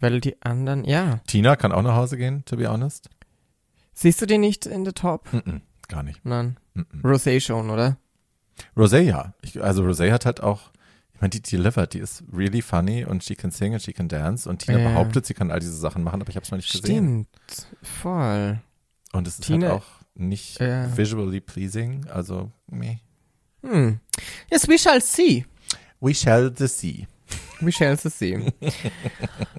weil 0.00 0.20
die 0.20 0.40
anderen, 0.42 0.84
ja. 0.84 1.20
Tina 1.26 1.56
kann 1.56 1.72
auch 1.72 1.82
nach 1.82 1.96
Hause 1.96 2.16
gehen, 2.16 2.44
to 2.44 2.56
be 2.56 2.68
honest. 2.68 3.10
Siehst 3.94 4.20
du 4.22 4.26
die 4.26 4.38
nicht 4.38 4.66
in 4.66 4.84
der 4.84 4.94
Top? 4.94 5.32
Mm 5.32 5.38
-mm, 5.38 5.60
gar 5.88 6.02
nicht. 6.02 6.24
Nein. 6.24 6.56
Mm. 6.74 6.82
Rosé 7.04 7.40
schon, 7.40 7.70
oder? 7.70 7.96
Rosé, 8.76 9.00
ja. 9.00 9.34
Ich, 9.42 9.62
also 9.62 9.84
Rosé 9.84 10.12
hat 10.12 10.24
halt 10.26 10.40
auch, 10.42 10.70
meine, 11.24 11.30
die 11.30 11.40
delivered, 11.42 11.94
die 11.94 11.98
ist 12.00 12.22
really 12.32 12.60
funny 12.62 13.04
und 13.04 13.24
she 13.24 13.34
can 13.34 13.50
sing 13.50 13.72
and 13.72 13.82
she 13.82 13.92
can 13.92 14.08
dance 14.08 14.48
und 14.48 14.58
Tina 14.64 14.78
Ja. 14.78 14.88
behauptet, 14.90 15.24
sie 15.26 15.34
kann 15.34 15.50
all 15.50 15.60
diese 15.60 15.76
Sachen 15.76 16.02
machen, 16.02 16.20
aber 16.20 16.28
ich 16.30 16.36
habe 16.36 16.44
es 16.44 16.50
noch 16.50 16.58
nicht 16.58 16.70
gesehen. 16.70 17.26
Stimmt. 17.50 17.68
Voll. 17.82 18.60
Und 19.12 19.26
es 19.26 19.38
ist 19.38 19.44
Tina- 19.46 19.68
halt 19.70 19.80
auch 19.82 19.86
nicht 20.14 20.60
Ja. 20.60 20.96
visually 20.96 21.40
pleasing, 21.40 22.06
also 22.08 22.50
meh. 22.68 22.98
Hm. 23.62 23.98
Yes, 24.50 24.68
we 24.68 24.78
shall 24.78 25.00
see. 25.00 25.46
We 26.00 26.14
shall 26.14 26.52
the 26.56 26.68
see. 26.68 27.06
We 27.60 27.72
shall 27.72 27.96
see. 27.96 28.52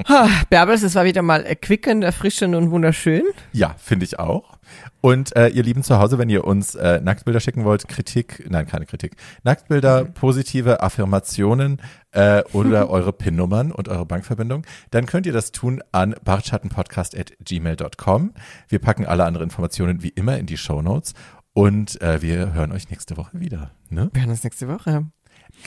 ha, 0.08 0.30
Bärbels, 0.50 0.84
es 0.84 0.96
war 0.96 1.06
wieder 1.06 1.22
mal 1.22 1.44
erquickend, 1.44 2.04
erfrischend 2.04 2.56
und 2.56 2.72
wunderschön. 2.72 3.24
Ja, 3.52 3.76
finde 3.78 4.06
ich 4.06 4.20
auch. 4.20 4.58
Und 5.02 5.36
äh, 5.36 5.50
ihr 5.50 5.64
Lieben 5.64 5.84
zu 5.84 6.00
Hause, 6.00 6.18
wenn 6.18 6.30
ihr 6.30 6.46
uns 6.46 6.74
äh, 6.76 7.00
Nacktbilder 7.00 7.40
schicken 7.40 7.64
wollt, 7.64 7.88
Kritik, 7.88 8.44
nein, 8.50 8.66
keine 8.66 8.88
Kritik, 8.88 9.16
Nacktbilder, 9.44 10.06
positive 10.06 10.82
Affirmationen 10.82 11.80
äh, 12.12 12.44
oder 12.54 12.90
eure 12.96 13.14
PIN-Nummern 13.14 13.72
und 13.72 13.88
eure 13.88 14.06
Bankverbindung, 14.06 14.66
dann 14.90 15.06
könnt 15.06 15.28
ihr 15.28 15.34
das 15.34 15.52
tun 15.52 15.84
an 15.92 16.16
bartschattenpodcast.gmail.com. 16.24 18.34
Wir 18.68 18.80
packen 18.80 19.06
alle 19.06 19.26
anderen 19.26 19.44
Informationen 19.46 20.02
wie 20.02 20.10
immer 20.10 20.40
in 20.40 20.48
die 20.48 20.58
Shownotes 20.58 21.14
und 21.54 22.02
äh, 22.02 22.22
wir 22.22 22.54
hören 22.54 22.72
euch 22.72 22.90
nächste 22.90 23.18
Woche 23.18 23.40
wieder. 23.40 23.70
Ne? 23.90 24.10
Wir 24.14 24.24
hören 24.24 24.32
uns 24.32 24.44
nächste 24.44 24.68
Woche. 24.68 25.06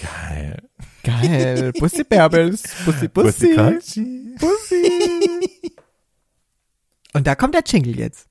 Geil. 0.01 0.69
Geil. 1.03 1.73
Bussi 1.73 2.05
Bärbels. 2.05 2.63
Bussi, 2.85 3.09
Bussi. 3.09 3.55
Bussi. 3.57 4.35
Bussi. 4.39 5.73
Und 7.15 7.27
da 7.27 7.35
kommt 7.35 7.55
der 7.55 7.63
Jingle 7.67 7.97
jetzt. 7.99 8.28